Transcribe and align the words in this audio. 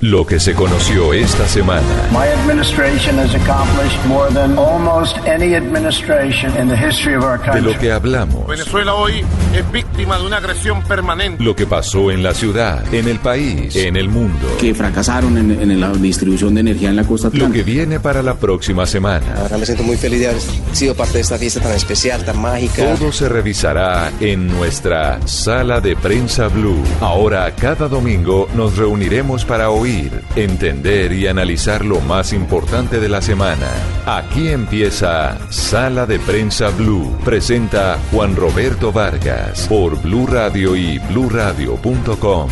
Lo 0.00 0.24
que 0.24 0.38
se 0.38 0.54
conoció 0.54 1.12
esta 1.12 1.48
semana. 1.48 1.82
My 2.12 2.28
administration 2.28 3.18
has 3.18 3.34
accomplished 3.34 3.98
more 4.06 4.32
than 4.32 4.56
almost 4.56 5.16
any 5.26 5.56
administration 5.56 6.56
in 6.56 6.68
the 6.68 6.76
history 6.76 7.16
of 7.16 7.24
our 7.24 7.36
De 7.40 7.44
country. 7.44 7.72
lo 7.72 7.78
que 7.80 7.90
hablamos. 7.90 8.46
Venezuela 8.46 8.94
hoy 8.94 9.24
es 9.52 9.72
víctima 9.72 10.16
de 10.20 10.26
una 10.26 10.36
agresión 10.36 10.84
permanente. 10.84 11.42
Lo 11.42 11.56
que 11.56 11.66
pasó 11.66 12.12
en 12.12 12.22
la 12.22 12.32
ciudad, 12.32 12.94
en 12.94 13.08
el 13.08 13.18
país, 13.18 13.74
en 13.74 13.96
el 13.96 14.08
mundo. 14.08 14.46
que 14.60 14.72
fracasaron 14.72 15.36
en, 15.36 15.50
en 15.68 15.80
la 15.80 15.90
distribución 15.90 16.54
de 16.54 16.60
energía 16.60 16.90
en 16.90 16.96
la 16.96 17.02
costa 17.02 17.26
Lo 17.26 17.32
que 17.32 17.38
atlántica. 17.38 17.64
viene 17.66 17.98
para 17.98 18.22
la 18.22 18.34
próxima 18.34 18.86
semana. 18.86 19.26
Ahora 19.36 19.58
me 19.58 19.66
siento 19.66 19.82
muy 19.82 19.96
feliz 19.96 20.20
de 20.20 20.28
haber 20.28 20.40
sido 20.74 20.94
parte 20.94 21.14
de 21.14 21.20
esta 21.22 21.38
fiesta 21.38 21.58
tan 21.60 21.72
especial, 21.72 22.24
tan 22.24 22.40
mágica. 22.40 22.94
Todo 22.94 23.10
se 23.10 23.28
revisará 23.28 24.12
en 24.20 24.46
nuestra 24.46 25.18
sala 25.26 25.80
de 25.80 25.96
prensa 25.96 26.46
blue. 26.46 26.84
Ahora, 27.00 27.52
cada 27.56 27.88
domingo 27.88 28.48
nos 28.54 28.76
reuniremos 28.76 29.44
para 29.44 29.70
oír, 29.70 29.87
entender 30.36 31.12
y 31.12 31.26
analizar 31.26 31.84
lo 31.84 32.00
más 32.00 32.32
importante 32.32 33.00
de 33.00 33.08
la 33.08 33.22
semana. 33.22 33.68
Aquí 34.06 34.48
empieza 34.48 35.38
Sala 35.50 36.04
de 36.04 36.18
Prensa 36.18 36.68
Blue. 36.70 37.16
Presenta 37.24 37.98
Juan 38.12 38.36
Roberto 38.36 38.92
Vargas 38.92 39.66
por 39.68 40.00
Blue 40.02 40.26
Radio 40.26 40.76
y 40.76 40.98
bluradio.com. 40.98 42.48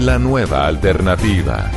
La 0.00 0.18
nueva 0.18 0.66
alternativa. 0.66 1.70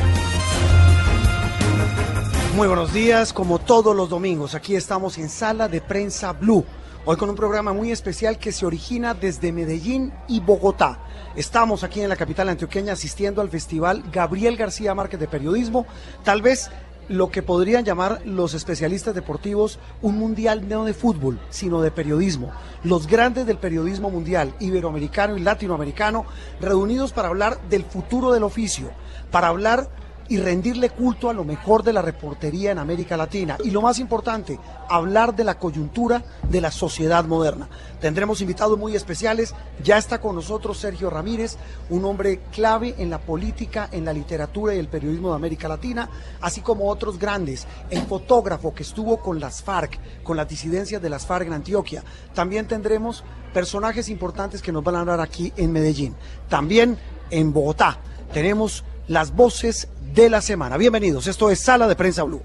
Muy 2.54 2.68
buenos 2.68 2.92
días, 2.92 3.32
como 3.32 3.58
todos 3.58 3.96
los 3.96 4.10
domingos, 4.10 4.54
aquí 4.54 4.76
estamos 4.76 5.16
en 5.16 5.30
Sala 5.30 5.68
de 5.68 5.80
Prensa 5.80 6.32
Blue. 6.32 6.64
Hoy 7.06 7.16
con 7.16 7.30
un 7.30 7.36
programa 7.36 7.72
muy 7.72 7.90
especial 7.90 8.38
que 8.38 8.52
se 8.52 8.66
origina 8.66 9.14
desde 9.14 9.52
Medellín 9.52 10.12
y 10.28 10.40
Bogotá. 10.40 10.98
Estamos 11.34 11.82
aquí 11.82 12.02
en 12.02 12.10
la 12.10 12.16
capital 12.16 12.50
antioqueña 12.50 12.92
asistiendo 12.92 13.40
al 13.40 13.48
festival 13.48 14.04
Gabriel 14.12 14.58
García 14.58 14.94
Márquez 14.94 15.18
de 15.18 15.26
Periodismo. 15.26 15.86
Tal 16.24 16.42
vez 16.42 16.70
lo 17.08 17.30
que 17.30 17.42
podrían 17.42 17.86
llamar 17.86 18.20
los 18.26 18.52
especialistas 18.52 19.14
deportivos 19.14 19.78
un 20.02 20.18
mundial 20.18 20.68
no 20.68 20.84
de 20.84 20.92
fútbol, 20.92 21.40
sino 21.48 21.80
de 21.80 21.90
periodismo. 21.90 22.52
Los 22.84 23.06
grandes 23.06 23.46
del 23.46 23.56
periodismo 23.56 24.10
mundial, 24.10 24.54
iberoamericano 24.60 25.38
y 25.38 25.40
latinoamericano, 25.40 26.26
reunidos 26.60 27.12
para 27.12 27.28
hablar 27.28 27.58
del 27.70 27.84
futuro 27.84 28.30
del 28.30 28.44
oficio, 28.44 28.90
para 29.30 29.48
hablar 29.48 29.88
y 30.30 30.38
rendirle 30.38 30.90
culto 30.90 31.28
a 31.28 31.34
lo 31.34 31.44
mejor 31.44 31.82
de 31.82 31.92
la 31.92 32.02
reportería 32.02 32.70
en 32.70 32.78
América 32.78 33.16
Latina. 33.16 33.58
Y 33.64 33.72
lo 33.72 33.82
más 33.82 33.98
importante, 33.98 34.60
hablar 34.88 35.34
de 35.34 35.42
la 35.42 35.58
coyuntura 35.58 36.22
de 36.48 36.60
la 36.60 36.70
sociedad 36.70 37.24
moderna. 37.24 37.68
Tendremos 38.00 38.40
invitados 38.40 38.78
muy 38.78 38.94
especiales. 38.94 39.56
Ya 39.82 39.98
está 39.98 40.20
con 40.20 40.36
nosotros 40.36 40.78
Sergio 40.78 41.10
Ramírez, 41.10 41.56
un 41.90 42.04
hombre 42.04 42.42
clave 42.52 42.94
en 42.98 43.10
la 43.10 43.18
política, 43.18 43.88
en 43.90 44.04
la 44.04 44.12
literatura 44.12 44.72
y 44.72 44.78
el 44.78 44.86
periodismo 44.86 45.30
de 45.30 45.34
América 45.34 45.66
Latina, 45.66 46.08
así 46.40 46.60
como 46.60 46.88
otros 46.88 47.18
grandes. 47.18 47.66
El 47.90 48.02
fotógrafo 48.02 48.72
que 48.72 48.84
estuvo 48.84 49.16
con 49.20 49.40
las 49.40 49.64
FARC, 49.64 49.98
con 50.22 50.36
las 50.36 50.48
disidencias 50.48 51.02
de 51.02 51.10
las 51.10 51.26
FARC 51.26 51.48
en 51.48 51.54
Antioquia. 51.54 52.04
También 52.34 52.68
tendremos 52.68 53.24
personajes 53.52 54.08
importantes 54.08 54.62
que 54.62 54.70
nos 54.70 54.84
van 54.84 54.94
a 54.94 55.00
hablar 55.00 55.20
aquí 55.20 55.52
en 55.56 55.72
Medellín. 55.72 56.14
También 56.48 56.96
en 57.30 57.52
Bogotá 57.52 57.98
tenemos 58.32 58.84
las 59.10 59.34
voces 59.34 59.88
de 60.14 60.30
la 60.30 60.40
semana. 60.40 60.76
Bienvenidos, 60.76 61.26
esto 61.26 61.50
es 61.50 61.58
Sala 61.58 61.88
de 61.88 61.96
Prensa 61.96 62.22
Blue. 62.22 62.40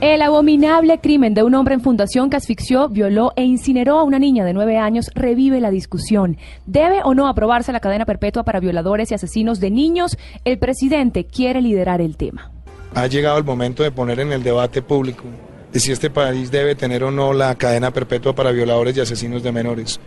El 0.00 0.22
abominable 0.22 1.00
crimen 1.00 1.34
de 1.34 1.42
un 1.42 1.54
hombre 1.54 1.74
en 1.74 1.80
fundación 1.80 2.30
que 2.30 2.36
asfixió, 2.36 2.88
violó 2.88 3.32
e 3.34 3.42
incineró 3.42 3.98
a 3.98 4.04
una 4.04 4.20
niña 4.20 4.44
de 4.44 4.52
nueve 4.52 4.78
años 4.78 5.10
revive 5.16 5.60
la 5.60 5.70
discusión. 5.70 6.36
¿Debe 6.64 7.00
o 7.02 7.14
no 7.14 7.26
aprobarse 7.26 7.72
la 7.72 7.80
cadena 7.80 8.06
perpetua 8.06 8.44
para 8.44 8.60
violadores 8.60 9.10
y 9.10 9.14
asesinos 9.14 9.58
de 9.58 9.72
niños? 9.72 10.16
El 10.44 10.60
presidente 10.60 11.24
quiere 11.24 11.60
liderar 11.60 12.00
el 12.00 12.16
tema. 12.16 12.52
Ha 12.94 13.08
llegado 13.08 13.36
el 13.36 13.44
momento 13.44 13.82
de 13.82 13.90
poner 13.90 14.20
en 14.20 14.30
el 14.30 14.44
debate 14.44 14.80
público 14.80 15.24
de 15.72 15.80
si 15.80 15.90
este 15.90 16.08
país 16.08 16.52
debe 16.52 16.76
tener 16.76 17.02
o 17.02 17.10
no 17.10 17.32
la 17.32 17.52
cadena 17.56 17.90
perpetua 17.90 18.32
para 18.36 18.52
violadores 18.52 18.96
y 18.96 19.00
asesinos 19.00 19.42
de 19.42 19.50
menores. 19.50 19.98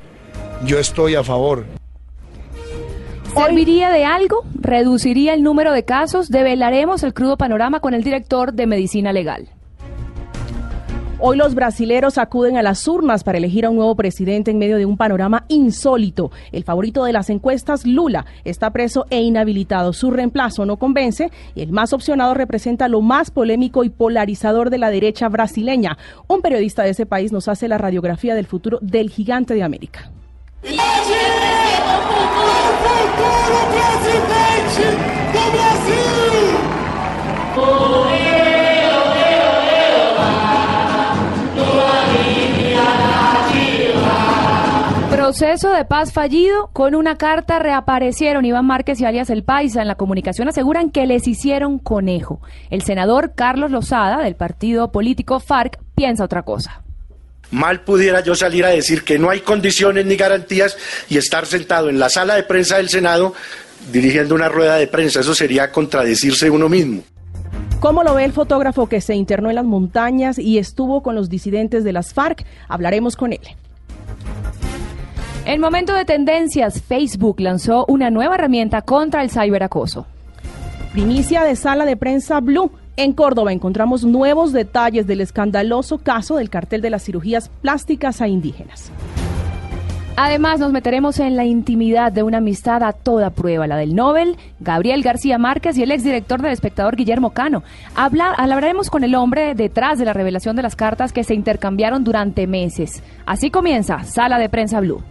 Yo 0.66 0.79
estoy 0.79 1.16
a 1.16 1.25
favor. 1.25 1.66
¿Serviría 3.37 3.91
de 3.91 4.03
algo? 4.03 4.43
¿Reduciría 4.55 5.35
el 5.35 5.43
número 5.43 5.71
de 5.71 5.85
casos? 5.85 6.29
Develaremos 6.29 7.03
el 7.03 7.13
crudo 7.13 7.37
panorama 7.37 7.79
con 7.79 7.93
el 7.93 8.03
director 8.03 8.51
de 8.53 8.65
Medicina 8.65 9.13
Legal. 9.13 9.47
Hoy 11.19 11.37
los 11.37 11.53
brasileros 11.53 12.17
acuden 12.17 12.57
a 12.57 12.63
las 12.63 12.87
urnas 12.87 13.23
para 13.23 13.37
elegir 13.37 13.65
a 13.65 13.69
un 13.69 13.75
nuevo 13.75 13.95
presidente 13.95 14.49
en 14.49 14.57
medio 14.57 14.77
de 14.77 14.85
un 14.85 14.97
panorama 14.97 15.45
insólito. 15.49 16.31
El 16.51 16.63
favorito 16.63 17.03
de 17.03 17.13
las 17.13 17.29
encuestas, 17.29 17.85
Lula, 17.85 18.25
está 18.43 18.71
preso 18.71 19.05
e 19.11 19.21
inhabilitado. 19.21 19.93
Su 19.93 20.09
reemplazo 20.09 20.65
no 20.65 20.77
convence 20.77 21.31
y 21.53 21.61
el 21.61 21.71
más 21.71 21.93
opcionado 21.93 22.33
representa 22.33 22.87
lo 22.87 23.01
más 23.01 23.29
polémico 23.29 23.83
y 23.83 23.89
polarizador 23.89 24.71
de 24.71 24.79
la 24.79 24.89
derecha 24.89 25.29
brasileña. 25.29 25.97
Un 26.27 26.41
periodista 26.41 26.83
de 26.83 26.89
ese 26.89 27.05
país 27.05 27.31
nos 27.31 27.47
hace 27.47 27.67
la 27.67 27.77
radiografía 27.77 28.33
del 28.33 28.47
futuro 28.47 28.79
del 28.81 29.11
gigante 29.11 29.53
de 29.53 29.63
América. 29.63 30.11
Proceso 45.27 45.71
de 45.71 45.83
paz 45.83 46.13
fallido. 46.13 46.69
Con 46.71 46.95
una 46.95 47.17
carta 47.17 47.59
reaparecieron 47.59 48.45
Iván 48.45 48.65
Márquez 48.65 49.01
y 49.01 49.05
alias 49.05 49.29
El 49.29 49.44
Paisa. 49.44 49.81
En 49.81 49.88
la 49.88 49.95
comunicación 49.95 50.47
aseguran 50.47 50.89
que 50.89 51.05
les 51.05 51.27
hicieron 51.27 51.79
conejo. 51.79 52.39
El 52.69 52.81
senador 52.81 53.33
Carlos 53.35 53.69
Lozada, 53.69 54.23
del 54.23 54.35
partido 54.35 54.91
político 54.91 55.41
FARC, 55.41 55.79
piensa 55.95 56.23
otra 56.23 56.44
cosa. 56.44 56.81
Mal 57.51 57.81
pudiera 57.81 58.21
yo 58.21 58.35
salir 58.35 58.65
a 58.65 58.69
decir 58.69 59.03
que 59.03 59.17
no 59.17 59.29
hay 59.29 59.39
condiciones 59.39 60.05
ni 60.05 60.15
garantías 60.15 60.77
y 61.09 61.17
estar 61.17 61.45
sentado 61.45 61.89
en 61.89 61.99
la 61.99 62.09
sala 62.09 62.35
de 62.35 62.43
prensa 62.43 62.77
del 62.77 62.89
Senado 62.89 63.33
dirigiendo 63.91 64.35
una 64.35 64.49
rueda 64.49 64.75
de 64.75 64.87
prensa. 64.87 65.21
Eso 65.21 65.33
sería 65.33 65.71
contradecirse 65.71 66.49
uno 66.49 66.67
mismo. 66.67 67.03
¿Cómo 67.79 68.03
lo 68.03 68.15
ve 68.15 68.25
el 68.25 68.33
fotógrafo 68.33 68.87
que 68.89 69.01
se 69.01 69.15
internó 69.15 69.49
en 69.49 69.55
las 69.55 69.65
montañas 69.65 70.39
y 70.39 70.57
estuvo 70.57 71.03
con 71.03 71.15
los 71.15 71.29
disidentes 71.29 71.83
de 71.83 71.93
las 71.93 72.13
FARC? 72.13 72.43
Hablaremos 72.67 73.15
con 73.15 73.33
él. 73.33 73.41
En 75.45 75.61
momento 75.61 75.93
de 75.93 76.03
tendencias, 76.03 76.81
Facebook 76.81 77.39
lanzó 77.39 77.85
una 77.87 78.09
nueva 78.09 78.35
herramienta 78.35 78.81
contra 78.81 79.21
el 79.21 79.29
ciberacoso. 79.29 80.05
Primicia 80.91 81.43
de 81.43 81.55
sala 81.55 81.85
de 81.85 81.95
prensa 81.95 82.41
Blue. 82.41 82.71
En 82.99 83.13
Córdoba 83.13 83.53
encontramos 83.53 84.03
nuevos 84.03 84.51
detalles 84.53 85.05
del 85.05 85.21
escandaloso 85.21 85.99
caso 85.99 86.37
del 86.37 86.49
cartel 86.49 86.81
de 86.81 86.89
las 86.89 87.03
cirugías 87.03 87.49
plásticas 87.61 88.21
a 88.21 88.27
indígenas. 88.27 88.91
Además, 90.19 90.59
nos 90.59 90.71
meteremos 90.71 91.19
en 91.19 91.35
la 91.35 91.45
intimidad 91.45 92.11
de 92.11 92.23
una 92.23 92.39
amistad 92.39 92.81
a 92.81 92.91
toda 92.93 93.29
prueba, 93.29 93.67
la 93.67 93.75
del 93.77 93.93
Nobel, 93.93 94.35
Gabriel 94.59 95.03
García 95.03 95.37
Márquez 95.37 95.77
y 95.77 95.83
el 95.83 95.91
exdirector 95.91 96.41
del 96.41 96.53
espectador 96.53 96.95
Guillermo 96.95 97.29
Cano. 97.33 97.61
Habla- 97.93 98.33
hablaremos 98.35 98.89
con 98.89 99.03
el 99.03 99.13
hombre 99.13 99.53
detrás 99.53 99.99
de 99.99 100.05
la 100.05 100.13
revelación 100.13 100.55
de 100.55 100.63
las 100.63 100.75
cartas 100.75 101.13
que 101.13 101.23
se 101.23 101.35
intercambiaron 101.35 102.03
durante 102.03 102.47
meses. 102.47 103.03
Así 103.27 103.51
comienza 103.51 104.03
Sala 104.05 104.39
de 104.39 104.49
Prensa 104.49 104.79
Blue. 104.79 105.03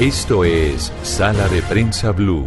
Esto 0.00 0.44
es 0.44 0.92
Sala 1.02 1.48
de 1.48 1.62
Prensa 1.62 2.12
Blue. 2.12 2.46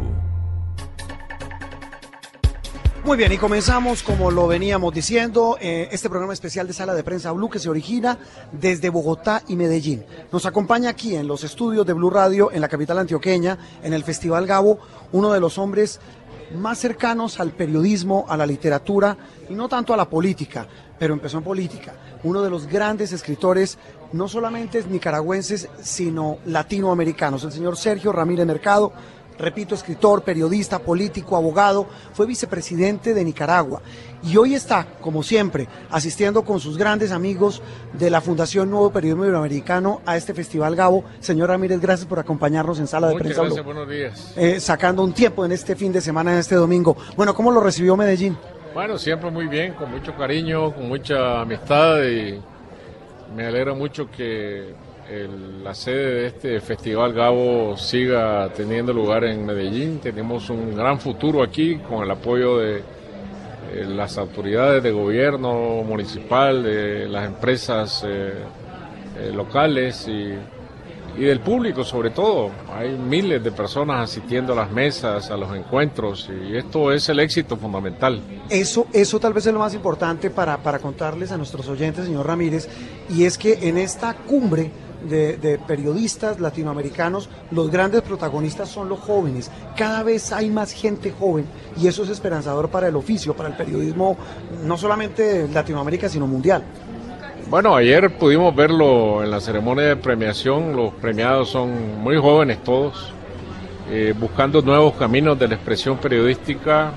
Muy 3.04 3.18
bien, 3.18 3.32
y 3.32 3.38
comenzamos 3.40 4.04
como 4.04 4.30
lo 4.30 4.46
veníamos 4.46 4.94
diciendo, 4.94 5.58
eh, 5.60 5.90
este 5.92 6.10
programa 6.10 6.34
especial 6.34 6.68
de 6.68 6.74
Sala 6.74 6.94
de 6.94 7.04
Prensa 7.04 7.32
Blue 7.32 7.50
que 7.50 7.58
se 7.58 7.68
origina 7.68 8.20
desde 8.52 8.90
Bogotá 8.90 9.42
y 9.48 9.56
Medellín. 9.56 10.06
Nos 10.31 10.46
acompaña 10.46 10.92
aquí 10.92 11.16
en 11.16 11.28
los 11.28 11.44
estudios 11.44 11.88
de 11.88 11.94
Blue 11.94 12.12
Radio 12.12 12.51
en 12.51 12.62
la 12.62 12.68
capital 12.68 13.00
antioqueña, 13.00 13.57
en 13.81 13.94
el 13.94 14.04
Festival 14.04 14.46
Gabo, 14.46 14.78
uno 15.12 15.34
de 15.34 15.40
los 15.40 15.57
hombres 15.57 16.00
más 16.56 16.78
cercanos 16.78 17.40
al 17.40 17.51
periodismo, 17.51 18.25
a 18.30 18.38
la 18.38 18.46
literatura 18.46 19.18
y 19.50 19.56
no 19.56 19.68
tanto 19.68 19.92
a 19.92 19.98
la 19.98 20.07
política, 20.07 20.68
pero 21.00 21.16
empezó 21.16 21.40
en 21.40 21.44
política. 21.44 21.94
Uno 22.24 22.42
de 22.42 22.50
los 22.50 22.68
grandes 22.68 23.12
escritores, 23.12 23.80
no 24.14 24.28
solamente 24.28 24.84
nicaragüenses, 24.84 25.70
sino 25.82 26.38
latinoamericanos, 26.46 27.44
el 27.44 27.52
señor 27.52 27.78
Sergio 27.78 28.12
Ramírez 28.12 28.46
Mercado. 28.46 28.92
Repito, 29.38 29.74
escritor, 29.74 30.22
periodista, 30.22 30.80
político, 30.80 31.38
abogado, 31.38 31.88
fue 32.12 32.26
vicepresidente 32.26 33.14
de 33.14 33.24
Nicaragua 33.24 33.82
y 34.22 34.36
hoy 34.36 34.54
está, 34.54 34.86
como 35.00 35.24
siempre, 35.24 35.70
asistiendo 35.90 36.44
con 36.44 36.60
sus 36.60 36.78
grandes 36.78 37.14
amigos 37.14 37.62
de 37.94 38.10
la 38.10 38.20
Fundación 38.20 38.70
Nuevo 38.70 38.92
Periodismo 38.92 39.24
Iberoamericano 39.24 40.02
a 40.06 40.18
este 40.18 40.34
Festival 40.34 40.76
Gabo. 40.76 41.06
Señor 41.22 41.48
Ramírez, 41.48 41.80
gracias 41.80 42.06
por 42.06 42.20
acompañarnos 42.20 42.80
en 42.80 42.88
Sala 42.88 43.08
de 43.08 43.14
Muchas 43.14 43.28
Prensa 43.28 43.44
gracias, 43.44 43.66
buenos 43.66 43.90
días. 43.90 44.34
Eh, 44.36 44.60
sacando 44.60 45.04
un 45.04 45.14
tiempo 45.14 45.46
en 45.46 45.54
este 45.54 45.74
fin 45.76 45.94
de 45.94 46.02
semana, 46.02 46.34
en 46.34 46.40
este 46.40 46.56
domingo. 46.56 46.98
Bueno, 47.16 47.34
¿cómo 47.34 47.50
lo 47.50 47.62
recibió 47.62 47.96
Medellín? 47.96 48.38
Bueno, 48.74 48.98
siempre 48.98 49.32
muy 49.32 49.48
bien, 49.48 49.74
con 49.74 49.90
mucho 49.90 50.14
cariño, 50.16 50.74
con 50.76 50.90
mucha 50.90 51.42
amistad 51.42 52.04
y 52.04 52.42
me 53.36 53.46
alegra 53.46 53.74
mucho 53.74 54.10
que 54.10 54.74
la 55.64 55.74
sede 55.74 56.14
de 56.14 56.28
este 56.28 56.60
Festival 56.62 57.14
Gabo 57.14 57.76
siga 57.78 58.52
teniendo 58.56 58.94
lugar 58.94 59.24
en 59.24 59.46
Medellín. 59.46 60.00
Tenemos 60.00 60.50
un 60.50 60.76
gran 60.76 61.00
futuro 61.00 61.42
aquí 61.42 61.78
con 61.78 62.04
el 62.04 62.12
apoyo 62.12 62.60
de 62.60 62.78
eh, 63.72 63.86
las 63.86 64.18
autoridades 64.18 64.81
de 64.81 64.92
gobierno 64.92 65.84
municipal, 65.84 66.64
de 66.64 67.08
las 67.08 67.28
empresas 67.28 68.04
eh, 68.08 68.34
eh, 69.20 69.32
locales 69.34 70.08
y, 70.08 70.34
y, 71.19 71.25
del 71.25 71.39
público 71.39 71.83
sobre 71.83 72.10
todo. 72.10 72.51
Hay 72.74 72.98
miles 72.98 73.44
de 73.44 73.51
personas 73.51 74.10
asistiendo 74.10 74.54
a 74.54 74.56
las 74.56 74.71
mesas, 74.71 75.30
a 75.30 75.38
los 75.38 75.56
encuentros 75.56 76.30
y 76.30 76.56
esto 76.56 76.92
es 76.92 77.07
el 77.10 77.19
éxito 77.19 77.57
fundamental. 77.57 78.21
Eso, 78.50 78.88
eso 78.94 79.19
tal 79.19 79.33
vez 79.33 79.45
es 79.45 79.54
lo 79.54 79.60
más 79.60 79.74
importante 79.74 80.30
para, 80.30 80.57
para 80.57 80.80
contarles 80.80 81.31
a 81.31 81.38
nuestros 81.38 81.68
oyentes, 81.68 82.06
señor 82.06 82.25
Ramírez, 82.25 82.68
y 83.10 83.25
es 83.25 83.38
que 83.38 83.68
en 83.69 83.77
esta 83.77 84.13
cumbre 84.13 84.71
de, 85.07 85.60
periodistas 85.66 86.39
latinoamericanos, 86.39 87.30
los 87.51 87.72
grandes 87.72 88.01
protagonistas 88.01 88.69
son 88.69 88.89
los 88.89 89.00
jóvenes. 89.00 89.50
Cada 89.75 90.04
vez 90.04 90.31
hay 90.31 90.50
más 90.50 90.72
gente 90.72 91.12
joven 91.12 91.45
y 91.77 91.88
eso 91.88 92.04
es 92.04 92.10
esperanzador 92.10 92.69
para 92.69 92.88
el 92.88 92.95
oficio, 92.95 93.36
para 93.36 93.50
el 93.50 93.56
periodismo, 93.56 94.18
no 94.63 94.77
solamente 94.77 95.24
de 95.24 95.48
Latinoamérica, 95.54 96.10
sino 96.10 96.27
mundial. 96.27 96.63
Bueno, 97.50 97.75
ayer 97.75 98.10
pudimos 98.18 98.56
verlo 98.56 99.24
en 99.24 99.31
la 99.31 99.42
ceremonia 99.42 99.86
de 99.86 99.96
premiación, 99.96 100.75
los 100.75 100.94
premiados 100.94 101.50
son 101.50 102.00
muy 102.01 102.18
jóvenes 102.18 102.63
todos, 102.63 103.12
eh, 103.90 104.13
buscando 104.18 104.62
nuevos 104.62 104.94
caminos 104.94 105.38
de 105.40 105.48
la 105.48 105.56
expresión 105.56 105.98
periodística. 105.98 106.92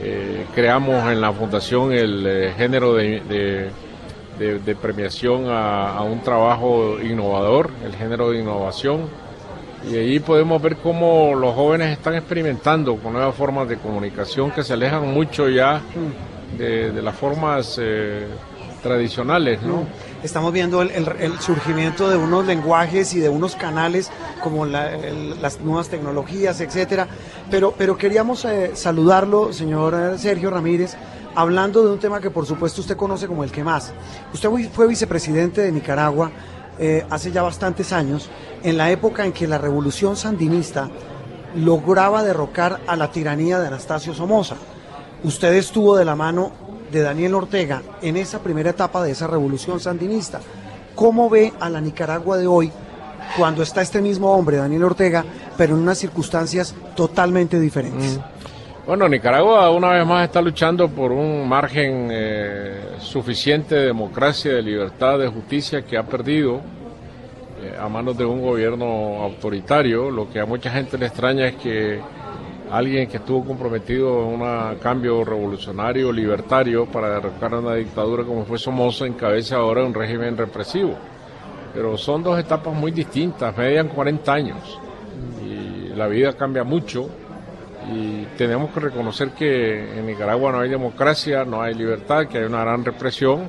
Eh, 0.00 0.46
creamos 0.54 1.10
en 1.12 1.20
la 1.20 1.32
fundación 1.32 1.92
el 1.92 2.26
eh, 2.26 2.54
género 2.56 2.94
de 2.94 3.70
de, 4.38 4.76
premiación 4.76 5.46
a, 5.48 6.00
un 6.02 6.20
trabajo 6.20 6.98
innovador, 7.00 7.70
el 7.84 7.94
género 7.94 8.30
de 8.30 8.40
innovación. 8.40 9.02
Y 9.90 9.96
ahí 9.96 10.20
podemos 10.20 10.60
ver 10.60 10.76
cómo 10.76 11.34
los 11.34 11.54
jóvenes 11.54 11.90
están 11.90 12.14
experimentando 12.14 12.96
con 12.96 13.12
nuevas 13.12 13.34
formas 13.34 13.68
de 13.68 13.76
comunicación 13.76 14.50
que 14.50 14.62
se 14.62 14.72
alejan 14.72 15.12
mucho 15.12 15.48
ya 15.48 15.80
de, 16.56 16.92
las 17.02 17.14
formas 17.14 17.78
eh, 17.80 18.26
tradicionales, 18.82 19.62
¿no? 19.62 19.86
Estamos 20.22 20.52
viendo 20.52 20.82
el, 20.82 21.38
surgimiento 21.40 22.08
de 22.08 22.16
unos 22.16 22.46
lenguajes 22.46 23.14
y 23.14 23.20
de 23.20 23.28
unos 23.28 23.54
canales 23.54 24.10
como 24.42 24.66
las 24.66 25.60
nuevas 25.60 25.88
tecnologías, 25.88 26.60
etcétera. 26.60 27.06
Pero, 27.50 27.72
pero 27.76 27.96
queríamos 27.96 28.44
eh, 28.44 28.72
saludarlo, 28.74 29.52
señor 29.52 30.18
Sergio 30.18 30.50
Ramírez, 30.50 30.96
hablando 31.34 31.84
de 31.84 31.92
un 31.92 31.98
tema 31.98 32.20
que 32.20 32.30
por 32.30 32.46
supuesto 32.46 32.80
usted 32.80 32.96
conoce 32.96 33.26
como 33.28 33.44
el 33.44 33.52
que 33.52 33.62
más. 33.62 33.92
Usted 34.32 34.48
fue 34.72 34.88
vicepresidente 34.88 35.60
de 35.60 35.70
Nicaragua 35.70 36.30
eh, 36.80 37.04
hace 37.10 37.32
ya 37.32 37.42
bastantes 37.42 37.92
años, 37.92 38.30
en 38.62 38.76
la 38.76 38.90
época 38.90 39.24
en 39.24 39.32
que 39.32 39.48
la 39.48 39.58
revolución 39.58 40.16
sandinista 40.16 40.88
lograba 41.56 42.22
derrocar 42.22 42.80
a 42.86 42.94
la 42.94 43.10
tiranía 43.10 43.58
de 43.58 43.66
Anastasio 43.66 44.14
Somoza. 44.14 44.56
Usted 45.24 45.54
estuvo 45.54 45.96
de 45.96 46.04
la 46.04 46.14
mano 46.14 46.52
de 46.90 47.00
Daniel 47.00 47.34
Ortega 47.34 47.82
en 48.02 48.16
esa 48.16 48.40
primera 48.40 48.70
etapa 48.70 49.02
de 49.02 49.12
esa 49.12 49.26
revolución 49.26 49.80
sandinista. 49.80 50.40
¿Cómo 50.94 51.30
ve 51.30 51.52
a 51.60 51.70
la 51.70 51.80
Nicaragua 51.80 52.36
de 52.36 52.46
hoy 52.46 52.72
cuando 53.36 53.62
está 53.62 53.82
este 53.82 54.00
mismo 54.00 54.32
hombre, 54.32 54.56
Daniel 54.56 54.84
Ortega, 54.84 55.24
pero 55.56 55.74
en 55.74 55.82
unas 55.82 55.98
circunstancias 55.98 56.74
totalmente 56.96 57.60
diferentes? 57.60 58.18
Mm. 58.18 58.38
Bueno, 58.88 59.06
Nicaragua 59.06 59.70
una 59.70 59.90
vez 59.90 60.06
más 60.06 60.24
está 60.24 60.40
luchando 60.40 60.88
por 60.88 61.12
un 61.12 61.46
margen 61.46 62.08
eh, 62.10 62.96
suficiente 63.00 63.74
de 63.74 63.86
democracia, 63.86 64.54
de 64.54 64.62
libertad, 64.62 65.18
de 65.18 65.28
justicia 65.28 65.82
que 65.82 65.98
ha 65.98 66.04
perdido 66.04 66.62
eh, 67.62 67.76
a 67.78 67.86
manos 67.88 68.16
de 68.16 68.24
un 68.24 68.40
gobierno 68.40 69.22
autoritario. 69.22 70.10
Lo 70.10 70.30
que 70.30 70.40
a 70.40 70.46
mucha 70.46 70.70
gente 70.70 70.96
le 70.96 71.04
extraña 71.04 71.48
es 71.48 71.56
que 71.56 72.00
alguien 72.70 73.08
que 73.08 73.18
estuvo 73.18 73.44
comprometido 73.44 74.22
en 74.22 74.40
un 74.40 74.76
cambio 74.76 75.24
revolucionario, 75.24 76.12
libertario, 76.12 76.86
para 76.86 77.10
derrocar 77.10 77.54
una 77.54 77.74
dictadura 77.74 78.24
como 78.24 78.44
fue 78.44 78.58
Somoza, 78.58 79.06
encabece 79.06 79.54
ahora 79.54 79.84
un 79.84 79.94
régimen 79.94 80.36
represivo. 80.36 80.94
Pero 81.74 81.96
son 81.96 82.22
dos 82.22 82.38
etapas 82.38 82.74
muy 82.74 82.90
distintas, 82.90 83.56
median 83.56 83.88
40 83.88 84.32
años 84.32 84.78
y 85.44 85.94
la 85.94 86.06
vida 86.08 86.32
cambia 86.34 86.64
mucho 86.64 87.08
y 87.92 88.24
tenemos 88.36 88.70
que 88.70 88.80
reconocer 88.80 89.30
que 89.30 89.98
en 89.98 90.06
Nicaragua 90.06 90.52
no 90.52 90.60
hay 90.60 90.68
democracia, 90.68 91.44
no 91.44 91.62
hay 91.62 91.74
libertad, 91.74 92.26
que 92.26 92.38
hay 92.38 92.44
una 92.44 92.60
gran 92.60 92.84
represión 92.84 93.48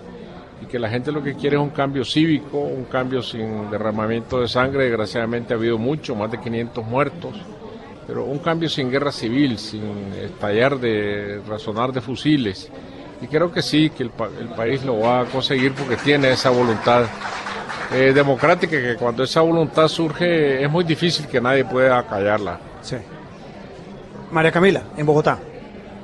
y 0.62 0.66
que 0.66 0.80
la 0.80 0.90
gente 0.90 1.12
lo 1.12 1.24
que 1.24 1.36
quiere 1.36 1.56
es 1.58 1.62
un 1.62 1.70
cambio 1.70 2.04
cívico, 2.06 2.60
un 2.60 2.86
cambio 2.86 3.22
sin 3.22 3.70
derramamiento 3.70 4.40
de 4.42 4.48
sangre, 4.48 4.86
desgraciadamente 4.86 5.54
ha 5.54 5.58
habido 5.58 5.78
mucho, 5.78 6.16
más 6.16 6.32
de 6.32 6.40
500 6.40 6.86
muertos, 6.86 7.36
pero 8.10 8.26
un 8.26 8.40
cambio 8.40 8.68
sin 8.68 8.90
guerra 8.90 9.12
civil, 9.12 9.60
sin 9.60 10.12
estallar 10.20 10.80
de 10.80 11.44
razonar 11.48 11.92
de 11.92 12.02
fusiles. 12.02 12.68
Y 13.22 13.28
creo 13.28 13.52
que 13.52 13.62
sí, 13.62 13.92
que 13.92 14.02
el, 14.02 14.10
país 14.10 14.84
lo 14.84 15.00
va 15.00 15.22
a 15.22 15.26
conseguir 15.26 15.74
porque 15.74 15.96
tiene 15.96 16.32
esa 16.32 16.50
voluntad 16.50 17.04
eh, 17.94 18.12
democrática, 18.12 18.82
que 18.82 18.96
cuando 18.96 19.24
esa 19.24 19.42
voluntad 19.42 19.88
surge 19.88 20.64
es 20.64 20.72
muy 20.72 20.84
difícil 20.86 21.28
que 21.28 21.40
nadie 21.40 21.64
pueda 21.66 22.02
callarla. 22.08 22.60
Sí. 22.82 22.96
María 24.32 24.52
Camila, 24.52 24.82
en 24.98 25.06
Bogotá 25.06 25.38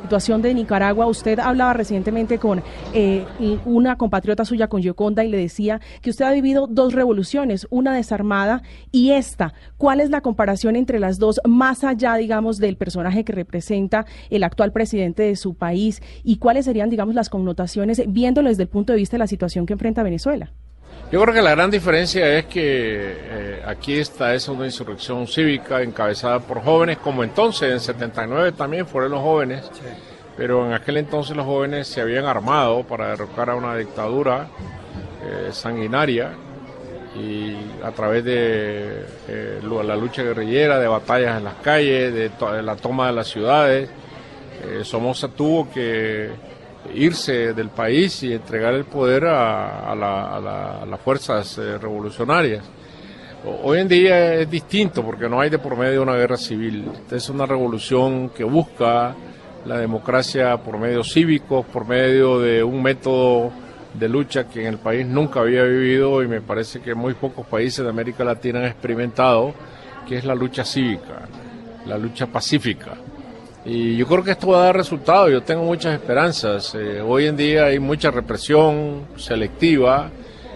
situación 0.05 0.43
de 0.43 0.53
Nicaragua. 0.53 1.07
Usted 1.07 1.39
hablaba 1.39 1.73
recientemente 1.73 2.37
con 2.37 2.61
eh, 2.93 3.25
una 3.65 3.95
compatriota 3.95 4.45
suya, 4.45 4.67
con 4.67 4.83
Yoconda, 4.83 5.23
y 5.23 5.29
le 5.29 5.37
decía 5.37 5.81
que 6.01 6.11
usted 6.11 6.25
ha 6.25 6.31
vivido 6.31 6.67
dos 6.67 6.93
revoluciones, 6.93 7.65
una 7.71 7.95
desarmada 7.95 8.61
y 8.91 9.11
esta. 9.11 9.55
¿Cuál 9.77 9.99
es 10.01 10.11
la 10.11 10.21
comparación 10.21 10.75
entre 10.75 10.99
las 10.99 11.17
dos, 11.17 11.41
más 11.43 11.83
allá, 11.83 12.13
digamos, 12.17 12.59
del 12.59 12.77
personaje 12.77 13.23
que 13.23 13.33
representa 13.33 14.05
el 14.29 14.43
actual 14.43 14.71
presidente 14.71 15.23
de 15.23 15.35
su 15.35 15.55
país? 15.55 16.03
¿Y 16.23 16.37
cuáles 16.37 16.65
serían, 16.65 16.91
digamos, 16.91 17.15
las 17.15 17.29
connotaciones, 17.29 18.03
viéndolo 18.07 18.49
desde 18.49 18.63
el 18.63 18.69
punto 18.69 18.93
de 18.93 18.99
vista 18.99 19.15
de 19.15 19.19
la 19.19 19.27
situación 19.27 19.65
que 19.65 19.73
enfrenta 19.73 20.03
Venezuela? 20.03 20.51
Yo 21.11 21.21
creo 21.21 21.33
que 21.35 21.41
la 21.41 21.51
gran 21.51 21.69
diferencia 21.69 22.27
es 22.37 22.45
que 22.45 22.61
eh, 22.63 23.63
aquí 23.65 23.99
está 23.99 24.33
es 24.33 24.47
una 24.47 24.65
insurrección 24.65 25.27
cívica 25.27 25.81
encabezada 25.83 26.39
por 26.39 26.61
jóvenes, 26.63 26.97
como 26.97 27.23
entonces, 27.23 27.71
en 27.71 27.79
79 27.79 28.53
también 28.53 28.87
fueron 28.87 29.11
los 29.11 29.21
jóvenes, 29.21 29.69
pero 30.35 30.65
en 30.65 30.73
aquel 30.73 30.97
entonces 30.97 31.35
los 31.37 31.45
jóvenes 31.45 31.87
se 31.87 32.01
habían 32.01 32.25
armado 32.25 32.83
para 32.83 33.09
derrocar 33.09 33.51
a 33.51 33.55
una 33.55 33.77
dictadura 33.77 34.47
eh, 35.23 35.49
sanguinaria 35.51 36.31
y 37.15 37.55
a 37.83 37.91
través 37.91 38.25
de 38.25 39.05
eh, 39.27 39.61
la 39.61 39.95
lucha 39.95 40.23
guerrillera, 40.23 40.79
de 40.79 40.87
batallas 40.87 41.37
en 41.37 41.43
las 41.43 41.55
calles, 41.55 42.13
de, 42.13 42.29
de 42.29 42.63
la 42.63 42.75
toma 42.75 43.07
de 43.07 43.13
las 43.13 43.27
ciudades, 43.27 43.89
Somoza 44.83 45.27
tuvo 45.27 45.69
que 45.71 46.31
irse 46.93 47.53
del 47.53 47.69
país 47.69 48.23
y 48.23 48.33
entregar 48.33 48.73
el 48.73 48.85
poder 48.85 49.25
a, 49.25 49.95
las 49.95 50.99
fuerzas 51.01 51.57
eh, 51.57 51.77
revolucionarias. 51.77 52.63
Hoy 53.63 53.79
en 53.79 53.87
día 53.87 54.33
es 54.35 54.49
distinto 54.49 55.03
porque 55.03 55.29
no 55.29 55.39
hay 55.39 55.49
de 55.49 55.59
por 55.59 55.77
medio 55.77 56.01
una 56.01 56.15
guerra 56.15 56.37
civil. 56.37 56.85
es 57.11 57.29
una 57.29 57.45
revolución 57.45 58.29
que 58.29 58.43
busca 58.43 59.15
la 59.65 59.77
democracia 59.77 60.57
por 60.57 60.77
medios 60.77 61.11
cívicos, 61.13 61.65
por 61.65 61.87
medio 61.87 62.39
de 62.39 62.63
un 62.63 62.81
método 62.81 63.51
de 63.93 64.09
lucha 64.09 64.47
que 64.47 64.61
en 64.61 64.67
el 64.67 64.77
país 64.77 65.05
nunca 65.05 65.41
había 65.41 65.63
vivido 65.63 66.21
y 66.23 66.27
me 66.27 66.41
parece 66.41 66.81
que 66.81 66.93
muy 66.93 67.13
pocos 67.13 67.45
países 67.47 67.83
de 67.83 67.89
América 67.89 68.23
Latina 68.23 68.59
han 68.59 68.65
experimentado, 68.65 69.53
que 70.07 70.17
es 70.17 70.25
la 70.25 70.35
lucha 70.35 70.65
cívica, 70.65 71.27
la 71.85 71.97
lucha 71.97 72.27
pacífica. 72.27 72.95
Y 73.65 73.97
yo 73.97 74.05
creo 74.05 74.23
que 74.23 74.31
esto 74.31 74.49
va 74.49 74.61
a 74.61 74.65
dar 74.65 74.77
resultados, 74.77 75.31
yo 75.31 75.41
tengo 75.41 75.63
muchas 75.63 75.95
esperanzas. 75.95 76.75
Eh, 76.75 77.01
hoy 77.01 77.25
en 77.25 77.35
día 77.35 77.65
hay 77.65 77.79
mucha 77.79 78.11
represión 78.11 79.07
selectiva, 79.15 80.11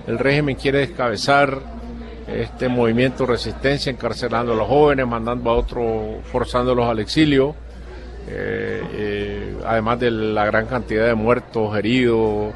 el 0.05 0.19
régimen 0.19 0.55
quiere 0.55 0.79
descabezar 0.79 1.59
este 2.27 2.69
movimiento 2.69 3.25
resistencia, 3.25 3.91
encarcelando 3.91 4.53
a 4.53 4.55
los 4.55 4.67
jóvenes, 4.67 5.07
mandando 5.07 5.49
a 5.49 5.55
otros, 5.55 6.23
forzándolos 6.25 6.87
al 6.87 6.99
exilio, 6.99 7.55
eh, 8.27 8.83
eh, 8.93 9.57
además 9.65 9.99
de 9.99 10.11
la 10.11 10.45
gran 10.45 10.67
cantidad 10.67 11.07
de 11.07 11.15
muertos, 11.15 11.75
heridos, 11.75 12.53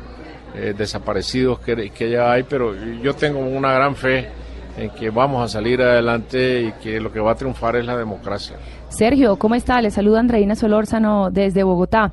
desaparecidos 0.77 1.59
que, 1.61 1.89
que 1.89 2.11
ya 2.11 2.31
hay, 2.31 2.43
pero 2.43 2.75
yo 3.01 3.15
tengo 3.15 3.39
una 3.39 3.73
gran 3.73 3.95
fe 3.95 4.29
en 4.77 4.91
que 4.91 5.09
vamos 5.09 5.43
a 5.43 5.47
salir 5.47 5.81
adelante 5.81 6.61
y 6.61 6.71
que 6.73 6.99
lo 6.99 7.11
que 7.11 7.19
va 7.19 7.31
a 7.31 7.35
triunfar 7.35 7.75
es 7.75 7.85
la 7.87 7.97
democracia. 7.97 8.57
Sergio, 8.93 9.37
¿cómo 9.37 9.55
está? 9.55 9.81
Le 9.81 9.91
saluda 9.91 10.19
Andreina 10.19 10.55
Solórzano 10.55 11.31
desde 11.31 11.63
Bogotá. 11.63 12.11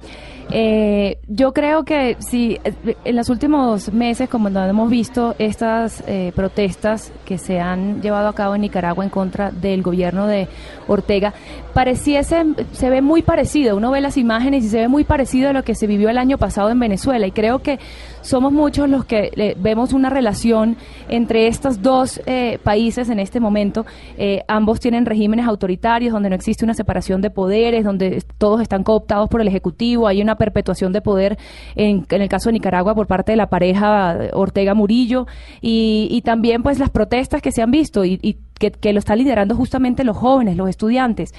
Eh, 0.53 1.19
yo 1.29 1.53
creo 1.53 1.85
que 1.85 2.17
si 2.19 2.59
en 3.05 3.17
los 3.17 3.29
últimos 3.29 3.93
meses, 3.93 4.29
como 4.29 4.49
hemos 4.49 4.91
visto 4.91 5.37
estas 5.39 6.03
eh, 6.09 6.33
protestas 6.35 7.13
que 7.25 7.39
se 7.39 7.61
han 7.61 8.03
llevado 8.03 8.29
a 8.29 8.35
cabo 8.35 8.57
en 8.57 8.63
Nicaragua 8.63 9.05
en 9.05 9.11
contra 9.11 9.53
del 9.53 9.83
gobierno 9.83 10.27
de 10.27 10.49
Ortega, 10.89 11.35
pareciese, 11.73 12.45
se 12.73 12.91
ve 12.91 13.01
muy 13.01 13.23
parecido. 13.23 13.77
Uno 13.77 13.93
ve 13.93 14.01
las 14.01 14.17
imágenes 14.17 14.65
y 14.65 14.69
se 14.69 14.79
ve 14.79 14.89
muy 14.89 15.05
parecido 15.05 15.51
a 15.51 15.53
lo 15.53 15.63
que 15.63 15.77
se 15.77 15.87
vivió 15.87 16.09
el 16.09 16.19
año 16.19 16.37
pasado 16.37 16.71
en 16.71 16.81
Venezuela. 16.81 17.27
Y 17.27 17.33
creo 17.33 17.61
que 17.61 17.79
somos 18.23 18.53
muchos 18.53 18.89
los 18.89 19.05
que 19.05 19.31
eh, 19.35 19.57
vemos 19.59 19.93
una 19.93 20.11
relación 20.11 20.77
entre 21.09 21.47
estos 21.47 21.83
dos 21.83 22.21
eh, 22.27 22.59
países 22.63 23.09
en 23.09 23.19
este 23.21 23.41
momento. 23.41 23.87
Eh, 24.19 24.43
ambos 24.49 24.81
tienen 24.81 25.07
regímenes 25.07 25.47
autoritarios 25.47 26.13
donde 26.13 26.31
no 26.31 26.37
existe 26.37 26.65
una 26.65 26.75
separación 26.75 27.21
de 27.21 27.31
poderes, 27.31 27.85
donde 27.85 28.23
todos 28.39 28.61
están 28.61 28.83
cooptados 28.83 29.29
por 29.29 29.41
el 29.41 29.49
Ejecutivo, 29.49 30.07
hay 30.07 30.23
una 30.23 30.37
perpetuación 30.37 30.93
de 30.93 31.01
poder 31.01 31.39
en, 31.75 32.07
el 32.09 32.29
caso 32.29 32.49
de 32.49 32.55
Nicaragua 32.55 32.95
por 32.95 33.07
parte 33.07 33.33
de 33.33 33.37
la 33.37 33.49
pareja 33.49 34.17
Ortega 34.33 34.75
Murillo 34.75 35.27
y, 35.61 36.21
también 36.25 36.63
pues 36.63 36.79
las 36.79 36.91
protestas 36.91 37.41
que 37.41 37.51
se 37.51 37.63
han 37.63 37.71
visto 37.71 38.05
y, 38.05 38.19
y 38.23 38.37
que, 38.69 38.93
lo 38.93 38.99
está 38.99 39.17
liderando 39.17 39.57
justamente 39.57 40.05
los 40.05 40.17
jóvenes, 40.17 40.57
los 40.57 40.69
estudiantes. 40.69 41.33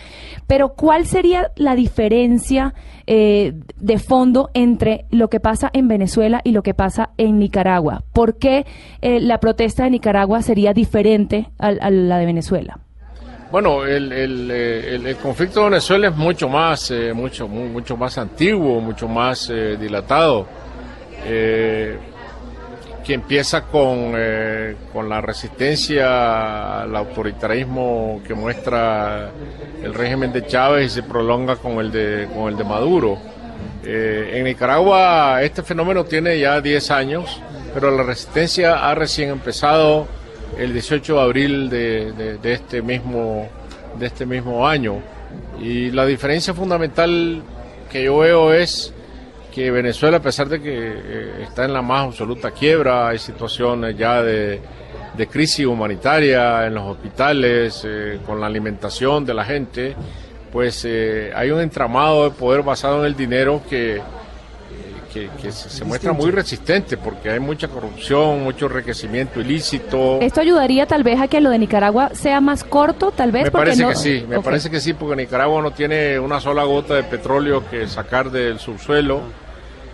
Pero 0.47 0.69
¿cuál 0.69 1.05
sería 1.05 1.51
la 1.55 1.75
diferencia 1.75 2.73
eh, 3.05 3.53
de 3.77 3.99
fondo 3.99 4.49
entre 4.53 5.05
lo 5.11 5.29
que 5.29 5.39
pasa 5.39 5.69
en 5.73 5.87
Venezuela 5.87 6.41
y 6.43 6.51
lo 6.51 6.63
que 6.63 6.73
pasa 6.73 7.11
en 7.17 7.39
Nicaragua? 7.39 8.03
¿Por 8.13 8.37
qué 8.37 8.65
eh, 9.01 9.19
la 9.19 9.39
protesta 9.39 9.83
de 9.83 9.91
Nicaragua 9.91 10.41
sería 10.41 10.73
diferente 10.73 11.49
a, 11.59 11.71
la 11.71 12.17
de 12.17 12.25
Venezuela? 12.25 12.79
Bueno, 13.51 13.85
el, 13.85 14.11
el, 14.13 15.15
conflicto 15.17 15.59
de 15.59 15.71
Venezuela 15.71 16.07
es 16.07 16.15
mucho 16.15 16.47
más, 16.47 16.89
eh, 16.89 17.13
mucho, 17.13 17.49
mucho 17.49 17.97
más 17.97 18.17
antiguo, 18.17 18.79
mucho 18.79 19.09
más 19.09 19.51
dilatado 19.77 20.47
que 23.03 23.13
empieza 23.13 23.63
con, 23.63 24.13
eh, 24.15 24.75
con 24.93 25.09
la 25.09 25.21
resistencia 25.21 26.81
al 26.81 26.95
autoritarismo 26.95 28.21
que 28.25 28.33
muestra 28.33 29.31
el 29.83 29.93
régimen 29.93 30.31
de 30.31 30.45
Chávez 30.45 30.91
y 30.91 30.95
se 30.95 31.03
prolonga 31.03 31.55
con 31.55 31.79
el 31.79 31.91
de, 31.91 32.27
con 32.33 32.49
el 32.49 32.57
de 32.57 32.63
Maduro. 32.63 33.17
Eh, 33.83 34.33
en 34.33 34.43
Nicaragua 34.43 35.41
este 35.41 35.63
fenómeno 35.63 36.05
tiene 36.05 36.39
ya 36.39 36.61
10 36.61 36.91
años, 36.91 37.41
pero 37.73 37.89
la 37.95 38.03
resistencia 38.03 38.87
ha 38.87 38.93
recién 38.93 39.29
empezado 39.29 40.07
el 40.57 40.73
18 40.73 41.15
de 41.15 41.21
abril 41.21 41.69
de, 41.69 42.37
de, 42.41 42.53
este, 42.53 42.81
mismo, 42.81 43.47
de 43.97 44.05
este 44.05 44.25
mismo 44.25 44.67
año. 44.67 45.01
Y 45.59 45.91
la 45.91 46.05
diferencia 46.05 46.53
fundamental 46.53 47.41
que 47.91 48.03
yo 48.03 48.19
veo 48.19 48.53
es 48.53 48.93
que 49.51 49.69
Venezuela, 49.69 50.17
a 50.17 50.21
pesar 50.21 50.47
de 50.47 50.61
que 50.61 50.71
eh, 50.73 51.43
está 51.43 51.65
en 51.65 51.73
la 51.73 51.81
más 51.81 52.07
absoluta 52.07 52.51
quiebra, 52.51 53.09
hay 53.09 53.19
situaciones 53.19 53.97
ya 53.97 54.23
de, 54.23 54.61
crisis 55.29 55.65
humanitaria 55.65 56.65
en 56.65 56.73
los 56.73 56.83
hospitales, 56.83 57.83
eh, 57.85 58.19
con 58.25 58.39
la 58.39 58.47
alimentación 58.47 59.23
de 59.23 59.33
la 59.33 59.45
gente, 59.45 59.95
pues 60.51 60.83
eh, 60.85 61.31
hay 61.35 61.51
un 61.51 61.61
entramado 61.61 62.23
de 62.23 62.31
poder 62.31 62.63
basado 62.63 63.01
en 63.01 63.05
el 63.05 63.15
dinero 63.15 63.61
que, 63.69 64.01
que, 65.13 65.51
se, 65.51 65.83
muestra 65.83 66.13
muy 66.13 66.31
resistente 66.31 66.95
porque 66.97 67.29
hay 67.29 67.39
mucha 67.39 67.67
corrupción, 67.67 68.43
mucho 68.43 68.67
enriquecimiento 68.67 69.41
ilícito. 69.41 70.19
¿Esto 70.21 70.41
ayudaría 70.41 70.85
tal 70.85 71.03
vez 71.03 71.19
a 71.19 71.27
que 71.27 71.41
lo 71.41 71.49
de 71.49 71.59
Nicaragua 71.59 72.11
sea 72.13 72.39
más 72.39 72.63
corto, 72.63 73.11
tal 73.11 73.31
vez? 73.31 73.45
Me 73.45 73.51
parece 73.51 73.85
que 73.85 73.95
sí, 73.95 74.25
me 74.27 74.39
parece 74.41 74.69
que 74.69 74.79
sí, 74.79 74.93
porque 74.93 75.15
Nicaragua 75.15 75.61
no 75.61 75.71
tiene 75.71 76.17
una 76.17 76.39
sola 76.39 76.63
gota 76.63 76.95
de 76.95 77.03
petróleo 77.03 77.63
que 77.69 77.87
sacar 77.87 78.31
del 78.31 78.59
subsuelo. 78.59 79.21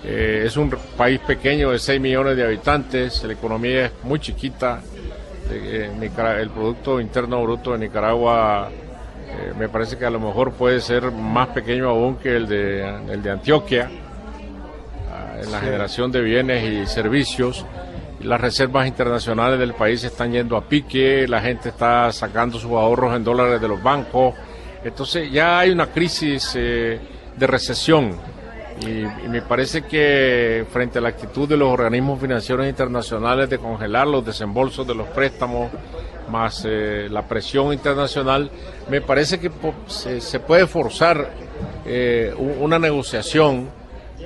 Eh, 0.04 0.44
es 0.46 0.56
un 0.56 0.70
país 0.96 1.20
pequeño 1.20 1.72
de 1.72 1.80
6 1.80 2.00
millones 2.00 2.38
de 2.38 2.46
habitantes, 2.46 3.24
la 3.24 3.34
economía 3.34 3.88
es 3.88 3.92
muy 4.04 4.20
chiquita, 4.20 4.80
eh, 5.50 5.90
el 6.40 6.50
Producto 6.50 7.02
Interno 7.02 7.42
Bruto 7.42 7.72
de 7.74 7.80
Nicaragua 7.80 8.70
eh, 8.70 9.54
me 9.58 9.68
parece 9.68 9.98
que 9.98 10.06
a 10.06 10.10
lo 10.10 10.20
mejor 10.20 10.54
puede 10.54 10.80
ser 10.82 11.12
más 11.12 11.48
pequeño 11.50 11.90
aún 11.90 12.18
que 12.18 12.36
el 12.36 12.48
de, 12.48 12.88
el 13.12 13.24
de 13.24 13.32
Antioquia 13.32 13.90
en 15.41 15.51
la 15.51 15.60
generación 15.60 16.12
de 16.12 16.22
bienes 16.22 16.63
y 16.63 16.86
servicios. 16.91 17.65
Las 18.22 18.41
reservas 18.41 18.88
internacionales 18.88 19.60
del 19.60 19.74
país 19.74 20.03
están 20.03 20.32
yendo 20.32 20.58
a 20.58 20.62
pique, 20.62 21.27
la 21.27 21.41
gente 21.41 21.70
está 21.70 22.12
sacando 22.12 22.58
sus 22.60 22.72
ahorros 22.72 23.15
en 23.15 23.24
dólares 23.24 23.62
de 23.62 23.67
los 23.67 23.82
bancos. 23.82 24.34
Entonces 24.84 25.32
ya 25.32 25.60
hay 25.60 25.70
una 25.70 25.88
crisis 25.88 26.53
eh, 26.56 27.00
de 27.36 27.48
recesión 27.48 28.15
y, 28.82 29.27
me 29.27 29.41
parece 29.41 29.84
que 29.84 30.65
frente 30.72 31.00
a 31.00 31.01
la 31.01 31.10
actitud 31.10 31.48
de 31.48 31.58
los 31.58 31.70
organismos 31.70 32.20
financieros 32.20 32.67
internacionales 32.67 33.50
de 33.50 33.58
congelar 33.58 34.08
los 34.08 34.25
desembolsos 34.25 34.86
de 34.86 34.96
los 34.96 35.08
préstamos, 35.10 35.72
más 36.29 36.63
eh, 36.65 37.08
la 37.10 37.27
presión 37.27 37.74
internacional, 37.74 38.51
me 38.89 39.01
parece 39.01 39.39
que 39.39 39.50
se, 39.88 40.39
puede 40.39 40.67
forzar 40.67 41.32
eh, 41.86 42.34
una 42.60 42.77
negociación 42.77 43.70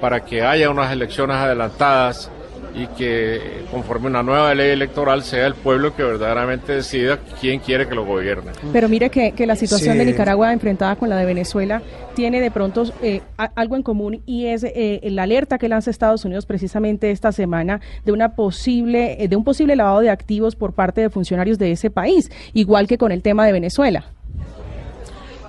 para 0.01 0.25
que 0.25 0.41
haya 0.41 0.69
unas 0.69 0.91
elecciones 0.91 1.37
adelantadas 1.37 2.29
y 2.73 2.87
que 2.87 3.63
conforme 3.69 4.07
una 4.07 4.23
nueva 4.23 4.53
ley 4.55 4.71
electoral 4.71 5.23
sea 5.23 5.45
el 5.45 5.55
pueblo 5.55 5.95
que 5.95 6.03
verdaderamente 6.03 6.73
decida 6.73 7.19
quién 7.39 7.59
quiere 7.59 7.87
que 7.87 7.95
lo 7.95 8.05
gobierne. 8.05 8.51
Pero 8.71 8.87
mire 8.87 9.09
que, 9.09 9.33
la 9.45 9.55
situación 9.55 9.97
de 9.97 10.05
Nicaragua 10.05 10.53
enfrentada 10.53 10.95
con 10.95 11.09
la 11.09 11.17
de 11.17 11.25
Venezuela 11.25 11.81
tiene 12.15 12.39
de 12.39 12.51
pronto 12.51 12.83
eh, 13.01 13.21
algo 13.55 13.75
en 13.75 13.83
común 13.83 14.21
y 14.25 14.45
es 14.47 14.63
eh, 14.63 15.01
la 15.03 15.23
alerta 15.23 15.57
que 15.57 15.67
lanza 15.67 15.91
Estados 15.91 16.23
Unidos 16.25 16.45
precisamente 16.45 17.11
esta 17.11 17.31
semana 17.31 17.81
de 18.05 18.11
una 18.11 18.35
posible 18.35 19.23
eh, 19.23 19.27
de 19.27 19.35
un 19.35 19.43
posible 19.43 19.75
lavado 19.75 19.99
de 19.99 20.09
activos 20.09 20.55
por 20.55 20.73
parte 20.73 21.01
de 21.01 21.09
funcionarios 21.09 21.57
de 21.57 21.71
ese 21.71 21.89
país, 21.89 22.31
igual 22.53 22.87
que 22.87 22.97
con 22.97 23.11
el 23.11 23.21
tema 23.21 23.45
de 23.45 23.51
Venezuela. 23.51 24.05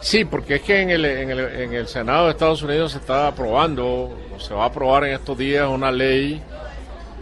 Sí, 0.03 0.25
porque 0.25 0.57
es 0.57 0.63
que 0.63 0.81
en 0.83 0.91
el, 0.91 1.05
en 1.05 1.31
el, 1.31 1.39
en 1.39 1.73
el 1.75 1.87
Senado 1.87 2.25
de 2.25 2.33
Estados 2.33 2.61
Unidos 2.63 2.91
se 2.91 2.99
está 2.99 3.29
aprobando, 3.29 3.87
o 4.35 4.41
se 4.41 4.53
va 4.53 4.65
a 4.65 4.67
aprobar 4.67 5.05
en 5.05 5.15
estos 5.15 5.39
días 5.39 5.69
una 5.69 5.93
ley 5.93 6.43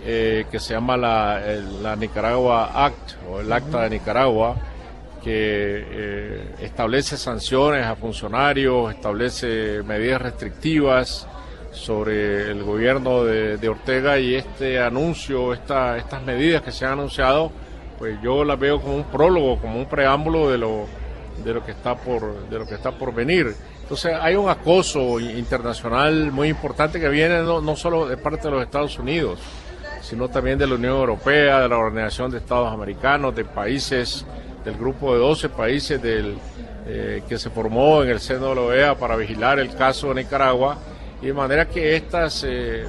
eh, 0.03 0.47
que 0.51 0.59
se 0.59 0.73
llama 0.73 0.97
la, 0.97 1.43
la, 1.83 1.95
Nicaragua 1.95 2.87
Act 2.87 3.13
o 3.31 3.41
el 3.41 3.53
Acta 3.53 3.83
de 3.83 3.91
Nicaragua, 3.91 4.57
que 5.23 5.85
eh, 5.91 6.55
establece 6.63 7.19
sanciones 7.19 7.85
a 7.85 7.97
funcionarios, 7.97 8.95
establece 8.95 9.83
medidas 9.83 10.23
restrictivas 10.23 11.29
sobre 11.73 12.51
el 12.51 12.63
gobierno 12.63 13.25
de, 13.25 13.69
Ortega 13.69 14.19
y 14.19 14.37
este 14.37 14.81
anuncio, 14.81 15.53
esta, 15.53 15.99
estas 15.99 16.23
medidas 16.23 16.63
que 16.63 16.73
se 16.73 16.87
han 16.87 16.93
anunciado, 16.93 17.53
pues 17.99 18.19
yo 18.23 18.43
las 18.43 18.59
veo 18.59 18.81
como 18.81 18.97
un 18.97 19.05
prólogo, 19.05 19.61
como 19.61 19.79
un 19.79 19.87
preámbulo 19.87 20.51
de 20.51 20.57
lo 20.57 20.87
de 21.45 21.55
lo 21.55 21.65
que 21.65 21.73
está 21.73 21.95
por 21.95 22.49
de 22.49 22.59
lo 22.59 22.67
que 22.67 22.75
está 22.75 22.93
por 22.93 23.15
venir. 23.15 23.55
Entonces 23.83 24.13
hay 24.21 24.37
un 24.37 24.49
acoso 24.49 25.19
internacional 25.19 26.31
muy 26.31 26.49
importante 26.49 27.01
que 27.01 27.09
viene 27.09 27.43
no, 27.43 27.61
no 27.61 27.77
solo 27.77 28.07
de 28.07 28.17
parte 28.17 28.49
de 28.49 28.53
los 28.53 28.63
Estados 28.63 28.99
Unidos, 28.99 29.41
sino 30.01 30.29
también 30.29 30.59
de 30.59 30.67
la 30.67 30.75
Unión 30.75 30.97
Europea, 30.97 31.61
de 31.61 31.69
la 31.69 31.79
Organización 31.79 32.31
de 32.31 32.39
Estados 32.39 32.73
Americanos, 32.73 33.35
de 33.35 33.45
países, 33.45 34.25
del 34.65 34.77
grupo 34.77 35.13
de 35.13 35.21
12 35.21 35.49
países 35.51 36.01
del, 36.01 36.37
eh, 36.87 37.23
que 37.29 37.39
se 37.39 37.51
formó 37.51 38.03
en 38.03 38.11
el 38.11 38.21
seno 38.21 38.49
de 38.49 38.55
la 38.55 38.61
OEA 38.63 38.95
para 38.95 39.17
vigilar 39.17 39.59
el 39.59 39.75
caso 39.75 40.09
de 40.09 40.23
Nicaragua, 40.23 40.79
y 41.23 41.27
de 41.27 41.33
manera 41.33 41.67
que 41.67 41.97
estas 41.97 42.45
eh, 42.47 42.85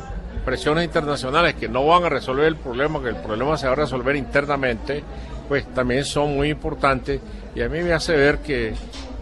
presiones 0.46 0.86
internacionales 0.86 1.56
que 1.56 1.68
no 1.68 1.86
van 1.86 2.06
a 2.06 2.10
resolver 2.10 2.46
el 2.46 2.56
problema, 2.56 3.02
que 3.02 3.10
el 3.10 3.18
problema 3.18 3.58
se 3.58 3.68
va 3.68 3.74
a 3.74 3.76
resolver 3.76 4.16
internamente, 4.16 5.04
pues 5.48 5.66
también 5.74 6.06
son 6.06 6.36
muy 6.36 6.50
importantes 6.50 7.20
y 7.56 7.62
a 7.62 7.70
mí 7.70 7.82
me 7.82 7.94
hace 7.94 8.16
ver 8.16 8.40
que 8.40 8.74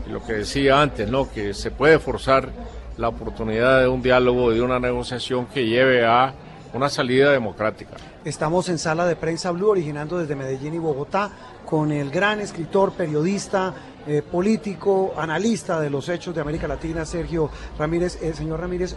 lo 0.07 0.23
que 0.23 0.33
decía 0.33 0.81
antes, 0.81 1.09
¿no? 1.09 1.29
que 1.29 1.53
se 1.53 1.71
puede 1.71 1.99
forzar 1.99 2.49
la 2.97 3.07
oportunidad 3.07 3.79
de 3.79 3.87
un 3.87 4.01
diálogo, 4.01 4.51
de 4.51 4.61
una 4.61 4.79
negociación 4.79 5.45
que 5.47 5.65
lleve 5.65 6.05
a 6.05 6.33
una 6.73 6.89
salida 6.89 7.31
democrática. 7.31 7.91
Estamos 8.25 8.69
en 8.69 8.77
sala 8.77 9.05
de 9.05 9.15
prensa 9.15 9.51
Blue, 9.51 9.69
originando 9.69 10.17
desde 10.17 10.35
Medellín 10.35 10.73
y 10.73 10.77
Bogotá, 10.77 11.31
con 11.65 11.91
el 11.91 12.11
gran 12.11 12.41
escritor, 12.41 12.93
periodista, 12.93 13.73
eh, 14.07 14.21
político, 14.21 15.13
analista 15.17 15.79
de 15.79 15.89
los 15.89 16.09
hechos 16.09 16.35
de 16.35 16.41
América 16.41 16.67
Latina, 16.67 17.05
Sergio 17.05 17.49
Ramírez. 17.77 18.19
El 18.21 18.35
señor 18.35 18.59
Ramírez, 18.59 18.95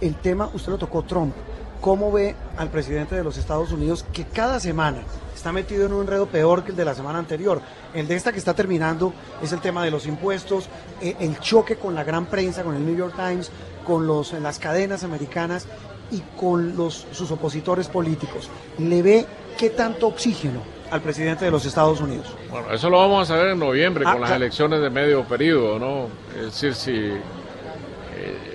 el 0.00 0.16
tema, 0.16 0.48
usted 0.54 0.72
lo 0.72 0.78
tocó 0.78 1.02
Trump. 1.02 1.34
¿Cómo 1.80 2.12
ve 2.12 2.34
al 2.56 2.70
presidente 2.70 3.14
de 3.14 3.24
los 3.24 3.36
Estados 3.36 3.72
Unidos 3.72 4.04
que 4.12 4.24
cada 4.24 4.60
semana 4.60 5.02
está 5.42 5.50
metido 5.50 5.86
en 5.86 5.92
un 5.92 6.02
enredo 6.02 6.26
peor 6.26 6.62
que 6.62 6.70
el 6.70 6.76
de 6.76 6.84
la 6.84 6.94
semana 6.94 7.18
anterior. 7.18 7.60
El 7.92 8.06
de 8.06 8.14
esta 8.14 8.30
que 8.30 8.38
está 8.38 8.54
terminando 8.54 9.12
es 9.42 9.50
el 9.52 9.60
tema 9.60 9.84
de 9.84 9.90
los 9.90 10.06
impuestos, 10.06 10.68
eh, 11.00 11.16
el 11.18 11.40
choque 11.40 11.74
con 11.74 11.96
la 11.96 12.04
gran 12.04 12.26
prensa, 12.26 12.62
con 12.62 12.76
el 12.76 12.86
New 12.86 12.94
York 12.96 13.14
Times, 13.16 13.50
con 13.84 14.06
los, 14.06 14.32
las 14.34 14.60
cadenas 14.60 15.02
americanas 15.02 15.66
y 16.12 16.20
con 16.38 16.76
los, 16.76 17.08
sus 17.10 17.32
opositores 17.32 17.88
políticos. 17.88 18.48
¿Le 18.78 19.02
ve 19.02 19.26
qué 19.58 19.70
tanto 19.70 20.06
oxígeno 20.06 20.60
al 20.92 21.00
presidente 21.00 21.44
de 21.46 21.50
los 21.50 21.64
Estados 21.66 22.00
Unidos. 22.02 22.26
Bueno, 22.50 22.70
eso 22.70 22.88
lo 22.90 22.98
vamos 22.98 23.22
a 23.28 23.34
saber 23.34 23.52
en 23.52 23.58
noviembre 23.58 24.04
Ah, 24.06 24.12
con 24.12 24.20
las 24.20 24.28
claro. 24.30 24.44
elecciones 24.44 24.80
de 24.82 24.90
medio 24.90 25.24
periodo, 25.24 25.78
¿no? 25.78 26.06
Es 26.38 26.44
decir, 26.52 26.74
si... 26.74 26.90
eh, 26.92 27.18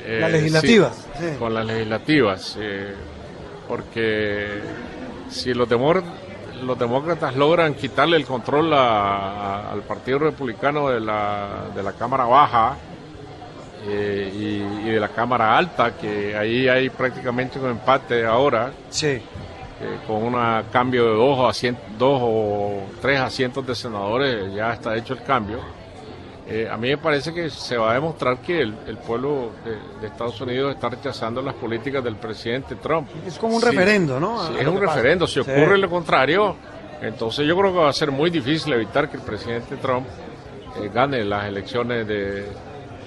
eh, 0.05 0.17
Las 0.21 0.31
legislativas, 0.31 0.95
si- 1.19 1.25
sí. 1.31 1.35
Con 1.39 1.53
las 1.53 1.65
legislativas, 1.65 2.55
eh, 2.61 2.93
porque 3.67 4.61
si 5.31 5.53
los, 5.55 5.67
demor- 5.67 6.03
los 6.63 6.77
demócratas 6.77 7.35
logran 7.35 7.73
quitarle 7.73 8.17
el 8.17 8.25
control 8.25 8.73
a- 8.73 8.79
a- 9.67 9.71
al 9.71 9.81
Partido 9.81 10.19
Republicano 10.19 10.89
de 10.89 10.99
la, 10.99 11.65
de 11.75 11.83
la 11.83 11.93
Cámara 11.93 12.25
Baja 12.25 12.75
eh, 13.85 14.31
y, 14.33 14.87
y 14.87 14.91
de 14.91 14.99
la 14.99 15.09
Cámara 15.09 15.57
Alta, 15.57 15.95
que 15.95 16.35
ahí 16.35 16.67
hay 16.67 16.89
prácticamente 16.89 17.59
un 17.59 17.69
empate 17.69 18.25
ahora, 18.25 18.71
Sí. 18.89 19.07
eh, 19.07 19.21
con 20.05 20.23
un 20.23 20.63
cambio 20.71 21.05
de 21.05 21.11
dos 21.15 21.37
o, 21.39 21.75
dos 21.97 22.19
o 22.23 22.73
tres 23.01 23.19
asientos 23.19 23.65
de 23.65 23.75
senadores, 23.75 24.53
ya 24.53 24.73
está 24.73 24.95
hecho 24.95 25.13
el 25.13 25.23
cambio. 25.23 25.59
Eh, 26.49 26.67
a 26.71 26.77
mí 26.77 26.87
me 26.87 26.97
parece 26.97 27.33
que 27.33 27.49
se 27.49 27.75
va 27.75 27.91
a 27.91 27.93
demostrar 27.95 28.37
que 28.37 28.61
el, 28.61 28.73
el 28.87 28.97
pueblo 28.99 29.51
de, 29.65 29.99
de 29.99 30.07
Estados 30.07 30.39
Unidos 30.39 30.73
está 30.75 30.87
rechazando 30.87 31.41
las 31.41 31.53
políticas 31.55 32.01
del 32.03 32.15
presidente 32.15 32.75
Trump. 32.75 33.09
Es 33.25 33.37
como 33.37 33.55
un 33.55 33.61
Sí, 33.61 33.67
referendo, 33.67 34.17
¿no? 34.19 34.47
sí, 34.47 34.53
es 34.59 34.65
un 34.65 34.75
pasa. 34.79 34.95
referendo. 34.95 35.27
Si 35.27 35.33
Sí. 35.33 35.39
ocurre 35.41 35.77
lo 35.77 35.89
contrario, 35.89 36.55
entonces 37.01 37.45
yo 37.45 37.57
creo 37.57 37.73
que 37.73 37.79
va 37.79 37.89
a 37.89 37.93
ser 37.93 38.11
muy 38.11 38.29
difícil 38.29 38.71
evitar 38.73 39.09
que 39.09 39.17
el 39.17 39.23
presidente 39.23 39.75
Trump 39.75 40.07
eh, 40.81 40.89
gane 40.93 41.25
las 41.25 41.45
elecciones 41.47 42.07
de 42.07 42.45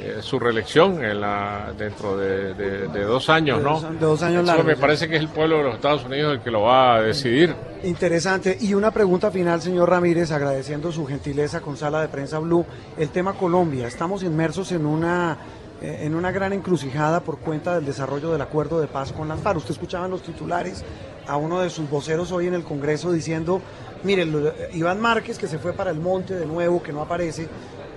eh, 0.00 0.16
su 0.22 0.38
reelección 0.38 1.04
en 1.04 1.20
la, 1.20 1.72
dentro 1.76 2.16
de, 2.16 2.54
de- 2.54 2.88
de 2.88 3.04
dos 3.04 3.28
años, 3.28 3.62
¿no? 3.62 3.80
de 3.80 3.98
dos 3.98 4.22
años 4.22 4.44
largos, 4.46 4.64
me 4.64 4.76
parece 4.76 5.08
que 5.08 5.16
es 5.16 5.20
el 5.22 5.28
pueblo 5.28 5.58
de 5.58 5.64
los 5.64 5.74
Estados 5.74 6.04
Unidos 6.04 6.34
el 6.34 6.40
que 6.40 6.50
lo 6.50 6.62
va 6.62 6.96
a 6.96 7.02
decidir. 7.02 7.54
Interesante. 7.84 8.56
Y 8.60 8.74
una 8.74 8.90
pregunta 8.90 9.30
final, 9.30 9.60
señor 9.60 9.88
Ramírez, 9.90 10.30
agradeciendo 10.32 10.92
su 10.92 11.06
gentileza 11.06 11.60
con 11.60 11.76
Sala 11.76 12.00
de 12.02 12.08
Prensa 12.08 12.38
Blue. 12.38 12.64
El 12.98 13.08
tema 13.10 13.32
Colombia. 13.34 13.86
Estamos 13.86 14.22
inmersos 14.22 14.72
en 14.72 14.84
una, 14.86 15.36
eh, 15.80 16.00
en 16.02 16.14
una 16.14 16.30
gran 16.30 16.52
encrucijada 16.52 17.20
por 17.20 17.38
cuenta 17.38 17.74
del 17.74 17.86
desarrollo 17.86 18.32
del 18.32 18.42
acuerdo 18.42 18.80
de 18.80 18.86
paz 18.86 19.12
con 19.12 19.28
las 19.28 19.40
FARC. 19.40 19.58
Usted 19.58 19.72
escuchaba 19.72 20.04
en 20.06 20.10
los 20.12 20.22
titulares 20.22 20.84
a 21.26 21.36
uno 21.36 21.60
de 21.60 21.70
sus 21.70 21.88
voceros 21.88 22.32
hoy 22.32 22.46
en 22.48 22.54
el 22.54 22.64
Congreso 22.64 23.12
diciendo, 23.12 23.60
mire, 24.02 24.26
Iván 24.72 25.00
Márquez, 25.00 25.38
que 25.38 25.46
se 25.46 25.58
fue 25.58 25.72
para 25.72 25.90
el 25.90 26.00
monte 26.00 26.34
de 26.34 26.44
nuevo, 26.46 26.82
que 26.82 26.92
no 26.92 27.02
aparece, 27.02 27.48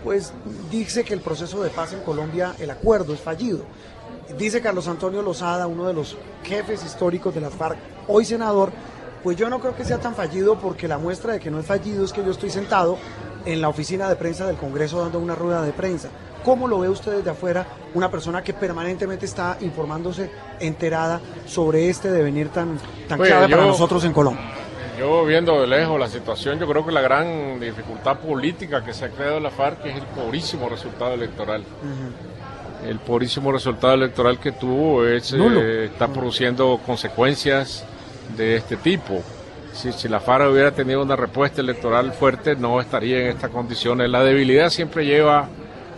pues 0.04 0.34
dice 0.70 1.04
que 1.04 1.14
el 1.14 1.22
proceso 1.22 1.64
de 1.64 1.70
paz 1.70 1.94
en 1.94 2.02
Colombia, 2.02 2.54
el 2.60 2.70
acuerdo 2.70 3.14
es 3.14 3.20
fallido. 3.20 3.62
Dice 4.38 4.62
Carlos 4.62 4.88
Antonio 4.88 5.22
Lozada, 5.22 5.68
uno 5.68 5.86
de 5.86 5.94
los 5.94 6.18
jefes 6.44 6.84
históricos 6.84 7.34
de 7.34 7.42
las 7.42 7.54
FARC, 7.54 7.78
hoy 8.08 8.26
senador, 8.26 8.72
pues 9.24 9.38
yo 9.38 9.50
no 9.50 9.60
creo 9.60 9.76
que 9.76 9.86
sea 9.86 10.00
tan 10.00 10.16
fallido 10.16 10.60
porque 10.60 10.88
la 10.88 10.98
muestra 10.98 11.34
de 11.34 11.40
que 11.40 11.52
no 11.52 11.60
es 11.60 11.66
fallido 11.66 12.04
es 12.04 12.12
que 12.12 12.24
yo 12.24 12.32
estoy 12.32 12.50
sentado 12.50 12.98
en 13.46 13.62
la 13.62 13.70
oficina 13.70 14.10
de 14.10 14.16
prensa 14.16 14.46
del 14.48 14.58
Congreso 14.58 15.02
dando 15.02 15.20
una 15.20 15.36
rueda 15.36 15.62
de 15.62 15.72
prensa. 15.72 16.10
¿Cómo 16.44 16.68
lo 16.68 16.80
ve 16.80 16.90
usted 16.90 17.18
desde 17.18 17.30
afuera, 17.30 17.66
una 17.94 18.12
persona 18.12 18.44
que 18.44 18.54
permanentemente 18.54 19.26
está 19.26 19.58
informándose, 19.62 20.30
enterada 20.60 21.22
sobre 21.46 21.90
este 21.90 22.12
devenir 22.12 22.50
tan, 22.50 22.78
tan 23.08 23.22
Oye, 23.22 23.30
clave 23.30 23.50
para 23.50 23.66
nosotros 23.66 24.04
en 24.04 24.12
Colombia? 24.12 24.63
Yo 25.04 25.26
viendo 25.26 25.60
de 25.60 25.68
lejos 25.68 26.00
la 26.00 26.08
situación, 26.08 26.58
yo 26.60 26.66
creo 26.66 26.86
que 26.86 26.94
la 26.94 27.02
gran 27.02 27.60
dificultad 27.60 28.20
política 28.20 28.86
que 28.86 28.94
se 28.94 29.04
ha 29.04 29.10
creado 29.10 29.36
en 29.36 29.44
la 29.44 29.50
FARC 29.52 29.86
es 29.86 29.98
el 29.98 30.04
pobrísimo 30.04 30.70
resultado 30.70 31.14
electoral. 31.14 31.62
El 32.88 33.00
pobrísimo 33.00 33.52
resultado 33.52 33.96
electoral 33.96 34.40
que 34.40 34.54
tuvo 34.54 35.06
es, 35.06 35.34
eh, 35.34 35.86
está 35.92 36.08
produciendo 36.08 36.80
consecuencias 36.86 37.84
de 38.38 38.56
este 38.56 38.78
tipo. 38.78 39.22
Si, 39.74 39.92
si 39.92 40.08
la 40.08 40.22
FARC 40.22 40.50
hubiera 40.50 40.72
tenido 40.72 41.02
una 41.02 41.18
respuesta 41.18 41.60
electoral 41.60 42.14
fuerte, 42.14 42.56
no 42.56 42.80
estaría 42.80 43.20
en 43.20 43.28
estas 43.28 43.50
condiciones. 43.50 44.10
La 44.10 44.24
debilidad 44.24 44.70
siempre 44.70 45.06
lleva 45.06 45.50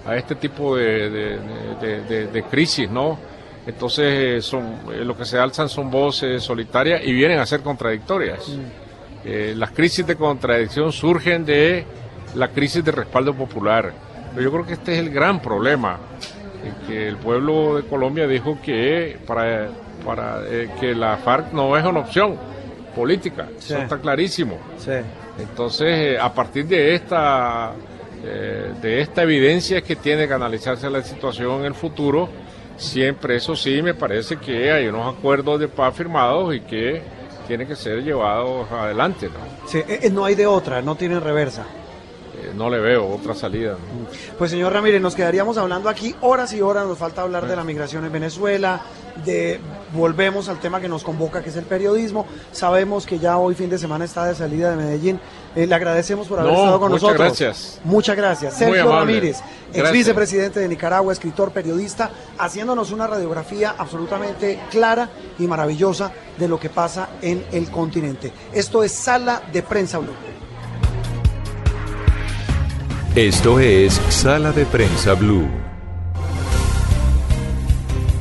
a 0.08 0.16
este 0.16 0.34
tipo 0.34 0.76
de, 0.76 1.12
de- 1.12 1.40
de- 1.80 2.02
de- 2.02 2.28
de 2.28 2.44
crisis, 2.44 2.90
¿no? 2.90 3.20
Entonces, 3.68 4.06
eh, 4.08 4.42
son, 4.42 4.64
eh, 4.92 5.06
lo 5.06 5.16
que 5.16 5.26
se 5.26 5.38
alzan 5.38 5.70
son 5.70 5.92
voces 5.92 6.42
solitarias 6.42 7.02
y 7.04 7.14
vienen 7.14 7.38
a 7.38 7.46
ser 7.46 7.62
contradictorias. 7.62 8.48
Eh, 9.26 9.54
las 9.58 9.72
crisis 9.72 10.06
de 10.06 10.16
contradicción 10.16 10.92
surgen 10.92 11.46
de 11.46 11.84
la 12.36 12.50
crisis 12.50 12.84
de 12.84 12.92
respaldo 12.92 13.34
popular. 13.34 13.92
Pero 14.36 14.42
yo 14.44 14.52
creo 14.52 14.66
que 14.66 14.74
este 14.74 14.94
es 14.94 15.00
el 15.00 15.10
gran 15.10 15.42
problema, 15.42 15.98
eh, 16.64 16.72
que 16.88 17.08
el 17.08 17.18
pueblo 17.18 17.78
de 17.78 17.84
Colombia 17.84 18.28
dijo 18.28 18.60
que 18.64 19.18
para, 19.26 19.70
para 20.06 20.42
eh, 20.48 20.70
que 20.80 20.94
la 20.94 21.18
FARC 21.18 21.54
no 21.54 21.76
es 21.78 21.84
una 21.86 22.02
opción 22.02 22.36
política, 22.96 23.48
Sí. 23.58 23.74
eso 23.74 23.82
está 23.84 23.98
clarísimo. 23.98 24.58
Sí. 24.78 24.92
Entonces, 25.40 25.88
eh, 25.88 26.20
a 26.20 26.34
partir 26.34 26.66
de 26.68 26.94
esta, 26.96 27.74
de 28.82 29.02
esta 29.02 29.22
evidencia 29.22 29.82
que 29.82 29.96
tiene 29.98 30.28
que 30.28 30.34
analizarse 30.34 30.90
la 30.90 31.04
situación 31.04 31.60
en 31.60 31.66
el 31.66 31.74
futuro, 31.76 32.28
siempre, 32.78 33.36
eso 33.36 33.56
sí, 33.56 33.82
me 33.84 33.94
parece 33.94 34.38
que 34.38 34.72
hay 34.72 34.88
unos 34.88 35.16
acuerdos 35.16 35.60
de 35.60 35.68
paz 35.68 35.96
firmados 35.96 36.56
y 36.56 36.62
que 36.62 37.02
tienen 37.46 37.68
que 37.68 37.76
ser 37.76 38.04
llevados 38.04 38.70
adelante. 38.72 39.28
¿no? 39.28 39.68
Sí, 39.68 39.80
eh, 39.80 40.00
eh, 40.04 40.10
no 40.10 40.26
hay 40.26 40.36
de 40.36 40.48
otra, 40.48 40.82
no 40.82 40.96
tienen 40.96 41.22
reversa. 41.22 41.66
No 42.56 42.70
le 42.70 42.80
veo 42.80 43.08
otra 43.08 43.34
salida. 43.36 43.72
¿no? 43.74 44.08
Pues 44.38 44.52
señor 44.52 44.72
Ramírez, 44.74 45.02
nos 45.02 45.16
quedaríamos 45.16 45.58
hablando 45.58 45.90
aquí 45.90 46.16
horas 46.22 46.54
y 46.54 46.62
horas, 46.62 46.86
nos 46.88 46.98
falta 46.98 47.22
hablar 47.22 47.48
de 47.48 47.56
la 47.56 47.64
migración 47.64 48.06
en 48.06 48.12
Venezuela, 48.12 48.82
de 49.26 49.60
volvemos 49.94 50.50
al 50.50 50.60
tema 50.60 50.80
que 50.82 50.88
nos 50.90 51.04
convoca, 51.04 51.42
que 51.44 51.50
es 51.50 51.56
el 51.56 51.66
periodismo. 51.66 52.26
Sabemos 52.52 53.06
que 53.06 53.20
ya 53.20 53.38
hoy 53.38 53.56
fin 53.56 53.70
de 53.70 53.78
semana 53.78 54.06
está 54.06 54.26
de 54.26 54.36
salida 54.36 54.72
de 54.72 54.78
Medellín. 54.78 55.20
Eh, 55.56 55.68
le 55.68 55.76
agradecemos 55.76 56.28
por 56.28 56.40
haber 56.40 56.52
No, 56.52 56.60
estado 56.60 56.80
con 56.80 56.92
muchas 56.92 57.04
nosotros. 57.04 57.28
gracias. 57.28 57.82
Muchas 57.84 58.16
gracias. 58.18 58.58
Sergio. 58.58 58.92
Ramírez, 58.92 59.40
ex 59.74 59.92
vicepresidente 59.92 60.60
de 60.60 60.68
Nicaragua, 60.68 61.14
escritor, 61.14 61.52
periodista, 61.52 62.12
haciéndonos 62.38 62.92
una 62.92 63.08
radiografía 63.08 63.76
absolutamente 63.78 64.60
clara 64.70 65.10
y 65.40 65.48
maravillosa 65.48 66.12
de 66.38 66.48
lo 66.50 66.60
que 66.60 66.70
pasa 66.70 67.10
en 67.22 67.46
el 67.52 67.70
continente. 67.72 68.34
Esto 68.54 68.84
es 68.84 68.92
Sala 68.92 69.44
de 69.54 69.64
Prensa 69.64 70.00
Blue. 70.00 70.12
Esto 73.16 73.62
es 73.62 73.94
Sala 74.10 74.52
de 74.52 74.66
Prensa 74.66 75.14
Blue. 75.14 75.48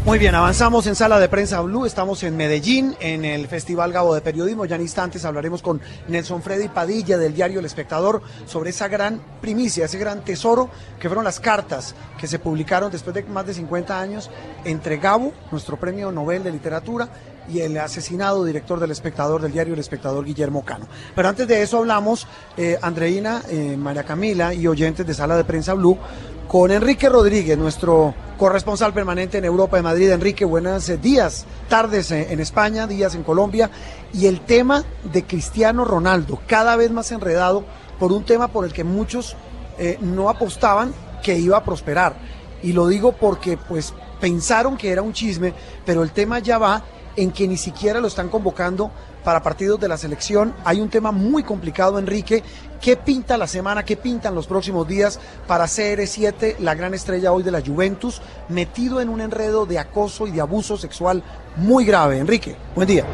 Muy 0.05 0.21
bien, 0.21 0.37
avanzamos 0.37 0.87
en 0.87 0.95
Sala 0.95 1.19
de 1.19 1.29
Prensa 1.29 1.61
Blue. 1.63 1.85
Estamos 1.85 2.23
en 2.23 2.37
Medellín, 2.37 2.95
en 3.01 3.25
el 3.25 3.49
Festival 3.49 3.91
Gabo 3.93 4.15
de 4.15 4.21
Periodismo. 4.21 4.67
Ya 4.67 4.77
en 4.77 4.83
instantes 4.83 5.25
hablaremos 5.25 5.63
con 5.63 5.81
Nelson 6.07 6.43
Freddy 6.43 6.69
Padilla 6.69 7.19
del 7.19 7.35
diario 7.35 7.59
El 7.59 7.67
Espectador 7.67 8.23
sobre 8.47 8.71
esa 8.71 8.87
gran 8.87 9.21
primicia, 9.41 9.87
ese 9.87 9.99
gran 9.99 10.25
tesoro 10.25 10.71
que 11.01 11.09
fueron 11.09 11.25
las 11.25 11.41
cartas 11.41 11.97
que 12.17 12.29
se 12.29 12.39
publicaron 12.39 12.93
después 12.93 13.15
de 13.15 13.25
más 13.25 13.47
de 13.47 13.55
50 13.55 14.01
años 14.01 14.31
entre 14.65 14.99
Gabo, 14.99 15.33
nuestro 15.51 15.77
premio 15.77 16.13
Nobel 16.13 16.45
de 16.45 16.53
Literatura, 16.53 17.09
y 17.49 17.61
el 17.61 17.77
asesinado 17.79 18.45
director 18.45 18.81
del 18.81 18.91
Espectador 18.91 19.43
del 19.43 19.53
diario 19.53 19.75
El 19.75 19.81
Espectador, 19.81 20.25
Guillermo 20.25 20.65
Cano. 20.65 20.87
Pero 21.15 21.29
antes 21.29 21.47
de 21.47 21.63
eso 21.63 21.79
hablamos, 21.79 22.27
eh, 22.57 22.79
Andreina, 22.81 23.43
eh, 23.49 23.77
María 23.77 24.05
Camila 24.05 24.55
y 24.55 24.67
oyentes 24.67 25.07
de 25.07 25.15
Sala 25.15 25.37
de 25.37 25.45
Prensa 25.45 25.75
Blue, 25.75 25.99
con 26.49 26.71
Enrique 26.71 27.09
Rodríguez, 27.09 27.59
nuestro 27.59 28.15
corresponsal 28.39 28.93
permanente 28.93 29.39
en 29.39 29.45
Europa 29.45 29.77
de 29.77 29.83
Madrid. 29.83 30.11
Enrique, 30.11 30.45
buenos 30.45 30.89
eh, 30.89 30.97
días, 30.99 31.47
tardes 31.69 32.11
en 32.11 32.39
España, 32.41 32.87
días 32.87 33.15
en 33.15 33.23
Colombia. 33.23 33.71
Y 34.13 34.27
el 34.27 34.41
tema 34.41 34.85
de 35.13 35.25
Cristiano 35.25 35.85
Ronaldo, 35.85 36.41
cada 36.47 36.77
vez 36.77 36.91
más 36.91 37.11
enredado 37.13 37.65
por 37.99 38.13
un 38.13 38.25
tema 38.25 38.49
por 38.49 38.65
el 38.65 38.73
que 38.73 38.85
muchos 38.85 39.37
no 40.01 40.29
apostaban 40.29 40.95
que 41.23 41.37
iba 41.37 41.57
a 41.57 41.65
prosperar. 41.65 42.15
Y 42.63 42.73
lo 42.73 42.87
digo 42.87 43.13
porque 43.13 43.57
pues 43.57 43.93
pensaron 44.21 44.77
que 44.77 44.91
era 44.91 45.03
un 45.03 45.13
chisme, 45.13 45.53
pero 45.85 46.03
el 46.03 46.13
tema 46.13 46.39
ya 46.39 46.59
va 46.59 46.83
en 47.17 47.31
que 47.31 47.49
ni 47.49 47.57
siquiera 47.57 48.01
lo 48.01 48.09
están 48.09 48.29
convocando 48.29 48.91
para 49.25 49.43
partidos 49.43 49.81
de 49.81 49.89
la 49.89 49.97
selección. 49.97 50.55
Hay 50.65 50.81
un 50.81 50.91
tema 50.91 51.13
muy 51.13 51.43
complicado, 51.43 51.99
Enrique. 51.99 52.43
¿Qué 52.81 52.97
pinta 52.97 53.39
la 53.39 53.47
semana? 53.47 53.85
¿Qué 53.85 53.97
pintan 53.97 54.35
los 54.35 54.47
próximos 54.47 54.87
días 54.87 55.19
para 55.47 55.65
CR7, 55.65 56.59
la 56.59 56.75
gran 56.75 56.93
estrella 56.93 57.33
hoy 57.33 57.43
de 57.43 57.51
la 57.51 57.63
Juventus, 57.63 58.21
metido 58.49 59.01
en 59.01 59.09
un 59.09 59.21
enredo 59.21 59.65
de 59.65 59.79
acoso 59.79 60.27
y 60.27 60.33
de 60.33 60.41
abuso 60.41 60.77
sexual 60.77 61.23
muy 61.57 61.85
grave? 61.85 62.19
Enrique, 62.19 62.57
buen 62.75 62.87
día. 62.87 63.07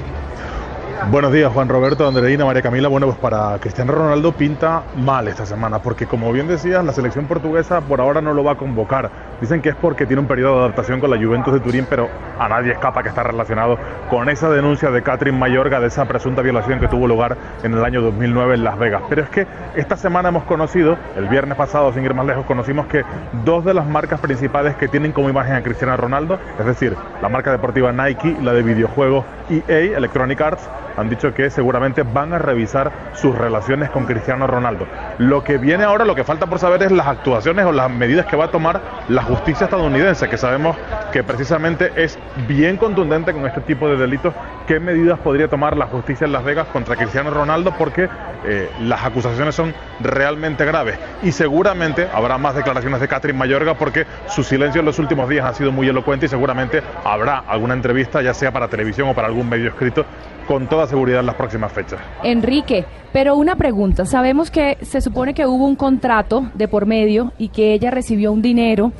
Buenos 1.09 1.33
días, 1.33 1.51
Juan 1.53 1.69
Roberto, 1.69 2.07
Andreina, 2.07 2.45
María 2.45 2.63
Camila. 2.63 2.87
Bueno, 2.89 3.07
pues 3.07 3.19
para 3.19 3.59
Cristiano 3.59 3.91
Ronaldo 3.91 4.33
pinta 4.33 4.83
mal 4.97 5.27
esta 5.27 5.45
semana, 5.47 5.81
porque 5.81 6.07
como 6.07 6.31
bien 6.31 6.47
decías, 6.47 6.85
la 6.85 6.93
selección 6.93 7.27
portuguesa 7.27 7.81
por 7.81 8.01
ahora 8.01 8.21
no 8.21 8.33
lo 8.33 8.45
va 8.45 8.53
a 8.53 8.57
convocar. 8.57 9.11
Dicen 9.41 9.63
que 9.63 9.71
es 9.71 9.75
porque 9.75 10.07
tiene 10.07 10.21
un 10.21 10.29
periodo 10.29 10.57
de 10.57 10.61
adaptación 10.61 11.01
con 11.01 11.11
la 11.11 11.17
Juventus 11.17 11.55
de 11.55 11.61
Turín, 11.61 11.87
pero 11.89 12.09
a 12.39 12.49
nadie 12.49 12.73
escapa 12.73 13.03
que 13.03 13.09
está 13.09 13.23
relacionado 13.23 13.79
con 14.09 14.29
esa 14.29 14.51
denuncia 14.51 14.91
de 14.91 15.03
Catherine 15.03 15.37
Mayorga 15.37 15.81
de 15.81 15.87
esa 15.87 16.05
presunta 16.05 16.43
violación 16.43 16.79
que 16.79 16.87
tuvo 16.87 17.09
lugar 17.09 17.37
en 17.63 17.73
el 17.73 17.85
año 17.85 18.03
2009 18.03 18.55
en 18.55 18.65
Las 18.65 18.79
Vegas. 18.79 19.03
Pero 19.09 19.23
es 19.23 19.31
que 19.31 19.47
esta 19.75 19.97
semana 19.97 20.29
hemos 20.29 20.45
conocido, 20.45 20.97
el 21.17 21.29
viernes 21.29 21.57
pasado, 21.57 21.93
sin 21.93 22.05
ir 22.05 22.15
más 22.15 22.27
lejos, 22.27 22.45
conocimos 22.45 22.87
que 22.87 23.03
dos 23.45 23.65
de 23.65 23.75
las 23.75 23.87
marcas 23.87 24.21
principales 24.21 24.77
que 24.77 24.87
tienen 24.87 25.13
como 25.13 25.31
imagen 25.31 25.55
a 25.55 25.63
Cristiano 25.63 25.97
Ronaldo, 25.97 26.39
es 26.59 26.67
decir, 26.67 26.95
la 27.23 27.29
marca 27.29 27.51
deportiva 27.51 27.91
Nike 27.91 28.37
la 28.43 28.53
de 28.53 28.63
videojuegos 28.63 29.25
EA, 29.49 29.97
Electronic 29.97 30.41
Arts, 30.41 30.69
han 30.96 31.09
dicho 31.09 31.33
que 31.35 31.50
seguramente 31.50 32.03
van 32.03 32.33
a 32.33 32.38
revisar 32.38 32.92
sus 33.14 33.37
relaciones 33.37 33.90
con 33.90 34.07
Cristiano 34.07 34.46
Ronaldo. 34.46 34.87
Lo 35.18 35.44
que 35.44 35.59
viene 35.59 35.85
ahora, 35.85 36.05
lo 36.05 36.14
que 36.14 36.24
falta 36.24 36.46
por 36.46 36.59
saber 36.59 36.83
es 36.83 36.92
las 36.92 37.07
actuaciones 37.07 37.64
o 37.66 37.72
las 37.72 37.90
medidas 37.90 38.26
que 38.26 38.37
va 38.37 38.46
a 38.46 38.50
tomar 38.50 38.81
la 39.09 39.22
justicia 39.22 39.64
estadounidense, 39.64 40.29
que 40.29 40.37
sabemos 40.37 40.76
que 41.12 41.22
precisamente 41.22 41.92
es 41.96 42.18
bien 42.46 42.76
contundente 42.76 43.33
con 43.33 43.46
este 43.46 43.61
tipo 43.61 43.88
de 43.88 43.96
delitos. 43.96 44.35
¿Qué 44.66 44.79
medidas 44.79 45.18
podría 45.18 45.48
tomar 45.48 45.76
la 45.76 45.87
justicia 45.87 46.24
en 46.24 46.33
Las 46.33 46.44
Vegas 46.44 46.68
contra 46.68 46.96
Cristiano 46.96 47.31
Ronaldo? 47.31 47.74
Porque 47.76 48.09
eh, 48.44 48.70
las 48.81 49.05
acusaciones 49.05 49.55
son 49.55 49.74
realmente 50.00 50.64
graves 50.64 50.98
y 51.22 51.33
seguramente 51.33 52.09
habrá 52.12 52.38
más 52.38 52.55
declaraciones 52.55 53.00
de 53.00 53.09
Catherine 53.09 53.38
Mayorga 53.38 53.74
porque 53.74 54.07
su 54.29 54.42
silencio 54.42 54.81
en 54.81 54.87
los 54.87 54.98
últimos 54.98 55.29
días 55.29 55.44
ha 55.44 55.55
sido 55.55 55.72
muy 55.72 55.88
elocuente 55.88 56.26
y 56.26 56.29
seguramente 56.29 56.83
habrá 57.05 57.38
alguna 57.46 57.74
entrevista, 57.74 58.22
ya 58.22 58.35
sea 58.35 58.53
para 58.53 58.68
televisión 58.68 59.09
o 59.09 59.14
para 59.14 59.29
algún 59.29 59.48
medio 59.48 59.68
escrito, 59.68 60.05
con 60.51 60.67
toda 60.67 60.89
seguridad 60.89 61.23
las 61.23 61.37
próximas 61.37 61.71
fechas. 61.71 62.01
Enrique, 62.25 62.85
pero 63.13 63.37
una 63.37 63.55
pregunta. 63.55 64.05
Sabemos 64.05 64.51
que 64.51 64.79
se 64.83 65.01
supone 65.01 65.33
que 65.33 65.47
hubo 65.47 65.65
un 65.65 65.77
contrato 65.77 66.51
de 66.55 66.67
por 66.67 66.87
medio 66.87 67.33
y 67.39 67.51
que 67.51 67.73
ella 67.73 67.93
recibió 67.93 68.33
un 68.33 68.43
dinero, 68.43 68.91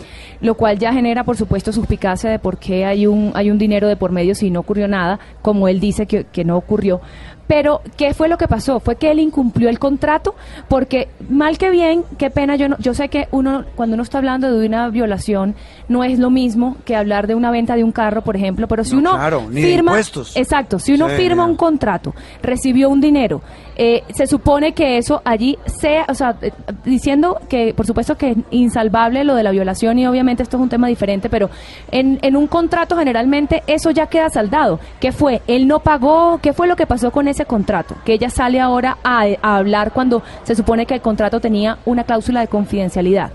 lo 0.41 0.55
cual 0.55 0.79
ya 0.79 0.93
genera, 0.93 1.25
por 1.25 1.37
supuesto, 1.37 1.73
suspicacia 1.73 2.31
de 2.31 2.39
por 2.39 2.59
qué 2.59 2.85
hay 2.85 3.09
un, 3.09 3.33
hay 3.35 3.51
un 3.51 3.59
dinero 3.59 3.89
de 3.89 3.97
por 3.97 4.13
medio 4.13 4.37
si 4.37 4.49
no 4.49 4.61
ocurrió 4.61 4.87
nada, 4.87 5.19
como 5.43 5.67
él 5.67 5.81
dice 5.81 6.07
que, 6.07 6.23
que 6.23 6.45
no 6.45 6.57
ocurrió. 6.57 7.01
Pero, 7.51 7.81
¿qué 7.97 8.15
fue 8.15 8.29
lo 8.29 8.39
que 8.39 8.47
pasó? 8.47 8.79
¿Fue 8.79 8.95
que 8.95 9.11
él 9.11 9.19
incumplió 9.19 9.69
el 9.69 9.81
contrato? 9.81 10.37
Porque, 10.69 11.09
mal 11.29 11.59
que 11.59 11.69
bien, 11.71 12.05
qué 12.17 12.31
pena, 12.31 12.55
yo, 12.55 12.69
no, 12.69 12.77
yo 12.79 12.95
sé 12.95 13.09
que 13.09 13.27
uno, 13.33 13.65
cuando 13.75 13.95
uno 13.95 14.05
está 14.05 14.19
hablando 14.19 14.57
de 14.57 14.65
una 14.69 14.89
violación, 14.89 15.57
no 15.89 16.05
es 16.05 16.21
lo 16.21 16.31
mismo 16.31 16.77
que 16.85 16.95
hablar 16.95 17.27
de 17.27 17.35
una 17.35 17.51
venta 17.51 17.75
de 17.75 17.83
un 17.83 17.91
carro, 17.91 18.23
por 18.23 18.37
ejemplo, 18.37 18.69
pero 18.69 18.85
si 18.85 18.93
No, 18.95 19.01
uno 19.01 19.11
claro, 19.15 19.43
ni 19.51 19.63
de 19.63 19.67
firma... 19.69 19.91
impuestos. 19.91 20.37
Exacto, 20.37 20.79
si 20.79 20.93
uno 20.93 21.09
Sí, 21.09 21.17
firma 21.17 21.45
un 21.45 21.57
contrato, 21.57 22.15
recibió 22.41 22.89
un 22.89 23.01
dinero, 23.01 23.43
eh, 23.75 24.05
se 24.15 24.29
supone 24.29 24.73
que 24.73 24.99
eso 24.99 25.21
allí 25.25 25.59
sea, 25.67 26.07
o 26.09 26.15
sea, 26.15 26.37
eh, 26.43 26.53
diciendo 26.85 27.41
que 27.49 27.75
por 27.75 27.85
supuesto 27.85 28.17
que 28.17 28.31
es 28.31 28.37
insalvable 28.53 29.25
lo 29.25 29.35
de 29.35 29.43
la 29.43 29.51
violación 29.51 29.99
y 29.99 30.07
obviamente 30.07 30.45
esto 30.45 30.57
es 30.57 30.63
un 30.63 30.69
tema 30.69 30.87
diferente, 30.87 31.29
pero 31.29 31.51
en, 31.91 32.21
en 32.23 32.37
un 32.37 32.47
contrato 32.47 32.97
generalmente 32.97 33.65
eso 33.67 33.91
ya 33.91 34.07
queda 34.07 34.29
saldado. 34.31 34.79
¿Qué 35.01 35.11
fue? 35.11 35.43
Él 35.49 35.67
no 35.67 35.81
pagó, 35.81 36.39
¿qué 36.41 36.53
fue 36.53 36.69
lo 36.69 36.77
que 36.77 36.87
pasó 36.87 37.11
con 37.11 37.27
contrato? 37.45 37.97
Que 38.05 38.15
ella 38.15 38.31
sale 38.31 38.61
ahora 38.61 38.99
a 39.03 39.27
hablar 39.43 39.93
cuando 39.93 40.23
se 40.45 40.55
supone 40.55 40.87
que 40.87 40.95
el 40.95 41.01
contrato 41.01 41.41
tenía 41.41 41.79
una 41.85 42.05
cláusula 42.05 42.41
de 42.41 42.49
confidencialidad. 42.49 43.31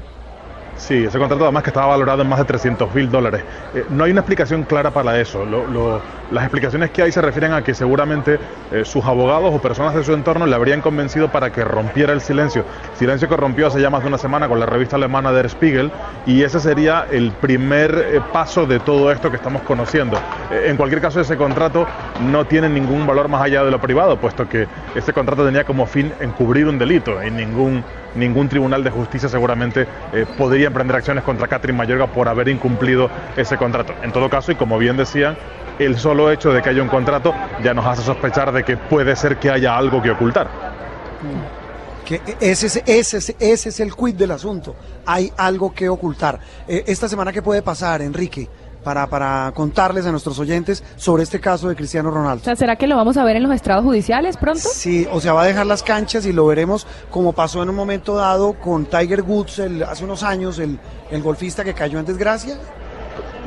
Sí, 0.78 1.06
ese 1.06 1.18
contrato 1.20 1.46
además 1.46 1.64
que 1.64 1.70
estaba 1.70 1.88
valorado 1.88 2.22
en 2.22 2.28
más 2.28 2.38
de 2.38 2.44
300 2.44 2.94
mil 2.94 3.10
dólares. 3.10 3.46
Eh, 3.72 3.86
no 3.88 4.04
hay 4.04 4.12
una 4.12 4.20
explicación 4.20 4.66
clara 4.66 4.92
para 4.92 5.18
eso. 5.22 5.46
Lo- 5.46 6.04
las 6.28 6.44
explicaciones 6.44 6.92
que 6.92 7.02
hay 7.02 7.14
se 7.14 7.22
refieren 7.22 7.54
a 7.54 7.64
que 7.64 7.74
seguramente 7.74 8.42
eh, 8.70 8.84
sus 8.84 9.06
abogados 9.06 9.52
o 9.54 9.62
personas 9.62 9.94
de 9.94 10.04
su 10.04 10.12
entorno 10.14 10.46
le 10.46 10.54
habrían 10.54 10.82
convencido 10.82 11.32
para 11.32 11.50
que 11.54 11.64
rompiera 11.64 12.12
el 12.12 12.20
silencio. 12.20 12.66
Silencio 12.92 13.30
que 13.30 13.38
rompió 13.38 13.68
hace 13.68 13.80
ya 13.80 13.90
más 13.90 14.02
de 14.02 14.10
una 14.10 14.18
semana 14.18 14.50
con 14.50 14.60
la 14.60 14.66
revista 14.66 14.98
alemana 14.98 15.32
Der 15.32 15.50
Spiegel 15.50 15.94
y 16.26 16.44
ese 16.44 16.60
sería 16.60 17.08
el 17.10 17.38
primer 17.38 17.96
eh, 18.10 18.20
paso 18.22 18.66
de 18.68 18.82
todo 18.82 19.14
esto 19.14 19.30
que 19.30 19.38
estamos 19.38 19.64
conociendo. 19.64 20.24
En 20.50 20.76
cualquier 20.76 21.00
caso, 21.00 21.22
ese 21.22 21.38
contrato 21.38 21.88
no 22.18 22.48
tiene 22.48 22.68
ningún 22.68 23.06
valor 23.06 23.30
más 23.30 23.42
allá 23.42 23.64
de 23.64 23.72
lo 23.72 23.80
privado, 23.80 24.20
puesto 24.20 24.50
que 24.50 24.68
este 24.94 25.14
contrato 25.14 25.46
tenía 25.46 25.64
como 25.64 25.88
fin 25.88 26.14
encubrir 26.20 26.68
un 26.68 26.78
delito 26.78 27.24
y 27.24 27.32
ningún 27.32 27.86
ningún 28.16 28.50
tribunal 28.50 28.84
de 28.84 28.90
justicia 28.90 29.30
seguramente 29.30 29.88
eh, 30.14 30.26
podría 30.38 30.68
emprender 30.68 30.96
acciones 30.96 31.24
contra 31.24 31.48
Catherine 31.48 31.78
Mayorga 31.78 32.08
por 32.08 32.28
haber 32.28 32.50
incumplido 32.50 33.10
ese 33.36 33.58
contrato. 33.58 33.94
En 34.02 34.12
todo 34.12 34.30
caso, 34.30 34.52
y 34.52 34.56
como 34.56 34.78
bien 34.78 34.98
decían, 34.98 35.38
el 35.80 35.98
solo 35.98 36.32
hecho 36.32 36.52
de 36.52 36.62
que 36.62 36.70
haya 36.70 36.82
un 36.82 36.88
contrato 36.88 37.34
ya 37.64 37.74
nos 37.74 37.86
hace 37.86 38.02
sospechar 38.02 38.52
de 38.52 38.64
que 38.64 38.78
puede 38.78 39.16
ser 39.16 39.38
que 39.38 39.50
haya 39.50 39.78
algo 39.78 40.02
que 40.02 40.12
ocultar. 40.12 40.48
Que 42.06 42.22
ese, 42.40 42.84
es, 42.86 43.80
el 43.80 43.96
quid 43.96 44.16
del 44.16 44.32
asunto. 44.32 44.76
Hay 45.06 45.32
algo 45.38 45.74
que 45.74 45.90
ocultar. 45.90 46.40
Eh, 46.68 46.84
esta 46.88 47.10
semana, 47.10 47.32
¿qué 47.32 47.42
puede 47.42 47.64
pasar, 47.64 48.02
Enrique? 48.02 48.48
Para, 48.86 49.08
para 49.08 49.52
contarles 49.56 50.06
a 50.06 50.12
nuestros 50.12 50.38
oyentes 50.40 50.84
sobre 50.96 51.24
este 51.24 51.40
caso 51.40 51.68
de 51.68 51.76
Cristiano 51.76 52.10
O 52.10 52.12
Ronaldo. 52.14 52.44
sea, 52.46 52.56
¿será 52.56 52.76
que 52.76 52.86
lo 52.86 52.96
vamos 52.96 53.18
a 53.18 53.24
ver 53.26 53.36
en 53.36 53.42
los 53.44 53.52
estrados 53.52 53.84
judiciales 53.84 54.38
pronto? 54.38 54.62
Sí, 54.72 55.08
o 55.12 55.20
sea, 55.20 55.34
va 55.34 55.42
a 55.42 55.46
dejar 55.46 55.66
las 55.66 55.82
canchas 55.82 56.26
y 56.28 56.32
lo 56.32 56.46
veremos 56.46 56.86
como 57.10 57.34
pasó 57.34 57.64
en 57.64 57.70
un 57.70 57.76
momento 57.76 58.16
dado 58.16 58.54
con 58.54 58.86
Tiger 58.86 59.24
Woods 59.24 59.58
el- 59.60 59.82
hace 59.84 60.04
unos 60.06 60.22
años, 60.22 60.60
el, 60.60 60.80
el 61.10 61.22
golfista 61.24 61.64
que 61.64 61.74
cayó 61.74 61.98
en 62.00 62.06
desgracia. 62.06 62.58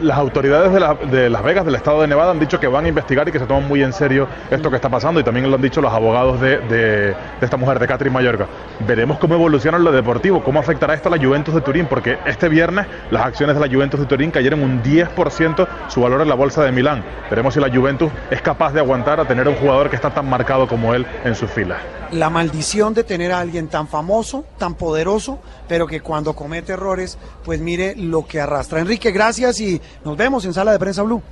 Las 0.01 0.19
autoridades 0.19 0.73
de, 0.73 1.07
de 1.17 1.29
Las 1.31 1.43
Vegas, 1.43 1.65
del 1.65 1.75
estado 1.75 2.01
de 2.03 2.07
Nevada, 2.09 2.31
han 2.31 2.39
dicho 2.39 2.61
que 2.61 2.67
van 2.69 2.85
a 2.85 2.89
investigar 2.89 3.29
y 3.29 3.33
que 3.33 3.39
se 3.39 3.47
toman 3.47 3.67
muy 3.67 3.83
en 3.83 3.93
serio 3.93 4.29
esto 4.51 4.71
que 4.71 4.77
está 4.77 4.89
pasando 4.89 5.19
y 5.21 5.25
también 5.25 5.49
lo 5.51 5.57
han 5.57 5.63
dicho 5.63 5.81
los 5.81 5.93
abogados 5.93 6.41
de, 6.41 6.59
de- 6.59 6.79
de 7.09 7.17
esta 7.41 7.57
mujer, 7.57 7.79
de 7.79 7.87
Catherine 7.87 8.15
Mayorga. 8.15 8.47
Veremos 8.87 9.19
cómo 9.19 9.35
evoluciona 9.35 9.79
lo 9.79 9.91
deportivo, 9.93 10.43
cómo 10.43 10.61
afectará 10.61 10.95
esto 10.95 11.09
a 11.09 11.17
la 11.17 11.23
Juventus 11.25 11.55
de 11.55 11.61
Turín, 11.61 11.87
porque 11.87 12.19
este 12.27 12.49
viernes 12.49 12.87
las 13.11 13.27
acciones 13.27 13.57
de 13.57 13.67
la 13.67 13.73
Juventus 13.73 13.99
de 14.01 14.07
Turín 14.07 14.31
cayeron 14.31 14.63
un 14.63 14.83
10% 14.83 15.67
su 15.89 16.01
valor 16.01 16.21
en 16.23 16.29
la 16.29 16.35
bolsa 16.35 16.63
de 16.63 16.73
Milán. 16.73 17.03
Veremos 17.31 17.55
si 17.55 17.61
la 17.61 17.69
Juventus 17.71 18.11
es 18.31 18.41
capaz 18.41 18.73
de 18.73 18.81
aguantar 18.81 19.21
a 19.21 19.25
tener 19.25 19.49
un 19.49 19.55
jugador 19.57 19.91
que 19.91 19.97
está 19.97 20.11
tan 20.11 20.29
marcado 20.29 20.67
como 20.69 20.95
él 20.95 21.07
en 21.25 21.35
sus 21.35 21.51
filas. 21.51 21.79
La 22.13 22.31
maldición 22.31 22.95
de 22.95 23.05
tener 23.05 23.33
a 23.33 23.41
alguien 23.41 23.69
tan 23.69 23.87
famoso, 23.87 24.45
tan 24.59 24.75
poderoso, 24.75 25.39
pero 25.69 25.87
que 25.87 26.01
cuando 26.01 26.35
comete 26.35 26.73
errores, 26.73 27.19
pues 27.45 27.61
mire 27.61 27.95
lo 27.97 28.27
que 28.27 28.41
arrastra. 28.41 28.81
Enrique, 28.81 29.13
gracias 29.13 29.61
y 29.61 29.81
nos 30.05 30.17
vemos 30.17 30.45
en 30.45 30.55
Sala 30.55 30.73
de 30.73 30.79
Prensa 30.79 31.03
Blue. 31.03 31.23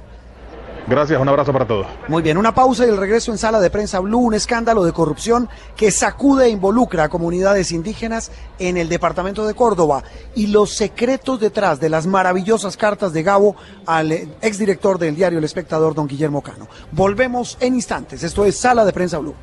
Gracias, 0.88 1.20
un 1.20 1.28
abrazo 1.28 1.52
para 1.52 1.66
todos. 1.66 1.84
Muy 2.06 2.22
bien, 2.22 2.38
una 2.38 2.54
pausa 2.54 2.86
y 2.86 2.88
el 2.88 2.96
regreso 2.96 3.32
en 3.32 3.38
Sala 3.38 3.58
de 3.58 3.70
Prensa 3.70 3.98
Blue, 3.98 4.20
un 4.20 4.34
escándalo 4.34 4.84
de 4.84 4.92
corrupción 4.92 5.48
que 5.74 5.90
sacude 5.90 6.46
e 6.46 6.50
involucra 6.50 7.04
a 7.04 7.08
comunidades 7.08 7.72
indígenas 7.72 8.30
en 8.60 8.76
el 8.76 8.88
departamento 8.88 9.44
de 9.48 9.54
Córdoba 9.54 10.04
y 10.36 10.46
los 10.46 10.74
secretos 10.74 11.40
detrás 11.40 11.80
de 11.80 11.88
las 11.88 12.06
maravillosas 12.06 12.76
cartas 12.76 13.12
de 13.12 13.24
Gabo 13.24 13.56
al 13.84 14.12
eh, 14.12 14.28
exdirector 14.42 14.98
del 14.98 15.16
diario 15.16 15.40
El 15.40 15.44
Espectador, 15.44 15.92
don 15.92 16.06
Guillermo 16.06 16.40
Cano. 16.40 16.68
Volvemos 16.92 17.58
en 17.58 17.74
instantes, 17.74 18.22
esto 18.22 18.44
es 18.44 18.56
Sala 18.56 18.84
de 18.84 18.92
Prensa 18.92 19.18
Blue. 19.18 19.34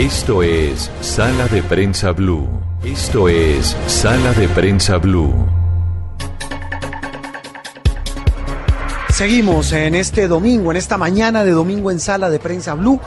Esto 0.00 0.42
es 0.42 0.90
Sala 1.02 1.46
de 1.48 1.62
Prensa 1.62 2.12
Blue. 2.12 2.48
Esto 2.82 3.28
es 3.28 3.76
Sala 3.86 4.32
de 4.32 4.48
Prensa 4.48 4.96
Blue. 4.96 5.34
Seguimos 9.10 9.70
en 9.72 9.94
este 9.94 10.26
domingo, 10.26 10.70
en 10.70 10.78
esta 10.78 10.96
mañana 10.96 11.44
de 11.44 11.50
domingo 11.50 11.90
en 11.90 12.00
Sala 12.00 12.30
de 12.30 12.38
Prensa 12.38 12.72
Blue. 12.72 12.98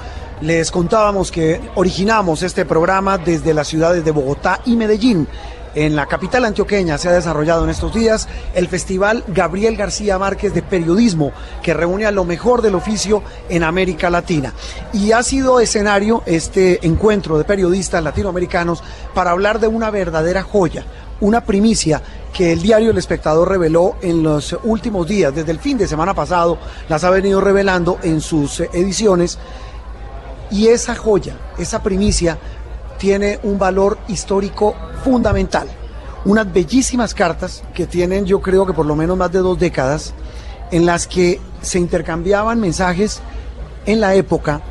Les 0.41 0.69
contábamos 0.69 1.31
que 1.31 1.59
originamos 1.73 2.43
este 2.43 2.63
programa 2.63 3.17
desde 3.17 3.55
las 3.55 3.69
ciudades 3.69 4.05
de 4.05 4.11
Bogotá 4.11 4.61
y 4.67 4.75
Medellín. 4.75 5.27
En 5.75 5.95
la 5.95 6.05
capital 6.05 6.45
antioqueña 6.45 6.99
se 6.99 7.09
ha 7.09 7.13
desarrollado 7.13 7.63
en 7.63 7.71
estos 7.71 7.93
días 7.93 8.27
el 8.53 8.67
Festival 8.67 9.23
Gabriel 9.27 9.75
García 9.75 10.19
Márquez 10.19 10.53
de 10.53 10.61
Periodismo, 10.61 11.31
que 11.63 11.73
reúne 11.73 12.05
a 12.05 12.11
lo 12.11 12.25
mejor 12.25 12.61
del 12.61 12.75
oficio 12.75 13.23
en 13.49 13.63
América 13.63 14.11
Latina. 14.11 14.53
Y 14.93 15.13
ha 15.13 15.23
sido 15.23 15.59
escenario 15.59 16.21
este 16.27 16.85
encuentro 16.85 17.39
de 17.39 17.43
periodistas 17.43 18.03
latinoamericanos 18.03 18.83
para 19.15 19.31
hablar 19.31 19.59
de 19.59 19.67
una 19.67 19.89
verdadera 19.89 20.43
joya, 20.43 20.85
una 21.21 21.43
primicia 21.43 22.03
que 22.31 22.51
el 22.51 22.61
diario 22.61 22.91
El 22.91 22.97
Espectador 22.99 23.49
reveló 23.49 23.95
en 24.03 24.21
los 24.21 24.55
últimos 24.63 25.07
días, 25.07 25.33
desde 25.33 25.51
el 25.51 25.59
fin 25.59 25.79
de 25.79 25.87
semana 25.87 26.13
pasado, 26.13 26.59
las 26.87 27.03
ha 27.03 27.09
venido 27.09 27.41
revelando 27.41 27.97
en 28.03 28.21
sus 28.21 28.59
ediciones. 28.59 29.39
Y 30.51 30.67
esa 30.67 30.95
joya, 30.95 31.35
esa 31.57 31.81
primicia, 31.81 32.37
tiene 33.03 33.37
un 33.43 33.59
valor 33.59 33.97
histórico 34.07 34.73
fundamental. 35.03 35.67
Unas 36.23 36.53
bellísimas 36.53 37.13
cartas 37.13 37.61
que 37.73 37.85
tienen, 37.85 38.25
yo 38.25 38.39
creo 38.39 38.65
que 38.65 38.71
por 38.71 38.85
lo 38.85 38.95
menos 38.95 39.17
más 39.17 39.29
de 39.29 39.39
dos 39.39 39.59
décadas, 39.59 40.13
en 40.71 40.85
las 40.85 41.05
que 41.05 41.41
se 41.61 41.79
intercambiaban 41.79 42.61
mensajes 42.61 43.19
en 43.85 43.99
la 43.99 44.15
época 44.15 44.61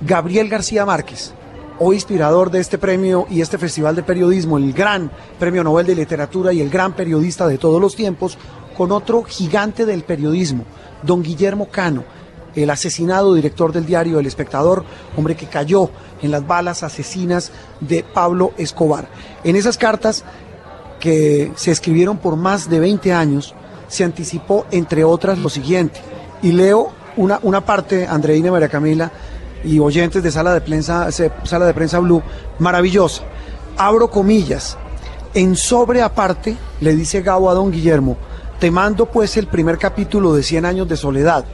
Gabriel 0.00 0.48
García 0.48 0.86
Márquez, 0.86 1.34
hoy 1.78 1.96
inspirador 1.96 2.50
de 2.50 2.60
este 2.60 2.78
premio 2.78 3.26
y 3.28 3.42
este 3.42 3.58
festival 3.58 3.94
de 3.94 4.02
periodismo, 4.02 4.56
el 4.56 4.72
gran 4.72 5.10
premio 5.38 5.62
Nobel 5.62 5.84
de 5.84 5.94
Literatura 5.94 6.50
y 6.54 6.62
el 6.62 6.70
gran 6.70 6.94
periodista 6.94 7.46
de 7.46 7.58
todos 7.58 7.78
los 7.78 7.94
tiempos, 7.94 8.38
con 8.74 8.90
otro 8.90 9.22
gigante 9.22 9.84
del 9.84 10.02
periodismo, 10.04 10.64
don 11.02 11.22
Guillermo 11.22 11.68
Cano, 11.68 12.04
el 12.54 12.70
asesinado 12.70 13.34
director 13.34 13.70
del 13.70 13.84
diario 13.84 14.18
El 14.18 14.26
Espectador, 14.26 14.82
hombre 15.14 15.36
que 15.36 15.46
cayó 15.46 15.90
en 16.22 16.30
las 16.30 16.46
balas 16.46 16.82
asesinas 16.82 17.52
de 17.80 18.04
Pablo 18.04 18.52
Escobar. 18.56 19.08
En 19.44 19.56
esas 19.56 19.76
cartas 19.76 20.24
que 21.00 21.52
se 21.56 21.70
escribieron 21.70 22.18
por 22.18 22.36
más 22.36 22.70
de 22.70 22.80
20 22.80 23.12
años, 23.12 23.54
se 23.88 24.04
anticipó, 24.04 24.66
entre 24.70 25.04
otras, 25.04 25.38
lo 25.38 25.48
siguiente. 25.48 26.00
Y 26.42 26.52
leo 26.52 26.92
una, 27.16 27.38
una 27.42 27.64
parte, 27.64 28.06
Andreina 28.06 28.50
María 28.50 28.68
Camila, 28.68 29.10
y 29.64 29.78
oyentes 29.78 30.22
de 30.22 30.30
Sala 30.30 30.54
de 30.54 30.60
Prensa, 30.60 31.10
Sala 31.10 31.66
de 31.66 31.74
Prensa 31.74 31.98
Blue, 31.98 32.22
maravillosa. 32.58 33.22
Abro 33.76 34.10
comillas. 34.10 34.76
En 35.34 35.56
sobre 35.56 36.02
aparte, 36.02 36.56
le 36.80 36.94
dice 36.94 37.22
Gabo 37.22 37.48
a 37.50 37.54
don 37.54 37.70
Guillermo, 37.70 38.16
te 38.60 38.70
mando 38.70 39.06
pues 39.06 39.36
el 39.36 39.46
primer 39.46 39.78
capítulo 39.78 40.34
de 40.34 40.42
100 40.42 40.66
años 40.66 40.88
de 40.88 40.96
soledad. 40.96 41.44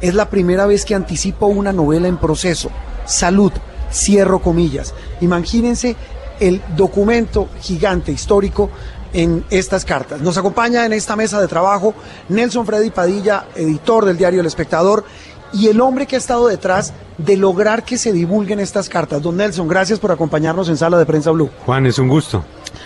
Es 0.00 0.14
la 0.14 0.28
primera 0.28 0.66
vez 0.66 0.84
que 0.84 0.94
anticipo 0.94 1.46
una 1.46 1.72
novela 1.72 2.08
en 2.08 2.16
proceso. 2.16 2.70
Salud, 3.06 3.52
cierro 3.92 4.40
comillas. 4.40 4.94
Imagínense 5.20 5.96
el 6.40 6.60
documento 6.76 7.48
gigante 7.60 8.12
histórico 8.12 8.70
en 9.12 9.44
estas 9.50 9.84
cartas. 9.84 10.20
Nos 10.20 10.38
acompaña 10.38 10.84
en 10.86 10.92
esta 10.92 11.16
mesa 11.16 11.40
de 11.40 11.48
trabajo 11.48 11.94
Nelson 12.28 12.66
Freddy 12.66 12.90
Padilla, 12.90 13.46
editor 13.54 14.04
del 14.04 14.16
diario 14.16 14.40
El 14.40 14.46
Espectador, 14.46 15.04
y 15.52 15.68
el 15.68 15.80
hombre 15.80 16.06
que 16.06 16.16
ha 16.16 16.18
estado 16.18 16.48
detrás 16.48 16.94
de 17.18 17.36
lograr 17.36 17.84
que 17.84 17.98
se 17.98 18.12
divulguen 18.12 18.58
estas 18.58 18.88
cartas. 18.88 19.20
Don 19.22 19.36
Nelson, 19.36 19.68
gracias 19.68 19.98
por 19.98 20.10
acompañarnos 20.10 20.68
en 20.68 20.76
Sala 20.76 20.98
de 20.98 21.04
Prensa 21.04 21.30
Blue. 21.30 21.50
Juan, 21.66 21.86
es 21.86 21.98
un 21.98 22.08
gusto. 22.08 22.42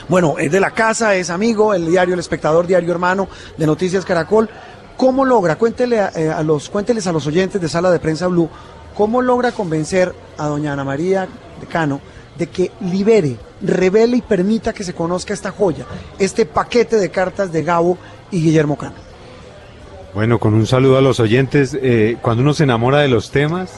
Bueno, 0.08 0.34
es 0.38 0.50
de 0.50 0.60
la 0.60 0.72
casa, 0.72 1.14
es 1.14 1.30
amigo, 1.30 1.74
el 1.74 1.86
diario 1.86 2.14
El 2.14 2.20
Espectador, 2.20 2.66
diario 2.66 2.90
hermano 2.90 3.28
de 3.56 3.66
Noticias 3.66 4.04
Caracol. 4.04 4.50
¿Cómo 4.96 5.24
logra, 5.24 5.56
cuéntele 5.56 6.00
a, 6.00 6.10
eh, 6.16 6.30
a 6.30 6.42
los, 6.42 6.70
cuénteles 6.70 7.06
a 7.06 7.12
los 7.12 7.26
oyentes 7.26 7.60
de 7.60 7.68
Sala 7.68 7.90
de 7.90 7.98
Prensa 7.98 8.26
Blue, 8.28 8.48
cómo 8.96 9.22
logra 9.22 9.52
convencer 9.52 10.14
a 10.38 10.46
doña 10.46 10.72
Ana 10.72 10.84
María 10.84 11.28
de 11.60 11.66
Cano 11.66 12.00
de 12.38 12.48
que 12.48 12.70
libere, 12.80 13.36
revele 13.62 14.18
y 14.18 14.22
permita 14.22 14.72
que 14.72 14.84
se 14.84 14.94
conozca 14.94 15.32
esta 15.32 15.50
joya, 15.50 15.86
este 16.18 16.44
paquete 16.46 16.96
de 16.96 17.10
cartas 17.10 17.52
de 17.52 17.62
Gabo 17.62 17.96
y 18.30 18.42
Guillermo 18.42 18.76
Cano? 18.76 18.94
Bueno, 20.14 20.38
con 20.38 20.54
un 20.54 20.66
saludo 20.66 20.98
a 20.98 21.02
los 21.02 21.20
oyentes. 21.20 21.76
eh, 21.80 22.16
cuando 22.22 22.42
uno 22.42 22.54
se 22.54 22.64
enamora 22.64 22.98
de 22.98 23.08
los 23.08 23.30
temas, 23.30 23.72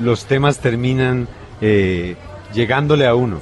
los 0.00 0.24
temas 0.24 0.58
terminan 0.58 1.28
eh, 1.60 2.16
llegándole 2.54 3.06
a 3.06 3.14
uno. 3.14 3.40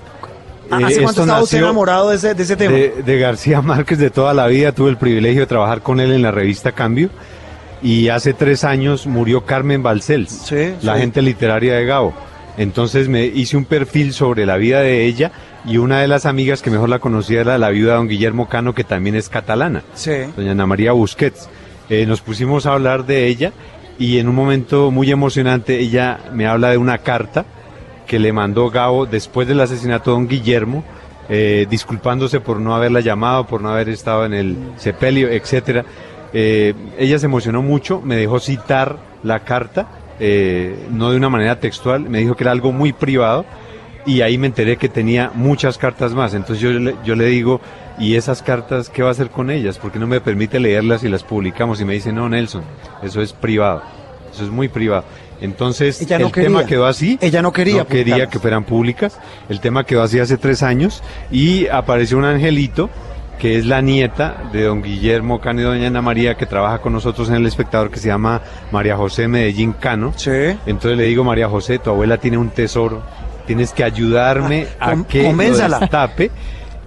¿Hace 0.70 1.00
Eh, 1.00 1.03
cuánto 1.03 1.20
estaba 1.22 1.42
usted 1.42 1.59
enamorado 1.59 2.11
de 2.11 2.16
ese, 2.16 2.35
de 2.35 2.42
ese 2.42 2.57
tema? 2.57 2.74
De, 2.74 3.03
de 3.05 3.18
García 3.18 3.61
Márquez 3.61 3.98
de 3.98 4.11
toda 4.11 4.35
la 4.35 4.46
vida. 4.46 4.72
Tuve 4.72 4.90
el 4.90 4.96
privilegio 4.96 5.42
de 5.42 5.46
trabajar 5.46 5.83
con 5.83 6.00
él 6.00 6.11
en 6.12 6.22
la 6.22 6.31
revista 6.31 6.72
Cambio. 6.72 7.11
Y 7.85 8.09
hace 8.09 8.33
tres 8.35 8.64
años 8.64 9.07
murió 9.07 9.44
Carmen 9.44 9.83
Balcells, 9.83 10.51
la 10.83 10.94
sí. 10.94 11.01
gente 11.01 11.20
literaria 11.23 11.75
de 11.75 11.85
Gabo. 11.85 12.14
Entonces 12.57 13.09
me 13.09 13.27
hice 13.27 13.57
un 13.59 13.66
perfil 13.66 14.12
sobre 14.14 14.47
la 14.47 14.57
vida 14.57 14.81
de 14.81 15.05
ella 15.05 15.31
y 15.66 15.77
una 15.77 16.01
de 16.01 16.09
las 16.09 16.25
amigas 16.25 16.62
que 16.62 16.70
mejor 16.70 16.88
la 16.88 16.99
conocía 16.99 17.42
era 17.42 17.59
la 17.59 17.68
viuda 17.70 17.92
de 17.92 17.99
don 17.99 18.09
Guillermo 18.09 18.49
Cano, 18.49 18.75
que 18.75 18.85
también 18.85 19.16
es 19.16 19.29
catalana 19.29 19.83
Sí. 19.94 20.12
doña 20.37 20.53
Ana 20.53 20.64
María 20.66 20.92
Busquets. 20.92 21.49
Eh, 21.90 22.07
nos 22.07 22.20
pusimos 22.23 22.64
a 22.64 22.73
hablar 22.73 23.05
de 23.05 23.27
ella 23.27 23.53
y 23.99 24.18
en 24.18 24.29
un 24.29 24.35
momento 24.35 24.90
muy 24.90 25.11
emocionante 25.11 25.79
ella 25.79 26.20
me 26.33 26.47
habla 26.47 26.70
de 26.70 26.79
una 26.79 26.99
carta 26.99 27.44
que 28.07 28.18
le 28.18 28.33
mandó 28.33 28.70
Gabo 28.70 29.05
después 29.05 29.47
del 29.47 29.61
asesinato 29.61 30.11
de 30.12 30.16
don 30.16 30.29
Guillermo, 30.29 30.85
eh, 31.29 31.66
disculpándose 31.68 32.40
por 32.40 32.61
no 32.61 32.75
haberla 32.75 33.01
llamado, 33.01 33.47
por 33.47 33.61
no 33.61 33.68
haber 33.70 33.88
estado 33.90 34.25
en 34.25 34.33
el 34.33 34.57
sepelio, 34.77 35.29
etcétera. 35.29 35.85
Eh, 36.35 36.75
ella 36.99 37.18
se 37.18 37.27
emocionó 37.27 37.62
mucho, 37.62 38.01
me 38.01 38.16
dejó 38.16 38.40
citar 38.40 38.99
la 39.23 39.40
carta, 39.40 39.87
eh, 40.18 40.77
no 40.90 41.11
de 41.11 41.16
una 41.16 41.29
manera 41.29 41.61
textual, 41.61 42.09
me 42.09 42.18
dijo 42.18 42.35
que 42.35 42.44
era 42.44 42.51
algo 42.51 42.73
muy 42.73 42.92
privado 42.92 43.44
y 44.05 44.20
ahí 44.20 44.37
me 44.37 44.49
enteré 44.49 44.77
que 44.77 44.88
tenía 44.88 45.31
muchas 45.33 45.79
cartas 45.79 46.12
más. 46.12 46.35
Entonces 46.35 46.61
yo 46.61 46.73
le, 46.73 46.97
yo 47.05 47.14
le 47.14 47.27
digo, 47.27 47.61
¿y 47.99 48.16
esas 48.16 48.42
cartas 48.42 48.90
qué 48.90 49.03
va 49.03 49.09
a 49.09 49.12
hacer 49.12 49.31
con 49.31 49.51
ellas? 49.51 49.79
Porque 49.79 49.99
no 49.99 50.07
me 50.07 50.20
permite 50.20 50.61
leerlas 50.61 51.05
y 51.05 51.09
las 51.09 51.23
publicamos. 51.23 51.81
Y 51.81 51.85
me 51.85 51.94
dice, 51.94 52.12
no, 52.12 52.29
Nelson, 52.29 52.64
eso 53.03 53.23
es 53.23 53.33
privado. 53.33 53.83
Eso 54.33 54.44
es 54.44 54.51
muy 54.51 54.68
privado. 54.68 55.05
Entonces 55.40 56.01
Ella 56.01 56.18
no 56.18 56.27
el 56.27 56.33
tema 56.33 56.66
quedó 56.66 56.87
así. 56.87 57.18
Ella 57.20 57.42
no 57.42 57.53
quería 57.53 57.79
No 57.79 57.87
quería 57.87 58.27
que 58.27 58.38
fueran 58.38 58.64
públicas. 58.64 59.18
El 59.49 59.61
tema 59.61 59.85
quedó 59.85 60.03
así 60.03 60.18
hace 60.18 60.37
tres 60.37 60.62
años 60.62 61.03
y 61.31 61.66
apareció 61.68 62.18
un 62.18 62.25
angelito 62.25 62.90
que 63.38 63.59
es 63.59 63.66
la 63.66 63.81
nieta 63.81 64.44
de 64.53 64.62
don 64.62 64.83
Guillermo 64.83 65.40
Cano 65.40 65.61
y 65.61 65.64
doña 65.64 65.87
Ana 65.88 66.03
María, 66.03 66.37
que 66.37 66.47
trabaja 66.47 66.79
con 66.79 66.92
nosotros 66.92 67.29
en 67.29 67.37
El 67.37 67.47
Espectador, 67.47 67.90
que 67.90 67.99
se 67.99 68.09
llama 68.09 68.40
María 68.73 68.97
José 68.97 69.29
Medellín 69.29 69.73
Cano. 69.73 70.12
Entonces 70.66 70.97
le 70.99 71.05
digo, 71.05 71.25
María 71.25 71.49
José, 71.49 71.79
tu 71.79 71.90
abuela 71.90 72.16
tiene 72.18 72.38
un 72.38 72.51
tesoro, 72.51 73.03
tienes 73.47 73.73
que 73.73 73.85
ayudarme 73.85 74.66
Ah, 74.81 74.90
a 74.99 75.05
que 75.07 75.23
lo 75.25 75.37
destape. 75.81 76.31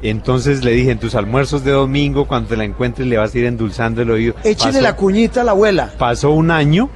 Entonces 0.01 0.63
le 0.63 0.71
dije, 0.71 0.91
en 0.91 0.99
tus 0.99 1.15
almuerzos 1.15 1.63
de 1.63 1.71
domingo, 1.71 2.27
cuando 2.27 2.49
te 2.49 2.57
la 2.57 2.63
encuentres, 2.63 3.07
le 3.07 3.17
vas 3.17 3.33
a 3.33 3.37
ir 3.37 3.45
endulzando 3.45 4.01
el 4.03 4.11
oído. 4.11 4.35
Échele 4.43 4.71
Pasó- 4.73 4.81
la 4.81 4.95
cuñita 4.95 5.41
a 5.41 5.43
la 5.43 5.51
abuela. 5.51 5.89
Pasó 5.97 6.31
un 6.31 6.51
año 6.51 6.89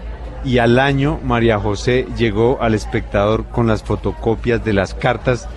y 0.46 0.60
al 0.60 0.78
año 0.80 1.20
María 1.24 1.60
José 1.60 2.06
llegó 2.18 2.60
al 2.62 2.74
espectador 2.76 3.46
con 3.46 3.68
las 3.68 3.84
fotocopias 3.84 4.64
de 4.64 4.74
las 4.74 4.94
cartas 4.94 5.48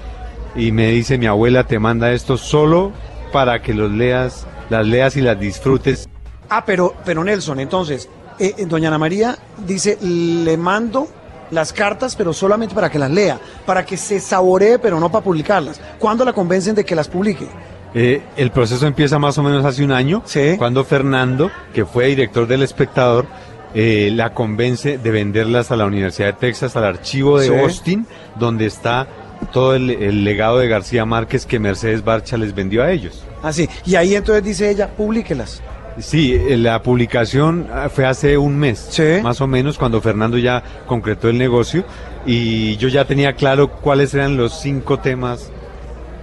y 0.56 0.72
me 0.72 0.88
dice 0.90 1.18
mi 1.18 1.26
abuela 1.26 1.64
te 1.64 1.78
manda 1.78 2.12
esto 2.12 2.36
solo 2.36 2.92
para 3.34 3.60
que 3.60 3.74
los 3.74 3.90
leas, 3.90 4.46
las 4.70 4.86
leas 4.86 5.16
y 5.16 5.20
las 5.20 5.40
disfrutes. 5.40 6.08
Ah, 6.48 6.64
pero, 6.64 6.94
pero 7.04 7.24
Nelson, 7.24 7.58
entonces, 7.58 8.08
eh, 8.38 8.54
eh, 8.56 8.64
doña 8.64 8.86
Ana 8.86 8.98
María 8.98 9.36
dice, 9.66 9.98
le 10.00 10.56
mando 10.56 11.08
las 11.50 11.72
cartas, 11.72 12.14
pero 12.14 12.32
solamente 12.32 12.76
para 12.76 12.88
que 12.88 12.96
las 13.00 13.10
lea, 13.10 13.40
para 13.66 13.84
que 13.84 13.96
se 13.96 14.20
saboree, 14.20 14.78
pero 14.78 15.00
no 15.00 15.10
para 15.10 15.24
publicarlas. 15.24 15.80
¿Cuándo 15.98 16.24
la 16.24 16.32
convencen 16.32 16.76
de 16.76 16.84
que 16.84 16.94
las 16.94 17.08
publique? 17.08 17.48
Eh, 17.92 18.22
el 18.36 18.52
proceso 18.52 18.86
empieza 18.86 19.18
más 19.18 19.36
o 19.36 19.42
menos 19.42 19.64
hace 19.64 19.82
un 19.82 19.90
año, 19.90 20.22
cuando 20.56 20.84
Fernando, 20.84 21.50
que 21.74 21.84
fue 21.84 22.06
director 22.06 22.46
del 22.46 22.62
espectador, 22.62 23.26
eh, 23.74 24.12
la 24.14 24.32
convence 24.32 24.96
de 24.98 25.10
venderlas 25.10 25.72
a 25.72 25.76
la 25.76 25.86
Universidad 25.86 26.28
de 26.28 26.32
Texas, 26.34 26.76
al 26.76 26.84
archivo 26.84 27.40
de 27.40 27.48
Sí. 27.48 27.54
Austin, 27.54 28.06
donde 28.38 28.66
está 28.66 29.08
todo 29.52 29.74
el, 29.74 29.90
el 29.90 30.24
legado 30.24 30.58
de 30.58 30.68
García 30.68 31.04
Márquez 31.04 31.46
que 31.46 31.58
Mercedes 31.58 32.04
Barcha 32.04 32.36
les 32.36 32.54
vendió 32.54 32.82
a 32.82 32.90
ellos. 32.90 33.24
Así. 33.42 33.68
y 33.84 33.94
ahí 33.96 34.14
entonces 34.14 34.42
dice 34.42 34.70
ella, 34.70 34.88
publíquelas. 34.88 35.62
Sí, 35.98 36.34
eh, 36.34 36.56
la 36.56 36.82
publicación 36.82 37.68
ah, 37.72 37.88
fue 37.88 38.04
hace 38.04 38.36
un 38.36 38.58
mes, 38.58 38.90
más 39.22 39.40
o 39.40 39.46
menos, 39.46 39.78
cuando 39.78 40.00
Fernando 40.00 40.38
ya 40.38 40.62
concretó 40.86 41.28
el 41.28 41.38
negocio 41.38 41.84
y 42.26 42.76
yo 42.78 42.88
ya 42.88 43.04
tenía 43.04 43.34
claro 43.34 43.70
cuáles 43.70 44.12
eran 44.14 44.36
los 44.36 44.60
cinco 44.60 44.98
temas 44.98 45.50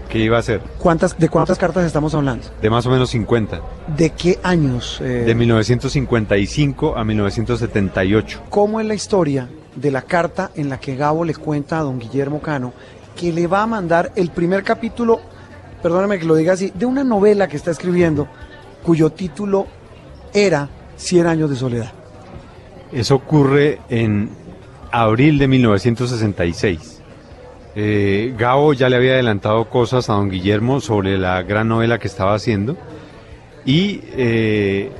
que 0.09 0.19
iba 0.19 0.35
a 0.35 0.41
hacer, 0.41 0.59
¿Cuántas, 0.77 1.17
¿De 1.17 1.29
cuántas 1.29 1.57
cartas 1.57 1.85
estamos 1.85 2.13
hablando? 2.13 2.45
de 2.61 2.69
más 2.69 2.85
o 2.85 2.89
menos 2.89 3.11
50, 3.11 3.61
¿De 3.95 4.09
qué 4.09 4.39
años? 4.43 4.99
eh, 4.99 5.23
de 5.25 5.35
1955 5.35 6.97
a 6.97 7.03
1978. 7.05 8.41
¿Cómo 8.49 8.81
es 8.81 8.85
la 8.87 8.93
historia 8.93 9.47
de 9.75 9.89
la 9.89 10.01
carta 10.01 10.51
en 10.55 10.67
la 10.67 10.81
que 10.81 10.97
Gabo 10.97 11.23
le 11.23 11.33
cuenta 11.33 11.79
a 11.79 11.83
don 11.83 11.97
Guillermo 11.97 12.41
Cano 12.41 12.73
que 13.15 13.31
le 13.31 13.47
va 13.47 13.63
a 13.63 13.67
mandar 13.67 14.11
el 14.15 14.29
primer 14.31 14.63
capítulo, 14.63 15.21
perdóname 15.81 16.19
que 16.19 16.25
lo 16.25 16.35
diga 16.35 16.53
así, 16.53 16.71
de 16.73 16.85
una 16.85 17.03
novela 17.03 17.47
que 17.47 17.57
está 17.57 17.71
escribiendo 17.71 18.27
cuyo 18.83 19.09
título 19.11 19.67
era 20.33 20.69
Cien 20.97 21.25
años 21.25 21.49
de 21.49 21.55
soledad? 21.55 21.91
Eso 22.91 23.15
ocurre 23.15 23.79
en 23.89 24.29
abril 24.91 25.39
de 25.39 25.47
1966. 25.47 27.01
Eh, 27.75 28.35
Gabo 28.37 28.73
ya 28.73 28.89
le 28.89 28.97
había 28.97 29.13
adelantado 29.13 29.69
cosas 29.69 30.09
a 30.09 30.13
don 30.13 30.29
Guillermo 30.29 30.81
sobre 30.81 31.17
la 31.17 31.41
gran 31.41 31.69
novela 31.69 31.99
que 31.99 32.07
estaba 32.07 32.33
haciendo 32.33 32.75
y 33.65 34.01
eh, 34.11 34.91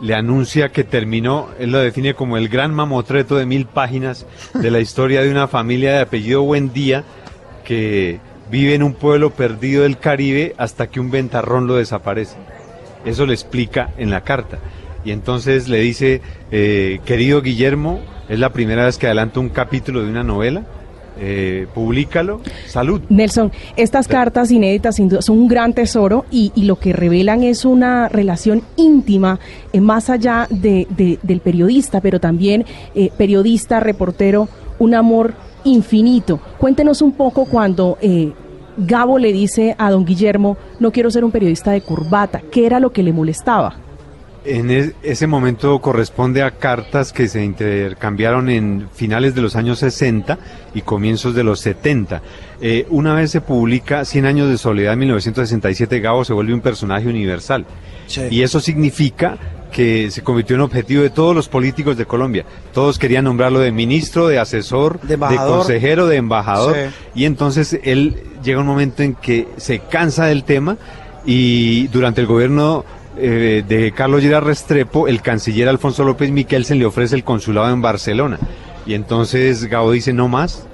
le 0.00 0.14
anuncia 0.14 0.70
que 0.70 0.84
terminó, 0.84 1.48
él 1.58 1.72
lo 1.72 1.78
define 1.78 2.14
como 2.14 2.36
el 2.36 2.48
gran 2.48 2.72
mamotreto 2.72 3.36
de 3.36 3.46
mil 3.46 3.66
páginas 3.66 4.26
de 4.54 4.70
la 4.70 4.78
historia 4.78 5.22
de 5.22 5.30
una 5.30 5.48
familia 5.48 5.92
de 5.92 6.00
apellido 6.00 6.42
Buendía 6.42 7.04
que 7.68 8.18
vive 8.50 8.74
en 8.74 8.82
un 8.82 8.94
pueblo 8.94 9.28
perdido 9.30 9.82
del 9.82 9.98
Caribe 9.98 10.54
hasta 10.56 10.86
que 10.86 11.00
un 11.00 11.10
ventarrón 11.10 11.66
lo 11.66 11.74
desaparece. 11.76 12.36
Eso 13.04 13.26
le 13.26 13.34
explica 13.34 13.90
en 13.98 14.08
la 14.08 14.22
carta. 14.22 14.58
Y 15.04 15.10
entonces 15.12 15.68
le 15.68 15.80
dice, 15.80 16.22
eh, 16.50 17.00
querido 17.04 17.42
Guillermo, 17.42 18.00
es 18.30 18.38
la 18.38 18.50
primera 18.54 18.86
vez 18.86 18.96
que 18.96 19.06
adelanto 19.06 19.38
un 19.40 19.50
capítulo 19.50 20.02
de 20.02 20.08
una 20.10 20.24
novela, 20.24 20.62
eh, 21.20 21.66
públicalo, 21.74 22.40
salud. 22.66 23.02
Nelson, 23.10 23.52
estas 23.76 24.08
cartas 24.08 24.50
inéditas 24.50 24.96
sin 24.96 25.08
duda 25.10 25.20
son 25.20 25.38
un 25.38 25.48
gran 25.48 25.74
tesoro 25.74 26.24
y, 26.30 26.52
y 26.54 26.62
lo 26.64 26.78
que 26.78 26.92
revelan 26.94 27.42
es 27.42 27.64
una 27.66 28.08
relación 28.08 28.62
íntima 28.76 29.40
eh, 29.74 29.80
más 29.80 30.08
allá 30.10 30.46
de, 30.48 30.86
de- 30.96 31.18
del 31.22 31.40
periodista, 31.40 32.00
pero 32.00 32.18
también 32.18 32.64
eh, 32.94 33.10
periodista, 33.18 33.78
reportero, 33.80 34.48
un 34.78 34.94
amor 34.94 35.34
infinito. 35.64 36.40
Cuéntenos 36.58 37.02
un 37.02 37.12
poco 37.12 37.44
cuando 37.44 37.98
eh, 38.00 38.32
Gabo 38.76 39.18
le 39.18 39.32
dice 39.32 39.74
a 39.78 39.90
don 39.90 40.04
Guillermo, 40.04 40.56
no 40.80 40.90
quiero 40.92 41.10
ser 41.10 41.24
un 41.24 41.30
periodista 41.30 41.72
de 41.72 41.80
corbata, 41.80 42.42
¿qué 42.50 42.66
era 42.66 42.78
lo 42.80 42.92
que 42.92 43.02
le 43.02 43.12
molestaba? 43.12 43.74
En 44.44 44.70
es- 44.70 44.92
ese 45.02 45.26
momento 45.26 45.78
corresponde 45.80 46.42
a 46.42 46.52
cartas 46.52 47.12
que 47.12 47.26
se 47.28 47.44
intercambiaron 47.44 48.48
en 48.48 48.88
finales 48.94 49.34
de 49.34 49.42
los 49.42 49.56
años 49.56 49.80
60 49.80 50.38
y 50.74 50.82
comienzos 50.82 51.34
de 51.34 51.42
los 51.44 51.60
70. 51.60 52.22
Eh, 52.60 52.86
una 52.88 53.14
vez 53.14 53.30
se 53.32 53.40
publica 53.40 54.04
100 54.04 54.24
años 54.26 54.48
de 54.48 54.56
soledad 54.56 54.92
en 54.94 55.00
1967, 55.00 56.00
Gabo 56.00 56.24
se 56.24 56.32
vuelve 56.32 56.54
un 56.54 56.60
personaje 56.60 57.08
universal. 57.08 57.66
Y 58.30 58.40
eso 58.42 58.60
significa 58.60 59.36
que 59.72 60.10
se 60.10 60.22
convirtió 60.22 60.56
en 60.56 60.62
objetivo 60.62 61.02
de 61.02 61.10
todos 61.10 61.34
los 61.34 61.48
políticos 61.48 61.96
de 61.96 62.06
Colombia. 62.06 62.44
Todos 62.72 62.98
querían 62.98 63.24
nombrarlo 63.24 63.60
de 63.60 63.72
ministro, 63.72 64.28
de 64.28 64.38
asesor, 64.38 65.00
de, 65.02 65.18
consejero, 65.18 66.06
de 66.06 66.16
embajador. 66.16 66.74
Sí. 66.74 67.20
Y 67.22 67.24
entonces 67.24 67.78
él 67.82 68.16
llega 68.42 68.60
un 68.60 68.66
momento 68.66 69.02
en 69.02 69.14
que 69.14 69.48
se 69.56 69.80
cansa 69.80 70.26
del 70.26 70.44
tema 70.44 70.76
y 71.24 71.88
durante 71.88 72.20
el 72.20 72.26
gobierno 72.26 72.84
eh, 73.18 73.64
de 73.66 73.92
Carlos 73.92 74.22
Lleras 74.22 74.44
Restrepo, 74.44 75.08
el 75.08 75.22
canciller 75.22 75.68
Alfonso 75.68 76.04
López 76.04 76.30
Miquelsen 76.30 76.78
le 76.78 76.86
ofrece 76.86 77.16
el 77.16 77.24
consulado 77.24 77.72
en 77.72 77.82
Barcelona. 77.82 78.38
Y 78.86 78.94
entonces 78.94 79.66
Gabo 79.66 79.90
dice, 79.90 80.12
no 80.12 80.28
más, 80.28 80.66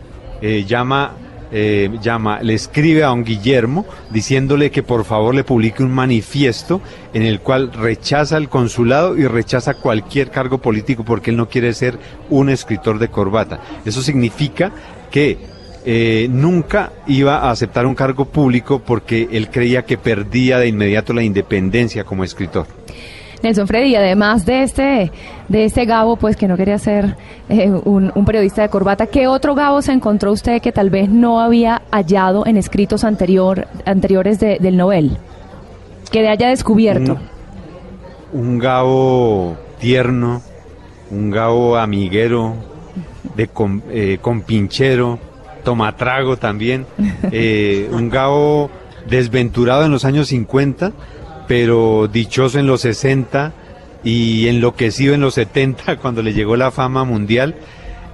eh, 0.42 0.64
llama, 0.66 1.12
eh, 1.56 1.88
llama, 2.02 2.42
le 2.42 2.54
escribe 2.54 3.04
a 3.04 3.06
don 3.06 3.22
Guillermo 3.22 3.86
diciéndole 4.10 4.72
que 4.72 4.82
por 4.82 5.04
favor 5.04 5.36
le 5.36 5.44
publique 5.44 5.84
un 5.84 5.92
manifiesto 5.92 6.80
en 7.12 7.22
el 7.22 7.38
cual 7.38 7.72
rechaza 7.72 8.36
el 8.38 8.48
consulado 8.48 9.16
y 9.16 9.24
rechaza 9.28 9.74
cualquier 9.74 10.32
cargo 10.32 10.58
político 10.58 11.04
porque 11.04 11.30
él 11.30 11.36
no 11.36 11.48
quiere 11.48 11.72
ser 11.72 11.96
un 12.28 12.48
escritor 12.48 12.98
de 12.98 13.06
corbata. 13.06 13.60
Eso 13.84 14.02
significa 14.02 14.72
que 15.12 15.38
eh, 15.84 16.26
nunca 16.28 16.90
iba 17.06 17.36
a 17.36 17.52
aceptar 17.52 17.86
un 17.86 17.94
cargo 17.94 18.24
público 18.24 18.80
porque 18.80 19.28
él 19.30 19.48
creía 19.48 19.84
que 19.84 19.96
perdía 19.96 20.58
de 20.58 20.66
inmediato 20.66 21.12
la 21.12 21.22
independencia 21.22 22.02
como 22.02 22.24
escritor. 22.24 22.66
Nelson 23.42 23.66
Freddy, 23.66 23.94
además 23.96 24.46
de 24.46 24.62
este, 24.62 25.12
de 25.48 25.64
este 25.64 25.84
Gabo, 25.84 26.16
pues 26.16 26.36
que 26.36 26.48
no 26.48 26.56
quería 26.56 26.78
ser 26.78 27.16
eh, 27.48 27.70
un, 27.70 28.10
un 28.14 28.24
periodista 28.24 28.62
de 28.62 28.68
corbata, 28.68 29.06
¿qué 29.06 29.26
otro 29.26 29.54
Gabo 29.54 29.82
se 29.82 29.92
encontró 29.92 30.32
usted 30.32 30.62
que 30.62 30.72
tal 30.72 30.90
vez 30.90 31.08
no 31.08 31.40
había 31.40 31.82
hallado 31.90 32.46
en 32.46 32.56
escritos 32.56 33.04
anterior, 33.04 33.66
anteriores 33.84 34.40
de- 34.40 34.58
del 34.60 34.76
Nobel? 34.76 35.18
Que 36.10 36.22
le 36.22 36.28
haya 36.28 36.48
descubierto. 36.48 37.18
Un 38.32 38.58
Gabo 38.58 39.56
tierno, 39.78 40.40
un 41.10 41.30
Gabo 41.30 41.76
amiguero, 41.76 42.54
de 43.36 43.48
com- 43.48 43.82
eh, 43.90 44.18
compinchero, 44.20 45.18
tomatrago 45.64 46.36
también, 46.36 46.86
eh, 47.30 47.88
un 47.92 48.08
Gabo 48.10 48.70
desventurado 49.08 49.84
en 49.84 49.92
los 49.92 50.04
años 50.04 50.28
50, 50.28 50.92
pero 51.46 52.08
dichoso 52.08 52.58
en 52.58 52.66
los 52.66 52.82
60 52.82 53.52
y 54.04 54.48
enloquecido 54.48 55.14
en 55.14 55.20
los 55.20 55.34
70 55.34 55.96
cuando 56.02 56.22
le 56.22 56.32
llegó 56.32 56.56
la 56.56 56.70
fama 56.70 57.04
mundial. 57.04 57.54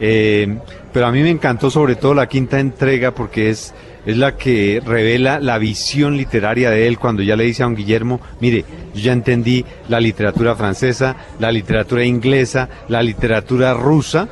Eh, 0.03 0.59
pero 0.93 1.07
a 1.07 1.12
mí 1.12 1.23
me 1.23 1.31
encantó 1.31 1.71
sobre 1.71 1.95
todo 1.95 2.14
la 2.14 2.27
quinta 2.27 2.59
entrega 2.59 3.14
porque 3.14 3.51
es, 3.51 3.75
es 4.07 4.16
la 4.16 4.37
que 4.37 4.83
revela 4.85 5.40
la 5.40 5.59
visión 5.59 6.16
literaria 6.16 6.71
de 6.71 6.87
él 6.87 6.99
cuando 6.99 7.23
ya 7.23 7.37
le 7.37 7.45
dice 7.45 7.62
a 7.62 7.66
don 7.66 7.77
Guillermo, 7.77 8.21
mire, 8.40 8.64
yo 8.95 9.01
ya 9.03 9.12
entendí 9.12 9.64
la 9.88 10.01
literatura 10.01 10.57
francesa, 10.57 11.16
la 11.38 11.53
literatura 11.53 12.05
inglesa, 12.05 12.69
la 12.88 13.03
literatura 13.03 13.75
rusa, 13.75 14.29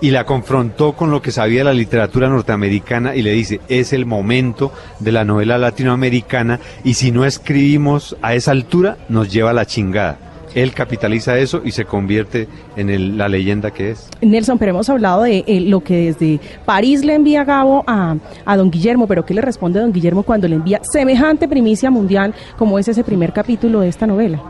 y 0.00 0.10
la 0.10 0.24
confrontó 0.24 0.92
con 0.92 1.10
lo 1.10 1.20
que 1.22 1.30
sabía 1.32 1.64
la 1.64 1.72
literatura 1.72 2.28
norteamericana 2.28 3.16
y 3.16 3.22
le 3.22 3.32
dice, 3.32 3.60
es 3.68 3.92
el 3.92 4.06
momento 4.06 4.72
de 5.00 5.12
la 5.12 5.24
novela 5.24 5.58
latinoamericana 5.58 6.60
y 6.84 6.94
si 6.94 7.10
no 7.10 7.24
escribimos 7.24 8.16
a 8.22 8.34
esa 8.34 8.52
altura 8.52 8.96
nos 9.08 9.32
lleva 9.32 9.50
a 9.50 9.54
la 9.54 9.66
chingada. 9.66 10.18
Él 10.54 10.72
capitaliza 10.72 11.36
eso 11.38 11.60
y 11.62 11.72
se 11.72 11.84
convierte 11.84 12.48
en 12.76 12.88
el- 12.88 13.18
la 13.18 13.28
leyenda 13.28 13.70
que 13.70 13.90
es. 13.90 14.08
Nelson, 14.22 14.58
pero 14.58 14.70
hemos 14.70 14.88
hablado 14.88 15.22
de 15.24 15.44
eh, 15.46 15.60
lo 15.60 15.80
que 15.80 16.06
desde 16.12 16.40
París 16.64 17.04
le 17.04 17.14
envía 17.14 17.44
Gabo 17.44 17.84
a, 17.86 18.16
a 18.46 18.56
don 18.56 18.70
Guillermo, 18.70 19.06
pero 19.06 19.26
¿qué 19.26 19.34
le 19.34 19.42
responde 19.42 19.78
don 19.78 19.92
Guillermo 19.92 20.22
cuando 20.22 20.48
le 20.48 20.54
envía 20.56 20.80
semejante 20.82 21.48
primicia 21.48 21.90
mundial 21.90 22.34
como 22.56 22.78
es 22.78 22.88
ese 22.88 23.04
primer 23.04 23.32
capítulo 23.32 23.80
de 23.80 23.88
esta 23.88 24.06
novela? 24.06 24.40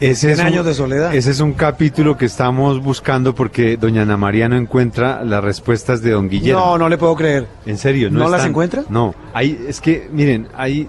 Ese 0.00 0.34
Cien 0.34 0.46
años 0.46 0.64
de 0.64 0.72
soledad. 0.72 1.14
Ese 1.14 1.30
es 1.30 1.40
un 1.40 1.52
capítulo 1.52 2.16
que 2.16 2.24
estamos 2.24 2.82
buscando 2.82 3.34
porque 3.34 3.76
doña 3.76 4.02
Ana 4.02 4.16
María 4.16 4.48
no 4.48 4.56
encuentra 4.56 5.22
las 5.24 5.44
respuestas 5.44 6.00
de 6.00 6.12
don 6.12 6.28
Guillermo. 6.28 6.60
No, 6.60 6.78
no 6.78 6.88
le 6.88 6.96
puedo 6.96 7.14
creer. 7.14 7.46
En 7.66 7.76
serio, 7.76 8.10
no, 8.10 8.20
¿No 8.20 8.28
las 8.30 8.46
encuentra? 8.46 8.84
No, 8.88 9.14
hay, 9.34 9.66
es 9.68 9.80
que, 9.80 10.08
miren, 10.10 10.48
hay 10.56 10.88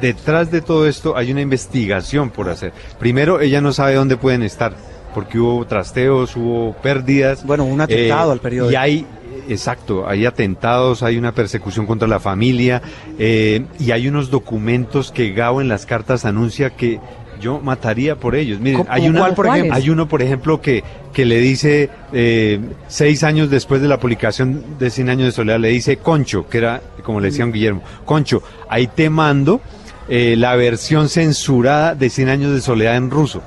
detrás 0.00 0.50
de 0.50 0.60
todo 0.60 0.86
esto 0.86 1.16
hay 1.16 1.30
una 1.30 1.40
investigación 1.40 2.30
por 2.30 2.48
hacer. 2.50 2.72
Primero, 2.98 3.40
ella 3.40 3.60
no 3.60 3.72
sabe 3.72 3.94
dónde 3.94 4.16
pueden 4.16 4.42
estar, 4.42 4.74
porque 5.14 5.38
hubo 5.38 5.64
trasteos, 5.66 6.36
hubo 6.36 6.74
pérdidas. 6.82 7.44
Bueno, 7.44 7.64
un 7.64 7.80
atentado 7.80 8.32
al 8.32 8.40
periódico. 8.40 8.72
Y 8.72 8.76
hay, 8.76 9.06
exacto, 9.48 10.06
hay 10.06 10.26
atentados, 10.26 11.02
hay 11.02 11.16
una 11.16 11.32
persecución 11.32 11.86
contra 11.86 12.08
la 12.08 12.20
familia, 12.20 12.82
eh, 13.18 13.64
y 13.78 13.90
hay 13.92 14.08
unos 14.08 14.30
documentos 14.30 15.12
que 15.12 15.32
Gao 15.32 15.60
en 15.62 15.68
las 15.68 15.86
cartas 15.86 16.24
anuncia 16.24 16.70
que 16.70 17.00
yo 17.40 17.58
mataría 17.60 18.14
por 18.16 18.36
ellos. 18.36 18.60
Miren, 18.60 18.78
¿Cómo- 18.84 18.92
hay, 18.92 19.10
cuál, 19.12 19.34
por 19.34 19.46
ejemplo? 19.46 19.74
hay 19.74 19.90
uno, 19.90 20.06
por 20.08 20.22
ejemplo, 20.22 20.60
que, 20.60 20.84
que 21.12 21.24
le 21.24 21.38
dice, 21.40 21.90
eh, 22.12 22.60
seis 22.86 23.24
años 23.24 23.50
después 23.50 23.80
de 23.82 23.88
la 23.88 23.98
publicación 23.98 24.78
de 24.78 24.90
100 24.90 25.08
años 25.10 25.24
de 25.26 25.32
soledad, 25.32 25.58
le 25.58 25.68
dice 25.68 25.96
Concho, 25.96 26.46
que 26.48 26.58
era, 26.58 26.80
como 27.02 27.20
le 27.20 27.30
decía 27.30 27.44
un 27.44 27.52
Guillermo, 27.52 27.82
Concho, 28.04 28.42
ahí 28.68 28.86
te 28.86 29.10
mando 29.10 29.60
eh, 30.08 30.34
la 30.36 30.54
versión 30.56 31.08
censurada 31.08 31.94
de 31.94 32.10
100 32.10 32.28
años 32.28 32.52
de 32.54 32.60
soledad 32.60 32.96
en 32.96 33.10
ruso. 33.10 33.42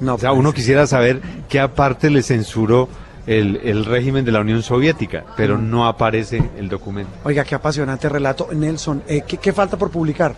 No, 0.00 0.14
o 0.14 0.18
sea, 0.18 0.32
uno 0.32 0.52
quisiera 0.52 0.86
saber 0.86 1.20
qué 1.48 1.60
aparte 1.60 2.08
le 2.10 2.22
censuró 2.22 2.88
el, 3.26 3.60
el 3.62 3.84
régimen 3.84 4.24
de 4.24 4.32
la 4.32 4.40
Unión 4.40 4.62
Soviética, 4.62 5.24
pero 5.36 5.58
Mm. 5.58 5.70
no 5.70 5.86
aparece 5.86 6.42
el 6.58 6.70
documento. 6.70 7.12
Oiga, 7.24 7.44
qué 7.44 7.54
apasionante 7.54 8.08
relato. 8.08 8.48
Nelson, 8.52 9.02
eh, 9.06 9.22
¿qué, 9.28 9.36
qué 9.36 9.52
falta 9.52 9.76
por 9.76 9.90
publicar 9.90 10.34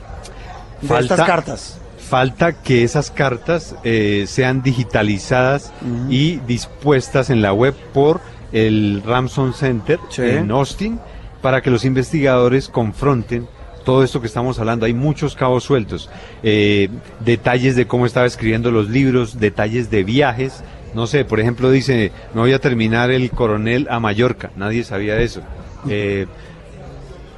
de 0.81 0.99
estas 0.99 1.21
cartas? 1.25 1.79
Falta 2.13 2.53
que 2.53 2.85
esas 2.85 3.11
cartas 3.11 3.75
eh, 3.85 4.27
sean 4.29 4.63
digitalizadas 4.63 5.73
y 6.11 6.41
dispuestas 6.47 7.31
en 7.31 7.41
la 7.41 7.55
web 7.55 7.73
por 7.95 8.21
el 8.53 9.03
Ramson 9.03 9.55
Center 9.55 9.99
Sí. 10.11 10.21
en 10.21 10.51
Austin 10.51 11.01
para 11.41 11.63
que 11.63 11.71
los 11.71 11.87
investigadores 11.87 12.69
confronten 12.69 13.49
todo 13.87 14.05
esto 14.05 14.21
que 14.21 14.27
estamos 14.27 14.59
hablando. 14.59 14.85
Hay 14.85 14.93
muchos 14.93 15.35
cabos 15.35 15.65
sueltos, 15.65 16.11
eh, 16.43 16.91
detalles 17.21 17.77
de 17.77 17.87
cómo 17.87 18.05
estaba 18.05 18.27
escribiendo 18.27 18.71
los 18.71 18.91
libros, 18.91 19.41
detalles 19.41 19.91
de 19.91 20.05
viajes. 20.05 20.63
No 20.93 21.07
sé, 21.07 21.25
por 21.25 21.41
ejemplo, 21.41 21.71
dice, 21.71 22.13
me 22.35 22.43
voy 22.43 22.53
a 22.53 22.59
terminar 22.59 23.11
el 23.11 23.31
coronel 23.31 23.87
a 23.91 24.01
Mallorca. 24.01 24.51
Nadie 24.57 24.85
sabía 24.85 25.15
de 25.15 25.25
eso. 25.25 25.41
Eh, 25.89 26.27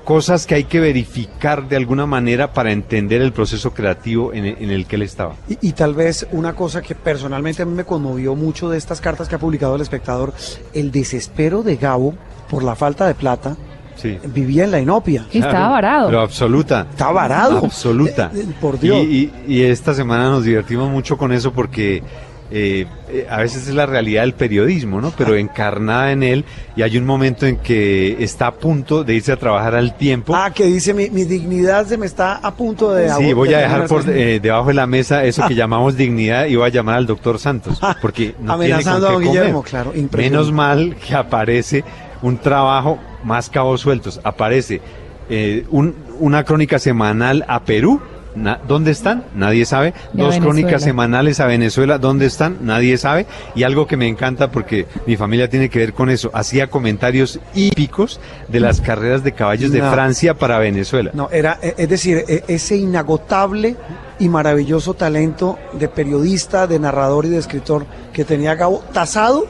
cosas 0.05 0.47
que 0.47 0.55
hay 0.55 0.65
que 0.65 0.81
verificar 0.81 1.69
de 1.69 1.77
alguna 1.77 2.07
manera 2.07 2.53
para 2.53 2.73
entender 2.73 3.23
el 3.23 3.33
proceso 3.33 3.73
creativo 3.73 4.33
en, 4.33 4.45
en 4.45 4.71
el 4.71 4.87
que 4.87 4.97
él 4.97 5.03
estaba. 5.03 5.35
Y, 5.49 5.59
y 5.69 5.73
tal 5.73 5.95
vez 5.95 6.27
una 6.33 6.55
cosa 6.55 6.83
que 6.83 6.95
personalmente 6.95 7.63
a 7.63 7.65
mí 7.67 7.75
me 7.75 7.85
conmovió 7.85 8.35
mucho 8.37 8.69
de 8.69 8.79
estas 8.79 9.01
cartas 9.01 9.29
que 9.29 9.35
ha 9.35 9.39
publicado 9.39 9.77
el 9.77 9.83
espectador, 9.83 10.33
el 10.75 10.91
desespero 10.93 11.63
de 11.63 11.77
Gabo 11.77 12.15
por 12.51 12.63
la 12.63 12.75
falta 12.77 13.07
de 13.07 13.15
plata. 13.15 13.57
Sí. 13.97 14.19
Vivía 14.27 14.65
en 14.65 14.73
la 14.73 14.81
inopia. 14.81 15.25
Pero 16.07 16.21
absoluta. 16.21 16.87
Está 16.91 17.11
varado. 17.13 17.59
Absoluta. 17.65 18.31
Eh, 18.35 18.41
eh, 18.41 18.47
por 18.61 18.79
Dios. 18.79 18.99
Y, 19.05 19.33
y- 19.47 19.55
y 19.55 19.63
esta 19.63 19.95
semana 19.95 20.29
nos 20.31 20.45
divertimos 20.45 20.91
mucho 20.91 21.17
con 21.17 21.33
eso 21.33 21.53
porque 21.53 22.03
eh, 22.57 22.87
eh, 23.11 23.27
a 23.29 23.39
veces 23.39 23.67
es 23.67 23.75
la 23.75 23.85
realidad 23.85 24.23
del 24.23 24.33
periodismo, 24.35 25.01
¿no? 25.01 25.11
Pero 25.19 25.35
encarnada 25.35 26.13
en 26.13 26.23
él 26.23 26.45
y 26.77 26.83
hay 26.83 26.97
un 26.97 27.05
momento 27.05 27.47
en 27.47 27.57
que 27.57 28.23
está 28.23 28.47
a 28.47 28.55
punto 28.55 29.03
de 29.03 29.15
irse 29.15 29.33
a 29.33 29.37
trabajar 29.37 29.75
al 29.75 29.97
tiempo. 29.97 30.37
Ah, 30.37 30.53
que 30.55 30.65
dice, 30.67 30.95
mi, 30.95 31.11
mi 31.11 31.25
dignidad 31.25 31.85
se 31.85 31.99
me 31.99 32.07
está 32.07 32.37
a 32.37 32.55
punto 32.55 32.93
de... 32.93 33.11
Sí, 33.11 33.33
voy 33.33 33.53
a 33.55 33.59
dejar 33.59 33.89
por 33.89 34.09
eh, 34.09 34.39
debajo 34.41 34.69
de 34.69 34.75
la 34.75 34.87
mesa 34.87 35.25
eso 35.25 35.47
que 35.49 35.55
llamamos 35.57 35.97
dignidad 35.97 36.47
y 36.47 36.55
voy 36.55 36.67
a 36.67 36.71
llamar 36.71 36.95
al 36.95 37.07
doctor 37.07 37.41
Santos, 37.41 37.81
porque 38.01 38.35
no 38.41 38.57
tiene 38.59 38.75
con 38.83 38.89
Amenazando 39.01 39.07
a 39.07 39.11
qué 39.11 39.15
don 39.15 39.23
comer. 39.25 39.33
Guillermo, 39.41 39.63
claro. 39.65 39.93
Menos 40.17 40.53
mal 40.53 40.95
que 40.97 41.15
aparece 41.15 41.83
un 42.23 42.39
trabajo 42.39 43.01
más 43.25 43.51
cabos 43.51 43.81
sueltos. 43.81 44.21
Aparece 44.23 44.81
un- 45.71 45.95
una 46.21 46.45
crónica 46.45 46.79
semanal 46.79 47.45
a 47.49 47.65
Perú. 47.65 48.01
Na- 48.35 48.61
¿Dónde 48.67 48.91
están? 48.91 49.25
Nadie 49.35 49.65
sabe. 49.65 49.93
Dos 50.13 50.13
Venezuela. 50.31 50.41
crónicas 50.43 50.83
semanales 50.83 51.41
a 51.41 51.47
Venezuela. 51.47 51.99
¿Dónde 51.99 52.27
están? 52.27 52.59
Nadie 52.63 52.99
sabe. 52.99 53.27
Y 53.55 53.63
algo 53.63 53.87
que 53.87 53.97
me 53.97 54.09
encanta 54.09 54.51
porque 54.51 54.87
mi 55.07 55.17
familia 55.17 55.49
tiene 55.49 55.69
que 55.69 55.79
ver 55.79 55.93
con 55.95 56.11
eso. 56.11 56.31
Hacía 56.35 56.69
comentarios 56.69 57.39
hípicos 57.55 58.21
de 58.49 58.61
las 58.61 58.81
carreras 58.81 59.23
de 59.25 59.33
caballos 59.33 59.71
de. 59.71 59.81
Francia 59.81 60.35
para 60.35 60.59
Venezuela. 60.59 61.11
No, 61.15 61.29
era, 61.31 61.59
eh, 61.63 61.75
es 61.77 61.89
decir, 61.89 62.25
eh, 62.29 62.43
ese 62.49 62.77
inagotable 62.77 63.77
y 64.19 64.29
maravilloso 64.29 64.95
talento 64.95 65.59
de 65.73 65.89
periodista, 65.89 66.67
de 66.67 66.79
narrador 66.79 67.27
y 67.27 67.29
de 67.29 67.39
escritor 67.39 67.87
que 68.13 68.25
tenía 68.25 68.55
Gabo, 68.55 68.83
tasado 68.93 69.45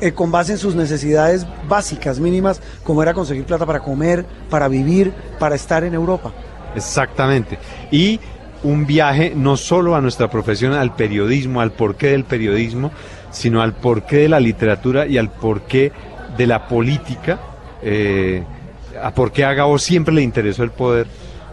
eh, 0.00 0.12
con 0.12 0.30
base 0.30 0.52
en 0.52 0.58
sus 0.58 0.74
necesidades 0.74 1.46
básicas, 1.68 2.20
mínimas, 2.20 2.60
como 2.84 3.02
era 3.02 3.14
conseguir 3.14 3.44
plata 3.44 3.66
para 3.66 3.80
comer, 3.80 4.24
para 4.48 4.68
vivir, 4.68 5.12
para 5.38 5.54
estar 5.56 5.82
en 5.84 5.94
Europa. 5.94 6.32
Exactamente. 6.74 7.58
Y 7.90 8.20
un 8.62 8.86
viaje 8.86 9.32
no 9.34 9.56
solo 9.56 9.94
a 9.94 10.00
nuestra 10.00 10.28
profesión, 10.30 10.72
al 10.72 10.94
periodismo, 10.94 11.60
al 11.60 11.72
porqué 11.72 12.08
del 12.08 12.24
periodismo, 12.24 12.90
sino 13.30 13.62
al 13.62 13.74
porqué 13.74 14.16
de 14.18 14.28
la 14.28 14.40
literatura 14.40 15.06
y 15.06 15.18
al 15.18 15.30
porqué 15.30 15.92
de 16.36 16.46
la 16.46 16.66
política, 16.66 17.38
eh, 17.82 18.42
a 19.00 19.12
por 19.12 19.32
qué 19.32 19.44
a 19.44 19.52
Gabo 19.54 19.78
siempre 19.78 20.14
le 20.14 20.22
interesó 20.22 20.62
el 20.64 20.70
poder 20.70 21.06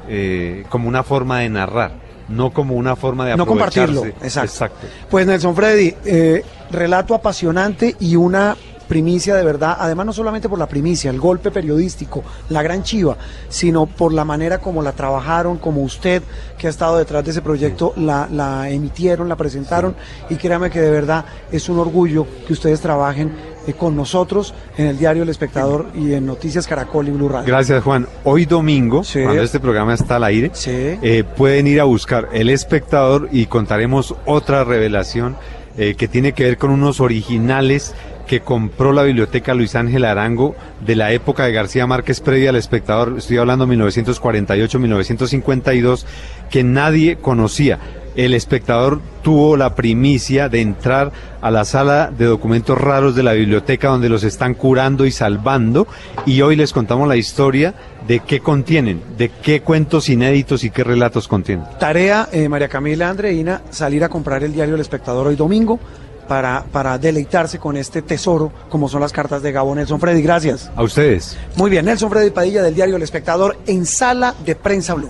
eh, 0.07 0.63
como 0.69 0.87
una 0.87 1.03
forma 1.03 1.39
de 1.39 1.49
narrar, 1.49 1.91
no 2.29 2.51
como 2.51 2.75
una 2.75 2.95
forma 2.95 3.25
de 3.25 3.35
No 3.35 3.45
compartirlo, 3.45 3.99
aprovecharse. 3.99 4.39
exacto. 4.41 4.87
Pues 5.09 5.27
Nelson 5.27 5.55
Freddy, 5.55 5.93
eh, 6.05 6.43
relato 6.71 7.13
apasionante 7.13 7.95
y 7.99 8.15
una 8.15 8.55
primicia 8.87 9.35
de 9.35 9.43
verdad, 9.43 9.77
además 9.79 10.05
no 10.07 10.13
solamente 10.13 10.49
por 10.49 10.59
la 10.59 10.67
primicia, 10.67 11.09
el 11.11 11.19
golpe 11.19 11.51
periodístico, 11.51 12.23
la 12.49 12.61
gran 12.61 12.83
chiva, 12.83 13.17
sino 13.49 13.85
por 13.85 14.13
la 14.13 14.25
manera 14.25 14.59
como 14.59 14.81
la 14.81 14.91
trabajaron, 14.91 15.57
como 15.57 15.81
usted 15.83 16.23
que 16.57 16.67
ha 16.67 16.69
estado 16.69 16.97
detrás 16.97 17.23
de 17.25 17.31
ese 17.31 17.41
proyecto 17.41 17.93
la, 17.95 18.27
la 18.31 18.69
emitieron, 18.69 19.29
la 19.29 19.35
presentaron 19.35 19.95
y 20.29 20.35
créame 20.35 20.69
que 20.69 20.81
de 20.81 20.91
verdad 20.91 21.25
es 21.51 21.69
un 21.69 21.79
orgullo 21.79 22.27
que 22.47 22.53
ustedes 22.53 22.81
trabajen 22.81 23.55
eh, 23.67 23.73
con 23.73 23.95
nosotros 23.95 24.53
en 24.77 24.87
el 24.87 24.97
diario 24.97 25.23
El 25.23 25.29
Espectador 25.29 25.87
y 25.95 26.13
en 26.13 26.25
Noticias 26.25 26.67
Caracol 26.67 27.07
y 27.07 27.11
Blue 27.11 27.29
Radio. 27.29 27.47
Gracias, 27.47 27.83
Juan. 27.83 28.07
Hoy 28.23 28.45
domingo, 28.45 29.01
cuando 29.11 29.41
este 29.41 29.59
programa 29.59 29.93
está 29.95 30.17
al 30.17 30.23
aire, 30.25 30.51
eh, 30.67 31.23
pueden 31.35 31.65
ir 31.65 31.81
a 31.81 31.85
buscar 31.85 32.29
El 32.31 32.49
Espectador 32.49 33.29
y 33.31 33.47
contaremos 33.47 34.15
otra 34.25 34.63
revelación 34.63 35.35
eh, 35.77 35.95
que 35.95 36.07
tiene 36.07 36.33
que 36.33 36.43
ver 36.43 36.57
con 36.57 36.69
unos 36.69 36.99
originales 36.99 37.95
que 38.25 38.41
compró 38.41 38.91
la 38.93 39.03
biblioteca 39.03 39.53
Luis 39.53 39.75
Ángel 39.75 40.05
Arango 40.05 40.55
de 40.85 40.95
la 40.95 41.11
época 41.11 41.45
de 41.45 41.53
García 41.53 41.87
Márquez 41.87 42.21
previa 42.21 42.49
al 42.49 42.55
espectador, 42.55 43.15
estoy 43.17 43.37
hablando 43.37 43.67
1948-1952, 43.67 46.05
que 46.49 46.63
nadie 46.63 47.17
conocía 47.17 47.79
el 48.15 48.33
espectador 48.33 49.01
tuvo 49.21 49.57
la 49.57 49.75
primicia 49.75 50.49
de 50.49 50.61
entrar 50.61 51.11
a 51.41 51.51
la 51.51 51.65
sala 51.65 52.11
de 52.17 52.25
documentos 52.25 52.77
raros 52.77 53.15
de 53.15 53.23
la 53.23 53.33
biblioteca 53.33 53.89
donde 53.89 54.09
los 54.09 54.23
están 54.23 54.53
curando 54.53 55.05
y 55.05 55.11
salvando 55.11 55.87
y 56.25 56.41
hoy 56.41 56.55
les 56.55 56.71
contamos 56.71 57.07
la 57.07 57.17
historia 57.17 57.73
de 58.07 58.21
qué 58.21 58.39
contienen, 58.39 59.01
de 59.17 59.29
qué 59.29 59.61
cuentos 59.61 60.09
inéditos 60.09 60.63
y 60.63 60.69
qué 60.69 60.83
relatos 60.83 61.27
contienen. 61.27 61.65
Tarea, 61.79 62.29
eh, 62.31 62.47
María 62.47 62.67
Camila 62.67 63.09
Andreina, 63.09 63.61
salir 63.69 64.03
a 64.03 64.09
comprar 64.09 64.43
el 64.43 64.53
diario 64.53 64.75
El 64.75 64.81
Espectador 64.81 65.27
hoy 65.27 65.35
domingo. 65.35 65.79
Para, 66.27 66.63
para 66.71 66.97
deleitarse 66.97 67.59
con 67.59 67.77
este 67.77 68.01
tesoro, 68.01 68.51
como 68.69 68.89
son 68.89 69.01
las 69.01 69.11
cartas 69.11 69.43
de 69.43 69.51
Gabo 69.51 69.75
Nelson 69.75 69.99
Freddy. 69.99 70.21
Gracias. 70.21 70.71
A 70.75 70.83
ustedes. 70.83 71.37
Muy 71.55 71.69
bien, 71.69 71.85
Nelson 71.85 72.09
Freddy 72.09 72.31
Padilla 72.31 72.63
del 72.63 72.73
diario 72.73 72.95
El 72.95 73.03
Espectador 73.03 73.57
en 73.67 73.85
Sala 73.85 74.33
de 74.43 74.55
Prensa 74.55 74.95
Blue. 74.95 75.09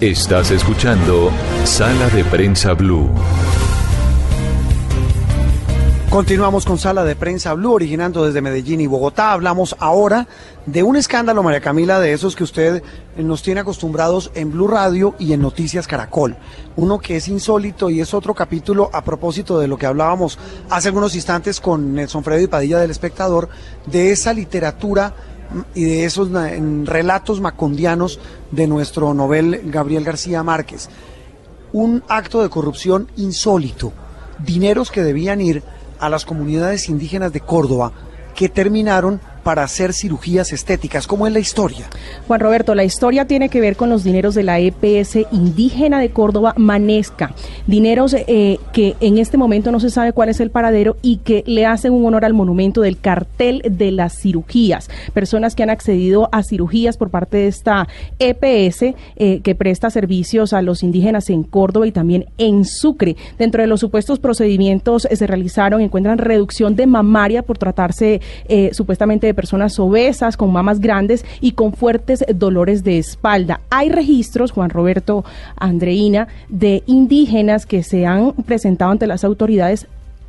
Estás 0.00 0.50
escuchando 0.50 1.30
Sala 1.64 2.08
de 2.08 2.24
Prensa 2.24 2.72
Blue. 2.72 3.08
Continuamos 6.12 6.66
con 6.66 6.76
Sala 6.76 7.04
de 7.04 7.16
Prensa 7.16 7.54
Blue, 7.54 7.72
originando 7.72 8.26
desde 8.26 8.42
Medellín 8.42 8.82
y 8.82 8.86
Bogotá. 8.86 9.32
Hablamos 9.32 9.74
ahora 9.78 10.28
de 10.66 10.82
un 10.82 10.96
escándalo, 10.96 11.42
María 11.42 11.62
Camila, 11.62 12.00
de 12.00 12.12
esos 12.12 12.36
que 12.36 12.44
usted 12.44 12.82
nos 13.16 13.42
tiene 13.42 13.60
acostumbrados 13.60 14.30
en 14.34 14.52
Blue 14.52 14.68
Radio 14.68 15.14
y 15.18 15.32
en 15.32 15.40
Noticias 15.40 15.86
Caracol. 15.86 16.36
Uno 16.76 16.98
que 16.98 17.16
es 17.16 17.28
insólito 17.28 17.88
y 17.88 18.02
es 18.02 18.12
otro 18.12 18.34
capítulo 18.34 18.90
a 18.92 19.02
propósito 19.02 19.58
de 19.58 19.68
lo 19.68 19.78
que 19.78 19.86
hablábamos 19.86 20.38
hace 20.68 20.88
algunos 20.88 21.14
instantes 21.14 21.60
con 21.60 21.94
Nelson 21.94 22.22
Freddy 22.22 22.46
Padilla 22.46 22.78
del 22.78 22.90
Espectador, 22.90 23.48
de 23.86 24.12
esa 24.12 24.34
literatura 24.34 25.14
y 25.74 25.84
de 25.84 26.04
esos 26.04 26.28
relatos 26.30 27.40
macondianos 27.40 28.20
de 28.50 28.66
nuestro 28.66 29.14
novel 29.14 29.62
Gabriel 29.64 30.04
García 30.04 30.42
Márquez. 30.42 30.90
Un 31.72 32.04
acto 32.06 32.42
de 32.42 32.50
corrupción 32.50 33.10
insólito, 33.16 33.94
dineros 34.44 34.90
que 34.90 35.02
debían 35.02 35.40
ir 35.40 35.62
a 36.02 36.08
las 36.08 36.24
comunidades 36.24 36.88
indígenas 36.88 37.32
de 37.32 37.40
Córdoba 37.40 37.92
que 38.34 38.48
terminaron 38.48 39.20
para 39.42 39.62
hacer 39.64 39.92
cirugías 39.92 40.52
estéticas. 40.52 41.06
¿Cómo 41.06 41.26
es 41.26 41.32
la 41.32 41.38
historia? 41.38 41.86
Juan 42.26 42.40
Roberto, 42.40 42.74
la 42.74 42.84
historia 42.84 43.26
tiene 43.26 43.48
que 43.48 43.60
ver 43.60 43.76
con 43.76 43.90
los 43.90 44.04
dineros 44.04 44.34
de 44.34 44.42
la 44.42 44.58
EPS 44.58 45.18
indígena 45.30 46.00
de 46.00 46.10
Córdoba, 46.10 46.54
Manesca. 46.56 47.34
Dineros 47.66 48.14
eh, 48.14 48.58
que 48.72 48.96
en 49.00 49.18
este 49.18 49.36
momento 49.36 49.72
no 49.72 49.80
se 49.80 49.90
sabe 49.90 50.12
cuál 50.12 50.28
es 50.28 50.40
el 50.40 50.50
paradero 50.50 50.96
y 51.02 51.18
que 51.18 51.42
le 51.46 51.66
hacen 51.66 51.92
un 51.92 52.04
honor 52.06 52.24
al 52.24 52.34
monumento 52.34 52.80
del 52.80 52.98
cartel 52.98 53.62
de 53.68 53.92
las 53.92 54.16
cirugías. 54.18 54.88
Personas 55.12 55.54
que 55.54 55.62
han 55.62 55.70
accedido 55.70 56.28
a 56.32 56.42
cirugías 56.42 56.96
por 56.96 57.10
parte 57.10 57.38
de 57.38 57.48
esta 57.48 57.88
EPS 58.18 58.94
eh, 59.16 59.40
que 59.42 59.54
presta 59.54 59.90
servicios 59.90 60.52
a 60.52 60.62
los 60.62 60.82
indígenas 60.82 61.30
en 61.30 61.42
Córdoba 61.42 61.86
y 61.86 61.92
también 61.92 62.26
en 62.38 62.64
Sucre. 62.64 63.16
Dentro 63.38 63.62
de 63.62 63.66
los 63.66 63.80
supuestos 63.80 64.18
procedimientos 64.18 65.06
eh, 65.06 65.16
se 65.16 65.26
realizaron, 65.26 65.80
encuentran 65.80 66.18
reducción 66.18 66.76
de 66.76 66.86
mamaria 66.86 67.42
por 67.42 67.58
tratarse 67.58 68.20
supuestamente 68.72 69.31
personas 69.34 69.78
obesas, 69.78 70.36
con 70.36 70.52
mamas 70.52 70.80
grandes 70.80 71.24
y 71.40 71.52
con 71.52 71.72
fuertes 71.72 72.24
dolores 72.34 72.84
de 72.84 72.98
espalda. 72.98 73.60
Hay 73.70 73.88
registros, 73.88 74.52
Juan 74.52 74.70
Roberto 74.70 75.24
Andreina, 75.56 76.28
de 76.48 76.82
indígenas 76.86 77.66
que 77.66 77.82
se 77.82 78.06
han 78.06 78.32
presentado 78.32 78.90
ante 78.90 79.06
las 79.06 79.24
autoridades 79.24 79.86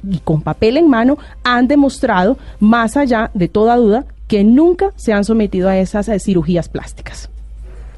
y 0.09 0.19
con 0.19 0.41
papel 0.41 0.77
en 0.77 0.89
mano 0.89 1.17
han 1.43 1.67
demostrado, 1.67 2.37
más 2.59 2.97
allá 2.97 3.31
de 3.33 3.47
toda 3.47 3.75
duda, 3.77 4.05
que 4.27 4.43
nunca 4.43 4.91
se 4.95 5.13
han 5.13 5.23
sometido 5.23 5.69
a 5.69 5.77
esas 5.77 6.09
eh, 6.09 6.19
cirugías 6.19 6.69
plásticas. 6.69 7.29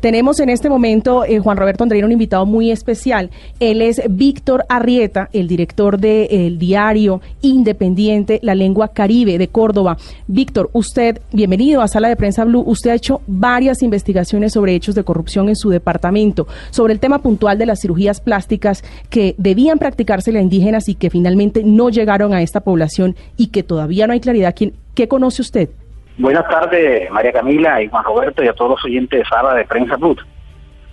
Tenemos 0.05 0.39
en 0.39 0.49
este 0.49 0.69
momento, 0.69 1.25
eh, 1.25 1.39
Juan 1.39 1.57
Roberto 1.57 1.83
Andreina, 1.83 2.05
un 2.05 2.11
invitado 2.11 2.45
muy 2.45 2.69
especial. 2.69 3.31
Él 3.59 3.81
es 3.81 3.99
Víctor 4.07 4.63
Arrieta, 4.69 5.31
el 5.33 5.47
director 5.47 5.97
del 5.97 6.59
diario 6.59 7.21
independiente 7.41 8.37
La 8.43 8.53
Lengua 8.53 8.89
Caribe 8.89 9.39
de 9.39 9.47
Córdoba. 9.47 9.97
Víctor, 10.27 10.69
usted, 10.73 11.21
bienvenido 11.31 11.81
a 11.81 11.87
Sala 11.87 12.07
de 12.07 12.15
Prensa 12.17 12.45
Blue. 12.45 12.63
Usted 12.67 12.91
ha 12.91 12.93
hecho 12.93 13.21
varias 13.25 13.81
investigaciones 13.81 14.53
sobre 14.53 14.75
hechos 14.75 14.93
de 14.93 15.03
corrupción 15.03 15.49
en 15.49 15.55
su 15.55 15.71
departamento, 15.71 16.45
sobre 16.69 16.93
el 16.93 16.99
tema 16.99 17.23
puntual 17.23 17.57
de 17.57 17.65
las 17.65 17.81
cirugías 17.81 18.21
plásticas 18.21 18.83
que 19.09 19.33
debían 19.39 19.79
practicarse 19.79 20.31
las 20.31 20.43
indígenas 20.43 20.87
y 20.87 20.93
que 20.93 21.09
finalmente 21.09 21.63
no 21.63 21.89
llegaron 21.89 22.31
a 22.31 22.43
esta 22.43 22.59
población 22.59 23.15
y 23.37 23.47
que 23.47 23.63
todavía 23.63 24.05
no 24.05 24.13
hay 24.13 24.19
claridad. 24.19 24.53
¿Qué 24.53 25.07
conoce 25.07 25.41
usted? 25.41 25.69
Buenas 26.17 26.47
tardes, 26.47 27.11
María 27.11 27.33
Camila 27.33 27.81
y 27.81 27.89
Juan 27.89 28.05
Roberto 28.05 28.41
y 28.41 28.47
a 28.47 28.53
todos 28.53 28.71
los 28.71 28.85
oyentes 28.85 29.19
de 29.19 29.25
Sala 29.25 29.53
de 29.53 29.65
Prensa 29.65 29.97
Blue. 29.97 30.15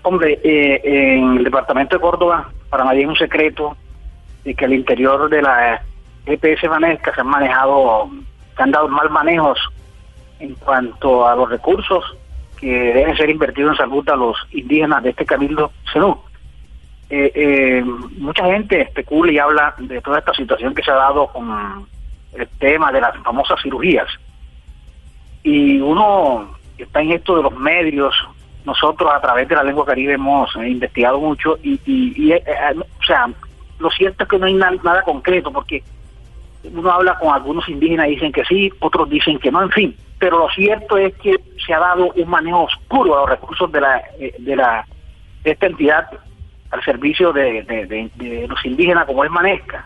Hombre, 0.01 0.37
eh, 0.43 0.81
en 0.83 1.37
el 1.37 1.45
departamento 1.45 1.95
de 1.95 2.01
Córdoba, 2.01 2.49
para 2.69 2.83
nadie 2.83 3.03
es 3.03 3.07
un 3.07 3.15
secreto 3.15 3.77
de 4.43 4.53
que 4.53 4.65
al 4.65 4.73
interior 4.73 5.29
de 5.29 5.41
la 5.41 5.81
EPS 6.25 6.67
Vanesca 6.67 7.15
se 7.15 7.21
han 7.21 7.27
manejado, 7.27 8.09
se 8.57 8.63
han 8.63 8.71
dado 8.71 8.89
mal 8.89 9.09
manejos 9.11 9.57
en 10.41 10.55
cuanto 10.55 11.25
a 11.25 11.37
los 11.37 11.49
recursos 11.49 12.03
que 12.59 12.93
deben 12.93 13.15
ser 13.15 13.29
invertidos 13.29 13.71
en 13.71 13.77
salud 13.77 14.09
a 14.09 14.17
los 14.17 14.35
indígenas 14.51 15.03
de 15.03 15.11
este 15.11 15.25
cabildo 15.25 15.71
senú. 15.93 16.19
Eh, 17.09 17.31
eh, 17.33 17.83
mucha 18.17 18.45
gente 18.47 18.81
especula 18.81 19.31
y 19.31 19.39
habla 19.39 19.73
de 19.77 20.01
toda 20.01 20.19
esta 20.19 20.33
situación 20.33 20.75
que 20.75 20.83
se 20.83 20.91
ha 20.91 20.95
dado 20.95 21.27
con 21.27 21.87
el 22.33 22.47
tema 22.59 22.91
de 22.91 22.99
las 22.99 23.15
famosas 23.19 23.61
cirugías 23.61 24.09
y 25.43 25.79
uno 25.79 26.55
está 26.77 27.01
en 27.01 27.11
esto 27.11 27.35
de 27.35 27.43
los 27.43 27.57
medios, 27.57 28.15
nosotros 28.65 29.11
a 29.13 29.21
través 29.21 29.47
de 29.47 29.55
la 29.55 29.63
lengua 29.63 29.85
caribe 29.85 30.13
hemos 30.13 30.55
eh, 30.55 30.69
investigado 30.69 31.19
mucho 31.19 31.57
y, 31.61 31.79
y, 31.85 32.31
eh, 32.31 32.43
eh, 32.45 32.79
o 32.79 33.03
sea, 33.03 33.29
lo 33.79 33.89
cierto 33.91 34.23
es 34.23 34.29
que 34.29 34.39
no 34.39 34.45
hay 34.45 34.53
nada 34.53 35.01
concreto 35.03 35.51
porque 35.51 35.83
uno 36.63 36.89
habla 36.89 37.17
con 37.19 37.33
algunos 37.33 37.67
indígenas 37.67 38.07
y 38.07 38.11
dicen 38.11 38.31
que 38.31 38.45
sí, 38.45 38.71
otros 38.79 39.09
dicen 39.09 39.37
que 39.37 39.51
no, 39.51 39.61
en 39.61 39.71
fin, 39.71 39.97
pero 40.17 40.39
lo 40.39 40.49
cierto 40.49 40.97
es 40.97 41.13
que 41.15 41.35
se 41.65 41.73
ha 41.73 41.79
dado 41.79 42.13
un 42.15 42.29
manejo 42.29 42.63
oscuro 42.63 43.17
a 43.17 43.21
los 43.21 43.29
recursos 43.31 43.69
de 43.71 43.81
la 43.81 44.01
de 44.39 44.55
la 44.55 44.85
de 45.43 45.51
esta 45.51 45.65
entidad 45.65 46.07
al 46.71 46.81
servicio 46.83 47.33
de, 47.33 47.63
de 47.63 48.47
los 48.47 48.65
indígenas 48.65 49.05
como 49.05 49.25
es 49.25 49.29
Manesca. 49.29 49.85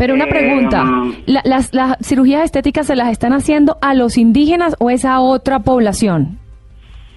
Pero 0.00 0.14
una 0.14 0.28
pregunta, 0.28 0.82
eh, 0.82 1.42
¿las, 1.44 1.74
¿las 1.74 1.98
cirugías 2.02 2.44
estéticas 2.44 2.86
se 2.86 2.96
las 2.96 3.10
están 3.10 3.34
haciendo 3.34 3.76
a 3.82 3.92
los 3.92 4.16
indígenas 4.16 4.74
o 4.78 4.88
es 4.88 5.04
a 5.04 5.20
otra 5.20 5.58
población? 5.58 6.38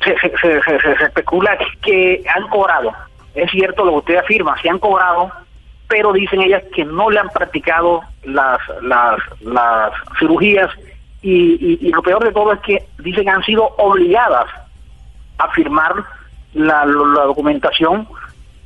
Se, 0.03 0.13
se, 0.19 1.05
especula 1.05 1.57
que 1.81 2.21
han 2.35 2.45
cobrado. 2.49 2.91
Es 3.35 3.49
cierto 3.51 3.85
lo 3.85 3.91
que 3.91 3.97
usted 3.99 4.15
afirma, 4.17 4.61
se 4.61 4.69
han 4.69 4.79
cobrado, 4.79 5.31
pero 5.87 6.11
dicen 6.11 6.41
ellas 6.41 6.61
que 6.75 6.83
no 6.83 7.09
le 7.09 7.21
han 7.21 7.29
practicado 7.29 8.01
las, 8.25 8.59
las, 8.81 9.17
las 9.39 9.93
cirugías 10.19 10.69
y, 11.21 11.77
y, 11.79 11.89
lo 11.89 12.01
peor 12.01 12.21
de 12.21 12.33
todo 12.33 12.51
es 12.51 12.59
que 12.59 12.83
dicen 12.99 13.23
que 13.23 13.29
han 13.29 13.43
sido 13.43 13.63
obligadas 13.77 14.47
a 15.37 15.49
firmar 15.51 16.03
la, 16.53 16.85
la 16.85 17.23
documentación 17.23 18.05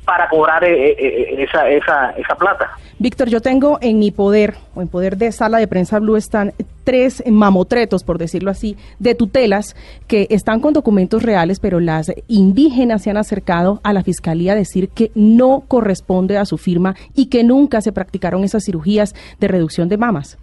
para 0.08 0.26
cobrar 0.26 0.64
eh, 0.64 0.72
eh, 0.72 0.96
eh, 0.98 1.42
esa, 1.42 1.68
esa, 1.68 2.10
esa 2.12 2.34
plata. 2.34 2.70
Víctor, 2.98 3.28
yo 3.28 3.42
tengo 3.42 3.76
en 3.82 3.98
mi 3.98 4.10
poder, 4.10 4.54
o 4.74 4.80
en 4.80 4.88
poder 4.88 5.18
de 5.18 5.30
sala 5.32 5.58
de 5.58 5.68
prensa 5.68 5.98
Blue, 5.98 6.16
están 6.16 6.52
tres 6.82 7.22
mamotretos, 7.30 8.04
por 8.04 8.16
decirlo 8.16 8.50
así, 8.50 8.74
de 8.98 9.14
tutelas 9.14 9.76
que 10.06 10.26
están 10.30 10.60
con 10.60 10.72
documentos 10.72 11.22
reales, 11.22 11.60
pero 11.60 11.78
las 11.78 12.10
indígenas 12.26 13.02
se 13.02 13.10
han 13.10 13.18
acercado 13.18 13.80
a 13.84 13.92
la 13.92 14.02
fiscalía 14.02 14.52
a 14.52 14.56
decir 14.56 14.88
que 14.88 15.10
no 15.14 15.64
corresponde 15.68 16.38
a 16.38 16.46
su 16.46 16.56
firma 16.56 16.94
y 17.14 17.28
que 17.28 17.44
nunca 17.44 17.82
se 17.82 17.92
practicaron 17.92 18.44
esas 18.44 18.64
cirugías 18.64 19.14
de 19.38 19.48
reducción 19.48 19.90
de 19.90 19.98
mamas. 19.98 20.38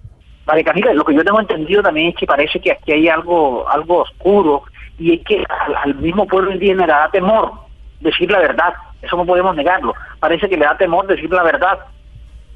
Vale, 0.46 0.64
Camila, 0.64 0.94
lo 0.94 1.04
que 1.04 1.16
yo 1.16 1.24
tengo 1.24 1.40
entendido 1.40 1.82
también 1.82 2.10
es 2.10 2.16
que 2.16 2.28
parece 2.28 2.60
que 2.60 2.72
aquí 2.72 2.92
hay 2.92 3.08
algo, 3.08 3.68
algo 3.68 4.04
oscuro 4.04 4.62
y 5.00 5.16
es 5.16 5.26
que 5.26 5.44
al 5.84 5.96
mismo 5.96 6.28
pueblo 6.28 6.52
indígena 6.52 6.86
le 6.86 6.94
da 6.94 7.10
temor 7.10 7.66
decir 8.00 8.30
la 8.30 8.38
verdad 8.38 8.76
eso 9.06 9.16
no 9.18 9.26
podemos 9.26 9.56
negarlo. 9.56 9.94
Parece 10.20 10.50
que 10.50 10.58
le 10.58 10.66
da 10.66 10.78
temor 10.78 11.08
decir 11.08 11.30
la 11.32 11.44
verdad. 11.44 11.80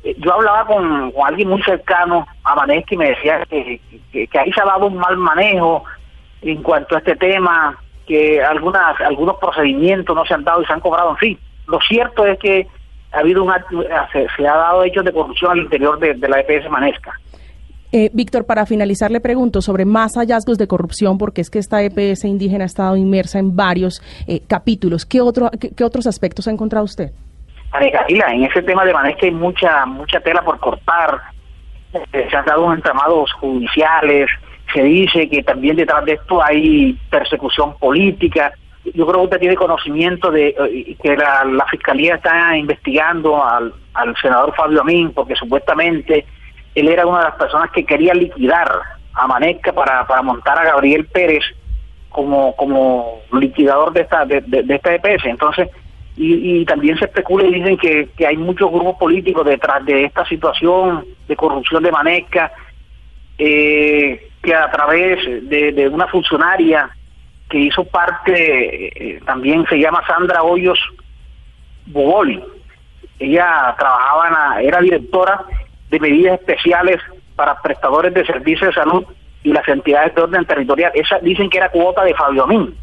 eh, 0.03 0.15
yo 0.19 0.33
hablaba 0.33 0.65
con, 0.65 1.11
alguien 1.25 1.49
muy 1.49 1.61
cercano 1.63 2.25
a 2.43 2.55
Manesca 2.55 2.95
y 2.95 2.97
me 2.97 3.09
decía 3.09 3.45
que, 3.49 3.79
que, 4.11 4.39
ahí 4.39 4.51
se 4.51 4.61
ha 4.61 4.65
dado 4.65 4.87
un 4.87 4.97
mal 4.97 5.17
manejo 5.17 5.83
en 6.41 6.61
cuanto 6.63 6.95
a 6.95 6.99
este 6.99 7.15
tema, 7.15 7.77
que 8.07 8.41
algunas 8.43 8.99
algunos 9.01 9.37
procedimientos 9.37 10.15
no 10.15 10.25
se 10.25 10.33
han 10.33 10.43
dado 10.43 10.61
y 10.61 10.65
se 10.65 10.73
han 10.73 10.79
cobrado, 10.79 11.11
en 11.11 11.17
fin. 11.17 11.39
Lo 11.67 11.79
cierto 11.81 12.25
es 12.25 12.39
que 12.39 12.67
ha 13.11 13.19
habido 13.19 13.43
un 13.43 13.51
acto- 13.51 13.83
se, 14.11 14.27
se 14.35 14.47
ha 14.47 14.55
dado 14.55 14.83
hechos 14.83 15.03
de 15.03 15.11
corrupción 15.13 15.51
al 15.51 15.57
interior 15.59 15.99
de, 15.99 16.13
de 16.13 16.27
la 16.29 16.39
EPS 16.39 16.69
Manesca. 16.69 17.11
Eh, 17.91 18.11
Víctor, 18.13 18.45
para 18.45 18.65
finalizar 18.67 19.09
le 19.09 19.19
pregunto 19.19 19.61
sobre 19.61 19.83
más 19.83 20.15
hallazgos 20.15 20.57
de 20.59 20.67
corrupción, 20.67 21.17
porque 21.17 21.41
es 21.41 21.49
que 21.49 21.57
esta 21.57 21.81
EPS 21.81 22.25
indígena 22.25 22.65
ha 22.65 22.67
estado 22.67 22.95
inmersa 22.95 23.39
en 23.39 23.55
varios 23.55 24.01
eh, 24.27 24.41
capítulos. 24.47 25.05
¿Qué, 25.05 25.21
otro, 25.21 25.49
qué, 25.59 25.83
otros 25.83 26.05
aspectos 26.05 26.47
ha 26.47 26.51
encontrado 26.51 26.85
usted? 26.85 27.11
Camila, 27.71 28.33
en 28.33 28.43
ese 28.43 28.61
tema 28.61 28.85
de 28.85 28.93
Manesca 28.93 29.25
hay 29.25 29.31
mucha 29.31 29.85
mucha 29.85 30.19
tela 30.19 30.43
por 30.43 30.59
cortar. 30.59 31.19
Eh, 31.93 32.27
se 32.29 32.37
han 32.37 32.45
dado 32.45 32.71
entramados 32.73 33.31
judiciales, 33.33 34.29
se 34.71 34.83
dice 34.83 35.27
que 35.27 35.41
también 35.41 35.75
detrás 35.75 36.05
de 36.05 36.13
esto 36.13 36.43
hay 36.43 36.93
persecución 37.09 37.75
política. 37.77 38.53
Yo 38.85 39.05
creo 39.05 39.19
que 39.19 39.25
usted 39.25 39.39
tiene 39.39 39.55
conocimiento 39.55 40.29
de 40.31 40.49
eh, 40.49 40.95
que 41.01 41.17
la, 41.17 41.43
la 41.43 41.65
fiscalía 41.65 42.15
está 42.15 42.55
investigando 42.55 43.43
al, 43.43 43.73
al 43.93 44.15
senador 44.17 44.53
Fabio 44.55 44.81
Amín, 44.81 45.11
porque 45.11 45.35
supuestamente 45.35 46.25
él 46.75 46.87
era 46.87 47.05
una 47.05 47.19
de 47.19 47.23
las 47.25 47.35
personas 47.35 47.71
que 47.71 47.85
quería 47.85 48.13
liquidar 48.13 48.71
a 49.13 49.27
Manesca 49.27 49.73
para, 49.73 50.05
para 50.07 50.21
montar 50.21 50.57
a 50.59 50.63
Gabriel 50.63 51.05
Pérez 51.05 51.43
como 52.09 52.55
como 52.55 53.21
liquidador 53.33 53.93
de 53.93 54.01
esta 54.01 54.25
de, 54.25 54.43
esta 54.67 54.95
EPS. 54.95 55.25
Entonces, 55.25 55.69
y, 56.17 56.61
y 56.61 56.65
también 56.65 56.97
se 56.97 57.05
especula 57.05 57.45
y 57.45 57.53
dicen 57.53 57.77
que, 57.77 58.09
que 58.17 58.27
hay 58.27 58.37
muchos 58.37 58.71
grupos 58.71 58.95
políticos 58.97 59.45
detrás 59.45 59.85
de 59.85 60.05
esta 60.05 60.25
situación 60.25 61.05
de 61.27 61.35
corrupción 61.35 61.81
de 61.83 61.91
Manesca, 61.91 62.51
eh, 63.37 64.27
que 64.41 64.53
a 64.55 64.69
través 64.71 65.49
de, 65.49 65.89
una 65.91 66.07
funcionaria 66.07 66.89
que 67.49 67.57
hizo 67.59 67.83
parte, 67.85 69.15
eh, 69.15 69.21
también 69.25 69.65
se 69.67 69.79
llama 69.79 70.05
Sandra 70.05 70.43
Hoyos 70.43 70.79
Boboli. 71.85 72.43
Ella 73.17 73.75
trabajaba, 73.77 74.27
en 74.27 74.33
la- 74.33 74.61
era 74.61 74.79
directora 74.81 75.43
de 75.89 75.99
medidas 75.99 76.39
especiales 76.39 76.97
para 77.35 77.59
prestadores 77.61 78.13
de 78.13 78.25
servicios 78.25 78.69
de 78.69 78.81
salud 78.81 79.05
y 79.43 79.53
las 79.53 79.67
entidades 79.67 80.13
de 80.15 80.21
orden 80.21 80.45
territorial. 80.45 80.91
Esa 80.93 81.19
dicen 81.19 81.49
que 81.49 81.57
era 81.57 81.69
cuota 81.69 82.03
de 82.03 82.13
Fabio 82.13 82.43
Amín. 82.43 82.75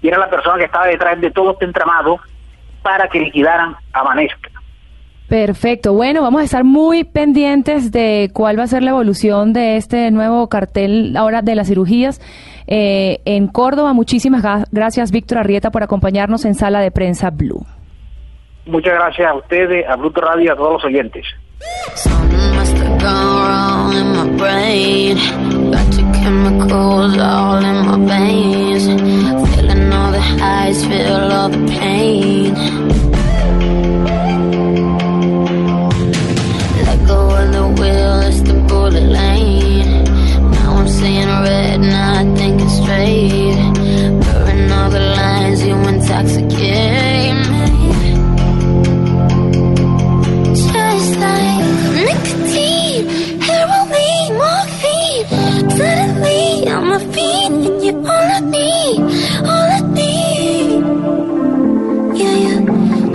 Y 0.00 0.08
era 0.08 0.18
la 0.18 0.28
persona 0.28 0.58
que 0.58 0.64
estaba 0.64 0.86
detrás 0.86 1.20
de 1.20 1.30
todo 1.30 1.52
este 1.52 1.64
entramado 1.64 2.18
para 2.82 3.08
que 3.08 3.20
liquidaran 3.20 3.76
a 3.92 4.02
Manesca. 4.02 4.50
Perfecto. 5.28 5.94
Bueno, 5.94 6.20
vamos 6.20 6.42
a 6.42 6.44
estar 6.44 6.64
muy 6.64 7.04
pendientes 7.04 7.90
de 7.90 8.30
cuál 8.34 8.58
va 8.58 8.64
a 8.64 8.66
ser 8.66 8.82
la 8.82 8.90
evolución 8.90 9.52
de 9.52 9.76
este 9.76 10.10
nuevo 10.10 10.48
cartel 10.48 11.16
ahora 11.16 11.40
de 11.40 11.54
las 11.54 11.68
cirugías 11.68 12.20
eh, 12.66 13.20
en 13.24 13.46
Córdoba. 13.46 13.94
Muchísimas 13.94 14.42
gracias, 14.70 15.10
Víctor 15.10 15.38
Arrieta, 15.38 15.70
por 15.70 15.82
acompañarnos 15.82 16.44
en 16.44 16.54
Sala 16.54 16.80
de 16.80 16.90
Prensa 16.90 17.30
Blue. 17.30 17.64
Muchas 18.66 18.94
gracias 18.94 19.28
a 19.28 19.34
ustedes, 19.34 19.86
a 19.88 19.96
Bruto 19.96 20.20
Radio 20.20 20.44
y 20.44 20.48
a 20.48 20.56
todos 20.56 20.72
los 20.74 20.84
oyentes. 20.84 21.26
must 22.62 22.76
have 22.76 23.00
gone 23.00 23.48
wrong 23.48 23.92
in 23.94 24.06
my 24.16 24.36
brain. 24.38 25.16
Got 25.72 25.94
your 25.96 26.12
chemicals 26.14 27.16
Suddenly 56.92 57.06
I'm 57.06 57.08
a 57.08 57.12
fiend, 57.12 57.66
and 57.66 57.84
you're 57.84 57.96
all 57.98 58.10
I 58.10 58.40
need, 58.40 59.00
all 59.44 59.70
I 59.70 59.80
need. 59.94 60.82
Yeah, 62.14 62.36
yeah, 62.36 62.58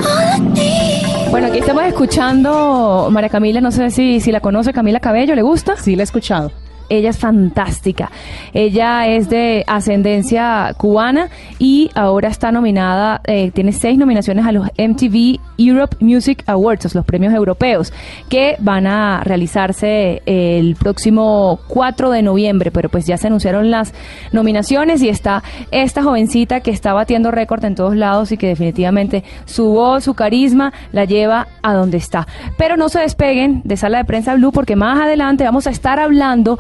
all 0.02 0.28
I 0.34 0.40
need. 0.40 1.32
Bueno, 1.32 1.48
aquí 1.48 1.60
estamos 1.60 1.84
escuchando 1.84 3.10
María 3.12 3.30
Camila, 3.30 3.62
no 3.62 3.72
sé 3.72 3.92
si, 3.92 4.20
si 4.20 4.32
la 4.32 4.40
conoce, 4.40 4.74
Camila 4.74 5.00
Cabello, 5.00 5.36
¿le 5.36 5.42
gusta? 5.42 5.76
Sí, 5.78 5.96
la 5.96 6.04
he 6.04 6.06
escuchado. 6.06 6.52
Ella 6.90 7.10
es 7.10 7.18
fantástica. 7.18 8.12
Ella 8.54 9.08
es 9.08 9.30
de 9.30 9.64
ascendencia 9.68 10.74
cubana 10.78 11.30
y 11.60 11.90
ahora 11.96 12.30
está 12.30 12.52
nominada, 12.52 13.22
eh, 13.26 13.52
tiene 13.52 13.72
seis 13.72 13.98
nominaciones 13.98 14.46
a 14.46 14.52
los 14.52 14.68
MTV 14.78 15.40
Europe 15.58 15.98
Music 16.00 16.44
Awards, 16.48 16.94
los 16.94 17.06
premios 17.06 17.34
europeos, 17.34 17.92
que 18.30 18.56
van 18.60 18.88
a 18.88 19.24
realizarse 19.24 20.22
el 20.26 20.76
próximo 20.76 21.60
4 21.68 22.10
de 22.12 22.22
noviembre, 22.22 22.72
pero 22.72 22.90
pues 22.90 23.06
ya 23.06 23.18
se 23.18 23.28
anunciaron 23.28 23.72
las 23.72 23.94
nominaciones 24.32 25.02
y 25.02 25.10
está 25.10 25.44
esta 25.72 26.04
jovencita 26.04 26.62
que 26.62 26.72
está 26.72 26.94
batiendo 26.94 27.32
récord 27.32 27.64
en 27.66 27.76
todos 27.76 27.96
lados 27.96 28.32
y 28.32 28.38
que 28.38 28.48
definitivamente 28.48 29.24
su 29.46 29.66
voz, 29.66 30.04
su 30.04 30.14
carisma 30.14 30.74
la 30.92 31.06
lleva 31.06 31.48
a 31.62 31.74
donde 31.74 31.98
está. 31.98 32.28
Pero 32.58 32.78
no 32.78 32.90
se 32.90 33.00
despeguen 33.00 33.62
de 33.64 33.78
Sala 33.78 34.00
de 34.00 34.06
Prensa 34.06 34.36
Blue 34.36 34.52
porque 34.52 34.76
más 34.76 35.00
adelante 35.00 35.44
vamos 35.44 35.68
a 35.68 35.72
estar 35.72 36.00
hablando 36.00 36.58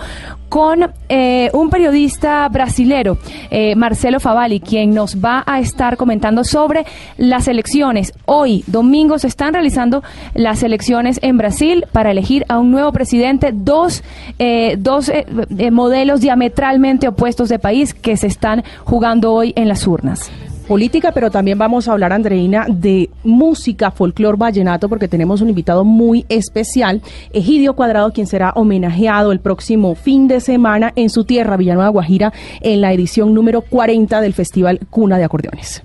con 0.50 0.92
eh, 1.10 1.50
un 1.54 1.70
periodista 1.70 2.48
brasilero, 2.50 3.18
eh, 3.50 3.76
Marcelo 3.76 4.20
Favalli, 4.20 4.60
quien 4.60 4.94
nos 4.94 5.18
va 5.18 5.44
a 5.46 5.60
estar 5.60 5.98
comentando 5.98 6.44
sobre 6.44 6.86
las 7.18 7.48
elecciones. 7.48 8.14
Hoy, 8.26 8.64
domingo, 8.68 9.20
se 9.20 9.28
están 9.28 9.54
realizando 9.54 10.04
las 10.34 10.64
elecciones 10.64 11.20
en 11.22 11.38
Brasil 11.38 11.86
para 11.92 12.12
elegir 12.12 12.46
a 12.50 12.60
un 12.60 12.72
nuevo 12.72 12.92
presidente, 12.92 13.52
dos, 13.54 14.04
eh, 14.40 14.76
dos 14.78 15.10
eh, 15.10 15.26
eh, 15.58 15.72
modelos 15.72 16.22
diametralmente 16.22 17.08
opuestos 17.08 17.50
de 17.50 17.60
país 17.60 17.94
que 17.94 18.18
se 18.18 18.28
están 18.28 18.64
jugando 18.84 19.34
hoy 19.34 19.54
en 19.56 19.68
las 19.68 19.86
urnas 19.88 20.32
política, 20.68 21.12
pero 21.12 21.32
también 21.32 21.58
vamos 21.58 21.88
a 21.88 21.94
hablar, 21.94 22.14
Andreina, 22.14 22.66
de 22.70 23.10
música, 23.24 23.92
folclor 23.92 24.38
vallenato, 24.38 24.90
porque 24.90 25.08
tenemos 25.08 25.42
un 25.42 25.50
invitado 25.50 25.84
muy 25.86 26.26
especial, 26.30 27.02
Egidio 27.32 27.76
Cuadrado, 27.76 28.12
quien 28.12 28.28
será 28.28 28.52
homenajeado 28.52 29.32
el 29.32 29.40
próximo 29.40 29.96
fin 29.96 30.28
de 30.28 30.42
semana 30.42 30.92
en 30.96 31.10
su 31.10 31.24
tierra, 31.24 31.58
Villanueva 31.58 31.90
Guajira, 31.90 32.34
en 32.62 32.82
la 32.82 32.94
edición 32.94 33.34
número 33.34 33.62
40 33.62 34.22
del 34.22 34.34
Festival 34.34 34.80
Cuna 34.90 35.18
de 35.18 35.24
Acordeones. 35.24 35.84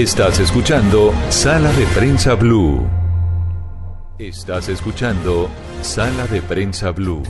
Estás 0.00 0.40
escuchando 0.40 1.12
Sala 1.28 1.70
de 1.72 1.84
Prensa 1.88 2.34
Blue. 2.34 2.88
Estás 4.18 4.70
escuchando 4.70 5.50
Sala 5.82 6.26
de 6.26 6.40
Prensa 6.40 6.90
Blue. 6.90 7.22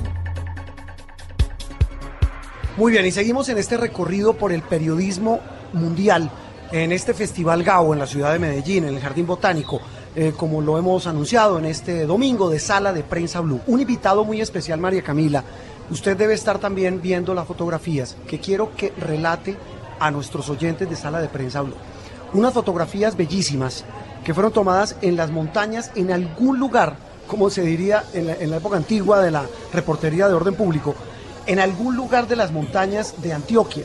Muy 2.76 2.92
bien, 2.92 3.04
y 3.06 3.10
seguimos 3.10 3.48
en 3.48 3.58
este 3.58 3.76
recorrido 3.76 4.34
por 4.34 4.52
el 4.52 4.62
periodismo 4.62 5.40
mundial, 5.72 6.30
en 6.70 6.92
este 6.92 7.12
Festival 7.12 7.64
Gao 7.64 7.92
en 7.92 7.98
la 7.98 8.06
ciudad 8.06 8.34
de 8.34 8.38
Medellín, 8.38 8.84
en 8.84 8.94
el 8.94 9.00
Jardín 9.00 9.26
Botánico, 9.26 9.80
eh, 10.14 10.32
como 10.36 10.60
lo 10.60 10.78
hemos 10.78 11.08
anunciado 11.08 11.58
en 11.58 11.64
este 11.64 12.06
domingo 12.06 12.48
de 12.50 12.60
Sala 12.60 12.92
de 12.92 13.02
Prensa 13.02 13.40
Blue. 13.40 13.62
Un 13.66 13.80
invitado 13.80 14.24
muy 14.24 14.40
especial, 14.40 14.78
María 14.78 15.02
Camila. 15.02 15.42
Usted 15.90 16.16
debe 16.16 16.34
estar 16.34 16.60
también 16.60 17.02
viendo 17.02 17.34
las 17.34 17.48
fotografías 17.48 18.16
que 18.28 18.38
quiero 18.38 18.76
que 18.76 18.92
relate 18.96 19.56
a 19.98 20.12
nuestros 20.12 20.48
oyentes 20.48 20.88
de 20.88 20.94
Sala 20.94 21.20
de 21.20 21.26
Prensa 21.26 21.62
Blue. 21.62 21.74
Unas 22.32 22.54
fotografías 22.54 23.16
bellísimas 23.16 23.84
que 24.24 24.34
fueron 24.34 24.52
tomadas 24.52 24.96
en 25.02 25.16
las 25.16 25.30
montañas 25.30 25.90
en 25.96 26.12
algún 26.12 26.58
lugar, 26.58 26.96
como 27.26 27.50
se 27.50 27.62
diría 27.62 28.04
en 28.12 28.50
la, 28.50 28.56
época 28.56 28.76
antigua 28.76 29.20
de 29.20 29.30
la 29.30 29.46
reportería 29.72 30.28
de 30.28 30.34
orden 30.34 30.54
público, 30.54 30.94
en 31.46 31.58
algún 31.58 31.96
lugar 31.96 32.28
de 32.28 32.36
las 32.36 32.52
montañas 32.52 33.20
de 33.22 33.32
Antioquia. 33.32 33.84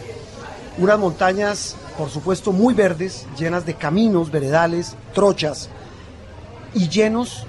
Unas 0.78 1.00
montañas, 1.00 1.76
por 1.98 2.10
supuesto, 2.10 2.52
muy 2.52 2.74
verdes, 2.74 3.26
llenas 3.38 3.66
de 3.66 3.76
caminos, 3.76 4.30
veredales, 4.30 4.96
trochas, 5.14 5.70
y 6.74 6.90
llenos 6.90 7.46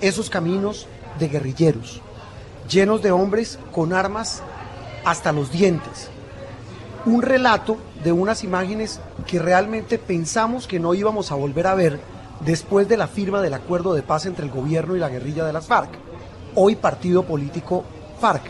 esos 0.00 0.30
caminos 0.30 0.86
de 1.18 1.28
guerrilleros, 1.28 2.00
llenos 2.70 3.02
de 3.02 3.10
hombres 3.10 3.58
con 3.72 3.92
armas 3.92 4.42
hasta 5.04 5.32
los 5.32 5.50
dientes. 5.50 6.08
Un 7.04 7.20
relato 7.20 7.76
de 8.04 8.12
unas 8.12 8.44
imágenes 8.44 9.00
que 9.26 9.38
realmente 9.38 9.98
pensamos 9.98 10.66
que 10.66 10.78
no 10.78 10.94
íbamos 10.94 11.32
a 11.32 11.36
volver 11.36 11.66
a 11.66 11.74
ver 11.74 11.98
después 12.40 12.86
de 12.86 12.98
la 12.98 13.08
firma 13.08 13.40
del 13.40 13.54
acuerdo 13.54 13.94
de 13.94 14.02
paz 14.02 14.26
entre 14.26 14.44
el 14.44 14.52
gobierno 14.52 14.94
y 14.94 14.98
la 14.98 15.08
guerrilla 15.08 15.44
de 15.44 15.54
las 15.54 15.66
FARC, 15.66 15.88
hoy 16.54 16.76
partido 16.76 17.22
político 17.24 17.82
FARC. 18.20 18.42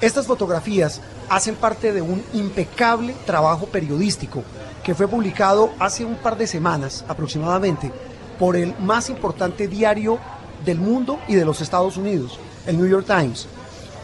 Estas 0.00 0.26
fotografías 0.26 1.02
hacen 1.28 1.56
parte 1.56 1.92
de 1.92 2.00
un 2.00 2.22
impecable 2.32 3.14
trabajo 3.26 3.66
periodístico 3.66 4.42
que 4.82 4.94
fue 4.94 5.08
publicado 5.08 5.70
hace 5.78 6.04
un 6.04 6.16
par 6.16 6.36
de 6.36 6.46
semanas 6.46 7.04
aproximadamente 7.06 7.92
por 8.38 8.56
el 8.56 8.74
más 8.78 9.10
importante 9.10 9.68
diario 9.68 10.18
del 10.64 10.78
mundo 10.78 11.18
y 11.28 11.34
de 11.34 11.44
los 11.44 11.60
Estados 11.60 11.98
Unidos, 11.98 12.38
el 12.66 12.78
New 12.78 12.88
York 12.88 13.06
Times. 13.06 13.46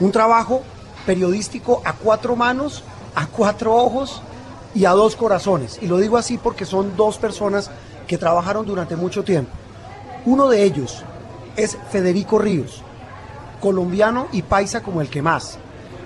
Un 0.01 0.13
trabajo 0.13 0.63
periodístico 1.07 1.81
a 1.85 1.95
cuatro 1.95 2.37
manos, 2.37 2.85
a 3.15 3.27
cuatro 3.27 3.75
ojos 3.75 4.23
y 4.75 4.85
a 4.85 4.91
dos 4.91 5.17
corazones. 5.17 5.79
Y 5.83 5.87
lo 5.87 5.99
digo 5.99 6.17
así 6.17 6.39
porque 6.39 6.65
son 6.65 6.97
dos 6.97 7.19
personas 7.19 7.71
que 8.07 8.19
trabajaron 8.19 8.67
durante 8.67 8.97
mucho 8.97 9.23
tiempo. 9.23 9.53
Uno 10.27 10.49
de 10.49 10.65
ellos 10.65 11.05
es 11.57 11.79
Federico 11.91 12.39
Ríos, 12.39 12.83
colombiano 13.61 14.29
y 14.33 14.43
paisa 14.43 14.83
como 14.83 15.01
el 15.01 15.09
que 15.09 15.23
más, 15.23 15.59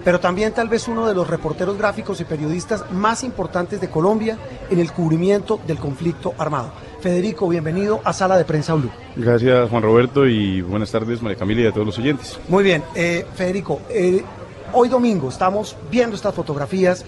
pero 0.04 0.20
también 0.20 0.52
tal 0.52 0.68
vez 0.68 0.86
uno 0.86 1.06
de 1.06 1.14
los 1.14 1.28
reporteros 1.28 1.78
gráficos 1.78 2.20
y 2.20 2.24
periodistas 2.24 2.90
más 2.92 3.24
importantes 3.24 3.80
de 3.80 3.88
Colombia 3.88 4.38
en 4.70 4.78
el 4.78 4.92
cubrimiento 4.92 5.58
del 5.66 5.78
conflicto 5.78 6.34
armado. 6.38 6.72
Federico, 7.00 7.48
bienvenido 7.48 8.00
a 8.04 8.12
Sala 8.12 8.36
de 8.36 8.44
Prensa 8.44 8.74
Blue. 8.74 8.90
Gracias 9.16 9.68
Juan 9.70 9.82
Roberto 9.82 10.26
y 10.26 10.62
buenas 10.62 10.90
tardes 10.90 11.22
María 11.22 11.38
Camila 11.38 11.62
y 11.62 11.66
a 11.66 11.72
todos 11.72 11.86
los 11.86 11.98
oyentes. 11.98 12.38
Muy 12.48 12.62
bien, 12.62 12.82
eh, 12.94 13.26
Federico, 13.34 13.80
eh, 13.88 14.22
hoy 14.72 14.88
domingo 14.88 15.28
estamos 15.28 15.76
viendo 15.90 16.16
estas 16.16 16.34
fotografías 16.34 17.04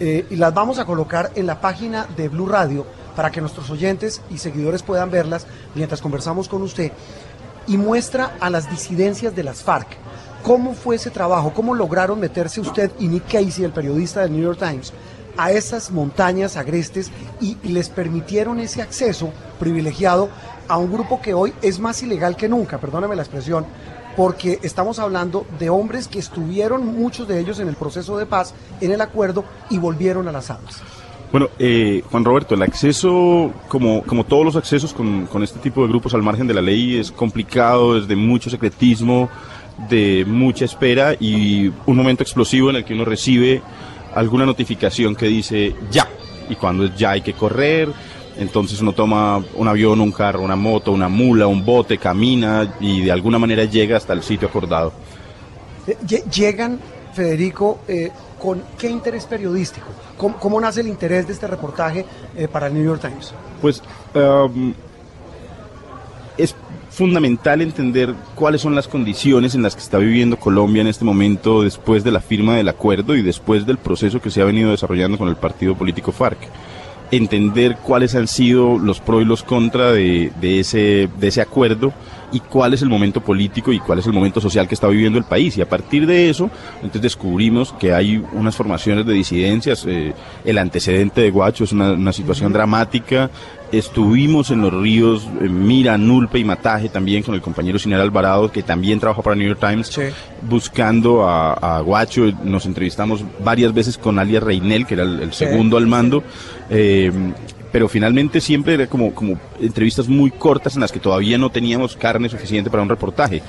eh, 0.00 0.26
y 0.30 0.36
las 0.36 0.54
vamos 0.54 0.78
a 0.78 0.84
colocar 0.84 1.32
en 1.34 1.46
la 1.46 1.60
página 1.60 2.06
de 2.16 2.28
Blue 2.28 2.46
Radio 2.46 2.86
para 3.16 3.30
que 3.30 3.40
nuestros 3.40 3.68
oyentes 3.70 4.20
y 4.30 4.38
seguidores 4.38 4.82
puedan 4.82 5.10
verlas 5.10 5.46
mientras 5.74 6.00
conversamos 6.00 6.48
con 6.48 6.62
usted 6.62 6.92
y 7.66 7.76
muestra 7.76 8.36
a 8.40 8.48
las 8.48 8.70
disidencias 8.70 9.34
de 9.34 9.42
las 9.42 9.62
FARC. 9.62 9.88
¿Cómo 10.42 10.72
fue 10.72 10.96
ese 10.96 11.10
trabajo? 11.10 11.52
¿Cómo 11.52 11.74
lograron 11.74 12.20
meterse 12.20 12.60
usted 12.60 12.90
y 12.98 13.08
Nick 13.08 13.24
Casey, 13.24 13.64
el 13.64 13.72
periodista 13.72 14.20
del 14.20 14.32
New 14.32 14.42
York 14.42 14.58
Times, 14.58 14.92
a 15.36 15.52
esas 15.52 15.90
montañas 15.90 16.56
agrestes 16.56 17.10
y 17.40 17.56
les 17.64 17.88
permitieron 17.88 18.58
ese 18.60 18.82
acceso 18.82 19.30
privilegiado 19.58 20.28
a 20.68 20.78
un 20.78 20.92
grupo 20.92 21.20
que 21.20 21.34
hoy 21.34 21.52
es 21.62 21.78
más 21.78 22.02
ilegal 22.02 22.36
que 22.36 22.48
nunca, 22.48 22.78
perdóname 22.78 23.16
la 23.16 23.22
expresión, 23.22 23.66
porque 24.18 24.58
estamos 24.64 24.98
hablando 24.98 25.46
de 25.60 25.70
hombres 25.70 26.08
que 26.08 26.18
estuvieron, 26.18 26.84
muchos 26.84 27.28
de 27.28 27.38
ellos, 27.38 27.60
en 27.60 27.68
el 27.68 27.76
proceso 27.76 28.18
de 28.18 28.26
paz, 28.26 28.52
en 28.80 28.90
el 28.90 29.00
acuerdo 29.00 29.44
y 29.70 29.78
volvieron 29.78 30.26
a 30.26 30.32
las 30.32 30.50
armas. 30.50 30.82
Bueno, 31.30 31.50
eh, 31.56 32.02
Juan 32.10 32.24
Roberto, 32.24 32.56
el 32.56 32.62
acceso, 32.62 33.52
como, 33.68 34.02
como 34.02 34.24
todos 34.24 34.44
los 34.44 34.56
accesos 34.56 34.92
con, 34.92 35.26
con 35.26 35.44
este 35.44 35.60
tipo 35.60 35.82
de 35.82 35.88
grupos 35.88 36.14
al 36.14 36.22
margen 36.24 36.48
de 36.48 36.54
la 36.54 36.60
ley, 36.60 36.96
es 36.96 37.12
complicado, 37.12 37.96
es 37.96 38.08
de 38.08 38.16
mucho 38.16 38.50
secretismo, 38.50 39.30
de 39.88 40.24
mucha 40.26 40.64
espera 40.64 41.14
y 41.14 41.68
un 41.86 41.96
momento 41.96 42.24
explosivo 42.24 42.70
en 42.70 42.76
el 42.76 42.84
que 42.84 42.94
uno 42.94 43.04
recibe 43.04 43.62
alguna 44.16 44.44
notificación 44.44 45.14
que 45.14 45.26
dice 45.26 45.76
ya, 45.92 46.08
y 46.50 46.56
cuando 46.56 46.86
es 46.86 46.96
ya 46.96 47.10
hay 47.10 47.20
que 47.20 47.34
correr, 47.34 47.88
entonces 48.38 48.80
uno 48.80 48.92
toma 48.92 49.42
un 49.54 49.68
avión, 49.68 50.00
un 50.00 50.12
carro, 50.12 50.42
una 50.42 50.56
moto, 50.56 50.92
una 50.92 51.08
mula, 51.08 51.46
un 51.46 51.64
bote, 51.64 51.98
camina 51.98 52.74
y 52.80 53.02
de 53.02 53.12
alguna 53.12 53.38
manera 53.38 53.64
llega 53.64 53.96
hasta 53.96 54.12
el 54.12 54.22
sitio 54.22 54.48
acordado. 54.48 54.92
Eh, 55.86 55.96
lle- 56.06 56.24
Llegan, 56.30 56.78
Federico, 57.14 57.80
eh, 57.88 58.10
con 58.40 58.62
qué 58.78 58.88
interés 58.88 59.24
periodístico? 59.26 59.86
¿Cómo, 60.16 60.36
cómo 60.38 60.60
nace 60.60 60.80
el 60.82 60.88
interés 60.88 61.26
de 61.26 61.32
este 61.32 61.46
reportaje 61.48 62.04
eh, 62.36 62.46
para 62.48 62.68
el 62.68 62.74
New 62.74 62.84
York 62.84 63.00
Times? 63.00 63.32
Pues 63.60 63.82
um, 64.14 64.72
es 66.36 66.54
fundamental 66.90 67.60
entender 67.62 68.14
cuáles 68.34 68.60
son 68.60 68.74
las 68.74 68.86
condiciones 68.88 69.54
en 69.54 69.62
las 69.62 69.74
que 69.74 69.82
está 69.82 69.98
viviendo 69.98 70.36
Colombia 70.36 70.80
en 70.82 70.86
este 70.88 71.04
momento 71.04 71.62
después 71.62 72.04
de 72.04 72.12
la 72.12 72.20
firma 72.20 72.56
del 72.56 72.68
acuerdo 72.68 73.16
y 73.16 73.22
después 73.22 73.66
del 73.66 73.78
proceso 73.78 74.20
que 74.20 74.30
se 74.30 74.40
ha 74.40 74.44
venido 74.44 74.70
desarrollando 74.70 75.18
con 75.18 75.28
el 75.28 75.36
partido 75.36 75.74
político 75.76 76.12
FARC. 76.12 76.38
Entender 77.10 77.76
cuáles 77.76 78.14
han 78.14 78.28
sido 78.28 78.78
los 78.78 79.00
pros 79.00 79.22
y 79.22 79.24
los 79.24 79.42
contra 79.42 79.92
de, 79.92 80.32
de 80.40 80.60
ese, 80.60 81.08
de 81.18 81.28
ese 81.28 81.40
acuerdo 81.40 81.92
y 82.32 82.40
cuál 82.40 82.74
es 82.74 82.82
el 82.82 82.88
momento 82.88 83.20
político 83.20 83.72
y 83.72 83.78
cuál 83.78 83.98
es 84.00 84.06
el 84.06 84.12
momento 84.12 84.40
social 84.40 84.68
que 84.68 84.74
está 84.74 84.88
viviendo 84.88 85.18
el 85.18 85.24
país. 85.24 85.56
Y 85.56 85.62
a 85.62 85.68
partir 85.68 86.06
de 86.06 86.28
eso, 86.30 86.50
entonces 86.76 87.02
descubrimos 87.02 87.72
que 87.72 87.92
hay 87.94 88.22
unas 88.32 88.54
formaciones 88.56 89.06
de 89.06 89.14
disidencias. 89.14 89.84
eh, 89.86 90.12
el 90.44 90.58
antecedente 90.58 91.20
de 91.20 91.30
Guacho 91.30 91.64
es 91.64 91.72
una, 91.72 91.92
una 91.92 92.12
situación 92.12 92.52
dramática. 92.52 93.30
Estuvimos 93.72 94.50
en 94.50 94.62
los 94.62 94.72
ríos 94.72 95.28
eh, 95.42 95.48
Mira, 95.48 95.98
Nulpe 95.98 96.38
y 96.38 96.44
Mataje 96.44 96.88
también 96.88 97.22
con 97.22 97.34
el 97.34 97.40
compañero 97.42 97.78
Sinal 97.78 98.00
Alvarado, 98.00 98.50
que 98.50 98.62
también 98.62 98.98
trabaja 98.98 99.20
para 99.22 99.36
New 99.36 99.46
York 99.46 99.60
Times, 99.60 100.00
buscando 100.48 101.28
a, 101.28 101.52
a 101.52 101.80
Guacho. 101.80 102.32
Nos 102.44 102.66
entrevistamos 102.66 103.22
varias 103.44 103.74
veces 103.74 103.98
con 103.98 104.18
alias 104.18 104.42
Reinel, 104.42 104.86
que 104.86 104.94
era 104.94 105.02
el, 105.02 105.20
el 105.20 105.32
Sí, 105.32 105.44
segundo 105.44 105.76
al 105.76 105.86
mando. 105.86 106.22
Eh, 106.70 107.12
pero 107.72 107.88
finalmente 107.88 108.40
siempre 108.40 108.74
era 108.74 108.86
como, 108.86 109.14
como 109.14 109.38
entrevistas 109.60 110.08
muy 110.08 110.30
cortas 110.30 110.74
en 110.74 110.80
las 110.80 110.92
que 110.92 111.00
todavía 111.00 111.38
no 111.38 111.50
teníamos 111.50 111.96
carne 111.96 112.28
suficiente 112.28 112.70
para 112.70 112.82
un 112.82 112.88
reportaje. 112.88 113.42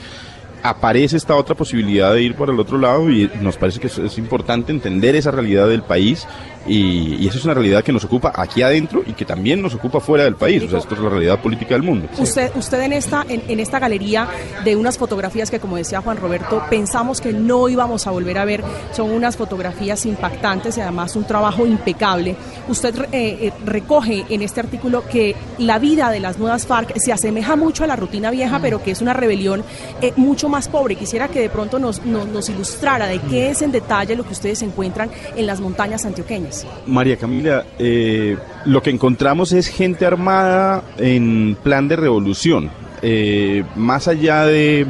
Aparece 0.62 1.16
esta 1.16 1.36
otra 1.36 1.56
posibilidad 1.56 2.14
de 2.14 2.22
ir 2.22 2.36
por 2.36 2.50
el 2.50 2.60
otro 2.60 2.78
lado 2.78 3.10
y 3.10 3.32
nos 3.42 3.56
parece 3.56 3.80
que 3.80 3.88
es 3.88 4.18
importante 4.18 4.74
entender 4.74 5.16
esa 5.16 5.32
realidad 5.32 5.70
del 5.70 5.84
país 5.84 6.28
y, 6.68 7.16
y 7.16 7.28
eso 7.28 7.38
es 7.38 7.46
una 7.46 7.54
realidad 7.54 7.84
que 7.84 7.92
nos 7.92 8.04
ocupa 8.04 8.32
aquí 8.36 8.62
adentro 8.62 9.02
y 9.06 9.14
que 9.14 9.26
también 9.26 9.62
nos 9.62 9.74
ocupa 9.76 10.00
fuera 10.00 10.24
del 10.24 10.36
país. 10.36 10.64
O 10.64 10.70
sea, 10.70 10.80
esto 10.80 10.96
es 10.96 11.02
la 11.02 11.10
realidad 11.10 11.42
política 11.42 11.76
del 11.76 11.84
mundo. 11.84 12.08
Usted, 12.18 12.52
usted 12.56 12.82
en 12.82 12.94
esta, 12.94 13.26
en, 13.28 13.44
en 13.48 13.60
esta 13.60 13.80
galería 13.80 14.28
de 14.64 14.76
unas 14.76 14.98
fotografías 14.98 15.50
que, 15.50 15.60
como 15.60 15.78
decía 15.78 16.02
Juan 16.02 16.18
Roberto, 16.18 16.64
pensamos 16.70 17.22
que 17.22 17.34
no 17.34 17.70
íbamos 17.70 18.08
a 18.08 18.12
volver 18.12 18.38
a 18.38 18.46
ver. 18.46 18.64
Son 18.92 19.10
unas 19.12 19.38
fotografías 19.38 20.06
impactantes 20.06 20.78
y 20.78 20.82
además 20.82 21.16
un 21.16 21.26
trabajo 21.26 21.66
impecable. 21.66 22.36
Usted 22.68 22.96
eh, 23.04 23.08
eh, 23.12 23.54
recoge 23.66 24.26
en 24.30 24.42
este 24.42 24.60
artículo 24.60 25.04
que 25.08 25.36
la 25.58 25.80
vida 25.80 26.12
de 26.12 26.20
las 26.20 26.38
nuevas 26.38 26.66
FARC 26.66 26.98
se 26.98 27.12
asemeja 27.14 27.56
mucho 27.56 27.84
a 27.84 27.88
la 27.88 27.96
rutina 27.96 28.32
vieja, 28.32 28.60
pero 28.60 28.82
que 28.84 28.92
es 28.92 29.02
una 29.02 29.14
rebelión 29.14 29.64
eh, 30.02 30.14
mucho 30.16 30.50
más 30.50 30.68
pobre. 30.68 30.96
Quisiera 30.96 31.28
que 31.28 31.40
de 31.40 31.50
pronto 31.50 31.80
nos, 31.80 32.06
nos, 32.06 32.28
nos 32.28 32.50
ilustrara 32.50 33.08
de 33.08 33.20
qué 33.20 33.50
es 33.50 33.62
en 33.62 33.72
detalle 33.72 34.16
lo 34.16 34.26
que 34.26 34.34
ustedes 34.34 34.62
encuentran 34.62 35.10
en 35.36 35.46
las 35.48 35.60
montañas 35.60 36.06
antioqueñas. 36.06 36.49
María 36.88 37.18
Camila, 37.18 37.66
eh, 37.78 38.38
lo 38.66 38.82
que 38.82 38.90
encontramos 38.90 39.52
es 39.52 39.68
gente 39.68 40.06
armada 40.06 40.84
en 40.98 41.58
plan 41.62 41.88
de 41.88 41.96
revolución. 41.96 42.70
Eh, 43.02 43.64
más 43.76 44.08
allá 44.08 44.46
de 44.46 44.88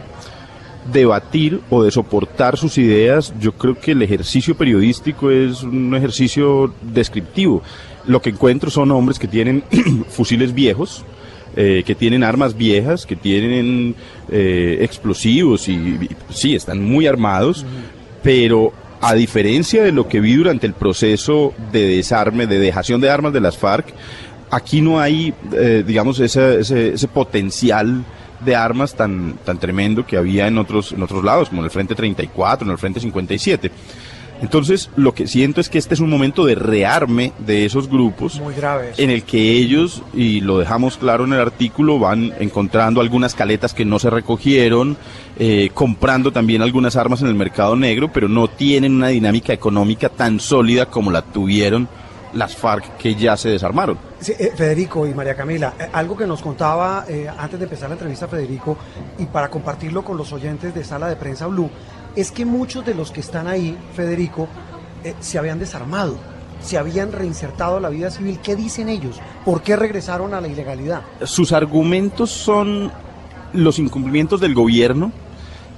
debatir 0.92 1.62
o 1.70 1.84
de 1.84 1.92
soportar 1.92 2.58
sus 2.58 2.78
ideas, 2.78 3.34
yo 3.40 3.52
creo 3.52 3.76
que 3.76 3.92
el 3.92 4.02
ejercicio 4.02 4.56
periodístico 4.56 5.30
es 5.30 5.64
un 5.64 5.94
ejercicio 5.96 6.74
descriptivo. 6.82 7.62
Lo 8.08 8.22
que 8.22 8.32
encuentro 8.32 8.70
son 8.70 8.92
hombres 8.92 9.20
que 9.20 9.28
tienen 9.28 9.64
fusiles 10.10 10.54
viejos, 10.54 11.06
eh, 11.56 11.84
que 11.86 11.96
tienen 11.96 12.24
armas 12.24 12.56
viejas, 12.56 13.06
que 13.06 13.16
tienen 13.16 13.96
eh, 14.30 14.80
explosivos 14.82 15.68
y, 15.68 15.74
y 15.74 16.10
sí, 16.30 16.56
están 16.56 16.84
muy 16.84 17.06
armados, 17.08 17.66
pero 18.24 18.72
a 19.02 19.14
diferencia 19.14 19.84
de 19.84 19.92
lo 19.92 20.08
que 20.08 20.20
vi 20.20 20.36
durante 20.36 20.68
el 20.68 20.74
proceso 20.74 21.54
de 21.72 21.88
desarme, 21.96 22.48
de 22.48 22.60
dejación 22.60 23.00
de 23.00 23.10
armas 23.10 23.34
de 23.34 23.40
las 23.40 23.58
FARC, 23.58 23.94
aquí 24.52 24.82
no 24.82 25.00
hay, 25.00 25.34
eh, 25.54 25.84
digamos, 25.86 26.20
ese, 26.20 27.08
potencial 27.08 28.04
de 28.44 28.56
armas 28.56 28.96
tan, 28.96 29.34
tan 29.46 29.58
tremendo 29.58 30.06
que 30.06 30.18
había 30.18 30.48
en 30.48 30.58
otros, 30.58 30.92
en 30.92 31.04
otros 31.04 31.24
lados, 31.24 31.50
como 31.50 31.62
en 31.62 31.66
el 31.66 31.72
Frente 31.72 31.96
34, 31.96 32.66
en 32.66 32.72
el 32.72 32.78
Frente 32.78 33.00
57. 33.00 33.72
Entonces, 34.42 34.90
lo 34.96 35.14
que 35.14 35.28
siento 35.28 35.60
es 35.62 35.70
que 35.70 35.78
este 35.78 35.94
es 35.94 36.00
un 36.00 36.10
momento 36.10 36.46
de 36.46 36.56
rearme 36.56 37.34
de 37.40 37.66
esos 37.66 37.90
grupos 37.90 38.40
Muy 38.40 38.54
grave. 38.54 38.92
eso. 38.92 39.02
en 39.02 39.10
el 39.10 39.24
que 39.24 39.52
ellos, 39.54 40.02
y 40.14 40.42
lo 40.42 40.58
dejamos 40.58 40.98
claro 40.98 41.26
en 41.26 41.34
el 41.34 41.40
artículo, 41.40 42.00
van 42.00 42.34
encontrando 42.40 43.02
algunas 43.02 43.36
caletas 43.36 43.74
que 43.74 43.86
no 43.86 44.00
se 44.00 44.10
recogieron, 44.10 44.98
eh, 45.38 45.70
comprando 45.74 46.32
también 46.32 46.62
algunas 46.62 46.96
armas 46.96 47.22
en 47.22 47.28
el 47.28 47.36
mercado 47.36 47.76
negro, 47.76 48.12
pero 48.12 48.28
no 48.28 48.48
tienen 48.48 48.96
una 48.96 49.10
dinámica 49.10 49.54
económica 49.54 50.10
tan 50.10 50.40
sólida 50.40 50.86
como 50.86 51.12
la 51.12 51.22
tuvieron 51.22 51.88
las 52.34 52.56
FARC 52.56 52.98
que 52.98 53.16
ya 53.16 53.36
se 53.38 53.50
desarmaron. 53.50 53.98
Sí, 54.20 54.34
eh, 54.38 54.52
Federico 54.56 55.08
y 55.08 55.14
María 55.14 55.36
Camila, 55.36 55.74
eh, 55.80 55.90
algo 55.92 56.16
que 56.16 56.28
nos 56.28 56.42
contaba 56.42 57.06
eh, 57.08 57.28
antes 57.38 57.60
de 57.60 57.66
empezar 57.66 57.90
la 57.90 57.96
entrevista 57.96 58.28
Federico 58.28 58.78
y 59.18 59.26
para 59.26 59.50
compartirlo 59.50 60.04
con 60.04 60.18
los 60.18 60.32
oyentes 60.34 60.74
de 60.74 60.84
Sala 60.84 61.08
de 61.08 61.16
Prensa 61.16 61.48
Blue, 61.48 61.70
es 62.20 62.32
que 62.32 62.46
muchos 62.46 62.86
de 62.86 62.94
los 62.94 63.12
que 63.12 63.22
están 63.22 63.48
ahí, 63.48 63.78
Federico, 63.96 64.48
eh, 65.04 65.16
se 65.20 65.38
habían 65.38 65.60
desarmado. 65.60 66.18
se 66.62 66.78
habían 66.78 67.14
reinsertado 67.14 67.78
a 67.78 67.80
la 67.80 67.88
vida 67.88 68.12
civil. 68.12 68.38
¿Qué 68.44 68.58
dicen 68.58 68.90
ellos? 68.90 69.16
¿Por 69.46 69.62
qué 69.62 69.78
regresaron 69.78 70.34
a 70.34 70.42
la 70.42 70.50
ilegalidad? 70.50 71.04
Sus 71.24 71.54
argumentos 71.54 72.32
son 72.32 72.92
los 73.54 73.80
incumplimientos 73.80 74.42
del 74.42 74.54
gobierno, 74.54 75.14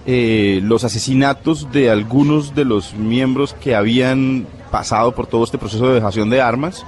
eh, 0.08 0.60
los 0.64 0.84
asesinatos 0.84 1.72
de 1.72 1.92
algunos 1.92 2.56
de 2.56 2.66
los 2.66 2.96
miembros 2.96 3.54
que 3.54 3.76
habían 3.76 4.48
pasado 4.72 5.14
por 5.14 5.28
todo 5.28 5.44
este 5.44 5.60
proceso 5.60 5.88
de 5.90 5.94
dejación 5.94 6.32
de 6.32 6.42
armas 6.42 6.84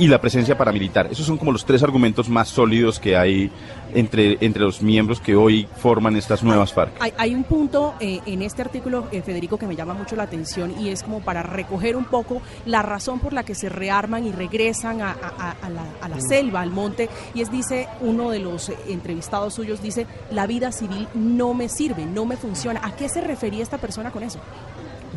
y 0.00 0.08
la 0.08 0.20
presencia 0.20 0.56
paramilitar. 0.56 1.08
Esos 1.10 1.26
son 1.26 1.36
como 1.36 1.52
los 1.52 1.64
tres 1.64 1.82
argumentos 1.82 2.28
más 2.28 2.48
sólidos 2.48 2.98
que 2.98 3.16
hay 3.16 3.50
entre, 3.94 4.38
entre 4.40 4.62
los 4.62 4.80
miembros 4.80 5.20
que 5.20 5.36
hoy 5.36 5.68
forman 5.76 6.16
estas 6.16 6.42
nuevas 6.42 6.72
FARC. 6.72 6.92
Hay, 7.00 7.12
hay 7.18 7.34
un 7.34 7.44
punto 7.44 7.94
eh, 8.00 8.20
en 8.24 8.40
este 8.40 8.62
artículo, 8.62 9.08
eh, 9.12 9.20
Federico, 9.20 9.58
que 9.58 9.66
me 9.66 9.76
llama 9.76 9.92
mucho 9.92 10.16
la 10.16 10.22
atención 10.22 10.74
y 10.80 10.88
es 10.88 11.02
como 11.02 11.20
para 11.20 11.42
recoger 11.42 11.96
un 11.96 12.06
poco 12.06 12.40
la 12.64 12.80
razón 12.82 13.20
por 13.20 13.34
la 13.34 13.42
que 13.42 13.54
se 13.54 13.68
rearman 13.68 14.26
y 14.26 14.32
regresan 14.32 15.02
a, 15.02 15.10
a- 15.10 15.54
a 15.60 15.68
la, 15.68 15.84
a 16.00 16.08
la 16.08 16.20
selva, 16.20 16.62
al 16.62 16.70
monte. 16.70 17.10
Y 17.34 17.42
es, 17.42 17.50
dice, 17.52 17.86
uno 18.00 18.30
de 18.30 18.38
los 18.38 18.70
eh, 18.70 18.76
entrevistados 18.88 19.52
suyos, 19.54 19.82
dice, 19.82 20.06
la 20.30 20.46
vida 20.46 20.72
civil 20.72 21.08
no 21.14 21.52
me 21.52 21.68
sirve, 21.68 22.06
no 22.06 22.24
me 22.24 22.38
funciona. 22.38 22.80
¿A 22.82 22.96
qué 22.96 23.08
se 23.10 23.20
refería 23.20 23.62
esta 23.62 23.76
persona 23.76 24.10
con 24.10 24.22
eso? 24.22 24.40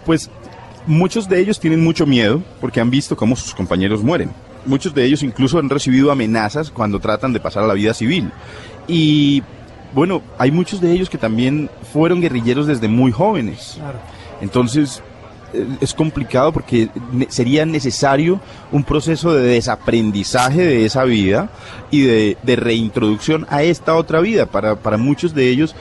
Pues 0.06 0.30
muchos 0.86 1.30
de 1.30 1.40
ellos 1.40 1.60
tienen 1.62 1.82
mucho 1.82 2.06
miedo 2.06 2.42
porque 2.60 2.82
han 2.82 2.90
visto 2.90 3.16
cómo 3.16 3.38
sus 3.38 3.56
compañeros 3.56 4.04
mueren. 4.04 4.32
Muchos 4.66 4.94
de 4.94 5.06
ellos 5.06 5.24
incluso 5.24 5.60
han 5.60 5.70
recibido 5.70 6.12
amenazas 6.12 6.72
cuando 6.72 7.00
tratan 7.00 7.34
de 7.34 7.40
pasar 7.40 7.64
a 7.64 7.68
la 7.68 7.74
vida 7.74 7.94
civil. 7.94 8.32
Y 8.88 9.44
bueno, 9.94 10.22
hay 10.38 10.52
muchos 10.52 10.82
de 10.82 10.92
ellos 10.92 11.10
que 11.10 11.18
también 11.18 11.70
fueron 11.92 12.22
guerrilleros 12.22 12.68
desde 12.68 12.88
muy 12.88 13.12
jóvenes. 13.12 13.78
Entonces 14.42 15.02
eh, 15.54 15.68
es 15.82 15.94
complicado 15.94 16.52
porque 16.52 16.90
sería 17.30 17.66
necesario 17.66 18.40
un 18.72 18.84
proceso 18.84 19.34
de 19.34 19.44
desaprendizaje 19.44 20.62
de 20.62 20.86
esa 20.86 21.04
vida 21.04 21.50
y 21.92 22.02
de, 22.02 22.38
de 22.42 22.56
reintroducción 22.56 23.46
a 23.50 23.64
esta 23.64 23.96
otra 23.96 24.20
vida. 24.20 24.48
Para, 24.48 24.76
para 24.76 24.98
muchos 24.98 25.36
de 25.36 25.50
ellos, 25.50 25.76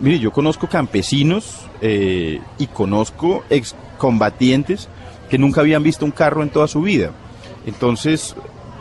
mire, 0.00 0.18
yo 0.18 0.32
conozco 0.32 0.68
campesinos 0.68 1.60
eh, 1.80 2.40
y 2.58 2.66
conozco 2.66 3.44
excombatientes 3.48 4.88
que 5.30 5.38
nunca 5.38 5.60
habían 5.60 5.82
visto 5.82 6.04
un 6.04 6.10
carro 6.10 6.42
en 6.42 6.50
toda 6.50 6.66
su 6.66 6.82
vida. 6.82 7.12
Entonces, 7.66 8.34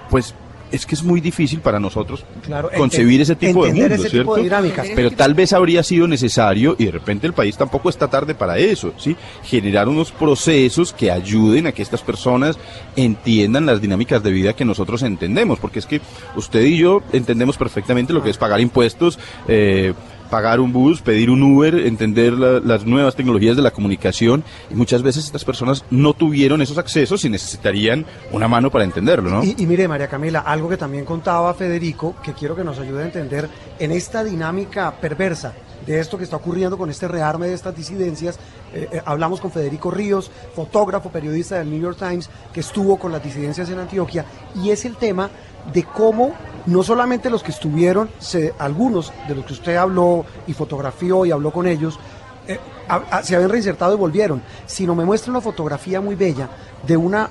pues 0.09 0.34
es 0.71 0.86
que 0.86 0.95
es 0.95 1.03
muy 1.03 1.19
difícil 1.19 1.59
para 1.59 1.79
nosotros 1.79 2.23
Claro, 2.45 2.69
concebir 2.77 3.21
ese 3.21 3.36
tipo 3.36 3.65
de 3.65 3.73
mundo, 3.73 3.93
ese 3.95 4.09
tipo 4.09 4.36
de 4.36 4.41
¿cierto? 4.41 4.57
dinámicas. 4.59 4.88
Pero 4.95 5.11
tal 5.11 5.34
vez 5.34 5.53
habría 5.53 5.84
sido 5.84 6.07
necesario, 6.07 6.75
y 6.79 6.86
de 6.86 6.91
repente 6.91 7.27
el 7.27 7.34
país 7.34 7.57
tampoco 7.57 7.89
está 7.89 8.07
tarde 8.07 8.36
para 8.36 8.57
eso, 8.57 8.93
¿sí? 8.97 9.15
Generar 9.43 9.89
unos 9.89 10.11
procesos 10.11 10.93
que 10.93 11.11
ayuden 11.11 11.67
a 11.67 11.71
que 11.71 11.82
estas 11.82 12.01
personas 12.01 12.57
entiendan 12.95 13.65
las 13.65 13.82
dinámicas 13.82 14.23
de 14.23 14.32
vida 14.32 14.53
que 14.53 14.65
nosotros 14.65 15.03
entendemos, 15.03 15.59
porque 15.59 15.79
es 15.79 15.86
que 15.86 16.01
usted 16.36 16.63
y 16.63 16.77
yo 16.77 17.01
entendemos 17.11 17.57
perfectamente 17.57 18.13
lo 18.13 18.23
que 18.23 18.29
es 18.29 18.38
pagar 18.38 18.61
impuestos, 18.61 19.19
eh, 19.47 19.93
pagar 20.32 20.59
un 20.59 20.73
bus, 20.73 21.01
pedir 21.03 21.29
un 21.29 21.43
Uber, 21.43 21.75
entender 21.75 22.34
la- 22.34 22.59
las 22.59 22.86
nuevas 22.86 23.15
tecnologías 23.15 23.55
de 23.55 23.61
la 23.61 23.69
comunicación, 23.69 24.43
y 24.71 24.73
muchas 24.73 25.03
veces 25.03 25.25
estas 25.25 25.45
personas 25.45 25.86
no 25.91 26.13
tuvieron 26.13 26.61
esos 26.63 26.79
accesos 26.79 27.23
y 27.25 27.29
necesitarían 27.29 28.05
una 28.32 28.47
mano 28.47 28.71
para 28.71 28.84
entenderlo, 28.86 29.29
¿no? 29.29 29.43
Y, 29.43 29.53
y 29.59 29.67
mire, 29.67 29.88
María 29.88 30.07
Camila, 30.07 30.39
algo 30.39 30.67
que 30.69 30.77
también 30.77 31.05
contaba 31.05 31.53
Federico, 31.53 32.15
que 32.23 32.34
quiero 32.34 32.55
que 32.55 32.63
nos 32.63 32.79
ayude 32.79 33.03
a 33.03 33.05
entender 33.05 33.47
en 33.77 33.91
esta 33.91 34.23
dinámica 34.23 34.91
perversa 34.99 35.53
de 35.86 35.99
esto 35.99 36.15
que 36.17 36.23
está 36.23 36.36
ocurriendo 36.36 36.77
con 36.77 36.89
este 36.91 37.07
rearme 37.07 37.47
de 37.47 37.53
estas 37.55 37.75
disidencias. 37.75 38.39
eh, 38.73 38.88
eh, 38.89 39.01
hablamos 39.03 39.41
con 39.41 39.51
Federico 39.51 39.91
Ríos, 39.91 40.32
fotógrafo, 40.55 41.09
periodista 41.09 41.57
del 41.57 41.69
New 41.69 41.82
York 41.82 41.97
Times, 41.99 42.29
que 42.53 42.61
estuvo 42.61 42.97
con 42.97 43.11
las 43.11 43.21
disidencias 43.21 43.69
en 43.69 43.79
Antioquia, 43.79 44.23
y 44.55 44.69
es 44.69 44.86
el 44.86 44.95
tema 44.95 45.29
de 45.74 45.84
cómo 45.84 46.34
no 46.66 46.84
solamente 46.84 47.30
los 47.30 47.43
que 47.43 47.51
estuvieron, 47.51 48.09
se- 48.20 48.53
algunos 48.59 49.12
de 49.28 49.36
los 49.36 49.45
que 49.45 49.53
usted 49.53 49.76
habló 49.76 50.26
y 50.47 50.53
fotografió 50.53 51.26
y 51.26 51.32
habló 51.32 51.51
con 51.51 51.66
ellos, 51.68 51.99
eh, 52.47 52.59
a- 52.88 53.01
a- 53.18 53.24
se 53.24 53.36
habían 53.36 53.49
reinsertado 53.51 53.93
y 53.93 53.97
volvieron, 53.97 54.41
sino 54.66 54.93
me 54.95 55.05
muestra 55.05 55.32
una 55.32 55.41
fotografía 55.41 56.01
muy 56.01 56.16
bella 56.16 56.49
de 56.86 56.97
una 56.97 57.30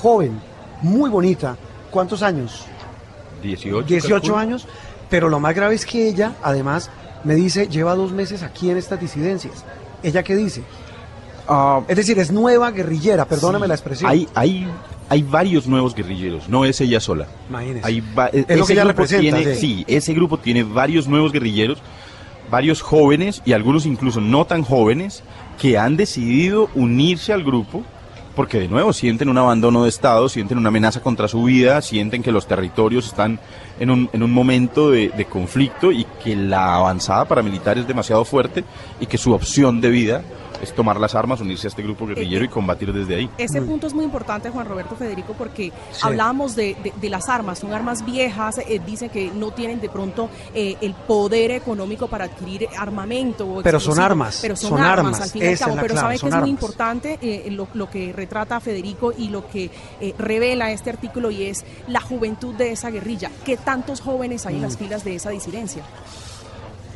joven, 0.00 0.40
muy 0.82 1.10
bonita. 1.10 1.56
¿Cuántos 1.90 2.22
años? 2.22 2.64
18, 3.42 3.82
18 3.86 4.14
calculo. 4.14 4.36
años. 4.38 4.66
Pero 5.10 5.28
lo 5.28 5.38
más 5.38 5.54
grave 5.54 5.74
es 5.74 5.84
que 5.86 6.08
ella, 6.08 6.32
además, 6.42 6.90
me 7.24 7.34
dice, 7.34 7.68
lleva 7.68 7.94
dos 7.94 8.12
meses 8.12 8.42
aquí 8.42 8.70
en 8.70 8.78
estas 8.78 8.98
disidencias. 9.00 9.64
¿Ella 10.02 10.22
qué 10.22 10.34
dice? 10.34 10.62
Es 11.88 11.96
decir, 11.96 12.18
es 12.18 12.30
nueva 12.32 12.70
guerrillera, 12.70 13.24
perdóname 13.26 13.66
Sí, 13.66 13.68
la 13.68 13.74
expresión. 13.74 14.10
Hay, 14.10 14.28
hay, 14.34 14.66
hay 15.08 15.22
varios 15.22 15.66
nuevos 15.66 15.94
guerrilleros, 15.94 16.48
no 16.48 16.64
es 16.64 16.80
ella 16.80 17.00
sola. 17.00 17.26
Imagínese. 17.48 17.86
Hay 17.86 18.02
e- 18.32 18.44
Es 18.48 18.58
lo 18.58 18.66
que 18.66 18.72
ella 18.72 18.84
representa, 18.84 19.36
tiene- 19.38 19.54
sí. 19.54 19.60
sí, 19.78 19.84
ese 19.86 20.14
grupo 20.14 20.38
tiene 20.38 20.62
varios 20.62 21.06
nuevos 21.06 21.32
guerrilleros, 21.32 21.78
varios 22.50 22.82
jóvenes 22.82 23.42
y 23.44 23.52
algunos 23.52 23.86
incluso 23.86 24.20
no 24.20 24.44
tan 24.46 24.62
jóvenes 24.62 25.22
que 25.60 25.78
han 25.78 25.96
decidido 25.96 26.68
unirse 26.74 27.32
al 27.32 27.44
grupo 27.44 27.82
porque 28.34 28.58
de 28.58 28.66
nuevo 28.66 28.92
sienten 28.92 29.28
un 29.28 29.38
abandono 29.38 29.84
de 29.84 29.88
Estado, 29.88 30.28
sienten 30.28 30.58
una 30.58 30.68
amenaza 30.68 31.00
contra 31.00 31.28
su 31.28 31.44
vida, 31.44 31.80
sienten 31.82 32.20
que 32.20 32.32
los 32.32 32.48
territorios 32.48 33.06
están 33.06 33.38
en 33.78 33.90
un, 33.90 34.10
en 34.12 34.24
un 34.24 34.32
momento 34.32 34.90
de, 34.90 35.10
de 35.10 35.24
conflicto 35.26 35.92
y 35.92 36.04
que 36.24 36.34
la 36.34 36.74
avanzada 36.74 37.26
paramilitar 37.26 37.78
es 37.78 37.86
demasiado 37.86 38.24
fuerte 38.24 38.64
y 38.98 39.06
que 39.06 39.18
su 39.18 39.32
opción 39.32 39.80
de 39.80 39.90
vida 39.90 40.22
es 40.64 40.74
tomar 40.74 40.98
las 40.98 41.14
armas, 41.14 41.40
unirse 41.40 41.66
a 41.66 41.70
este 41.70 41.82
grupo 41.82 42.06
guerrillero 42.06 42.44
y 42.44 42.48
combatir 42.48 42.92
desde 42.92 43.14
ahí. 43.14 43.30
Ese 43.38 43.62
punto 43.62 43.86
es 43.86 43.94
muy 43.94 44.04
importante, 44.04 44.50
Juan 44.50 44.66
Roberto 44.66 44.96
Federico, 44.96 45.34
porque 45.38 45.72
Sí. 45.92 46.00
hablábamos 46.02 46.56
de, 46.56 46.76
de- 46.82 46.92
de 47.00 47.08
las 47.08 47.28
armas, 47.28 47.58
son 47.60 47.72
armas 47.72 48.04
viejas, 48.04 48.58
eh, 48.58 48.80
dicen 48.84 49.08
que 49.10 49.30
no 49.30 49.52
tienen 49.52 49.80
de 49.80 49.88
pronto 49.88 50.28
eh, 50.54 50.76
el 50.80 50.94
poder 50.94 51.52
económico 51.52 52.08
para 52.08 52.24
adquirir 52.24 52.66
armamento. 52.76 53.46
o 53.46 53.62
Pero 53.62 53.78
son 53.80 54.00
armas, 54.00 54.38
pero 54.42 54.56
son, 54.56 54.70
son 54.70 54.80
armas, 54.80 54.98
armas, 54.98 55.20
al 55.20 55.30
fin 55.30 55.42
y 55.42 55.46
al 55.46 55.58
cabo. 55.58 55.74
Pero 55.76 55.94
clave, 55.94 56.00
sabe 56.18 56.18
que 56.18 56.36
es 56.36 56.40
muy 56.42 56.50
importante 56.50 57.18
eh, 57.22 57.50
lo, 57.50 57.68
lo 57.74 57.88
que 57.88 58.12
retrata 58.12 58.58
Federico 58.60 59.12
y 59.16 59.28
lo 59.28 59.46
que 59.48 59.70
eh, 60.00 60.14
revela 60.18 60.70
este 60.72 60.90
artículo 60.90 61.30
y 61.30 61.44
es 61.44 61.64
la 61.86 62.00
juventud 62.00 62.54
de 62.54 62.72
esa 62.72 62.90
guerrilla. 62.90 63.30
¿Qué 63.44 63.56
tantos 63.56 64.00
jóvenes 64.00 64.46
hay 64.46 64.56
en 64.56 64.62
las 64.62 64.74
Mm. 64.74 64.78
filas 64.78 65.04
de 65.04 65.14
esa 65.16 65.30
disidencia? 65.30 65.82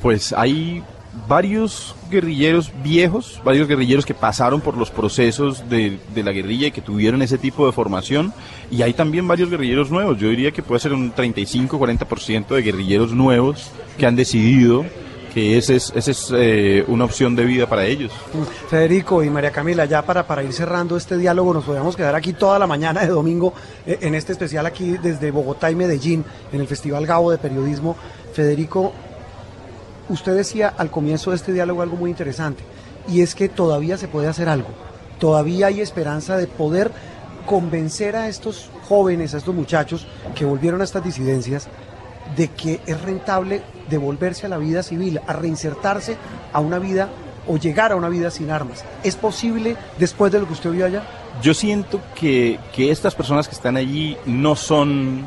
Pues 0.02 0.32
hay 0.32 0.82
varios 1.26 1.94
guerrilleros 2.10 2.72
viejos, 2.82 3.40
varios 3.44 3.68
guerrilleros 3.68 4.06
que 4.06 4.14
pasaron 4.14 4.60
por 4.60 4.76
los 4.76 4.90
procesos 4.90 5.68
de, 5.68 5.98
de 6.14 6.22
la 6.22 6.32
guerrilla 6.32 6.68
y 6.68 6.70
que 6.70 6.80
tuvieron 6.80 7.22
ese 7.22 7.38
tipo 7.38 7.66
de 7.66 7.72
formación. 7.72 8.32
Y 8.70 8.82
hay 8.82 8.92
también 8.92 9.26
varios 9.26 9.50
guerrilleros 9.50 9.90
nuevos. 9.90 10.18
Yo 10.18 10.28
diría 10.28 10.52
que 10.52 10.62
puede 10.62 10.80
ser 10.80 10.92
un 10.92 11.14
35-40% 11.14 12.48
de 12.48 12.62
guerrilleros 12.62 13.12
nuevos 13.12 13.70
que 13.96 14.06
han 14.06 14.16
decidido 14.16 14.84
que 15.32 15.58
esa 15.58 15.74
es, 15.74 15.92
esa 15.94 16.10
es 16.10 16.32
eh, 16.34 16.84
una 16.88 17.04
opción 17.04 17.36
de 17.36 17.44
vida 17.44 17.68
para 17.68 17.84
ellos. 17.84 18.12
Federico 18.68 19.22
y 19.22 19.30
María 19.30 19.50
Camila, 19.50 19.84
ya 19.84 20.02
para, 20.02 20.26
para 20.26 20.42
ir 20.42 20.52
cerrando 20.52 20.96
este 20.96 21.16
diálogo, 21.16 21.54
nos 21.54 21.64
podríamos 21.64 21.96
quedar 21.96 22.14
aquí 22.14 22.32
toda 22.32 22.58
la 22.58 22.66
mañana 22.66 23.02
de 23.02 23.08
domingo 23.08 23.52
eh, 23.86 23.98
en 24.00 24.14
este 24.14 24.32
especial 24.32 24.66
aquí 24.66 24.96
desde 24.98 25.30
Bogotá 25.30 25.70
y 25.70 25.74
Medellín, 25.74 26.24
en 26.52 26.60
el 26.60 26.66
Festival 26.66 27.06
Gabo 27.06 27.30
de 27.30 27.38
Periodismo. 27.38 27.96
Federico, 28.32 28.92
usted 30.08 30.34
decía 30.34 30.72
al 30.76 30.90
comienzo 30.90 31.30
de 31.30 31.36
este 31.36 31.52
diálogo 31.52 31.82
algo 31.82 31.96
muy 31.96 32.10
interesante, 32.10 32.62
y 33.08 33.22
es 33.22 33.34
que 33.34 33.48
todavía 33.48 33.96
se 33.96 34.08
puede 34.08 34.28
hacer 34.28 34.48
algo, 34.48 34.68
todavía 35.18 35.68
hay 35.68 35.80
esperanza 35.80 36.36
de 36.36 36.46
poder 36.46 36.90
convencer 37.46 38.14
a 38.16 38.28
estos 38.28 38.70
jóvenes, 38.88 39.34
a 39.34 39.38
estos 39.38 39.54
muchachos 39.54 40.06
que 40.34 40.44
volvieron 40.44 40.80
a 40.80 40.84
estas 40.84 41.04
disidencias, 41.04 41.68
de 42.36 42.48
que 42.48 42.80
es 42.86 43.00
rentable 43.00 43.62
devolverse 43.88 44.46
a 44.46 44.50
la 44.50 44.58
vida 44.58 44.82
civil, 44.82 45.20
a 45.26 45.32
reinsertarse 45.32 46.16
a 46.52 46.60
una 46.60 46.78
vida 46.78 47.08
o 47.46 47.56
llegar 47.56 47.92
a 47.92 47.96
una 47.96 48.10
vida 48.10 48.30
sin 48.30 48.50
armas. 48.50 48.84
¿Es 49.02 49.16
posible 49.16 49.76
después 49.98 50.30
de 50.30 50.40
lo 50.40 50.46
que 50.46 50.52
usted 50.52 50.70
vio 50.70 50.84
allá? 50.84 51.02
Yo 51.40 51.54
siento 51.54 52.00
que, 52.14 52.58
que 52.74 52.90
estas 52.90 53.14
personas 53.14 53.48
que 53.48 53.54
están 53.54 53.76
allí 53.76 54.16
no 54.26 54.54
son 54.56 55.24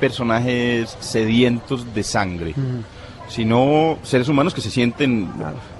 personajes 0.00 0.96
sedientos 1.00 1.94
de 1.94 2.02
sangre, 2.02 2.54
sino 3.28 3.98
seres 4.02 4.28
humanos 4.28 4.54
que 4.54 4.60
se 4.60 4.70
sienten 4.70 5.28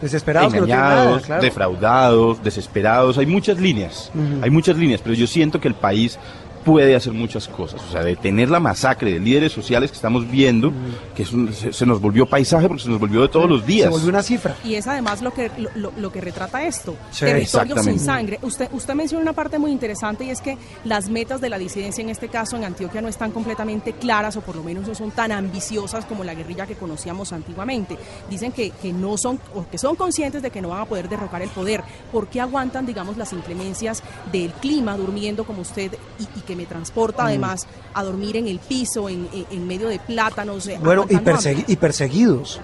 Desesperados, 0.00 0.52
engañados, 0.52 1.06
nada, 1.06 1.20
claro. 1.20 1.42
defraudados, 1.42 2.42
desesperados. 2.42 3.18
Hay 3.18 3.26
muchas 3.26 3.60
líneas, 3.60 4.10
hay 4.42 4.50
muchas 4.50 4.76
líneas, 4.76 5.00
pero 5.02 5.14
yo 5.14 5.26
siento 5.26 5.60
que 5.60 5.68
el 5.68 5.74
país 5.74 6.18
puede 6.66 6.96
hacer 6.96 7.12
muchas 7.12 7.46
cosas. 7.46 7.80
O 7.88 7.92
sea, 7.92 8.02
detener 8.02 8.50
la 8.50 8.58
masacre 8.58 9.12
de 9.12 9.20
líderes 9.20 9.52
sociales 9.52 9.92
que 9.92 9.94
estamos 9.94 10.28
viendo, 10.28 10.72
que 11.14 11.22
es 11.22 11.32
un- 11.32 11.52
se, 11.54 11.72
se 11.72 11.86
nos 11.86 12.00
volvió 12.00 12.26
paisaje 12.26 12.66
porque 12.66 12.82
se 12.82 12.88
nos 12.90 12.98
volvió 12.98 13.22
de 13.22 13.28
todos 13.28 13.48
los 13.48 13.64
días. 13.64 13.84
Se 13.84 13.90
volvió 13.90 14.08
una 14.08 14.22
cifra. 14.24 14.56
Y 14.64 14.74
es 14.74 14.84
además 14.88 15.22
lo 15.22 15.32
que, 15.32 15.48
lo, 15.76 16.10
que 16.12 16.20
retrata 16.20 16.64
esto. 16.64 16.96
Sí, 17.12 17.24
Territorio 17.24 17.78
sin 17.84 18.00
sangre. 18.00 18.40
Usted, 18.42 18.68
usted 18.72 18.94
menciona 18.94 19.22
una 19.22 19.32
parte 19.32 19.60
muy 19.60 19.70
interesante 19.70 20.24
y 20.24 20.30
es 20.30 20.40
que 20.40 20.58
las 20.84 21.08
metas 21.08 21.40
de 21.40 21.48
la 21.50 21.56
disidencia 21.58 22.02
en 22.02 22.10
este 22.10 22.26
caso 22.28 22.56
en 22.56 22.64
Antioquia 22.64 23.00
no 23.00 23.06
están 23.06 23.30
completamente 23.30 23.92
claras 23.92 24.36
o 24.36 24.40
por 24.40 24.56
lo 24.56 24.64
menos 24.64 24.88
no 24.88 24.94
son 24.96 25.12
tan 25.12 25.30
ambiciosas 25.30 26.04
como 26.04 26.24
la 26.24 26.34
guerrilla 26.34 26.66
que 26.66 26.74
conocíamos 26.74 27.32
antiguamente. 27.32 27.96
Dicen 28.28 28.50
que, 28.50 28.70
que 28.70 28.92
no 28.92 29.16
son 29.16 29.38
o 29.54 29.64
que 29.70 29.78
son 29.78 29.94
conscientes 29.94 30.42
de 30.42 30.50
que 30.50 30.60
no 30.60 30.70
van 30.70 30.80
a 30.80 30.84
poder 30.86 31.08
derrocar 31.08 31.42
el 31.42 31.48
poder. 31.50 31.84
¿Por 32.10 32.26
qué 32.26 32.40
aguantan, 32.40 32.86
digamos, 32.86 33.16
las 33.16 33.32
inclemencias 33.32 34.02
del 34.32 34.50
clima 34.54 34.96
durmiendo 34.96 35.44
como 35.44 35.62
usted 35.62 35.92
y, 36.18 36.22
y 36.38 36.42
que 36.42 36.55
me 36.56 36.66
transporta 36.66 37.22
Mm. 37.22 37.26
además 37.26 37.66
a 37.94 38.02
dormir 38.02 38.36
en 38.36 38.48
el 38.48 38.58
piso, 38.58 39.08
en, 39.08 39.28
en- 39.32 39.46
medio 39.66 39.88
de 39.88 39.98
plátanos? 39.98 40.66
eh, 40.66 40.78
Bueno, 40.82 41.06
persegui- 41.06 41.64
y 41.68 41.76
perseguidos. 41.76 42.60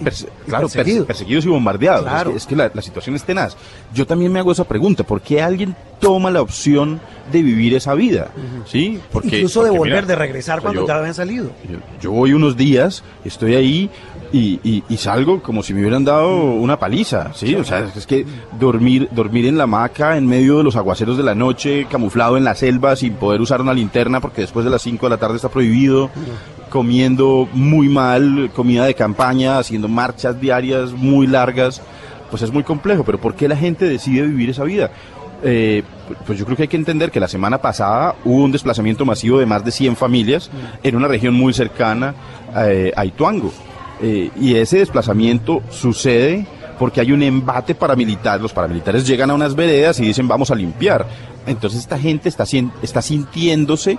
Perse- 0.00 0.28
claro, 0.46 0.66
perse- 0.68 0.72
perseguidos. 0.76 1.06
perseguidos. 1.06 1.44
y 1.44 1.48
bombardeados. 1.48 2.02
Claro. 2.04 2.30
Es 2.30 2.34
que, 2.34 2.38
es 2.38 2.46
que 2.46 2.56
la, 2.56 2.70
la 2.74 2.82
situación 2.82 3.16
es 3.16 3.24
tenaz. 3.24 3.56
Yo 3.92 4.06
también 4.06 4.32
me 4.32 4.38
hago 4.38 4.52
esa 4.52 4.64
pregunta. 4.64 5.04
¿Por 5.04 5.20
qué 5.20 5.42
alguien 5.42 5.74
toma 6.00 6.30
la 6.30 6.40
opción 6.40 7.00
de 7.32 7.42
vivir 7.42 7.74
esa 7.74 7.94
vida? 7.94 8.30
¿Sí? 8.66 9.00
Porque, 9.12 9.36
Incluso 9.38 9.64
de 9.64 9.70
volver, 9.70 9.94
mira, 10.02 10.06
de 10.06 10.16
regresar 10.16 10.60
cuando 10.60 10.82
yo- 10.82 10.86
ya 10.86 10.96
habían 10.98 11.14
salido. 11.14 11.50
Yo, 11.68 11.78
yo 12.00 12.12
voy 12.12 12.32
unos 12.32 12.56
días, 12.56 13.02
estoy 13.24 13.54
ahí 13.56 13.90
y, 14.32 14.60
y- 14.62 14.84
y 14.88 14.96
salgo 14.98 15.42
como 15.42 15.62
si 15.62 15.72
me 15.74 15.80
hubieran 15.80 16.04
dado 16.04 16.36
una 16.36 16.78
paliza, 16.78 17.32
¿sí? 17.34 17.54
O 17.54 17.64
sea, 17.64 17.90
es 17.96 18.06
que 18.06 18.26
dormir, 18.60 19.08
dormir 19.10 19.46
en 19.46 19.56
la 19.58 19.64
hamaca 19.64 20.16
en 20.16 20.26
medio 20.26 20.58
de 20.58 20.64
los 20.64 20.76
aguaceros 20.76 21.16
de 21.16 21.22
la 21.22 21.34
noche, 21.34 21.86
camuflado 21.90 22.36
en 22.36 22.44
la 22.44 22.54
selva 22.54 22.94
sin 22.94 23.14
poder 23.14 23.40
usar 23.40 23.60
una 23.60 23.72
linterna 23.72 24.20
porque 24.20 24.42
después 24.42 24.64
de 24.64 24.70
las 24.70 24.82
5 24.82 25.06
de 25.06 25.10
la 25.10 25.16
tarde 25.16 25.36
está 25.36 25.48
prohibido, 25.48 26.10
comiendo 26.68 27.48
muy 27.52 27.88
mal, 27.88 28.50
comida 28.54 28.86
de 28.86 28.94
campaña, 28.94 29.58
haciendo 29.58 29.88
marchas 29.88 30.40
diarias 30.40 30.92
muy 30.92 31.26
largas, 31.26 31.82
pues 32.30 32.42
es 32.42 32.52
muy 32.52 32.62
complejo, 32.62 33.04
pero 33.04 33.18
¿por 33.18 33.34
qué 33.34 33.48
la 33.48 33.56
gente 33.56 33.86
decide 33.86 34.22
vivir 34.22 34.50
esa 34.50 34.64
vida? 34.64 34.90
Eh, 35.42 35.82
pues 36.26 36.38
yo 36.38 36.44
creo 36.44 36.56
que 36.56 36.62
hay 36.64 36.68
que 36.68 36.76
entender 36.76 37.10
que 37.10 37.20
la 37.20 37.28
semana 37.28 37.58
pasada 37.58 38.16
hubo 38.24 38.42
un 38.42 38.52
desplazamiento 38.52 39.04
masivo 39.04 39.38
de 39.38 39.46
más 39.46 39.64
de 39.64 39.70
100 39.70 39.96
familias 39.96 40.50
en 40.82 40.96
una 40.96 41.06
región 41.06 41.34
muy 41.34 41.52
cercana 41.52 42.14
eh, 42.56 42.92
a 42.96 43.04
Ituango. 43.04 43.52
Eh, 44.00 44.30
y 44.40 44.54
ese 44.54 44.78
desplazamiento 44.78 45.62
sucede 45.70 46.46
porque 46.78 47.00
hay 47.00 47.12
un 47.12 47.22
embate 47.22 47.74
paramilitar. 47.74 48.40
Los 48.40 48.52
paramilitares 48.52 49.06
llegan 49.06 49.30
a 49.30 49.34
unas 49.34 49.54
veredas 49.54 49.98
y 50.00 50.04
dicen 50.04 50.28
vamos 50.28 50.50
a 50.50 50.54
limpiar. 50.54 51.06
Entonces 51.46 51.80
esta 51.80 51.98
gente 51.98 52.28
está, 52.28 52.44
sintiéndose 53.02 53.98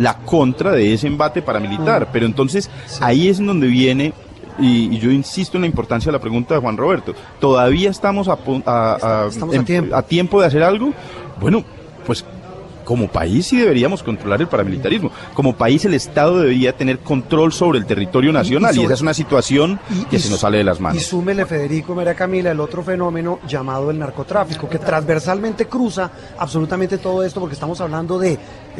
la 0.00 0.16
contra 0.18 0.72
de 0.72 0.92
ese 0.94 1.06
embate 1.06 1.40
paramilitar. 1.42 2.08
Pero 2.12 2.26
entonces 2.26 2.68
ahí 3.00 3.28
es 3.28 3.38
en 3.38 3.46
donde 3.46 3.66
viene 3.68 4.12
y, 4.58 4.94
y 4.94 4.98
yo 4.98 5.10
insisto 5.10 5.56
en 5.56 5.62
la 5.62 5.66
importancia 5.68 6.10
de 6.10 6.18
la 6.18 6.20
pregunta 6.20 6.54
de 6.54 6.60
Juan 6.60 6.76
Roberto. 6.76 7.14
¿Todavía 7.38 7.88
estamos 7.90 8.26
a, 8.28 8.32
a- 8.66 8.98
a- 9.24 9.26
Estamos 9.28 9.54
a 9.54 9.58
en- 9.58 9.64
tiempo. 9.64 9.94
a 9.96 10.02
tiempo 10.02 10.40
de 10.40 10.46
hacer 10.48 10.62
algo? 10.62 10.92
Bueno, 11.40 11.64
pues 12.06 12.24
como 12.84 13.06
país 13.06 13.46
sí 13.46 13.56
deberíamos 13.56 14.02
controlar 14.02 14.40
el 14.40 14.48
paramilitarismo. 14.48 15.12
Como 15.32 15.54
país 15.54 15.84
el 15.84 15.94
Estado 15.94 16.40
debería 16.40 16.76
tener 16.76 16.98
control 16.98 17.52
sobre 17.52 17.78
el 17.78 17.86
territorio 17.86 18.32
nacional 18.32 18.72
y, 18.72 18.74
sobre- 18.76 18.86
esa 18.86 18.94
es 18.94 19.00
una 19.02 19.14
situación 19.14 19.78
que 20.10 20.18
se 20.18 20.28
nos 20.28 20.40
sale 20.40 20.58
de 20.58 20.64
las 20.64 20.80
Y 20.80 20.82
manos. 20.82 21.02
súmele, 21.04 21.46
Federico, 21.46 21.94
María 21.94 22.14
Camila, 22.16 22.50
el 22.50 22.58
otro 22.58 22.82
fenómeno 22.82 23.38
llamado 23.46 23.92
el 23.92 23.98
narcotráfico, 24.00 24.68
que 24.68 24.78
transversalmente 24.80 25.66
cruza 25.68 26.10
absolutamente 26.36 26.98
todo 26.98 27.22
esto, 27.22 27.38
porque 27.38 27.54
estamos 27.54 27.80
hablando 27.80 28.18
de 28.18 28.36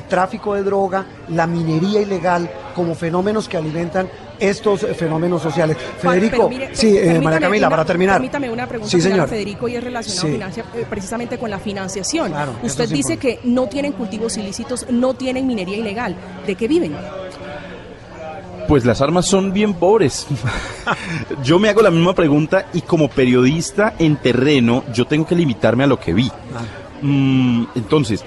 tráfico 0.09 0.55
de 0.55 0.63
droga, 0.63 1.05
la 1.29 1.47
minería 1.47 2.01
ilegal, 2.01 2.51
como 2.75 2.95
fenómenos 2.95 3.49
que 3.49 3.57
alimentan 3.57 4.09
estos 4.39 4.85
eh, 4.85 4.95
fenómenos 4.95 5.43
sociales. 5.43 5.77
Juan, 6.03 6.15
Federico, 6.19 6.49
mire, 6.49 6.71
sí, 6.73 6.97
eh, 6.97 7.21
María 7.23 7.41
Camila, 7.41 7.67
una- 7.67 7.71
para 7.77 7.85
terminar. 7.85 8.15
Permítame 8.17 8.51
una 8.51 8.67
pregunta 8.67 8.91
Sí, 8.91 9.01
señor. 9.01 9.29
Federico, 9.29 9.69
y 9.69 9.77
es 9.77 9.85
relacionado 9.85 10.27
Sí. 10.27 10.33
financia- 10.33 10.65
eh, 10.75 10.87
precisamente 10.89 11.37
con 11.39 11.51
la 11.51 11.59
financiación. 11.59 12.31
Claro, 12.31 12.53
Usted 12.63 12.89
dice 12.89 13.17
que 13.19 13.41
no 13.45 13.67
tienen 13.69 13.93
cultivos 13.93 14.37
ilícitos, 14.39 14.87
no 14.91 15.13
tienen 15.15 15.47
minería 15.47 15.77
ilegal. 15.77 16.17
¿De 16.47 16.55
qué 16.55 16.67
viven? 16.69 16.95
Pues 18.69 18.85
las 18.85 19.01
armas 19.01 19.27
son 19.27 19.53
bien 19.53 19.75
pobres. 19.75 20.27
yo 21.45 21.59
me 21.59 21.69
hago 21.69 21.83
la 21.83 21.91
misma 21.91 22.15
pregunta 22.15 22.67
y 22.73 22.83
como 22.83 23.09
periodista 23.09 23.95
en 23.99 24.17
terreno 24.17 24.85
yo 24.95 25.07
tengo 25.07 25.27
que 25.27 25.35
limitarme 25.35 25.85
a 25.85 25.87
lo 25.89 25.99
que 25.99 26.13
vi. 26.15 26.31
Mm, 27.03 27.65
entonces, 27.75 28.25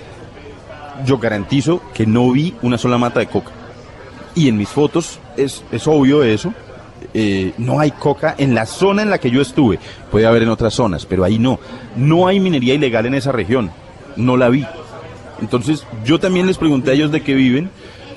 yo 1.06 1.18
garantizo 1.18 1.82
que 1.94 2.06
no 2.06 2.32
vi 2.32 2.54
una 2.62 2.78
sola 2.78 2.98
mata 2.98 3.20
de 3.20 3.28
coca. 3.28 3.52
Y 4.36 4.48
en 4.50 4.58
mis 4.58 4.70
fotos 4.70 5.20
es, 5.38 5.64
es 5.72 5.88
obvio 5.88 6.24
eso. 6.24 6.54
eh, 7.14 7.54
no 7.58 7.80
hay 7.80 7.92
coca 7.92 8.34
en 8.38 8.56
la 8.56 8.66
zona 8.66 9.02
en 9.04 9.10
la 9.10 9.18
que 9.20 9.30
yo 9.30 9.42
estuve. 9.42 9.78
Puede 10.12 10.26
haber 10.26 10.44
en 10.44 10.50
otras 10.50 10.74
zonas, 10.74 11.06
pero 11.06 11.24
ahí 11.24 11.38
no. 11.38 11.60
No 11.96 12.28
hay 12.28 12.40
minería 12.40 12.74
ilegal 12.74 13.06
en 13.06 13.14
esa 13.16 13.32
región. 13.32 13.70
No 14.16 14.38
la 14.38 14.50
vi. 14.50 14.66
Entonces 15.42 15.86
yo 16.06 16.20
también 16.20 16.48
les 16.48 16.58
pregunté 16.58 16.92
a 16.92 16.94
ellos 16.94 17.12
de 17.12 17.22
qué 17.22 17.34
viven 17.34 17.70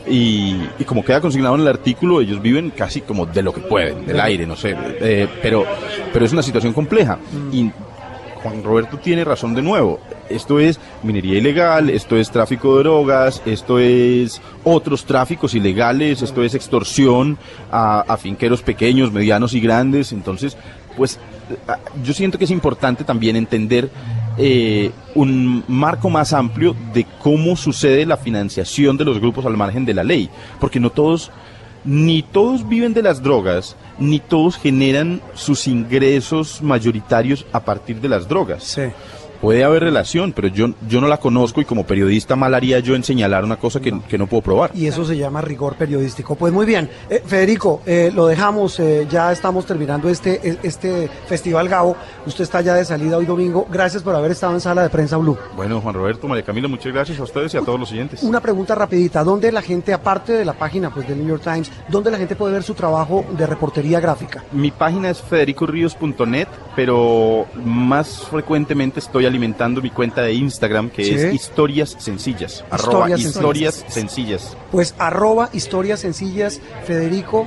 y, 0.09 0.57
y 0.79 0.85
como 0.85 1.05
queda 1.05 1.21
consignado 1.21 1.57
en 1.57 1.63
el 1.63 1.69
artículo, 1.69 2.21
ellos 2.21 2.41
viven 2.41 2.71
casi 2.71 3.01
como 3.01 3.27
de 3.27 3.43
lo 3.43 3.53
que 3.53 3.61
pueden, 3.61 4.07
del 4.07 4.21
aire, 4.21 4.47
no 4.47 4.55
sé. 4.55 4.77
eh, 5.01 5.27
pero, 5.43 5.65
pero 6.13 6.25
es 6.25 6.33
una 6.33 6.43
situación 6.43 6.73
compleja. 6.73 7.19
Y 7.53 7.71
Juan 8.43 8.63
Roberto 8.63 8.99
tiene 8.99 9.25
razón 9.25 9.55
de 9.55 9.63
nuevo. 9.63 9.99
Esto 10.29 10.59
es 10.59 10.81
minería 11.03 11.39
ilegal, 11.39 11.91
esto 11.91 12.17
es 12.17 12.31
tráfico 12.31 12.77
de 12.77 12.83
drogas, 12.85 13.43
esto 13.47 13.79
es 13.79 14.41
otros 14.65 15.05
tráficos 15.05 15.55
ilegales, 15.55 16.23
esto 16.23 16.43
es 16.43 16.55
extorsión 16.55 17.39
a, 17.71 18.17
finqueros 18.17 18.63
pequeños, 18.63 19.13
medianos 19.13 19.55
y 19.55 19.61
grandes. 19.61 20.13
Entonces, 20.13 20.57
pues 20.97 21.19
yo 22.03 22.13
siento 22.13 22.39
que 22.39 22.45
es 22.45 22.51
importante 22.51 23.05
también 23.05 23.37
entender 23.37 23.91
eh, 24.39 24.91
un 25.15 25.65
marco 25.69 26.11
más 26.11 26.33
amplio 26.33 26.75
de 26.93 27.07
cómo 27.23 27.57
sucede 27.57 28.05
la 28.05 28.17
financiación 28.17 28.97
de 28.97 29.05
los 29.05 29.19
grupos 29.19 29.47
al 29.47 29.57
margen 29.57 29.85
de 29.85 29.95
la 29.95 30.05
ley, 30.05 30.29
porque 30.61 30.81
no 30.81 30.91
todos, 30.91 31.31
ni 31.85 32.23
todos 32.23 32.69
viven 32.69 32.93
de 32.93 33.03
las 33.03 33.23
drogas, 33.23 33.77
ni 33.99 34.21
todos 34.21 34.57
generan 34.57 35.21
sus 35.35 35.67
ingresos 35.67 36.61
mayoritarios 36.61 37.47
a 37.53 37.61
partir 37.61 38.01
de 38.01 38.09
las 38.09 38.29
drogas. 38.29 38.79
Puede 39.41 39.65
haber 39.65 39.83
relación, 39.85 40.33
pero 40.33 40.49
yo, 40.49 40.69
yo 40.89 41.01
no 41.01 41.09
la 41.09 41.19
conozco 41.19 41.61
y 41.61 41.65
como 41.65 41.85
periodista 41.87 42.37
mal 42.37 42.55
haría 42.55 42.79
yo 42.81 42.95
en 42.95 43.05
señalar 43.05 43.45
una 43.45 43.57
cosa 43.57 43.81
que, 43.81 43.99
que 44.09 44.19
no 44.19 44.27
puedo 44.27 44.43
probar. 44.43 44.71
Y 44.75 44.87
eso 44.87 45.05
se 45.05 45.17
llama 45.17 45.41
rigor 45.41 45.77
periodístico. 45.77 46.35
Pues 46.35 46.53
muy 46.53 46.67
bien, 46.67 46.89
Eh, 47.11 47.23
Federico, 47.25 47.83
eh, 47.87 48.11
lo 48.15 48.27
dejamos, 48.27 48.79
eh, 48.81 49.07
ya 49.11 49.31
estamos 49.33 49.67
terminando 49.67 50.09
este, 50.09 50.41
el- 50.49 50.59
este 50.63 51.09
Festival 51.27 51.69
Gabo. 51.69 51.97
Usted 52.27 52.45
está 52.45 52.61
ya 52.61 52.75
de 52.75 52.85
salida 52.85 53.17
hoy 53.17 53.27
domingo. 53.27 53.67
Gracias 53.71 54.03
por 54.03 54.15
haber 54.15 54.31
estado 54.33 54.55
en 54.55 54.61
Sala 54.61 54.83
de 54.83 54.91
Prensa 54.91 55.17
Blue. 55.17 55.37
Bueno, 55.55 55.81
Juan 55.81 55.95
Roberto, 55.95 56.27
María 56.29 56.45
Camila, 56.45 56.69
muchas 56.69 56.93
gracias 56.93 57.19
a 57.21 57.23
ustedes 57.23 57.55
y 57.55 57.57
a 57.57 57.61
todos 57.61 57.79
los 57.79 57.93
oyentes. 57.93 58.23
Una 58.23 58.41
pregunta 58.41 58.75
rapidita, 58.75 59.23
¿dónde 59.23 59.53
la 59.53 59.63
gente, 59.63 59.93
aparte 59.93 60.33
de 60.33 60.45
la 60.45 60.55
página 60.55 60.91
pues, 60.93 61.07
del 61.09 61.19
New 61.19 61.29
York 61.29 61.43
Times, 61.43 61.71
dónde 61.89 62.11
la 62.11 62.19
gente 62.19 62.35
puede 62.37 62.55
ver 62.55 62.63
su 62.63 62.75
trabajo 62.75 63.25
de 63.37 63.47
reportería 63.47 64.01
gráfica? 64.01 64.43
Mi 64.53 64.71
página 64.71 65.11
es 65.11 65.21
federicorrios.net, 65.21 66.49
pero 66.75 67.47
más 67.65 68.21
frecuentemente 68.31 69.01
estoy 69.01 69.26
alimentando 69.27 69.81
mi 69.83 69.91
cuenta 69.91 70.23
de 70.23 70.33
Instagram, 70.35 70.91
que 70.91 71.05
Sí. 71.05 71.15
es 71.15 71.35
historias 71.35 71.97
sencillas. 71.99 72.65
arroba 72.71 73.11
Historias 73.11 73.85
sencillas. 73.89 74.57
Pues 74.71 74.95
arroba 74.99 75.51
historias 75.53 76.01
sencillas, 76.01 76.61
Federico 76.85 77.47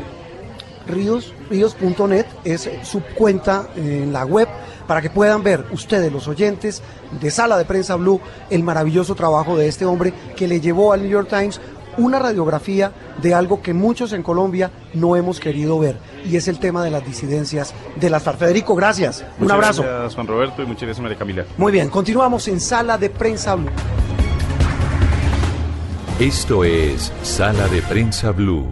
Ríos, 0.88 1.34
ríos.net 1.49 2.25
es 2.43 2.67
su 2.84 3.01
cuenta 3.01 3.67
en 3.75 4.11
la 4.11 4.25
web 4.25 4.47
para 4.88 5.01
que 5.03 5.09
puedan 5.11 5.43
ver 5.43 5.65
ustedes, 5.71 6.11
los 6.11 6.27
oyentes 6.27 6.82
de 7.21 7.30
Sala 7.30 7.59
de 7.59 7.65
Prensa 7.65 7.95
Blue, 7.95 8.19
el 8.49 8.63
maravilloso 8.63 9.13
trabajo 9.13 9.55
de 9.55 9.67
este 9.67 9.86
hombre 9.86 10.13
que 10.36 10.47
le 10.47 10.59
llevó 10.61 10.91
al 10.91 11.01
New 11.03 11.11
York 11.11 11.30
Times 11.30 11.61
una 12.00 12.20
radiografía 12.20 12.91
de 13.22 13.34
algo 13.34 13.62
que 13.62 13.74
muchos 13.74 14.14
en 14.14 14.24
Colombia 14.24 14.72
no 14.93 15.16
hemos 15.16 15.39
querido 15.39 15.80
ver 15.80 15.97
y 16.26 16.36
es 16.36 16.47
el 16.47 16.60
tema 16.60 16.84
de 16.84 16.91
las 16.91 17.06
disidencias 17.06 17.74
de 18.00 18.10
las 18.10 18.24
FARC. 18.24 18.39
Federico, 18.39 18.76
gracias. 18.76 19.24
Un 19.38 19.43
Muchas 19.43 19.56
abrazo. 19.56 19.84
Gracias, 19.84 20.16
Juan 20.16 20.28
Roberto, 20.28 20.64
y 20.64 20.66
muchas 20.66 20.84
gracias, 20.84 21.02
María 21.02 21.18
Camila. 21.18 21.45
Muy 21.58 21.72
bien, 21.72 21.89
continuamos 21.89 22.47
en 22.47 22.60
Sala 22.60 22.97
de 22.97 23.10
Prensa 23.10 23.56
Blue. 23.56 23.70
Esto 26.20 26.64
es 26.64 27.14
Sala 27.22 27.68
de 27.68 27.82
Prensa 27.82 28.32
Blue. 28.32 28.68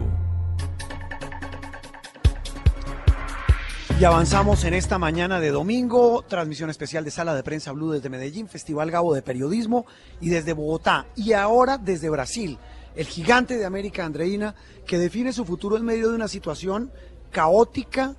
Y 4.00 4.04
avanzamos 4.04 4.62
en 4.62 4.74
esta 4.74 4.96
mañana 4.96 5.40
de 5.40 5.50
domingo, 5.50 6.24
transmisión 6.28 6.70
especial 6.70 7.04
de 7.04 7.10
Sala 7.10 7.34
de 7.34 7.42
Prensa 7.42 7.72
Blue 7.72 7.90
desde 7.90 8.08
Medellín, 8.08 8.46
Festival 8.46 8.92
Gabo 8.92 9.12
de 9.12 9.22
Periodismo 9.22 9.86
y 10.20 10.28
desde 10.28 10.52
Bogotá 10.52 11.06
y 11.16 11.32
ahora 11.32 11.78
desde 11.78 12.08
Brasil, 12.08 12.58
el 12.94 13.06
gigante 13.06 13.56
de 13.56 13.64
América 13.64 14.04
Andreina 14.04 14.54
que 14.86 14.98
define 14.98 15.32
su 15.32 15.44
futuro 15.44 15.76
en 15.76 15.84
medio 15.84 16.08
de 16.08 16.16
una 16.16 16.28
situación 16.28 16.90
caótica, 17.30 18.16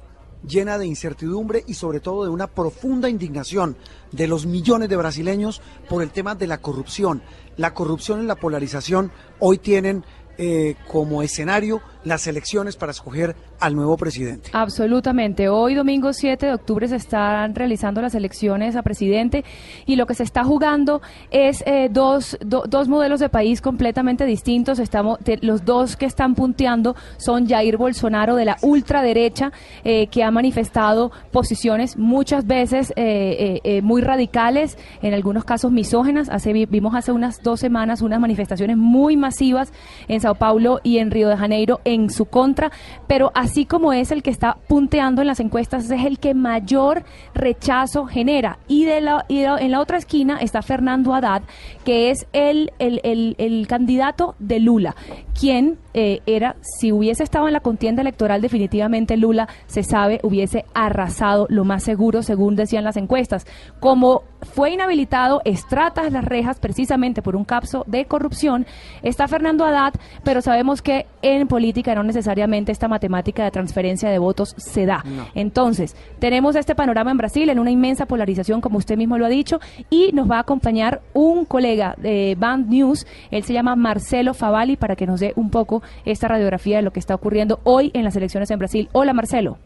llena 0.48 0.78
de 0.78 0.86
incertidumbre 0.86 1.64
y 1.68 1.74
sobre 1.74 2.00
todo 2.00 2.24
de 2.24 2.30
una 2.30 2.48
profunda 2.48 3.10
indignación 3.10 3.76
de 4.12 4.28
los 4.28 4.46
millones 4.46 4.90
de 4.90 4.96
brasileños 4.96 5.62
por 5.90 6.02
el 6.02 6.12
tema 6.12 6.36
de 6.36 6.48
la 6.48 6.60
corrupción. 6.60 7.22
La 7.58 7.74
corrupción 7.74 8.24
y 8.24 8.26
la 8.26 8.36
polarización 8.36 9.12
hoy 9.40 9.58
tienen 9.58 10.06
eh, 10.38 10.76
como 10.88 11.22
escenario 11.22 11.82
las 12.06 12.28
elecciones 12.28 12.78
para 12.78 12.92
escoger 12.92 13.36
al 13.60 13.76
nuevo 13.76 13.98
presidente. 13.98 14.50
Absolutamente. 14.54 15.50
Hoy, 15.50 15.76
domingo 15.76 16.14
7 16.14 16.46
de 16.46 16.54
octubre, 16.54 16.88
se 16.88 16.96
están 16.96 17.54
realizando 17.56 18.02
las 18.02 18.16
elecciones 18.16 18.78
a 18.78 18.84
presidente 18.84 19.44
y 19.86 19.98
lo 19.98 20.06
que 20.08 20.14
se 20.14 20.24
está 20.24 20.46
jugando 20.46 21.02
es 21.30 21.62
eh, 21.68 21.90
dos, 21.92 22.38
do- 22.40 22.64
dos 22.70 22.88
modelos 22.88 23.20
de 23.20 23.28
país 23.28 23.60
completamente 23.60 24.26
distintos. 24.26 24.80
Estamos, 24.80 25.20
los 25.42 25.66
dos 25.66 25.98
que 25.98 26.06
están 26.06 26.36
punteando 26.36 26.96
son 27.18 27.48
Jair 27.50 27.76
Bolsonaro 27.76 28.36
de 28.36 28.46
la 28.46 28.58
ultraderecha, 28.62 29.52
eh, 29.84 30.08
que 30.08 30.24
ha 30.24 30.32
manifestado 30.32 31.12
posiciones 31.32 31.98
muchas 31.98 32.48
veces 32.48 32.94
eh, 32.96 33.60
eh, 33.64 33.82
muy 33.82 34.02
radicales, 34.02 34.78
en 35.02 35.14
algunos 35.14 35.44
casos 35.44 35.72
misógenas. 35.72 36.30
Hace, 36.30 36.54
vi- 36.54 36.66
vimos 36.66 36.96
hace 36.96 37.12
unas 37.12 37.44
dos 37.44 37.60
semanas 37.60 38.02
unas 38.02 38.20
manifestaciones 38.22 38.78
muy 38.78 39.18
masivas 39.18 39.74
en 40.08 40.22
Sao 40.22 40.36
Paulo 40.36 40.80
y 40.84 41.00
en 41.00 41.12
Río 41.12 41.28
de 41.28 41.36
Janeiro 41.36 41.82
en 41.94 42.10
su 42.10 42.26
contra, 42.26 42.72
pero 43.08 43.32
así 43.34 43.66
como 43.66 43.94
es 43.94 44.12
el 44.12 44.24
que 44.24 44.30
está 44.30 44.58
punteando 44.68 45.22
en 45.22 45.28
las 45.28 45.40
encuestas, 45.40 45.90
es 45.90 46.06
el 46.06 46.20
que 46.20 46.34
mayor 46.34 47.04
rechazo 47.34 48.06
genera. 48.06 48.60
Y, 48.68 48.86
en 48.90 49.72
la 49.72 49.80
otra 49.82 49.98
esquina 49.98 50.38
está 50.40 50.62
Fernando 50.62 51.14
Haddad, 51.14 51.42
que 51.84 52.12
es 52.12 52.28
el, 52.34 52.72
el, 52.80 53.02
el- 53.04 53.36
el 53.38 53.68
candidato 53.68 54.36
de 54.40 54.60
Lula, 54.60 54.96
quien 55.40 55.78
eh, 55.94 56.22
era, 56.26 56.56
si 56.62 56.92
hubiese 56.92 57.24
estado 57.24 57.48
en 57.48 57.54
la 57.54 57.60
contienda 57.62 58.02
electoral, 58.02 58.42
definitivamente 58.42 59.18
Lula, 59.18 59.48
se 59.68 59.84
sabe, 59.84 60.20
hubiese 60.24 60.66
arrasado 60.74 61.48
lo 61.50 61.66
más 61.66 61.84
seguro, 61.84 62.22
según 62.24 62.56
decían 62.56 62.84
las 62.84 62.98
encuestas. 62.98 63.46
Como 63.80 64.24
fue 64.42 64.72
inhabilitado, 64.72 65.42
estratas 65.46 66.12
las 66.12 66.26
rejas 66.26 66.60
precisamente 66.60 67.22
por 67.22 67.36
un 67.36 67.46
capso 67.46 67.84
de 67.88 68.06
corrupción, 68.06 68.66
está 69.04 69.28
Fernando 69.28 69.66
Haddad, 69.66 69.94
pero 70.24 70.42
sabemos 70.42 70.82
que 70.82 71.06
en 71.22 71.48
política 71.48 71.96
no 71.96 72.04
necesariamente 72.04 72.72
esta 72.72 72.88
matemática 72.88 73.44
de 73.44 73.52
transferencia 73.52 74.10
de 74.10 74.20
votos 74.20 74.56
se 74.58 74.86
da. 74.86 75.04
Entonces, 75.36 75.96
tenemos 76.20 76.56
este 76.56 76.76
panorama 76.76 77.12
en 77.12 77.18
Brasil 77.18 77.50
en 77.50 77.60
una 77.60 77.72
inmensa 77.72 78.06
polarización, 78.06 78.62
como 78.62 78.78
usted 78.78 78.98
mismo 78.98 79.18
lo 79.18 79.26
ha 79.26 79.30
dicho, 79.30 79.60
y 79.90 80.12
nos 80.14 80.30
va 80.30 80.38
a 80.38 80.42
acompañar 80.42 81.02
un 81.14 81.46
colega 81.46 81.96
de 81.98 82.36
Band 82.38 82.70
News, 82.70 83.06
él 83.32 83.44
se 83.44 83.54
llama 83.54 83.76
Marcelo 83.76 84.34
Favalli, 84.34 84.78
para 84.78 84.96
que 84.96 85.08
nos 85.08 85.20
dé 85.20 85.34
un 85.36 85.50
poco 85.50 85.82
esta 86.06 86.28
radiografía 86.28 86.78
de 86.78 86.84
lo 86.84 86.92
que 86.92 87.00
está 87.00 87.16
ocurriendo 87.16 87.60
hoy 87.64 87.92
en 87.94 88.04
las 88.04 88.16
elecciones 88.16 88.52
en 88.52 88.60
Brasil. 88.60 88.90
Hola, 88.94 89.14
Marcelo. 89.14 89.58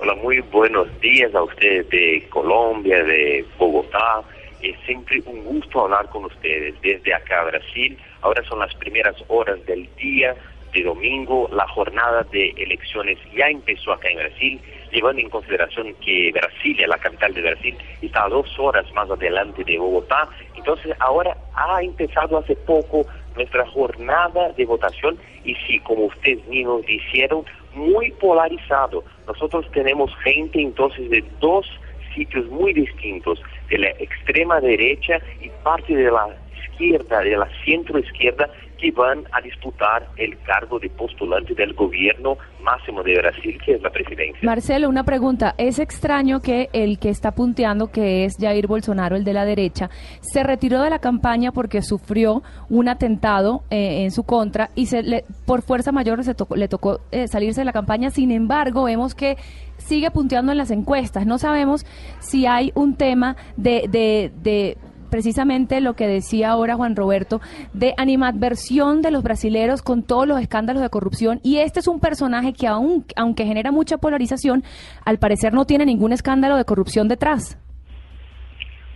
Hola, 0.00 0.14
muy 0.14 0.38
buenos 0.38 0.86
días 1.00 1.34
a 1.34 1.42
ustedes 1.42 1.90
de 1.90 2.24
Colombia, 2.30 3.02
de 3.02 3.44
Bogotá. 3.58 4.22
Es 4.62 4.76
siempre 4.86 5.20
un 5.26 5.42
gusto 5.42 5.80
hablar 5.80 6.08
con 6.10 6.24
ustedes 6.26 6.80
desde 6.82 7.12
acá, 7.12 7.42
Brasil. 7.42 7.98
Ahora 8.20 8.44
son 8.44 8.60
las 8.60 8.72
primeras 8.76 9.16
horas 9.26 9.58
del 9.66 9.88
día 9.96 10.36
de 10.72 10.84
domingo. 10.84 11.48
La 11.52 11.66
jornada 11.66 12.22
de 12.30 12.50
elecciones 12.58 13.18
ya 13.36 13.48
empezó 13.48 13.90
acá 13.92 14.08
en 14.08 14.18
Brasil, 14.18 14.60
llevando 14.92 15.20
en 15.20 15.30
consideración 15.30 15.92
que 15.94 16.30
Brasilia, 16.30 16.86
la 16.86 16.98
capital 16.98 17.34
de 17.34 17.42
Brasil, 17.42 17.76
está 18.00 18.22
a 18.22 18.28
dos 18.28 18.56
horas 18.56 18.86
más 18.92 19.10
adelante 19.10 19.64
de 19.64 19.78
Bogotá. 19.78 20.28
Entonces, 20.54 20.94
ahora 21.00 21.36
ha 21.56 21.82
empezado 21.82 22.38
hace 22.38 22.54
poco 22.54 23.04
nuestra 23.34 23.66
jornada 23.66 24.52
de 24.52 24.64
votación 24.64 25.18
y 25.44 25.56
sí, 25.66 25.80
como 25.80 26.04
ustedes 26.04 26.46
mismos 26.46 26.86
dijeron, 26.86 27.44
muy 27.78 28.10
polarizado. 28.12 29.04
Nosotros 29.26 29.66
tenemos 29.72 30.10
gente 30.24 30.60
entonces 30.60 31.08
de 31.10 31.24
dos 31.40 31.66
sitios 32.14 32.46
muy 32.48 32.72
distintos, 32.72 33.40
de 33.70 33.78
la 33.78 33.90
extrema 33.90 34.60
derecha 34.60 35.20
y 35.40 35.50
parte 35.62 35.94
de 35.94 36.10
la 36.10 36.28
izquierda, 36.64 37.20
de 37.20 37.36
la 37.36 37.48
centro 37.64 37.98
izquierda, 37.98 38.50
que 38.80 38.90
van 38.92 39.24
a 39.32 39.40
disputar 39.40 40.08
el 40.16 40.38
cargo 40.42 40.78
de 40.78 40.88
postulante 40.90 41.54
del 41.54 41.74
gobierno 41.74 42.36
máximo 42.62 43.02
de 43.02 43.14
Brasil, 43.16 43.58
que 43.64 43.74
es 43.74 43.82
la 43.82 43.90
presidencia. 43.90 44.38
Marcelo, 44.42 44.88
una 44.88 45.04
pregunta. 45.04 45.54
Es 45.58 45.78
extraño 45.78 46.40
que 46.40 46.68
el 46.72 46.98
que 46.98 47.08
está 47.08 47.32
punteando, 47.32 47.90
que 47.90 48.24
es 48.24 48.36
Jair 48.38 48.66
Bolsonaro, 48.66 49.16
el 49.16 49.24
de 49.24 49.32
la 49.32 49.44
derecha, 49.44 49.90
se 50.20 50.42
retiró 50.42 50.80
de 50.82 50.90
la 50.90 50.98
campaña 50.98 51.52
porque 51.52 51.82
sufrió 51.82 52.42
un 52.70 52.88
atentado 52.88 53.62
eh, 53.70 54.04
en 54.04 54.10
su 54.10 54.22
contra 54.24 54.70
y 54.74 54.86
se 54.86 55.02
le, 55.02 55.24
por 55.46 55.62
fuerza 55.62 55.92
mayor 55.92 56.22
se 56.24 56.34
tocó- 56.34 56.56
le 56.56 56.68
tocó 56.68 57.00
eh, 57.10 57.26
salirse 57.28 57.60
de 57.60 57.64
la 57.64 57.72
campaña. 57.72 58.10
Sin 58.10 58.30
embargo, 58.30 58.84
vemos 58.84 59.14
que 59.14 59.36
sigue 59.78 60.10
punteando 60.10 60.52
en 60.52 60.58
las 60.58 60.70
encuestas. 60.70 61.26
No 61.26 61.38
sabemos 61.38 61.84
si 62.20 62.46
hay 62.46 62.72
un 62.74 62.96
tema 62.96 63.36
de, 63.56 63.86
de, 63.88 64.30
de 64.42 64.76
precisamente 65.10 65.80
lo 65.80 65.94
que 65.94 66.06
decía 66.06 66.50
ahora 66.50 66.76
Juan 66.76 66.96
Roberto, 66.96 67.40
de 67.72 67.94
animadversión 67.96 69.02
de 69.02 69.10
los 69.10 69.22
brasileros 69.22 69.82
con 69.82 70.02
todos 70.02 70.26
los 70.26 70.40
escándalos 70.40 70.82
de 70.82 70.90
corrupción. 70.90 71.40
Y 71.42 71.58
este 71.58 71.80
es 71.80 71.88
un 71.88 72.00
personaje 72.00 72.52
que 72.52 72.66
aun, 72.66 73.04
aunque 73.16 73.44
genera 73.44 73.72
mucha 73.72 73.98
polarización, 73.98 74.62
al 75.04 75.18
parecer 75.18 75.52
no 75.52 75.64
tiene 75.64 75.86
ningún 75.86 76.12
escándalo 76.12 76.56
de 76.56 76.64
corrupción 76.64 77.08
detrás. 77.08 77.58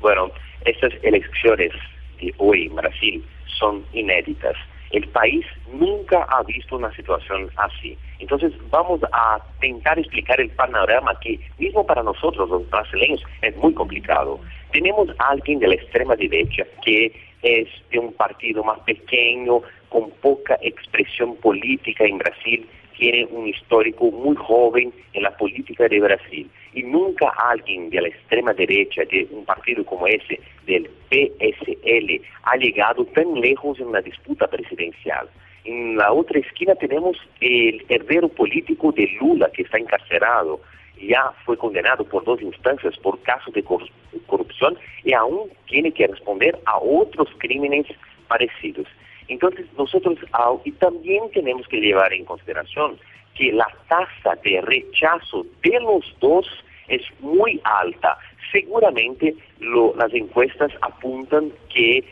Bueno, 0.00 0.30
estas 0.64 0.92
elecciones 1.02 1.72
de 2.20 2.34
hoy 2.38 2.66
en 2.66 2.74
Brasil 2.74 3.24
son 3.58 3.84
inéditas. 3.92 4.54
El 4.90 5.08
país 5.08 5.44
nunca 5.72 6.26
ha 6.28 6.42
visto 6.42 6.76
una 6.76 6.94
situación 6.94 7.48
así. 7.56 7.96
Entonces 8.18 8.52
vamos 8.70 9.00
a 9.12 9.38
intentar 9.62 9.98
explicar 9.98 10.40
el 10.40 10.50
panorama 10.50 11.18
que 11.20 11.40
mismo 11.58 11.86
para 11.86 12.02
nosotros 12.02 12.48
los 12.48 12.68
brasileños 12.68 13.22
es 13.40 13.56
muy 13.56 13.72
complicado. 13.72 14.38
Tenemos 14.72 15.08
a 15.18 15.30
alguien 15.30 15.58
de 15.58 15.68
la 15.68 15.74
extrema 15.74 16.16
derecha 16.16 16.64
que 16.84 17.12
es 17.42 17.68
de 17.90 17.98
un 17.98 18.12
partido 18.14 18.64
más 18.64 18.78
pequeño, 18.80 19.62
con 19.88 20.10
poca 20.22 20.58
expresión 20.62 21.36
política 21.36 22.04
en 22.04 22.18
Brasil, 22.18 22.66
tiene 22.96 23.26
un 23.26 23.48
histórico 23.48 24.10
muy 24.10 24.36
joven 24.36 24.92
en 25.12 25.22
la 25.22 25.36
política 25.36 25.88
de 25.88 26.00
Brasil 26.00 26.50
y 26.72 26.82
nunca 26.82 27.32
alguien 27.50 27.90
de 27.90 28.00
la 28.00 28.08
extrema 28.08 28.54
derecha 28.54 29.02
de 29.10 29.26
un 29.30 29.44
partido 29.44 29.84
como 29.84 30.06
ese, 30.06 30.40
del 30.66 30.88
PSL, 31.10 32.22
ha 32.44 32.56
llegado 32.56 33.04
tan 33.06 33.40
lejos 33.40 33.78
en 33.80 33.88
una 33.88 34.00
disputa 34.00 34.46
presidencial. 34.46 35.28
En 35.64 35.96
la 35.96 36.12
otra 36.12 36.40
esquina 36.40 36.74
tenemos 36.74 37.16
el 37.40 37.84
heredero 37.88 38.28
político 38.28 38.92
de 38.92 39.06
Lula 39.20 39.50
que 39.52 39.62
está 39.62 39.78
encarcerado, 39.78 40.60
ya 41.07 41.32
fue 41.44 41.57
condenado 41.57 42.05
por 42.05 42.24
dos 42.24 42.40
instancias 42.42 42.96
por 42.98 43.20
casos 43.22 43.53
de 43.55 43.62
cor- 43.62 43.88
corrupción 44.26 44.76
y 45.05 45.12
aún 45.12 45.50
tiene 45.66 45.92
que 45.92 46.07
responder 46.07 46.59
a 46.66 46.78
otros 46.78 47.28
crímenes 47.38 47.86
parecidos. 48.28 48.86
Entonces 49.28 49.66
nosotros 49.76 50.18
au- 50.32 50.61
y 50.64 50.72
también 50.72 51.30
tenemos 51.32 51.66
que 51.68 51.80
llevar 51.80 52.12
en 52.12 52.24
consideración 52.24 52.98
que 53.34 53.53
la 53.53 53.66
tasa 53.88 54.36
de 54.44 54.61
rechazo 54.61 55.46
de 55.62 55.80
los 55.80 56.05
dos 56.20 56.46
es 56.88 57.03
muy 57.20 57.61
alta. 57.64 58.18
Seguramente 58.50 59.34
las 59.96 60.12
encuestas 60.12 60.70
apuntan 60.82 61.50
que 61.72 62.05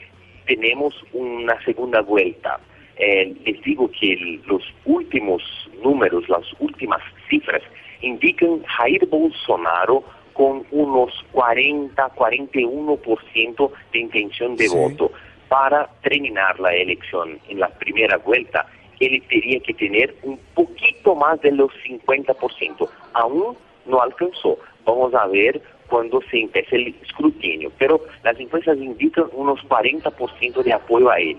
tenemos 0.46 0.94
una 1.12 1.62
segunda 1.64 2.00
vuelta. 2.00 2.58
Eh, 2.96 3.34
les 3.44 3.62
digo 3.62 3.90
que 3.90 4.40
los 4.46 4.62
últimos 4.84 5.42
números, 5.82 6.28
las 6.28 6.44
últimas 6.58 7.00
cifras 7.28 7.62
indican 8.02 8.62
Jair 8.64 9.06
Bolsonaro 9.06 10.04
con 10.32 10.64
unos 10.70 11.12
40, 11.32 12.14
41% 12.14 13.70
de 13.92 13.98
intención 13.98 14.56
de 14.56 14.68
voto. 14.68 15.12
Para 15.48 15.90
terminar 16.02 16.60
la 16.60 16.72
elección 16.72 17.38
en 17.48 17.58
la 17.60 17.68
primera 17.68 18.18
vuelta, 18.18 18.66
él 19.00 19.22
tenía 19.28 19.60
que 19.60 19.74
tener 19.74 20.14
un 20.22 20.38
poquito 20.54 21.14
más 21.14 21.40
de 21.40 21.52
los 21.52 21.72
50%. 21.84 22.88
Aún 23.14 23.56
no 23.86 24.00
alcanzó. 24.00 24.58
Vamos 24.84 25.12
a 25.14 25.26
ver 25.26 25.60
cuando 25.88 26.22
se 26.30 26.40
empiece 26.40 26.76
el 26.76 26.94
escrutinio. 27.02 27.72
Pero 27.78 28.00
las 28.22 28.38
encuestas 28.38 28.78
indican 28.78 29.24
unos 29.32 29.60
40% 29.68 30.62
de 30.62 30.72
apoyo 30.72 31.10
a 31.10 31.18
él. 31.18 31.36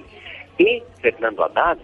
Y 0.58 0.84
Fernando 1.02 1.46
Haddad 1.46 1.78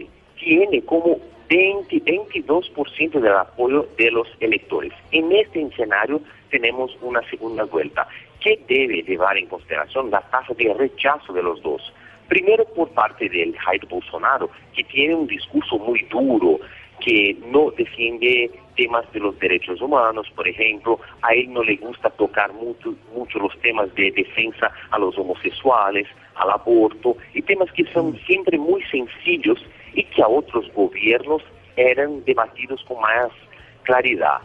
tiene 0.48 0.82
como 0.84 1.18
20, 1.50 2.04
22% 2.06 3.20
del 3.20 3.34
apoyo 3.34 3.86
de 3.98 4.12
los 4.12 4.28
electores. 4.40 4.94
En 5.12 5.30
este 5.34 5.62
escenario 5.62 6.22
tenemos 6.50 6.98
una 7.02 7.22
segunda 7.30 7.66
vuelta 7.66 8.08
que 8.40 8.58
debe 8.70 9.04
llevar 9.04 9.38
en 9.38 9.48
consideración 9.48 10.10
la 10.10 10.22
tasa 10.22 10.54
de 10.54 10.74
rechazo 10.74 11.34
de 11.34 11.44
los 11.44 11.62
dos. 11.62 11.82
Primero 12.30 12.64
por 12.64 12.90
parte 12.92 13.28
del 13.28 13.58
Jair 13.58 13.86
Bolsonaro, 13.88 14.50
que 14.74 14.86
tiene 14.86 15.16
un 15.16 15.28
discurso 15.28 15.78
muy 15.80 16.02
duro, 16.10 16.60
que 17.02 17.36
no 17.52 17.72
defiende 17.72 18.50
temas 18.78 19.12
de 19.12 19.20
los 19.20 19.38
derechos 19.40 19.82
humanos, 19.82 20.28
por 20.34 20.48
ejemplo, 20.48 21.00
a 21.22 21.34
él 21.34 21.52
no 21.52 21.62
le 21.62 21.76
gusta 21.76 22.10
tocar 22.12 22.54
mucho, 22.54 22.96
mucho 23.14 23.38
los 23.40 23.58
temas 23.60 23.94
de 23.96 24.12
defensa 24.12 24.72
a 24.92 24.98
los 24.98 25.18
homosexuales, 25.18 26.08
al 26.36 26.52
aborto, 26.52 27.18
y 27.34 27.42
temas 27.42 27.70
que 27.74 27.86
son 27.92 28.18
siempre 28.26 28.58
muy 28.58 28.82
sencillos 28.84 29.60
y 29.94 30.04
que 30.04 30.22
a 30.22 30.28
otros 30.28 30.72
gobiernos 30.74 31.42
eran 31.76 32.24
debatidos 32.26 32.84
con 32.88 33.00
más 33.02 33.30
claridad. 33.84 34.40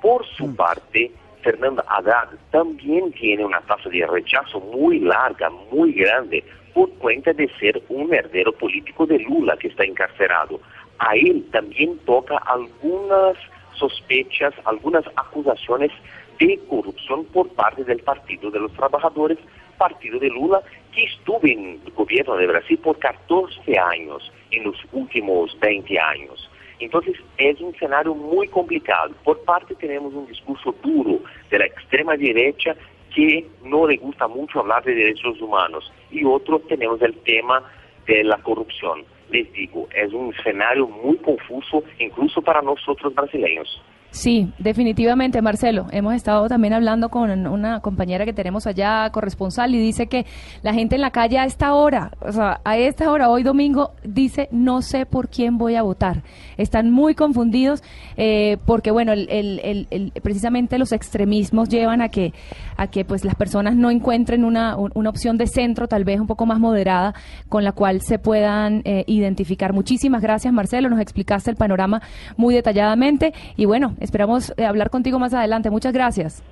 Por 0.00 0.26
su 0.26 0.54
parte, 0.54 1.10
Fernanda 1.42 1.84
Haddad 1.88 2.30
también 2.50 3.12
tiene 3.12 3.44
una 3.44 3.60
tasa 3.62 3.88
de 3.88 4.06
rechazo 4.06 4.60
muy 4.60 5.00
larga, 5.00 5.50
muy 5.70 5.92
grande, 5.92 6.44
por 6.72 6.90
cuenta 6.94 7.32
de 7.32 7.48
ser 7.60 7.82
un 7.88 8.12
heredero 8.12 8.52
político 8.52 9.06
de 9.06 9.18
Lula 9.18 9.56
que 9.56 9.68
está 9.68 9.84
encarcerado. 9.84 10.60
A 10.98 11.14
él 11.16 11.44
también 11.52 11.98
toca 12.06 12.36
algunas 12.46 13.36
sospechas, 13.74 14.54
algunas 14.64 15.04
acusaciones 15.16 15.90
de 16.38 16.58
corrupción 16.68 17.24
por 17.26 17.48
parte 17.50 17.84
del 17.84 18.00
Partido 18.00 18.50
de 18.50 18.60
los 18.60 18.72
Trabajadores, 18.72 19.38
partido 19.78 20.18
de 20.18 20.28
Lula, 20.28 20.62
que 20.92 21.04
estuvo 21.04 21.40
en 21.44 21.80
el 21.84 21.92
gobierno 21.92 22.36
de 22.36 22.46
Brasil 22.46 22.78
por 22.78 22.98
14 22.98 23.78
años 23.78 24.32
en 24.56 24.64
los 24.64 24.76
últimos 24.92 25.58
20 25.60 25.98
años. 25.98 26.50
Entonces 26.80 27.16
es 27.38 27.60
un 27.60 27.74
escenario 27.74 28.14
muy 28.14 28.48
complicado. 28.48 29.14
Por 29.24 29.40
parte 29.44 29.74
tenemos 29.74 30.12
un 30.14 30.26
discurso 30.26 30.74
duro 30.82 31.20
de 31.50 31.58
la 31.58 31.66
extrema 31.66 32.16
derecha 32.16 32.76
que 33.14 33.46
no 33.62 33.86
le 33.86 33.96
gusta 33.96 34.26
mucho 34.26 34.60
hablar 34.60 34.84
de 34.84 34.94
derechos 34.94 35.40
humanos. 35.40 35.92
Y 36.10 36.24
otro 36.24 36.58
tenemos 36.60 37.00
el 37.02 37.14
tema 37.18 37.62
de 38.06 38.24
la 38.24 38.38
corrupción. 38.38 39.04
Les 39.30 39.50
digo, 39.52 39.88
es 39.94 40.12
un 40.12 40.34
escenario 40.34 40.86
muy 40.86 41.16
confuso 41.18 41.84
incluso 41.98 42.42
para 42.42 42.60
nosotros 42.60 43.14
brasileños. 43.14 43.80
Sí, 44.14 44.52
definitivamente, 44.60 45.42
Marcelo. 45.42 45.86
Hemos 45.90 46.14
estado 46.14 46.46
también 46.46 46.72
hablando 46.72 47.08
con 47.08 47.48
una 47.48 47.80
compañera 47.80 48.24
que 48.24 48.32
tenemos 48.32 48.64
allá, 48.64 49.10
corresponsal, 49.10 49.74
y 49.74 49.78
dice 49.80 50.06
que 50.06 50.24
la 50.62 50.72
gente 50.72 50.94
en 50.94 51.00
la 51.00 51.10
calle 51.10 51.36
a 51.36 51.44
esta 51.44 51.74
hora, 51.74 52.12
o 52.20 52.30
sea, 52.30 52.60
a 52.64 52.76
esta 52.76 53.10
hora, 53.10 53.28
hoy 53.28 53.42
domingo, 53.42 53.90
dice, 54.04 54.48
no 54.52 54.82
sé 54.82 55.04
por 55.04 55.28
quién 55.28 55.58
voy 55.58 55.74
a 55.74 55.82
votar. 55.82 56.22
Están 56.56 56.92
muy 56.92 57.16
confundidos 57.16 57.82
eh, 58.16 58.58
porque, 58.66 58.92
bueno, 58.92 59.12
el, 59.12 59.28
el, 59.28 59.88
el, 59.90 60.12
precisamente 60.22 60.78
los 60.78 60.92
extremismos 60.92 61.68
llevan 61.68 62.00
a 62.00 62.08
que, 62.08 62.32
a 62.76 62.86
que 62.86 63.04
pues 63.04 63.24
las 63.24 63.34
personas 63.34 63.74
no 63.74 63.90
encuentren 63.90 64.44
una, 64.44 64.76
una 64.76 65.10
opción 65.10 65.38
de 65.38 65.48
centro, 65.48 65.88
tal 65.88 66.04
vez 66.04 66.20
un 66.20 66.28
poco 66.28 66.46
más 66.46 66.60
moderada, 66.60 67.14
con 67.48 67.64
la 67.64 67.72
cual 67.72 68.00
se 68.00 68.20
puedan 68.20 68.82
eh, 68.84 69.02
identificar. 69.08 69.72
Muchísimas 69.72 70.22
gracias, 70.22 70.54
Marcelo. 70.54 70.88
Nos 70.88 71.00
explicaste 71.00 71.50
el 71.50 71.56
panorama 71.56 72.00
muy 72.36 72.54
detalladamente 72.54 73.34
y, 73.56 73.64
bueno, 73.64 73.96
Esperamos 74.04 74.52
eh, 74.58 74.66
hablar 74.66 74.90
contigo 74.90 75.18
más 75.18 75.32
adelante. 75.32 75.70
Muchas 75.70 75.94
gracias. 75.94 76.42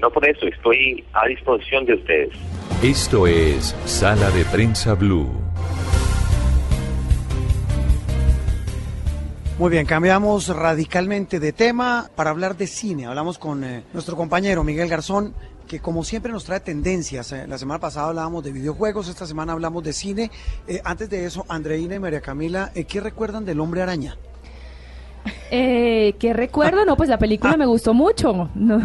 No 0.00 0.08
por 0.08 0.24
eso, 0.26 0.46
estoy 0.46 1.04
a 1.12 1.26
disposición 1.26 1.84
de 1.84 1.94
ustedes. 1.94 2.30
Esto 2.80 3.26
es 3.26 3.76
Sala 3.84 4.30
de 4.30 4.44
Prensa 4.44 4.94
Blue. 4.94 5.28
Muy 9.58 9.70
bien, 9.70 9.84
cambiamos 9.84 10.48
radicalmente 10.48 11.40
de 11.40 11.52
tema 11.52 12.08
para 12.14 12.30
hablar 12.30 12.56
de 12.56 12.68
cine. 12.68 13.06
Hablamos 13.06 13.36
con 13.36 13.64
eh, 13.64 13.82
nuestro 13.92 14.14
compañero 14.14 14.62
Miguel 14.62 14.88
Garzón, 14.88 15.34
que 15.66 15.80
como 15.80 16.04
siempre 16.04 16.30
nos 16.30 16.44
trae 16.44 16.60
tendencias. 16.60 17.32
Eh, 17.32 17.48
la 17.48 17.58
semana 17.58 17.80
pasada 17.80 18.08
hablábamos 18.08 18.44
de 18.44 18.52
videojuegos, 18.52 19.08
esta 19.08 19.26
semana 19.26 19.52
hablamos 19.54 19.82
de 19.82 19.92
cine. 19.92 20.30
antes 20.84 21.10
de 21.10 21.26
eso, 21.26 21.44
Andreina 21.48 21.96
y 21.96 21.98
María 21.98 22.20
Camila, 22.20 22.70
¿qué 22.88 23.00
recuerdan 23.00 23.44
del 23.44 23.58
hombre 23.58 23.82
araña? 23.82 24.16
Eh, 25.50 26.14
¿Qué 26.18 26.32
recuerdo? 26.32 26.84
No, 26.84 26.96
pues 26.96 27.08
la 27.08 27.18
película 27.18 27.56
me 27.56 27.66
gustó 27.66 27.92
mucho. 27.92 28.48
No. 28.54 28.80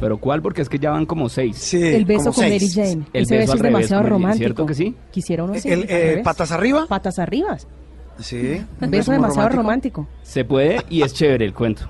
¿Pero 0.00 0.18
cuál? 0.18 0.42
Porque 0.42 0.62
es 0.62 0.68
que 0.68 0.78
ya 0.78 0.90
van 0.90 1.06
como 1.06 1.28
seis. 1.28 1.74
el 1.74 2.04
beso 2.04 2.32
con 2.32 2.44
Mary 2.44 2.68
Jane. 2.68 3.04
El 3.12 3.22
Ese 3.22 3.36
beso, 3.36 3.54
es 3.54 3.62
demasiado 3.62 4.02
romántico. 4.04 4.38
¿Cierto 4.38 4.66
que 4.66 4.74
sí? 4.74 4.94
Quisiera 5.10 5.44
uno 5.44 5.54
el, 5.54 5.86
eh, 5.88 6.20
¿Patas 6.24 6.52
arriba? 6.52 6.86
Patas 6.88 7.18
arriba. 7.18 7.56
Sí. 8.18 8.64
Un 8.80 8.90
beso, 8.90 9.12
demasiado 9.12 9.48
romántico. 9.50 10.06
Se 10.22 10.44
puede 10.44 10.80
y 10.88 11.02
es 11.02 11.12
chévere 11.12 11.44
el 11.44 11.54
cuento. 11.54 11.88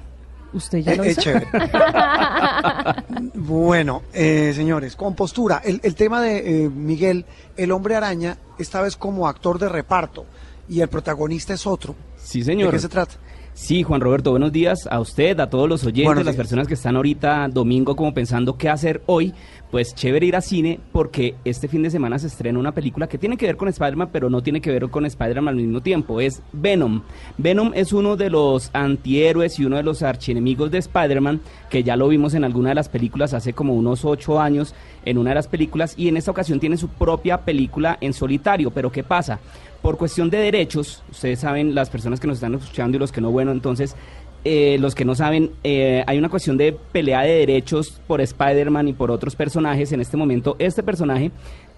¿Usted 0.52 0.78
ya 0.78 0.96
lo 0.96 1.04
Es 1.04 1.16
chévere. 1.16 1.46
bueno, 3.34 4.02
eh, 4.12 4.52
señores, 4.54 4.96
con 4.96 5.14
postura. 5.14 5.62
El, 5.64 5.80
el 5.84 5.94
tema 5.94 6.20
de 6.20 6.64
eh, 6.64 6.68
Miguel, 6.68 7.24
el 7.56 7.70
hombre 7.70 7.94
araña, 7.94 8.36
esta 8.58 8.80
vez 8.82 8.96
como 8.96 9.28
actor 9.28 9.60
de 9.60 9.68
reparto, 9.68 10.26
y 10.68 10.80
el 10.80 10.88
protagonista 10.88 11.54
es 11.54 11.66
otro. 11.66 11.94
Sí, 12.16 12.42
señor. 12.42 12.70
¿De 12.70 12.76
qué 12.76 12.80
se 12.80 12.88
trata? 12.88 13.14
Sí, 13.60 13.82
Juan 13.82 14.00
Roberto, 14.00 14.30
buenos 14.30 14.52
días 14.52 14.88
a 14.90 14.98
usted, 15.00 15.38
a 15.38 15.50
todos 15.50 15.68
los 15.68 15.84
oyentes, 15.84 16.24
las 16.24 16.34
personas 16.34 16.66
que 16.66 16.72
están 16.72 16.96
ahorita 16.96 17.46
domingo 17.52 17.94
como 17.94 18.14
pensando 18.14 18.56
qué 18.56 18.70
hacer 18.70 19.02
hoy. 19.04 19.34
Pues 19.70 19.94
chévere 19.94 20.26
ir 20.26 20.34
a 20.34 20.40
cine 20.40 20.80
porque 20.90 21.36
este 21.44 21.68
fin 21.68 21.82
de 21.82 21.90
semana 21.90 22.18
se 22.18 22.26
estrena 22.26 22.58
una 22.58 22.72
película 22.72 23.06
que 23.06 23.18
tiene 23.18 23.36
que 23.36 23.46
ver 23.46 23.56
con 23.56 23.68
Spider-Man, 23.68 24.08
pero 24.10 24.28
no 24.28 24.42
tiene 24.42 24.60
que 24.60 24.72
ver 24.72 24.88
con 24.88 25.06
Spider-Man 25.06 25.48
al 25.48 25.62
mismo 25.62 25.80
tiempo. 25.82 26.20
Es 26.20 26.42
Venom. 26.52 27.02
Venom 27.36 27.70
es 27.74 27.92
uno 27.92 28.16
de 28.16 28.30
los 28.30 28.70
antihéroes 28.72 29.60
y 29.60 29.66
uno 29.66 29.76
de 29.76 29.84
los 29.84 30.02
archienemigos 30.02 30.72
de 30.72 30.78
Spider-Man, 30.78 31.40
que 31.68 31.84
ya 31.84 31.94
lo 31.96 32.08
vimos 32.08 32.34
en 32.34 32.44
alguna 32.44 32.70
de 32.70 32.76
las 32.76 32.88
películas 32.88 33.34
hace 33.34 33.52
como 33.52 33.74
unos 33.74 34.04
ocho 34.04 34.40
años, 34.40 34.74
en 35.04 35.18
una 35.18 35.30
de 35.30 35.36
las 35.36 35.48
películas, 35.48 35.94
y 35.96 36.08
en 36.08 36.16
esta 36.16 36.32
ocasión 36.32 36.58
tiene 36.58 36.76
su 36.76 36.88
propia 36.88 37.42
película 37.42 37.96
en 38.00 38.12
solitario. 38.12 38.72
Pero 38.72 38.90
¿qué 38.90 39.04
pasa? 39.04 39.38
Por 39.82 39.96
cuestión 39.96 40.30
de 40.30 40.38
derechos, 40.38 41.02
ustedes 41.10 41.40
saben, 41.40 41.74
las 41.74 41.90
personas 41.90 42.20
que 42.20 42.26
nos 42.26 42.36
están 42.36 42.54
escuchando 42.54 42.96
y 42.96 43.00
los 43.00 43.12
que 43.12 43.20
no, 43.20 43.30
bueno, 43.30 43.50
entonces, 43.50 43.96
eh, 44.44 44.78
los 44.80 44.94
que 44.94 45.04
no 45.04 45.14
saben, 45.14 45.50
eh, 45.64 46.02
hay 46.06 46.18
una 46.18 46.28
cuestión 46.30 46.56
de 46.56 46.72
pelea 46.72 47.20
de 47.22 47.32
derechos 47.34 48.00
por 48.06 48.20
Spider-Man 48.20 48.88
y 48.88 48.92
por 48.94 49.10
otros 49.10 49.36
personajes. 49.36 49.92
En 49.92 50.00
este 50.00 50.16
momento, 50.16 50.56
este 50.58 50.82
personaje 50.82 51.30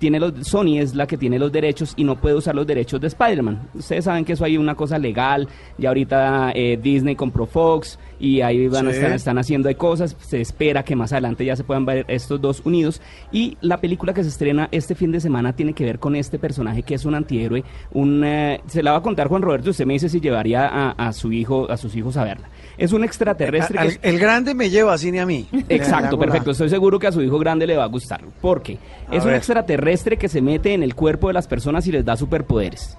tiene 0.03 0.19
los, 0.19 0.33
Sony 0.49 0.81
es 0.81 0.97
la 0.97 1.07
que 1.07 1.17
tiene 1.17 1.39
los 1.39 1.53
derechos 1.53 1.95
y 1.97 2.03
no 2.03 2.21
puede 2.21 2.35
usar 2.35 2.57
los 2.57 2.67
derechos 2.67 3.01
de 3.01 3.07
Spider-Man. 3.07 3.69
Ustedes 3.73 4.05
saben 4.05 4.25
que 4.25 4.33
eso 4.33 4.45
hay 4.45 4.57
una 4.57 4.75
cosa 4.75 4.99
legal, 4.99 5.47
y 5.79 5.87
ahorita 5.87 6.51
eh, 6.57 6.77
Disney 6.83 7.15
compró 7.15 7.47
Fox 7.47 8.01
y 8.19 8.41
ahí 8.41 8.67
van 8.67 8.89
a 8.89 8.91
estar, 8.91 9.13
están 9.13 9.39
haciendo 9.39 9.69
de 9.69 9.77
cosas, 9.77 10.17
se 10.19 10.41
espera 10.41 10.83
que 10.83 10.97
más 10.97 11.13
adelante 11.13 11.45
ya 11.45 11.55
se 11.55 11.63
puedan 11.63 11.87
ver 11.87 12.05
estos 12.09 12.41
dos 12.41 12.63
unidos 12.65 13.01
y 13.31 13.57
la 13.61 13.81
película 13.81 14.13
que 14.13 14.25
se 14.25 14.31
estrena 14.31 14.69
este 14.73 14.97
fin 14.97 15.13
de 15.13 15.21
semana 15.21 15.53
tiene 15.53 15.73
que 15.73 15.85
ver 15.85 16.01
con 16.01 16.17
este 16.17 16.37
personaje 16.37 16.83
que 16.83 16.95
es 16.95 17.05
un 17.05 17.15
antihéroe, 17.15 17.63
un, 17.93 18.25
eh, 18.25 18.61
se 18.67 18.83
la 18.83 18.91
va 18.91 18.99
a 18.99 19.03
contar 19.03 19.29
Juan 19.29 19.43
Roberto, 19.43 19.71
usted 19.71 19.87
me 19.87 19.93
dice 19.93 20.09
si 20.09 20.21
llevaría 20.21 20.91
a, 20.91 21.13
su 21.13 21.33
hijo, 21.33 21.71
a 21.71 21.77
sus 21.77 21.95
hijos 21.95 22.17
a 22.17 22.25
verla. 22.25 22.49
Es 22.79 22.93
un 22.93 23.05
extraterrestre. 23.05 23.99
El 24.03 24.19
grande 24.19 24.55
me 24.55 24.71
lleva 24.71 24.97
cine 24.99 25.21
a 25.21 25.27
mí. 25.27 25.49
Exacto, 25.69 26.19
perfecto. 26.19 26.51
Estoy 26.53 26.69
seguro 26.69 26.99
que 26.99 27.07
a 27.07 27.13
su 27.13 27.23
hijo 27.23 27.39
grande 27.39 27.67
le 27.67 27.77
va 27.77 27.85
a 27.85 27.89
gustar. 27.89 28.23
Porque 28.41 28.79
es 29.11 29.25
un 29.25 29.35
extraterrestre 29.35 30.17
que 30.17 30.29
se 30.29 30.41
mete 30.41 30.75
en 30.75 30.83
el 30.83 30.95
cuerpo 30.95 31.29
de 31.29 31.35
las 31.35 31.47
personas 31.47 31.87
y 31.87 31.93
les 31.93 32.05
da 32.05 32.17
superpoderes. 32.17 32.97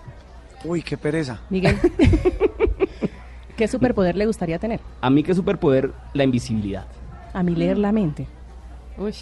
Uy, 0.64 0.82
qué 0.82 0.98
pereza. 0.98 1.42
Miguel. 1.50 1.78
¿Qué 3.58 3.68
superpoder 3.68 4.16
le 4.16 4.26
gustaría 4.26 4.58
tener? 4.58 4.80
A 5.02 5.10
mí 5.10 5.22
qué 5.22 5.36
superpoder, 5.36 5.92
la 6.14 6.24
invisibilidad. 6.24 6.88
A 7.34 7.44
mí 7.44 7.54
leer 7.56 7.78
la 7.78 7.92
mente. 7.92 8.28
Uy. 8.98 9.14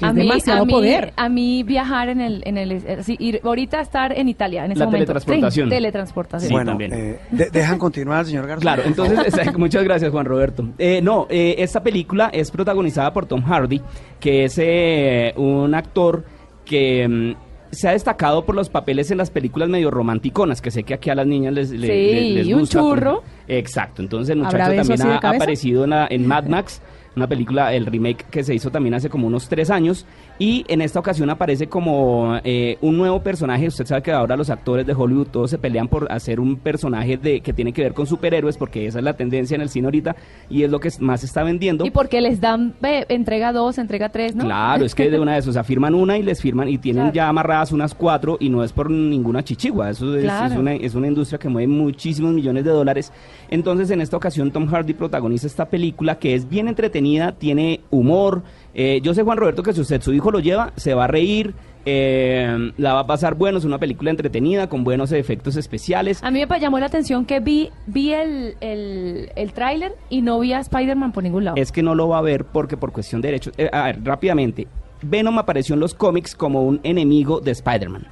A 0.00 0.12
mí, 0.12 0.22
demasiado 0.22 0.66
poder. 0.66 1.12
A 1.16 1.28
mí 1.28 1.62
viajar 1.62 2.08
en 2.08 2.20
el, 2.20 2.42
en 2.44 2.58
el 2.58 2.82
ir, 3.18 3.40
ahorita 3.42 3.80
estar 3.80 4.16
en 4.16 4.28
Italia 4.28 4.64
en 4.64 4.72
ese 4.72 4.80
la 4.80 4.86
momento. 4.86 5.12
teletransportación. 5.12 5.68
teletransportación. 5.68 6.52
bueno, 6.52 6.78
eh, 6.80 7.18
dejan 7.52 7.78
continuar, 7.78 8.26
señor 8.26 8.46
García. 8.46 8.60
Claro, 8.62 8.82
entonces, 8.86 9.34
muchas 9.58 9.84
gracias, 9.84 10.10
Juan 10.10 10.26
Roberto. 10.26 10.68
Eh, 10.78 11.00
no, 11.02 11.26
eh, 11.30 11.56
esta 11.58 11.82
película 11.82 12.30
es 12.32 12.50
protagonizada 12.50 13.12
por 13.12 13.26
Tom 13.26 13.42
Hardy, 13.42 13.80
que 14.18 14.44
es 14.44 14.58
eh, 14.58 15.32
un 15.36 15.74
actor 15.74 16.24
que 16.64 17.06
mm, 17.08 17.34
se 17.72 17.88
ha 17.88 17.92
destacado 17.92 18.44
por 18.44 18.54
los 18.54 18.68
papeles 18.68 19.10
en 19.10 19.18
las 19.18 19.30
películas 19.30 19.68
medio 19.68 19.90
romanticonas, 19.90 20.60
que 20.60 20.70
sé 20.70 20.82
que 20.82 20.94
aquí 20.94 21.10
a 21.10 21.14
las 21.14 21.26
niñas 21.26 21.52
les, 21.54 21.70
les, 21.70 22.46
gusta. 22.46 22.56
un 22.56 22.66
churro. 22.66 23.22
Exacto, 23.46 24.02
entonces 24.02 24.30
el 24.30 24.38
muchacho 24.38 24.74
también 24.74 25.02
ha, 25.02 25.16
aparecido 25.16 25.84
en, 25.84 25.92
en 25.92 26.26
Mad 26.26 26.44
Max 26.46 26.80
una 27.16 27.26
película, 27.26 27.74
el 27.74 27.86
remake 27.86 28.24
que 28.30 28.44
se 28.44 28.54
hizo 28.54 28.70
también 28.70 28.94
hace 28.94 29.08
como 29.10 29.26
unos 29.26 29.48
tres 29.48 29.70
años. 29.70 30.06
Y 30.40 30.64
en 30.68 30.80
esta 30.80 30.98
ocasión 30.98 31.28
aparece 31.28 31.66
como 31.66 32.40
eh, 32.44 32.78
un 32.80 32.96
nuevo 32.96 33.22
personaje. 33.22 33.66
Usted 33.66 33.84
sabe 33.84 34.00
que 34.00 34.10
ahora 34.10 34.38
los 34.38 34.48
actores 34.48 34.86
de 34.86 34.94
Hollywood 34.94 35.26
todos 35.26 35.50
se 35.50 35.58
pelean 35.58 35.86
por 35.86 36.10
hacer 36.10 36.40
un 36.40 36.56
personaje 36.56 37.18
de 37.18 37.42
que 37.42 37.52
tiene 37.52 37.74
que 37.74 37.82
ver 37.82 37.92
con 37.92 38.06
superhéroes, 38.06 38.56
porque 38.56 38.86
esa 38.86 39.00
es 39.00 39.04
la 39.04 39.12
tendencia 39.12 39.54
en 39.54 39.60
el 39.60 39.68
cine 39.68 39.88
ahorita 39.88 40.16
y 40.48 40.62
es 40.62 40.70
lo 40.70 40.80
que 40.80 40.90
más 41.00 41.24
está 41.24 41.42
vendiendo. 41.42 41.84
Y 41.84 41.90
porque 41.90 42.22
les 42.22 42.40
dan 42.40 42.74
entrega 43.10 43.52
dos, 43.52 43.76
entrega 43.76 44.08
tres, 44.08 44.34
¿no? 44.34 44.44
Claro, 44.44 44.86
es 44.86 44.94
que 44.94 45.10
de 45.10 45.20
una 45.20 45.34
de 45.34 45.40
esas, 45.40 45.50
o 45.50 45.52
sea, 45.52 45.62
firman 45.62 45.94
una 45.94 46.16
y 46.16 46.22
les 46.22 46.40
firman 46.40 46.70
y 46.70 46.78
tienen 46.78 47.12
ya 47.12 47.28
amarradas 47.28 47.70
unas 47.72 47.94
cuatro 47.94 48.38
y 48.40 48.48
no 48.48 48.64
es 48.64 48.72
por 48.72 48.90
ninguna 48.90 49.44
chichigua. 49.44 49.90
Eso 49.90 50.16
es, 50.16 50.24
una, 50.56 50.72
es 50.72 50.94
una 50.94 51.06
industria 51.06 51.38
que 51.38 51.50
mueve 51.50 51.68
muchísimos 51.68 52.32
millones 52.32 52.64
de 52.64 52.70
dólares. 52.70 53.12
Entonces, 53.50 53.90
en 53.90 54.00
esta 54.00 54.16
ocasión, 54.16 54.50
Tom 54.50 54.66
Hardy 54.68 54.94
protagoniza 54.94 55.46
esta 55.46 55.66
película 55.66 56.18
que 56.18 56.34
es 56.34 56.48
bien 56.48 56.66
entretenida, 56.66 57.32
tiene 57.32 57.80
humor. 57.90 58.42
Eh, 58.74 59.00
yo 59.02 59.14
sé, 59.14 59.22
Juan 59.22 59.38
Roberto, 59.38 59.62
que 59.62 59.72
si 59.72 59.80
usted 59.80 60.00
su 60.00 60.12
hijo 60.12 60.30
lo 60.30 60.40
lleva, 60.40 60.72
se 60.76 60.94
va 60.94 61.04
a 61.04 61.08
reír. 61.08 61.54
Eh, 61.86 62.72
la 62.76 62.92
va 62.92 63.00
a 63.00 63.06
pasar 63.06 63.34
bueno, 63.36 63.56
es 63.56 63.64
una 63.64 63.78
película 63.78 64.10
entretenida 64.10 64.68
con 64.68 64.84
buenos 64.84 65.12
efectos 65.12 65.56
especiales. 65.56 66.22
A 66.22 66.30
mí 66.30 66.44
me 66.44 66.60
llamó 66.60 66.78
la 66.78 66.86
atención 66.86 67.24
que 67.24 67.40
vi 67.40 67.70
vi 67.86 68.12
el, 68.12 68.54
el, 68.60 69.30
el 69.34 69.52
tráiler 69.54 69.94
y 70.10 70.20
no 70.20 70.38
vi 70.40 70.52
a 70.52 70.58
Spider-Man 70.60 71.12
por 71.12 71.22
ningún 71.22 71.46
lado. 71.46 71.56
Es 71.56 71.72
que 71.72 71.82
no 71.82 71.94
lo 71.94 72.08
va 72.08 72.18
a 72.18 72.22
ver 72.22 72.44
porque 72.44 72.76
por 72.76 72.92
cuestión 72.92 73.22
de 73.22 73.28
derechos... 73.28 73.54
Eh, 73.56 73.70
a 73.72 73.84
ver, 73.84 74.04
rápidamente. 74.04 74.66
Venom 75.02 75.38
apareció 75.38 75.74
en 75.74 75.80
los 75.80 75.94
cómics 75.94 76.34
como 76.34 76.64
un 76.64 76.80
enemigo 76.82 77.40
de 77.40 77.52
Spider-Man. 77.52 78.06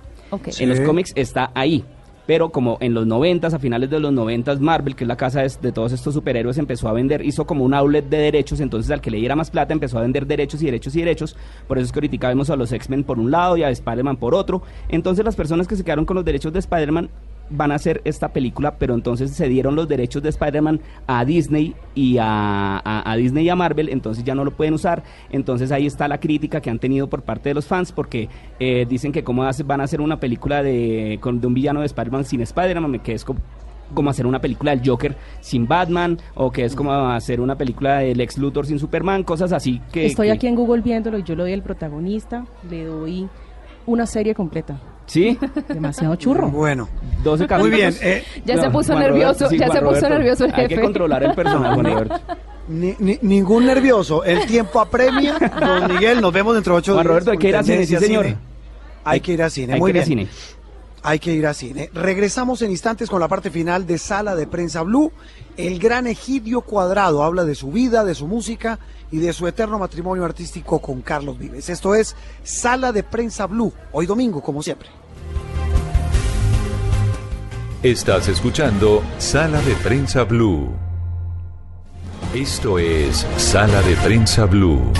En 0.59 0.69
los 0.69 0.81
cómics 0.81 1.13
está 1.15 1.51
ahí. 1.55 1.85
Pero 2.29 2.51
como 2.51 2.77
en 2.83 2.93
los 2.93 3.07
90, 3.07 3.47
a 3.47 3.59
finales 3.59 3.89
de 3.89 3.99
los 3.99 4.13
90, 4.13 4.57
Marvel, 4.57 4.95
que 4.95 5.05
es 5.05 5.09
la 5.09 5.17
casa 5.17 5.41
de, 5.41 5.73
todos 5.73 5.93
estos 5.93 6.13
superhéroes, 6.13 6.59
empezó 6.59 6.87
a 6.87 6.93
vender, 6.93 7.25
hizo 7.25 7.47
como 7.47 7.65
un 7.65 7.73
outlet 7.73 8.07
de 8.07 8.19
derechos, 8.19 8.61
entonces 8.61 8.91
al 8.91 9.01
que 9.01 9.11
le 9.11 9.17
diera 9.17 9.35
más 9.35 9.51
plata 9.51 9.73
empezó 9.73 9.97
a 9.97 10.03
vender 10.03 10.27
derechos 10.27 10.61
y 10.61 10.67
derechos 10.67 10.95
y 10.95 10.99
derechos, 10.99 11.37
por 11.67 11.79
eso 11.79 11.87
es 11.87 11.93
que 11.93 12.01
ahorita 12.01 12.29
vemos 12.29 12.51
a 12.51 12.57
los 12.57 12.71
X-Men 12.71 13.05
por 13.05 13.19
un 13.19 13.31
lado 13.31 13.57
y 13.57 13.63
a 13.63 13.71
Spider-Man 13.71 14.19
por 14.19 14.35
otro, 14.35 14.61
entonces 14.91 15.25
las 15.25 15.37
personas 15.37 15.67
que 15.67 15.75
se 15.75 15.85
quedaron 15.85 16.05
con 16.05 16.17
los 16.17 16.25
derechos 16.27 16.53
de 16.53 16.59
Spider-Man 16.59 17.09
van 17.51 17.73
a 17.73 17.77
hacer 17.77 18.01
esta 18.05 18.29
película, 18.33 18.75
pero 18.79 18.95
entonces 18.95 19.31
se 19.33 19.49
dieron 19.49 19.75
los 19.77 19.89
derechos 19.89 20.23
de 20.23 20.29
Spider-Man 20.29 20.81
a 21.07 21.25
Disney 21.25 21.75
y 21.95 22.19
a, 22.19 22.79
a- 22.79 23.11
a 23.11 23.17
Disney 23.17 23.45
y 23.47 23.49
a 23.49 23.57
Marvel, 23.57 23.89
entonces 23.89 24.25
ya 24.25 24.35
no 24.35 24.45
lo 24.45 24.51
pueden 24.53 24.75
usar. 24.75 25.03
Entonces 25.31 25.73
ahí 25.73 25.87
está 25.87 26.09
la 26.09 26.19
crítica 26.21 26.61
que 26.61 26.71
han 26.71 26.79
tenido 26.79 27.09
por 27.09 27.23
parte 27.23 27.49
de 27.51 27.55
los 27.55 27.67
fans, 27.67 27.93
porque 27.93 28.29
eh, 28.61 28.87
dicen 28.89 29.13
que 29.13 29.25
cómo 29.25 29.45
hace- 29.45 29.63
van 29.63 29.81
a 29.81 29.85
hacer 29.85 30.01
una 30.01 30.21
película 30.21 30.63
de, 30.63 31.19
con- 31.21 31.41
de 31.41 31.47
un 31.47 31.55
villano 31.55 31.81
de 31.81 31.87
Spider-Man 31.87 32.25
sin 32.25 32.41
Spider-Man, 32.43 33.01
que 33.01 33.13
es 33.15 33.25
como 33.25 33.41
como 33.95 34.11
hacer 34.11 34.27
una 34.27 34.39
película 34.39 34.77
del 34.77 34.87
Joker 34.87 35.17
sin 35.41 35.67
Batman 35.67 36.19
o 36.35 36.51
que 36.53 36.63
es 36.67 36.75
como 36.77 36.93
hacer 37.09 37.41
una 37.41 37.57
película 37.57 38.01
del 38.01 38.19
Lex 38.19 38.37
Luthor 38.37 38.67
sin 38.67 38.79
Superman, 38.79 39.23
cosas 39.25 39.51
así 39.51 39.81
que 39.91 40.05
Estoy 40.05 40.27
que- 40.27 40.33
aquí 40.35 40.47
en 40.47 40.57
Google 40.57 40.83
viéndolo 40.83 41.19
y 41.19 41.23
yo 41.23 41.35
le 41.35 41.45
doy 41.45 41.53
el 41.55 41.63
protagonista, 41.63 42.45
le 42.69 42.85
doy 42.85 43.27
una 43.87 44.05
serie 44.05 44.35
completa. 44.35 44.79
¿Sí? 45.09 45.37
Demasiado 45.69 46.15
churro. 46.17 46.49
Bueno. 46.51 46.89
12 47.25 47.49
Muy 47.59 47.71
bien. 47.71 47.93
eh, 48.01 48.23
Ya 48.45 48.61
se 48.61 48.71
puso 48.71 48.97
nervioso, 48.97 49.51
ya 49.51 49.69
se 49.73 49.81
puso 49.83 50.09
nervioso 50.09 50.45
el 50.45 50.55
Hay 50.55 50.63
que 50.69 50.75
jefe. 50.77 50.83
controlar 50.83 51.25
el 51.25 51.35
personaje, 51.35 51.75
Juan 51.75 51.87
Roberto. 51.87 52.21
Ni- 52.69 52.95
ni- 52.99 53.19
ningún 53.23 53.65
nervioso. 53.67 54.23
El 54.23 54.47
tiempo 54.47 54.79
apremia. 54.81 55.37
Don 55.59 55.93
Miguel, 55.95 56.21
nos 56.21 56.33
vemos 56.33 56.55
dentro 56.55 56.75
de 56.75 56.79
ocho 56.81 56.93
Juan 56.93 57.05
días 57.05 57.09
Roberto, 57.11 57.31
hay 57.33 57.39
que 57.39 57.49
ir 57.49 57.57
a 57.57 57.63
cine, 57.63 57.87
sí, 57.87 57.95
Tendencia 57.95 58.01
señor. 58.07 58.25
Cine. 58.27 58.39
Hay 59.05 59.21
que 59.21 59.33
ir 59.33 59.43
a 59.43 59.51
cine. 59.51 59.73
Hay 59.75 59.81
Muy 59.81 59.93
que 59.93 59.99
ir 59.99 60.03
a 60.03 60.07
cine. 60.07 60.29
Hay 61.03 61.19
que 61.19 61.33
ir 61.33 61.47
a 61.47 61.55
cine. 61.55 61.91
Regresamos 61.95 62.61
en 62.61 62.71
instantes 62.71 63.09
con 63.09 63.21
la 63.21 63.29
parte 63.29 63.51
final 63.51 63.87
de 63.87 63.97
Sala 63.97 64.35
de 64.35 64.47
Prensa 64.47 64.83
Blue. 64.83 65.11
El 65.57 65.79
gran 65.79 66.07
Egidio 66.07 66.61
Cuadrado 66.61 67.23
habla 67.23 67.45
de 67.45 67.55
su 67.55 67.73
vida, 67.73 68.05
de 68.05 68.15
su 68.15 68.27
música 68.27 68.79
y 69.11 69.19
de 69.19 69.33
su 69.33 69.47
eterno 69.47 69.79
matrimonio 69.79 70.25
artístico 70.25 70.81
con 70.81 71.03
Carlos 71.03 71.39
Vives. 71.39 71.69
Esto 71.69 71.95
es 71.95 72.15
Sala 72.43 72.93
de 72.93 73.03
Prensa 73.03 73.47
Blue, 73.47 73.73
hoy 73.93 74.07
domingo, 74.07 74.43
como 74.43 74.63
siempre. 74.63 74.89
Estás 77.83 78.29
escuchando 78.29 79.03
Sala 79.19 79.61
de 79.63 79.75
Prensa 79.77 80.25
Blue. 80.25 80.69
Esto 82.35 82.79
es 82.79 83.27
Sala 83.37 83.81
de 83.83 83.95
Prensa 83.97 84.47
Blue. 84.47 84.93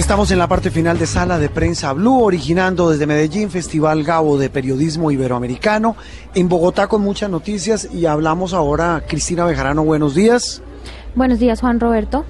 Estamos 0.00 0.30
en 0.30 0.38
la 0.38 0.48
parte 0.48 0.70
final 0.70 0.98
de 0.98 1.06
Sala 1.06 1.38
de 1.38 1.50
Prensa 1.50 1.92
Blue, 1.92 2.22
originando 2.22 2.88
desde 2.88 3.06
Medellín 3.06 3.50
Festival 3.50 4.02
Gabo 4.02 4.38
de 4.38 4.48
Periodismo 4.48 5.10
Iberoamericano, 5.10 5.94
en 6.34 6.48
Bogotá 6.48 6.86
con 6.86 7.02
muchas 7.02 7.28
noticias 7.28 7.86
y 7.92 8.06
hablamos 8.06 8.54
ahora, 8.54 9.04
Cristina 9.06 9.44
Bejarano, 9.44 9.84
buenos 9.84 10.14
días. 10.14 10.62
Buenos 11.14 11.38
días, 11.38 11.60
Juan 11.60 11.78
Roberto. 11.78 12.24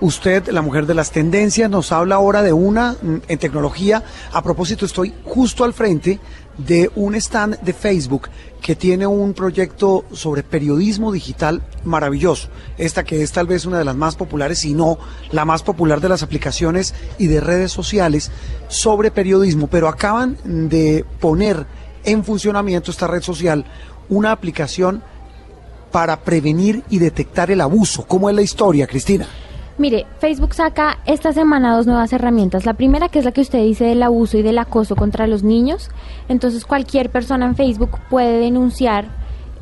Usted, 0.00 0.48
la 0.48 0.62
mujer 0.62 0.86
de 0.86 0.94
las 0.94 1.12
tendencias, 1.12 1.70
nos 1.70 1.92
habla 1.92 2.16
ahora 2.16 2.42
de 2.42 2.52
una 2.52 2.96
mm, 3.00 3.22
en 3.28 3.38
tecnología. 3.38 4.02
A 4.32 4.42
propósito, 4.42 4.84
estoy 4.84 5.14
justo 5.24 5.62
al 5.62 5.74
frente 5.74 6.18
de 6.58 6.90
un 6.94 7.14
stand 7.14 7.60
de 7.60 7.72
Facebook 7.72 8.28
que 8.62 8.74
tiene 8.74 9.06
un 9.06 9.34
proyecto 9.34 10.04
sobre 10.12 10.42
periodismo 10.42 11.12
digital 11.12 11.62
maravilloso. 11.84 12.48
Esta 12.78 13.04
que 13.04 13.22
es 13.22 13.32
tal 13.32 13.46
vez 13.46 13.66
una 13.66 13.78
de 13.78 13.84
las 13.84 13.96
más 13.96 14.16
populares, 14.16 14.60
si 14.60 14.74
no 14.74 14.98
la 15.30 15.44
más 15.44 15.62
popular 15.62 16.00
de 16.00 16.08
las 16.08 16.22
aplicaciones 16.22 16.94
y 17.18 17.26
de 17.26 17.40
redes 17.40 17.72
sociales 17.72 18.30
sobre 18.68 19.10
periodismo. 19.10 19.68
Pero 19.68 19.88
acaban 19.88 20.36
de 20.44 21.04
poner 21.20 21.66
en 22.04 22.24
funcionamiento 22.24 22.90
esta 22.90 23.06
red 23.06 23.22
social 23.22 23.64
una 24.08 24.32
aplicación 24.32 25.02
para 25.92 26.20
prevenir 26.20 26.82
y 26.90 26.98
detectar 26.98 27.50
el 27.50 27.60
abuso. 27.60 28.06
¿Cómo 28.06 28.28
es 28.28 28.36
la 28.36 28.42
historia, 28.42 28.86
Cristina? 28.86 29.26
Mire, 29.78 30.06
Facebook 30.18 30.54
saca 30.54 30.98
esta 31.04 31.32
semana 31.32 31.76
dos 31.76 31.86
nuevas 31.86 32.12
herramientas. 32.12 32.64
La 32.64 32.74
primera, 32.74 33.08
que 33.08 33.18
es 33.18 33.24
la 33.24 33.32
que 33.32 33.42
usted 33.42 33.62
dice 33.62 33.84
del 33.84 34.02
abuso 34.02 34.38
y 34.38 34.42
del 34.42 34.58
acoso 34.58 34.96
contra 34.96 35.26
los 35.26 35.42
niños. 35.42 35.90
Entonces, 36.28 36.64
cualquier 36.64 37.10
persona 37.10 37.44
en 37.44 37.56
Facebook 37.56 37.98
puede 38.08 38.38
denunciar 38.38 39.06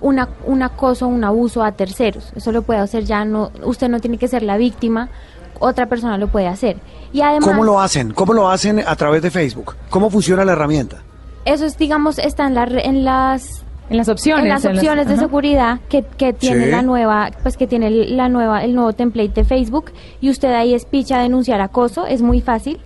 una, 0.01 0.29
un 0.47 0.63
acoso, 0.63 1.09
un 1.09 1.25
abuso 1.25 1.65
a 1.65 1.73
terceros. 1.73 2.33
Eso 2.37 2.53
lo 2.53 2.63
puede 2.63 2.81
hacer 2.81 3.05
ya, 3.05 3.25
no, 3.25 3.51
usted 3.65 3.89
no 3.89 3.99
tiene 4.01 4.19
que 4.19 4.29
ser 4.29 4.43
la 4.43 4.57
víctima, 4.57 5.09
otra 5.59 5.87
persona 5.87 6.17
lo 6.19 6.29
puede 6.29 6.47
hacer. 6.47 6.77
Y 7.13 7.23
además, 7.23 7.49
¿Cómo 7.49 7.65
lo 7.65 7.81
hacen? 7.81 8.13
¿Cómo 8.13 8.35
lo 8.35 8.49
hacen 8.49 8.81
a 8.87 8.97
través 8.97 9.23
de 9.23 9.31
Facebook? 9.31 9.75
¿Cómo 9.91 10.11
funciona 10.11 10.45
la 10.45 10.53
herramienta? 10.53 11.03
eso 11.45 11.67
es, 11.67 11.77
digamos, 11.77 12.19
está 12.19 12.47
en, 12.47 12.55
la 12.55 12.65
en 12.65 13.05
las 13.05 13.65
En 13.91 13.97
las 13.99 14.09
opciones. 14.09 14.45
en 14.45 14.49
las 14.49 14.65
en 14.65 14.73
las- 14.75 14.79
opciones 14.83 15.07
de 15.07 15.13
ajá. 15.15 15.23
seguridad 15.23 15.81
que, 15.89 16.03
que 16.17 16.33
tiene 16.33 16.65
Sí. 16.67 16.71
la 16.71 16.83
nueva, 16.83 17.31
pues 17.43 17.57
que 17.57 17.67
tiene 17.67 17.91
la 17.91 18.29
nueva, 18.29 18.65
el 18.65 18.75
nuevo 18.75 18.93
template 18.95 19.29
de 19.33 19.45
Facebook 19.45 19.93
y 20.21 20.31
usted 20.31 20.53
ahí 20.55 20.73
es 20.75 20.85
picha 20.87 21.19
denunciar 21.21 21.61
acoso, 21.61 22.07
es 22.07 22.23
muy 22.23 22.41
fácil. 22.41 22.81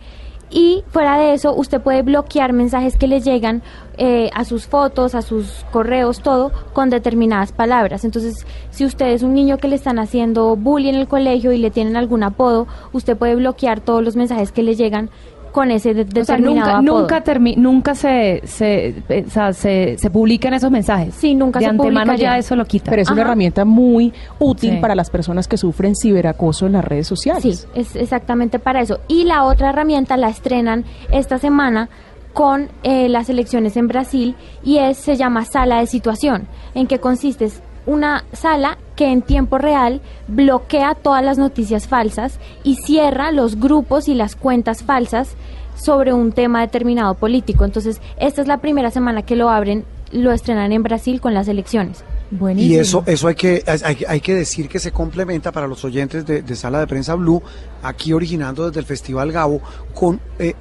Y 0.50 0.82
fuera 0.88 1.18
de 1.18 1.34
eso, 1.34 1.54
usted 1.54 1.78
puede 1.80 2.00
bloquear 2.00 2.54
mensajes 2.54 2.96
que 2.96 3.06
le 3.06 3.20
llegan 3.20 3.62
eh, 3.98 4.30
a 4.34 4.44
sus 4.46 4.66
fotos, 4.66 5.14
a 5.14 5.20
sus 5.20 5.66
correos, 5.70 6.20
todo, 6.20 6.52
con 6.72 6.88
determinadas 6.88 7.52
palabras. 7.52 8.04
Entonces, 8.04 8.46
si 8.70 8.86
usted 8.86 9.08
es 9.08 9.22
un 9.22 9.34
niño 9.34 9.58
que 9.58 9.68
le 9.68 9.74
están 9.76 9.98
haciendo 9.98 10.56
bullying 10.56 10.94
en 10.94 11.00
el 11.00 11.06
colegio 11.08 11.52
y 11.52 11.58
le 11.58 11.70
tienen 11.70 11.96
algún 11.98 12.22
apodo, 12.22 12.66
usted 12.92 13.14
puede 13.16 13.34
bloquear 13.34 13.80
todos 13.80 14.02
los 14.02 14.16
mensajes 14.16 14.50
que 14.50 14.62
le 14.62 14.74
llegan 14.74 15.10
con 15.52 15.70
ese 15.70 15.94
de- 15.94 16.02
O 16.02 16.24
sea, 16.24 16.36
determinado 16.36 16.56
nunca, 16.56 16.78
apodo. 16.78 17.00
nunca, 17.00 17.24
termi- 17.24 17.56
nunca 17.56 17.94
se, 17.94 18.42
se, 18.44 18.94
o 19.26 19.30
sea, 19.30 19.52
se, 19.52 19.96
se 19.98 20.10
publican 20.10 20.54
esos 20.54 20.70
mensajes. 20.70 21.14
Sí, 21.14 21.34
nunca 21.34 21.58
De 21.58 21.64
se 21.66 21.70
antemano 21.70 22.12
publica 22.12 22.16
ya 22.16 22.32
ya. 22.34 22.38
eso 22.38 22.54
lo 22.56 22.64
quita. 22.64 22.90
Pero 22.90 23.02
es 23.02 23.10
una 23.10 23.22
herramienta 23.22 23.64
muy 23.64 24.12
útil 24.38 24.72
Sí. 24.72 24.76
para 24.78 24.94
las 24.94 25.10
personas 25.10 25.48
que 25.48 25.56
sufren 25.56 25.94
ciberacoso 25.96 26.66
en 26.66 26.72
las 26.72 26.84
redes 26.84 27.06
sociales. 27.06 27.42
Sí, 27.42 27.68
es 27.80 27.96
exactamente 27.96 28.58
para 28.58 28.80
eso. 28.80 29.00
Y 29.08 29.24
la 29.24 29.44
otra 29.44 29.70
herramienta 29.70 30.16
la 30.16 30.28
estrenan 30.28 30.84
esta 31.10 31.38
semana 31.38 31.88
con 32.34 32.68
eh, 32.84 33.08
las 33.08 33.28
elecciones 33.30 33.76
en 33.76 33.88
Brasil 33.88 34.36
y 34.62 34.78
es 34.78 34.96
se 34.98 35.16
llama 35.16 35.44
sala 35.44 35.80
de 35.80 35.86
situación, 35.86 36.46
en 36.74 36.86
que 36.86 37.00
consiste 37.00 37.46
es 37.46 37.62
una 37.88 38.24
sala 38.34 38.76
que 38.96 39.10
en 39.10 39.22
tiempo 39.22 39.56
real 39.56 40.02
bloquea 40.28 40.94
todas 40.94 41.24
las 41.24 41.38
noticias 41.38 41.88
falsas 41.88 42.38
y 42.62 42.76
cierra 42.76 43.32
los 43.32 43.58
grupos 43.58 44.08
y 44.08 44.14
las 44.14 44.36
cuentas 44.36 44.82
falsas 44.82 45.30
sobre 45.74 46.12
un 46.12 46.32
tema 46.32 46.60
determinado 46.60 47.14
político. 47.14 47.64
Entonces, 47.64 48.00
esta 48.20 48.42
es 48.42 48.46
la 48.46 48.58
primera 48.58 48.90
semana 48.90 49.22
que 49.22 49.36
lo 49.36 49.48
abren, 49.48 49.84
lo 50.12 50.32
estrenan 50.32 50.72
en 50.72 50.82
Brasil 50.82 51.20
con 51.20 51.32
las 51.32 51.48
elecciones. 51.48 52.04
Y 52.56 52.74
eso, 52.74 53.04
eso 53.06 53.26
hay 53.26 53.34
que, 53.34 53.64
hay, 53.66 54.04
hay 54.06 54.20
que 54.20 54.34
decir 54.34 54.68
que 54.68 54.78
se 54.78 54.92
complementa 54.92 55.50
para 55.50 55.66
los 55.66 55.82
oyentes 55.86 56.26
de, 56.26 56.42
de 56.42 56.56
Sala 56.56 56.80
de 56.80 56.86
Prensa 56.86 57.14
Blue, 57.14 57.42
aquí 57.82 58.12
originando 58.12 58.66
desde 58.66 58.80
el 58.80 58.86
Festival 58.86 59.32
Gabo, 59.32 59.62
con, 59.94 60.20
eh, 60.38 60.54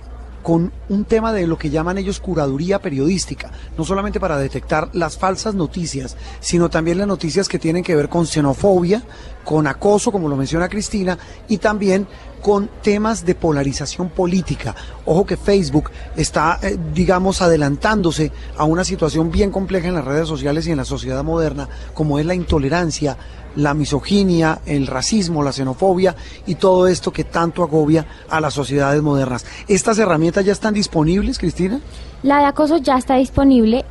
con 0.48 0.72
un 0.88 1.04
tema 1.04 1.34
de 1.34 1.46
lo 1.46 1.58
que 1.58 1.70
llaman 1.70 1.98
ellos 1.98 2.22
curaduría 2.22 2.80
periodística, 2.80 3.52
no 3.78 3.84
solamente 3.84 4.18
para 4.18 4.38
detectar 4.38 4.90
las 4.94 5.18
falsas 5.18 5.56
noticias, 5.56 6.16
sino 6.40 6.70
también 6.70 7.00
las 7.00 7.08
noticias 7.08 7.50
que 7.50 7.60
tienen 7.60 7.84
que 7.84 7.98
ver 7.98 8.08
con 8.08 8.26
xenofobia, 8.26 9.04
con 9.44 9.68
acoso, 9.68 10.10
como 10.10 10.30
lo 10.30 10.38
menciona 10.38 10.70
Cristina, 10.70 11.18
y 11.50 11.58
también 11.58 12.08
con 12.42 12.70
temas 12.82 13.26
de 13.26 13.36
polarización 13.36 14.08
política. 14.08 14.74
Ojo 15.04 15.26
que 15.26 15.36
Facebook 15.36 15.92
está, 16.16 16.60
eh, 16.62 16.78
digamos, 16.94 17.42
adelantándose 17.42 18.32
a 18.56 18.64
una 18.64 18.86
situación 18.86 19.30
bien 19.30 19.52
compleja 19.52 19.90
en 19.90 19.96
las 19.96 20.06
redes 20.06 20.30
sociales 20.30 20.66
y 20.66 20.72
en 20.72 20.78
la 20.78 20.86
sociedad 20.86 21.26
moderna, 21.26 21.68
como 21.94 22.20
es 22.20 22.26
la 22.26 22.36
intolerancia, 22.36 23.18
la 23.58 23.74
misoginia, 23.74 24.60
el 24.66 24.88
racismo, 24.88 25.44
la 25.44 25.52
xenofobia 25.52 26.16
y 26.46 26.56
todo 26.56 26.88
esto 26.88 27.12
que 27.12 27.24
tanto 27.24 27.64
agobia 27.64 28.06
a 28.30 28.40
las 28.40 28.54
sociedades 28.54 29.02
modernas. 29.02 29.46
¿Estas 29.68 30.00
herramientas 30.00 30.46
ya 30.46 30.54
están 30.54 30.74
disponibles, 30.74 31.38
Cristina? 31.38 31.80
La 32.24 32.40
de 32.40 32.46
acoso 32.46 32.78
ya 32.78 32.98
está 32.98 33.16
disponible. 33.16 33.84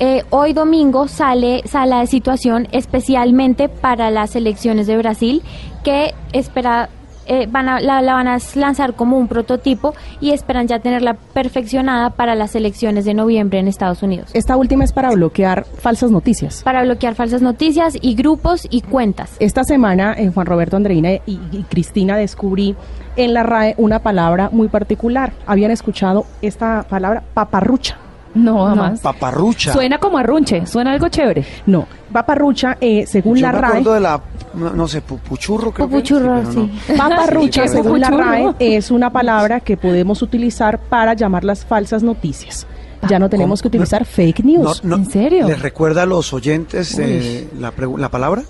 Eh, 0.00 0.22
hoy 0.30 0.52
domingo 0.52 1.08
sale 1.08 1.62
sala 1.66 2.00
de 2.00 2.06
situación 2.06 2.68
especialmente 2.70 3.68
para 3.68 4.12
las 4.12 4.36
elecciones 4.36 4.86
de 4.86 4.96
Brasil 4.96 5.42
que 5.82 6.14
espera 6.32 6.88
eh, 7.28 7.46
van 7.48 7.68
a, 7.68 7.80
la, 7.80 8.02
la 8.02 8.14
van 8.14 8.26
a 8.26 8.38
lanzar 8.54 8.94
como 8.94 9.16
un 9.16 9.28
prototipo 9.28 9.94
y 10.20 10.30
esperan 10.30 10.66
ya 10.66 10.80
tenerla 10.80 11.14
perfeccionada 11.14 12.10
para 12.10 12.34
las 12.34 12.54
elecciones 12.54 13.04
de 13.04 13.14
noviembre 13.14 13.58
en 13.58 13.68
Estados 13.68 14.02
Unidos. 14.02 14.30
Esta 14.34 14.56
última 14.56 14.84
es 14.84 14.92
para 14.92 15.10
bloquear 15.10 15.64
falsas 15.64 16.10
noticias. 16.10 16.62
Para 16.62 16.82
bloquear 16.82 17.14
falsas 17.14 17.42
noticias 17.42 17.96
y 18.00 18.14
grupos 18.14 18.66
y 18.70 18.80
cuentas. 18.80 19.36
Esta 19.38 19.64
semana, 19.64 20.14
en 20.16 20.32
Juan 20.32 20.46
Roberto 20.46 20.76
Andreina 20.76 21.12
y, 21.12 21.20
y 21.26 21.64
Cristina, 21.68 22.16
descubrí 22.16 22.74
en 23.16 23.34
la 23.34 23.42
RAE 23.42 23.74
una 23.78 23.98
palabra 24.00 24.48
muy 24.50 24.68
particular. 24.68 25.32
Habían 25.46 25.70
escuchado 25.70 26.24
esta 26.40 26.84
palabra 26.88 27.22
paparrucha. 27.34 27.98
No, 28.38 28.66
jamás. 28.66 29.00
Paparrucha. 29.00 29.72
Suena 29.72 29.98
como 29.98 30.18
arrunche, 30.18 30.66
suena 30.66 30.92
algo 30.92 31.08
chévere. 31.08 31.44
No, 31.66 31.86
paparrucha, 32.12 32.76
eh, 32.80 33.04
según 33.06 33.36
Yo 33.36 33.42
la 33.46 33.52
me 33.52 33.58
RAE. 33.60 33.70
acuerdo 33.70 33.94
de 33.94 34.00
la 34.00 34.20
no, 34.54 34.70
no 34.70 34.88
sé, 34.88 35.02
pupuchurro 35.02 35.72
creo 35.72 35.88
Pupuchurro, 35.88 36.34
que 36.36 36.40
es, 36.40 36.48
pero 36.48 36.66
sí. 36.66 36.80
no. 36.92 36.96
Paparrucha, 36.96 37.62
Sí, 37.64 37.68
sí, 37.76 37.82
según 37.82 38.00
la. 38.00 38.10
RAE, 38.10 38.54
es 38.60 38.90
una 38.90 39.10
palabra 39.10 39.60
que 39.60 39.76
podemos 39.76 40.22
utilizar 40.22 40.78
para 40.78 41.14
llamar 41.14 41.44
las 41.44 41.64
falsas 41.64 42.02
noticias. 42.02 42.66
Ya 43.08 43.18
no 43.20 43.28
tenemos 43.28 43.62
que 43.62 43.68
utilizar 43.68 44.04
fake 44.04 44.44
news. 44.44 44.82
No, 44.84 44.96
no, 44.96 45.02
¿En 45.04 45.10
serio? 45.10 45.46
¿Les 45.46 45.60
recuerda 45.62 46.02
a 46.02 46.06
los 46.06 46.32
oyentes 46.32 46.98
eh, 46.98 47.48
la, 47.58 47.72
pregu- 47.72 47.96
la 47.98 48.08
palabra? 48.08 48.42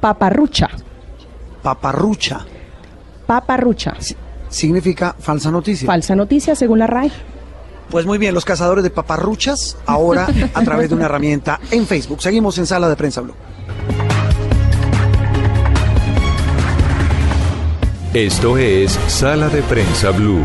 Paparrucha. 0.00 0.68
Paparrucha. 1.62 2.40
Paparrucha. 3.26 3.94
Significa 4.48 5.14
falsa 5.18 5.50
noticia. 5.50 5.86
Falsa 5.86 6.14
noticia, 6.14 6.54
según 6.54 6.78
la 6.80 6.86
RAE. 6.86 7.10
Pues 7.90 8.06
muy 8.06 8.18
bien, 8.18 8.34
los 8.34 8.44
cazadores 8.44 8.84
de 8.84 8.90
paparruchas, 8.90 9.76
ahora 9.84 10.28
a 10.54 10.62
través 10.62 10.88
de 10.88 10.94
una 10.94 11.06
herramienta 11.06 11.60
en 11.70 11.86
Facebook. 11.86 12.22
Seguimos 12.22 12.56
en 12.58 12.66
Sala 12.66 12.88
de 12.88 12.96
Prensa 12.96 13.20
Blue. 13.20 13.34
Esto 18.14 18.58
es 18.58 18.98
Sala 19.06 19.48
de 19.48 19.62
Prensa 19.62 20.10
Blue. 20.10 20.44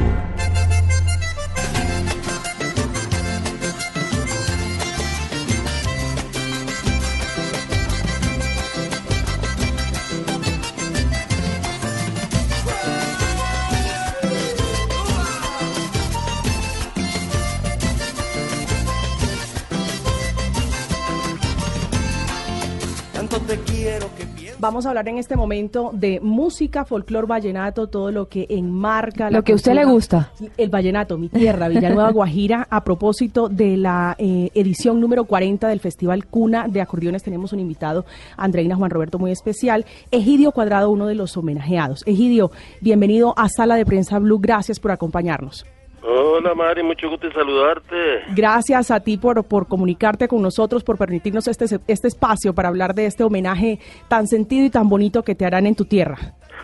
Tanto 23.36 23.53
te 23.53 23.60
quiero 23.70 24.07
que 24.16 24.26
Vamos 24.60 24.86
a 24.86 24.90
hablar 24.90 25.10
en 25.10 25.18
este 25.18 25.36
momento 25.36 25.90
de 25.94 26.22
música, 26.22 26.86
folclor, 26.86 27.28
vallenato, 27.28 27.88
todo 27.88 28.10
lo 28.10 28.30
que 28.30 28.48
enmarca 28.49 29.30
la 29.30 29.40
Lo 29.40 29.44
que 29.44 29.52
a 29.52 29.56
usted 29.56 29.74
le 29.74 29.84
gusta. 29.84 30.32
El 30.56 30.70
vallenato, 30.70 31.18
mi 31.18 31.28
tierra, 31.28 31.68
Villanueva, 31.68 32.10
Guajira. 32.14 32.66
A 32.70 32.86
propósito 32.86 33.49
de 33.49 33.76
la 33.76 34.16
eh, 34.18 34.52
edición 34.53 35.02
número 35.02 35.26
40 35.26 35.68
del 35.68 35.82
Festival 35.82 36.28
Cuna 36.28 36.70
de 36.70 36.80
Acordeones, 36.80 37.24
tenemos 37.24 37.52
un 37.52 37.60
invitado, 37.60 38.06
Andreina 38.38 38.78
Juan 38.78 38.90
Roberto, 38.90 39.20
muy 39.20 39.32
especial. 39.32 39.86
Egidio 40.12 40.53
Cuadrado, 40.53 40.90
uno 40.90 41.07
de 41.07 41.16
los 41.16 41.36
homenajeados. 41.36 42.03
Egidio, 42.06 42.52
bienvenido 42.80 43.34
a 43.38 43.49
Sala 43.49 43.76
de 43.76 43.86
Prensa 43.86 44.20
Blue. 44.20 44.40
Gracias 44.40 44.80
por 44.80 44.91
acompañarnos. 44.91 45.66
Hola 46.07 46.53
Mari, 46.53 46.84
mucho 46.84 47.10
gusto 47.10 47.26
en 47.26 47.34
saludarte. 47.34 48.22
Gracias 48.36 48.91
a 48.91 48.99
ti 48.99 49.18
por, 49.18 49.44
por 49.44 49.68
comunicarte 49.68 50.27
con 50.27 50.40
nosotros, 50.41 50.84
por 50.84 50.99
permitirnos 50.99 51.48
este, 51.48 51.65
este 51.88 52.07
espacio 52.07 52.53
para 52.53 52.68
hablar 52.69 52.94
de 52.94 53.07
este 53.07 53.23
homenaje 53.23 53.80
tan 54.07 54.27
sentido 54.27 54.65
y 54.65 54.69
tan 54.69 54.88
bonito 54.88 55.23
que 55.23 55.34
te 55.34 55.45
harán 55.45 55.65
en 55.65 55.76
tu 55.76 55.86
tierra. 55.86 56.18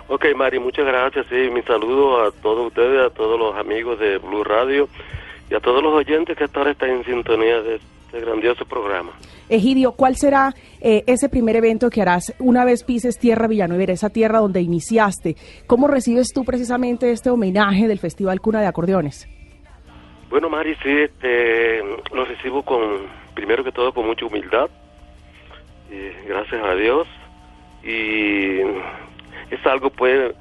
Ok 0.10 0.26
Mari, 0.36 0.60
muchas 0.60 0.86
gracias. 0.86 1.26
Sí, 1.28 1.50
mi 1.52 1.64
saludo 1.64 2.22
a 2.24 2.32
todos 2.32 2.68
ustedes, 2.68 3.04
a 3.04 3.10
todos 3.10 3.40
los 3.40 3.56
amigos 3.56 3.98
de 3.98 4.20
Blue 4.20 4.44
Radio 4.44 4.88
y 5.50 5.56
a 5.56 5.60
todos 5.60 5.82
los 5.82 5.94
oyentes 5.94 6.38
que 6.38 6.44
hasta 6.44 6.60
ahora 6.60 6.72
están 6.72 6.92
en 6.92 7.06
sintonía 7.06 7.62
de 7.64 7.76
este 7.76 8.20
grandioso 8.20 8.64
programa. 8.66 9.12
Egidio, 9.52 9.92
¿cuál 9.92 10.16
será 10.16 10.54
eh, 10.80 11.04
ese 11.08 11.28
primer 11.28 11.58
evento 11.58 11.90
que 11.90 12.02
harás 12.02 12.34
una 12.40 12.64
vez 12.64 12.86
pises 12.86 13.20
Tierra 13.20 13.48
Villanueva, 13.48 13.92
esa 13.92 14.10
tierra 14.10 14.40
donde 14.40 14.62
iniciaste? 14.62 15.36
¿Cómo 15.68 15.90
recibes 15.90 16.32
tú 16.34 16.46
precisamente 16.46 17.12
este 17.12 17.30
homenaje 17.30 17.90
del 17.90 18.00
Festival 18.00 18.40
Cuna 18.40 18.62
de 18.62 18.68
Acordeones? 18.68 19.28
Bueno 20.30 20.50
Mari, 20.50 20.74
sí, 20.76 20.90
este, 20.90 21.84
lo 22.14 22.24
recibo 22.24 22.64
con, 22.64 23.08
primero 23.34 23.62
que 23.66 23.74
todo 23.74 23.94
con 23.94 24.08
mucha 24.08 24.26
humildad, 24.26 24.70
gracias 26.26 26.64
a 26.64 26.74
Dios, 26.76 27.06
y 27.84 28.62
es 28.62 29.66
algo 29.66 29.90
pues 29.90 30.34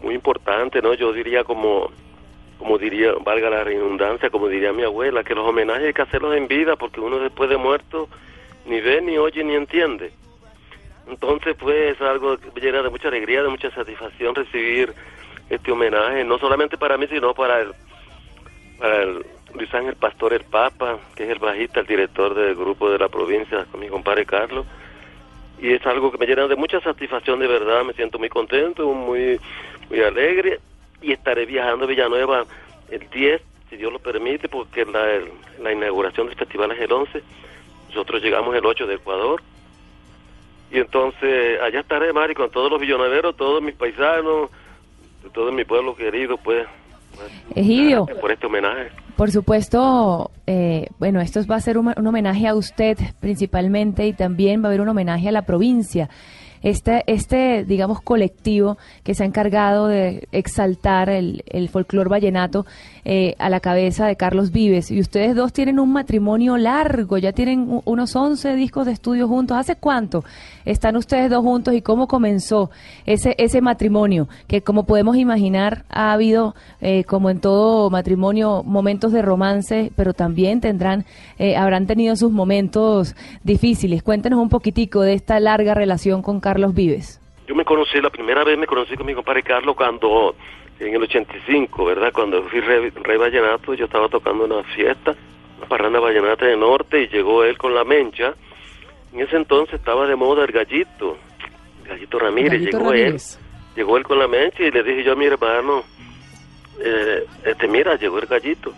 muy 0.00 0.14
importante, 0.14 0.80
¿no? 0.80 0.94
Yo 0.94 1.12
diría 1.12 1.42
como, 1.42 1.90
como 2.58 2.78
diría, 2.78 3.12
valga 3.24 3.50
la 3.50 3.64
redundancia, 3.64 4.30
como 4.30 4.46
diría 4.46 4.72
mi 4.72 4.84
abuela, 4.84 5.24
que 5.24 5.34
los 5.34 5.48
homenajes 5.48 5.86
hay 5.86 5.92
que 5.92 6.02
hacerlos 6.02 6.36
en 6.36 6.46
vida 6.46 6.76
porque 6.76 7.00
uno 7.00 7.18
después 7.18 7.50
de 7.50 7.56
muerto 7.56 8.08
ni 8.66 8.80
ve, 8.80 9.00
ni 9.00 9.18
oye, 9.18 9.42
ni 9.44 9.54
entiende. 9.54 10.12
Entonces, 11.08 11.56
pues, 11.58 11.94
es 11.94 12.00
algo 12.00 12.36
que 12.38 12.60
llena 12.60 12.82
de 12.82 12.90
mucha 12.90 13.08
alegría, 13.08 13.42
de 13.42 13.48
mucha 13.48 13.70
satisfacción 13.70 14.34
recibir 14.34 14.92
este 15.50 15.72
homenaje, 15.72 16.24
no 16.24 16.38
solamente 16.38 16.78
para 16.78 16.96
mí, 16.96 17.06
sino 17.08 17.34
para 17.34 17.60
el, 17.60 17.72
para 18.78 19.02
el 19.02 19.26
Luis 19.54 19.72
Ángel 19.74 19.96
Pastor, 19.96 20.32
el 20.32 20.44
Papa, 20.44 20.98
que 21.14 21.24
es 21.24 21.30
el 21.30 21.38
bajista, 21.38 21.80
el 21.80 21.86
director 21.86 22.34
del 22.34 22.54
grupo 22.54 22.90
de 22.90 22.98
la 22.98 23.08
provincia, 23.08 23.66
con 23.70 23.80
mi 23.80 23.88
compadre 23.88 24.24
Carlos. 24.24 24.66
Y 25.60 25.72
es 25.72 25.84
algo 25.86 26.10
que 26.10 26.18
me 26.18 26.26
llena 26.26 26.46
de 26.48 26.56
mucha 26.56 26.80
satisfacción, 26.80 27.38
de 27.38 27.46
verdad, 27.46 27.84
me 27.84 27.92
siento 27.92 28.18
muy 28.18 28.28
contento, 28.28 28.92
muy, 28.92 29.38
muy 29.90 30.00
alegre. 30.02 30.60
Y 31.00 31.12
estaré 31.12 31.46
viajando 31.46 31.84
a 31.84 31.88
Villanueva 31.88 32.46
el 32.90 33.10
10, 33.10 33.42
si 33.68 33.76
Dios 33.76 33.92
lo 33.92 33.98
permite, 33.98 34.48
porque 34.48 34.84
la, 34.84 35.20
la 35.60 35.72
inauguración 35.72 36.28
del 36.28 36.36
festival 36.36 36.72
es 36.72 36.80
el 36.80 36.92
11. 36.92 37.22
Nosotros 37.94 38.22
llegamos 38.22 38.54
el 38.54 38.64
8 38.64 38.86
de 38.86 38.94
Ecuador. 38.94 39.42
Y 40.70 40.78
entonces 40.78 41.60
allá 41.60 41.80
estaré, 41.80 42.12
Mari, 42.12 42.34
con 42.34 42.50
todos 42.50 42.70
los 42.70 42.80
villanueveros, 42.80 43.36
todos 43.36 43.62
mis 43.62 43.74
paisanos, 43.74 44.50
todo 45.34 45.52
mi 45.52 45.64
pueblo 45.64 45.94
querido, 45.94 46.38
pues, 46.38 46.66
Egidio, 47.54 48.06
por 48.20 48.32
este 48.32 48.46
homenaje. 48.46 48.90
por 49.16 49.30
supuesto, 49.30 50.30
eh, 50.46 50.86
bueno, 50.98 51.20
esto 51.20 51.40
va 51.46 51.56
a 51.56 51.60
ser 51.60 51.76
un, 51.76 51.92
un 51.94 52.06
homenaje 52.06 52.48
a 52.48 52.54
usted 52.54 52.96
principalmente 53.20 54.06
y 54.06 54.14
también 54.14 54.62
va 54.62 54.66
a 54.66 54.68
haber 54.68 54.80
un 54.80 54.88
homenaje 54.88 55.28
a 55.28 55.32
la 55.32 55.42
provincia. 55.42 56.08
Este, 56.62 57.02
este, 57.06 57.64
digamos, 57.64 58.00
colectivo 58.00 58.78
que 59.02 59.14
se 59.14 59.22
ha 59.22 59.26
encargado 59.26 59.88
de 59.88 60.28
exaltar 60.32 61.10
el, 61.10 61.44
el 61.48 61.68
folclor 61.68 62.08
vallenato 62.08 62.66
eh, 63.04 63.34
a 63.38 63.50
la 63.50 63.60
cabeza 63.60 64.06
de 64.06 64.16
Carlos 64.16 64.52
Vives. 64.52 64.90
Y 64.90 65.00
ustedes 65.00 65.34
dos 65.34 65.52
tienen 65.52 65.80
un 65.80 65.92
matrimonio 65.92 66.56
largo, 66.56 67.18
ya 67.18 67.32
tienen 67.32 67.80
unos 67.84 68.14
11 68.14 68.54
discos 68.54 68.86
de 68.86 68.92
estudio 68.92 69.26
juntos. 69.26 69.56
¿Hace 69.56 69.76
cuánto 69.76 70.24
están 70.64 70.96
ustedes 70.96 71.30
dos 71.30 71.42
juntos 71.42 71.74
y 71.74 71.82
cómo 71.82 72.08
comenzó 72.08 72.70
ese, 73.06 73.34
ese 73.38 73.60
matrimonio? 73.60 74.28
Que 74.48 74.62
como 74.62 74.86
podemos 74.86 75.16
imaginar, 75.16 75.84
ha 75.88 76.12
habido, 76.12 76.54
eh, 76.80 77.04
como 77.04 77.30
en 77.30 77.40
todo 77.40 77.90
matrimonio, 77.90 78.62
momentos 78.64 79.12
de 79.12 79.22
romance, 79.22 79.92
pero 79.96 80.14
también 80.14 80.60
tendrán, 80.60 81.04
eh, 81.38 81.56
habrán 81.56 81.86
tenido 81.86 82.16
sus 82.16 82.32
momentos 82.32 83.14
difíciles. 83.42 84.02
Cuéntenos 84.02 84.38
un 84.38 84.48
poquitico 84.48 85.02
de 85.02 85.14
esta 85.14 85.40
larga 85.40 85.74
relación 85.74 86.22
con 86.22 86.40
Carlos 86.40 86.74
Vives. 86.74 87.20
Yo 87.46 87.54
me 87.54 87.64
conocí, 87.64 88.00
la 88.00 88.10
primera 88.10 88.44
vez 88.44 88.58
me 88.58 88.66
conocí 88.66 88.96
con 88.96 89.06
mi 89.06 89.14
compadre 89.14 89.42
Carlos 89.42 89.74
cuando, 89.76 90.34
en 90.78 90.94
el 90.94 91.02
85, 91.02 91.84
¿verdad? 91.84 92.12
Cuando 92.12 92.42
fui 92.44 92.60
rey, 92.60 92.90
rey 92.90 93.18
vallenato, 93.18 93.74
yo 93.74 93.86
estaba 93.86 94.08
tocando 94.08 94.44
una 94.44 94.62
fiesta, 94.74 95.14
una 95.58 95.66
parranda 95.66 96.00
vallenata 96.00 96.46
de 96.46 96.56
norte, 96.56 97.02
y 97.02 97.08
llegó 97.08 97.44
él 97.44 97.58
con 97.58 97.74
la 97.74 97.84
mencha. 97.84 98.34
En 99.12 99.20
ese 99.20 99.36
entonces 99.36 99.74
estaba 99.74 100.06
de 100.06 100.16
moda 100.16 100.44
el 100.44 100.52
gallito, 100.52 101.16
el 101.82 101.88
gallito 101.88 102.18
Ramírez, 102.18 102.52
Gallito 102.52 102.78
llegó 102.78 102.90
Ramírez. 102.90 103.38
él, 103.38 103.76
llegó 103.76 103.96
él 103.98 104.04
con 104.04 104.18
la 104.18 104.28
mencha 104.28 104.62
y 104.62 104.70
le 104.70 104.82
dije 104.82 105.04
yo 105.04 105.12
a 105.12 105.16
mi 105.16 105.26
hermano, 105.26 105.84
eh, 106.80 107.24
este, 107.44 107.68
mira, 107.68 107.96
llegó 107.96 108.18
el 108.18 108.26
gallito. 108.26 108.72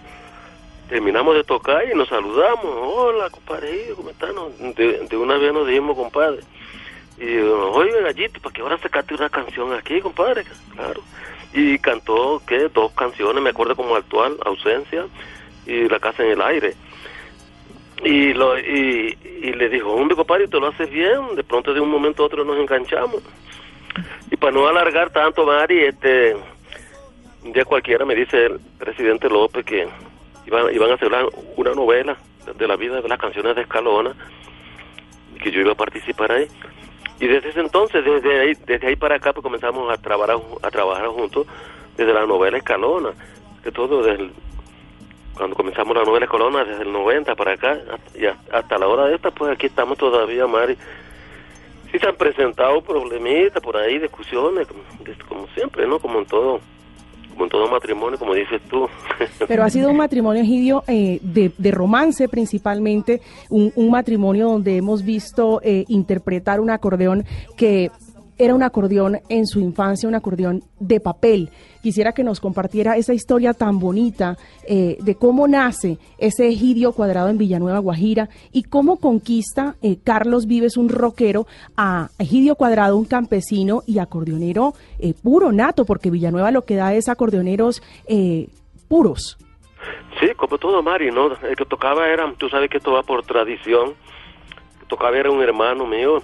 Terminamos 0.88 1.34
de 1.36 1.44
tocar 1.44 1.82
y 1.90 1.94
nos 1.96 2.08
saludamos. 2.08 2.64
Hola, 2.64 3.30
compadre, 3.30 3.92
¿cómo 3.96 4.10
están? 4.10 4.34
De, 4.74 5.06
de 5.08 5.16
una 5.16 5.38
vez 5.38 5.52
nos 5.52 5.66
dijimos, 5.66 5.96
compadre. 5.96 6.40
Y 7.16 7.38
oye, 7.38 8.02
gallito, 8.02 8.40
¿para 8.40 8.52
qué 8.52 8.60
ahora 8.60 8.78
sacaste 8.78 9.14
una 9.14 9.28
canción 9.30 9.72
aquí, 9.72 10.00
compadre? 10.00 10.44
Claro. 10.74 11.00
Y 11.52 11.78
cantó, 11.78 12.42
¿qué? 12.46 12.68
Dos 12.68 12.92
canciones, 12.92 13.42
me 13.42 13.50
acuerdo 13.50 13.76
como 13.76 13.94
Actual, 13.94 14.36
Ausencia 14.44 15.06
y 15.66 15.88
La 15.88 16.00
Casa 16.00 16.24
en 16.24 16.32
el 16.32 16.42
Aire. 16.42 16.74
Y, 18.04 18.34
lo, 18.34 18.58
y, 18.58 19.16
y 19.42 19.52
le 19.52 19.68
dijo, 19.70 19.90
hombre, 19.92 20.14
compadre, 20.14 20.46
tú 20.48 20.60
lo 20.60 20.68
haces 20.68 20.90
bien. 20.90 21.34
De 21.34 21.42
pronto, 21.42 21.72
de 21.72 21.80
un 21.80 21.90
momento 21.90 22.22
a 22.22 22.26
otro, 22.26 22.44
nos 22.44 22.58
enganchamos. 22.58 23.22
Y 24.30 24.36
para 24.36 24.52
no 24.52 24.66
alargar 24.66 25.10
tanto, 25.10 25.46
Mari, 25.46 25.84
este, 25.84 26.36
un 27.44 27.52
día 27.52 27.64
cualquiera 27.64 28.04
me 28.04 28.14
dice 28.14 28.46
el 28.46 28.60
presidente 28.78 29.28
López 29.28 29.64
que 29.64 29.88
iban, 30.46 30.74
iban 30.74 30.90
a 30.90 30.94
hacer 30.94 31.08
una, 31.56 31.74
novela 31.74 32.16
de 32.56 32.68
la 32.68 32.76
vida 32.76 33.00
de 33.00 33.08
las 33.08 33.18
canciones 33.18 33.54
de 33.56 33.62
Escalona 33.62 34.14
que 35.42 35.50
yo 35.50 35.60
iba 35.60 35.72
a 35.72 35.76
participar 35.76 36.32
ahí. 36.32 36.46
Y 37.20 37.26
desde 37.26 37.50
ese 37.50 37.60
entonces, 37.60 38.04
desde 38.04 38.40
ahí, 38.40 38.52
desde 38.66 38.88
ahí 38.88 38.96
para 38.96 39.16
acá, 39.16 39.32
pues 39.32 39.42
comenzamos 39.42 39.90
a 39.92 39.96
trabajar, 39.96 40.36
a 40.62 40.70
trabajar 40.70 41.06
juntos 41.08 41.46
desde 41.96 42.12
la 42.12 42.26
novela 42.26 42.58
Escalona, 42.58 43.10
de 43.62 43.70
todo 43.70 44.02
desde 44.02 44.22
el- 44.22 44.32
cuando 45.36 45.56
comenzamos 45.56 45.96
la 45.96 46.04
novela 46.04 46.26
Escalona, 46.26 46.64
desde 46.64 46.82
el 46.82 46.92
90 46.92 47.34
para 47.34 47.52
acá, 47.52 47.78
y 48.14 48.24
hasta, 48.26 48.78
la 48.78 48.86
hora 48.86 49.06
de 49.06 49.16
esta, 49.16 49.30
pues 49.30 49.52
aquí 49.52 49.66
estamos 49.66 49.98
todavía, 49.98 50.46
Mari. 50.46 50.76
Sí 51.90 51.98
se 51.98 52.08
han 52.08 52.16
presentado 52.16 52.82
problemitas 52.82 53.62
por 53.62 53.76
ahí, 53.76 53.98
discusiones, 53.98 54.66
como, 54.66 54.82
como 55.28 55.46
siempre, 55.54 55.86
¿no? 55.86 55.98
Como 55.98 56.18
en 56.18 56.26
todo, 56.26 56.60
como 57.30 57.44
en 57.44 57.50
todo 57.50 57.68
matrimonio, 57.68 58.18
como 58.18 58.34
dices 58.34 58.60
tú. 58.68 58.88
Pero 59.48 59.62
ha 59.62 59.70
sido 59.70 59.90
un 59.90 59.96
matrimonio, 59.96 60.42
Egidio, 60.42 60.82
eh, 60.88 61.18
de, 61.22 61.52
de 61.56 61.70
romance 61.70 62.28
principalmente, 62.28 63.20
un, 63.48 63.72
un 63.76 63.90
matrimonio 63.90 64.48
donde 64.48 64.76
hemos 64.76 65.04
visto 65.04 65.60
eh, 65.62 65.84
interpretar 65.88 66.60
un 66.60 66.70
acordeón 66.70 67.24
que 67.56 67.90
era 68.38 68.54
un 68.54 68.62
acordeón 68.62 69.20
en 69.28 69.46
su 69.46 69.60
infancia, 69.60 70.08
un 70.08 70.14
acordeón 70.14 70.62
de 70.80 71.00
papel. 71.00 71.50
Quisiera 71.82 72.12
que 72.12 72.24
nos 72.24 72.40
compartiera 72.40 72.96
esa 72.96 73.12
historia 73.12 73.52
tan 73.52 73.78
bonita 73.78 74.36
eh, 74.66 74.96
de 75.00 75.14
cómo 75.16 75.46
nace 75.46 75.98
ese 76.18 76.48
egidio 76.48 76.92
cuadrado 76.92 77.28
en 77.28 77.38
Villanueva, 77.38 77.78
Guajira, 77.78 78.28
y 78.52 78.62
cómo 78.62 78.98
conquista 78.98 79.76
eh, 79.82 79.98
Carlos 80.02 80.46
Vives, 80.46 80.76
un 80.76 80.88
rockero, 80.88 81.46
a 81.76 82.08
egidio 82.18 82.56
cuadrado, 82.56 82.96
un 82.96 83.04
campesino 83.04 83.82
y 83.86 83.98
acordeonero 83.98 84.74
eh, 84.98 85.14
puro, 85.22 85.52
nato, 85.52 85.84
porque 85.84 86.10
Villanueva 86.10 86.50
lo 86.50 86.64
que 86.64 86.76
da 86.76 86.94
es 86.94 87.08
acordeoneros 87.08 87.82
eh, 88.06 88.48
puros. 88.88 89.36
Sí, 90.20 90.28
como 90.36 90.58
todo 90.58 90.82
Mari, 90.82 91.10
¿no? 91.10 91.34
El 91.42 91.56
que 91.56 91.64
tocaba 91.64 92.08
era, 92.08 92.32
tú 92.38 92.48
sabes 92.48 92.70
que 92.70 92.78
esto 92.78 92.92
va 92.92 93.02
por 93.02 93.24
tradición. 93.24 93.94
Tocaba 94.88 95.18
era 95.18 95.30
un 95.30 95.42
hermano 95.42 95.86
mío, 95.86 96.22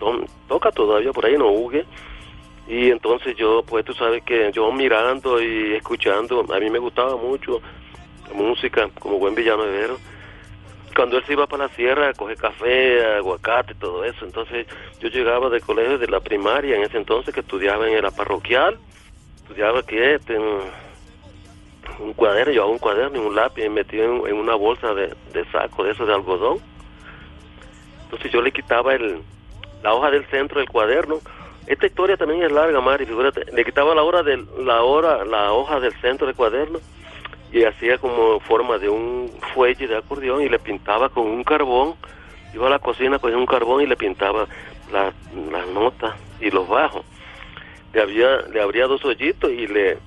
to- 0.00 0.24
toca 0.48 0.72
todavía 0.72 1.12
por 1.12 1.26
ahí, 1.26 1.36
no 1.38 1.48
hugue. 1.48 1.84
Y 2.66 2.90
entonces 2.90 3.36
yo, 3.36 3.62
pues 3.62 3.84
tú 3.84 3.92
sabes 3.94 4.22
que 4.24 4.50
yo 4.52 4.70
mirando 4.72 5.40
y 5.40 5.74
escuchando, 5.74 6.44
a 6.52 6.58
mí 6.58 6.70
me 6.70 6.78
gustaba 6.78 7.16
mucho 7.16 7.60
la 8.28 8.34
música, 8.34 8.88
como 8.98 9.18
buen 9.18 9.34
villanuevero. 9.34 9.96
Cuando 10.94 11.18
él 11.18 11.24
se 11.26 11.32
iba 11.34 11.46
para 11.46 11.66
la 11.66 11.74
sierra 11.74 12.10
a 12.10 12.36
café, 12.36 13.16
aguacate, 13.16 13.74
todo 13.74 14.04
eso, 14.04 14.24
entonces 14.24 14.66
yo 15.00 15.08
llegaba 15.08 15.48
del 15.48 15.62
colegio 15.62 15.98
de 15.98 16.08
la 16.08 16.20
primaria 16.20 16.76
en 16.76 16.82
ese 16.82 16.96
entonces 16.96 17.32
que 17.32 17.40
estudiaba 17.40 17.88
en 17.88 18.02
la 18.02 18.10
parroquial, 18.10 18.76
estudiaba 19.42 19.82
que 19.84 20.14
este, 20.14 20.34
en 20.36 20.42
un 22.00 22.12
cuaderno, 22.14 22.52
llevaba 22.52 22.70
un 22.72 22.78
cuaderno 22.78 23.22
y 23.22 23.26
un 23.26 23.34
lápiz 23.34 23.68
metido 23.68 24.04
en, 24.04 24.26
en 24.28 24.36
una 24.36 24.54
bolsa 24.54 24.94
de, 24.94 25.14
de 25.32 25.44
saco 25.52 25.84
de 25.84 25.92
esos 25.92 26.06
de 26.06 26.14
algodón. 26.14 26.58
Entonces 28.04 28.30
yo 28.32 28.42
le 28.42 28.52
quitaba 28.52 28.94
el, 28.94 29.20
la 29.82 29.94
hoja 29.94 30.10
del 30.10 30.24
centro 30.26 30.58
del 30.60 30.68
cuaderno. 30.68 31.18
Esta 31.66 31.86
historia 31.86 32.16
también 32.16 32.42
es 32.42 32.50
larga, 32.52 32.80
Mari, 32.80 33.06
figúrate. 33.06 33.44
Le 33.52 33.64
quitaba 33.64 33.94
la 33.94 34.02
hora 34.02 34.22
del, 34.22 34.46
la 34.64 34.82
hora, 34.82 35.24
la 35.24 35.52
hoja 35.52 35.78
del 35.80 35.92
centro 36.00 36.26
del 36.26 36.34
cuaderno 36.36 36.78
y 37.52 37.64
hacía 37.64 37.98
como 37.98 38.40
forma 38.40 38.78
de 38.78 38.88
un 38.88 39.30
fuelle 39.54 39.86
de 39.86 39.96
acordeón 39.96 40.42
y 40.42 40.48
le 40.48 40.58
pintaba 40.58 41.08
con 41.08 41.26
un 41.26 41.44
carbón. 41.44 41.94
Iba 42.54 42.66
a 42.66 42.70
la 42.70 42.78
cocina, 42.80 43.18
cogía 43.18 43.36
un 43.36 43.46
carbón 43.46 43.82
y 43.82 43.86
le 43.86 43.96
pintaba 43.96 44.46
la- 44.92 45.12
las 45.50 45.66
notas 45.68 46.14
y 46.40 46.50
los 46.50 46.66
bajos. 46.68 47.04
Le, 47.92 48.00
había, 48.02 48.38
le 48.52 48.60
abría 48.60 48.86
dos 48.86 49.04
hoyitos 49.04 49.50
y 49.50 49.66
le 49.68 49.98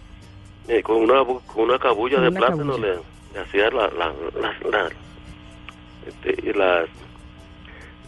eh, 0.67 0.81
con 0.83 0.97
una 0.97 1.23
con 1.25 1.63
una 1.65 1.77
cabulla 1.79 2.15
Con 2.15 2.23
de 2.23 2.29
una 2.29 2.39
plátano 2.39 2.73
cabulla. 2.73 2.93
le, 2.93 2.99
le 3.33 3.39
hacía 3.39 3.69
la, 3.69 3.89
la, 3.89 4.13
la, 4.69 4.89
este, 6.07 6.49
y 6.49 6.53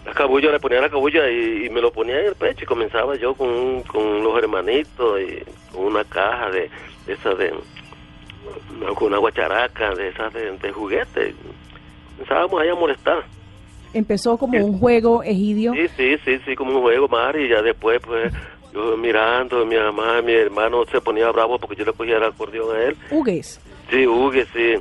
la, 0.05 0.11
la 0.11 0.13
cabulla, 0.13 0.51
le 0.51 0.59
ponía 0.59 0.79
la 0.81 0.89
cabulla 0.89 1.29
y, 1.29 1.65
y 1.65 1.69
me 1.69 1.81
lo 1.81 1.91
ponía 1.91 2.19
en 2.19 2.27
el 2.27 2.35
pecho 2.35 2.63
y 2.63 2.67
comenzaba 2.67 3.15
yo 3.15 3.33
con, 3.33 3.49
un- 3.49 3.81
con 3.83 4.23
los 4.23 4.37
hermanitos 4.37 5.19
y 5.21 5.73
con 5.73 5.85
una 5.85 6.03
caja 6.03 6.49
de, 6.51 6.69
de 7.07 7.13
esas 7.13 7.37
de 7.37 7.53
con 8.95 9.07
una 9.07 9.17
guacharaca 9.17 9.95
de 9.95 10.09
esas 10.09 10.31
de, 10.33 10.51
de 10.57 10.71
juguete 10.71 11.33
comenzábamos 12.15 12.61
ahí 12.61 12.69
a 12.69 12.75
molestar. 12.75 13.23
Empezó 13.93 14.37
como 14.37 14.57
un 14.63 14.77
juego 14.77 15.23
egidio. 15.23 15.73
sí 15.73 15.87
sí 15.97 16.17
sí 16.25 16.39
sí 16.45 16.55
como 16.55 16.75
un 16.75 16.81
juego 16.81 17.07
Mari 17.07 17.45
y 17.45 17.49
ya 17.49 17.61
después 17.61 17.99
pues 18.05 18.31
yo 18.73 18.95
mirando 18.97 19.65
mi 19.65 19.75
mamá 19.77 20.21
mi 20.21 20.33
hermano 20.33 20.83
se 20.91 20.99
ponía 21.01 21.31
bravo 21.31 21.57
porque 21.57 21.75
yo 21.77 21.85
le 21.85 21.93
cogía 21.93 22.17
el 22.17 22.23
acordeón 22.23 22.75
a 22.75 22.83
él. 22.83 22.97
Hugues. 23.09 23.59
sí 23.89 24.05
Hugue 24.05 24.45
sí 24.53 24.75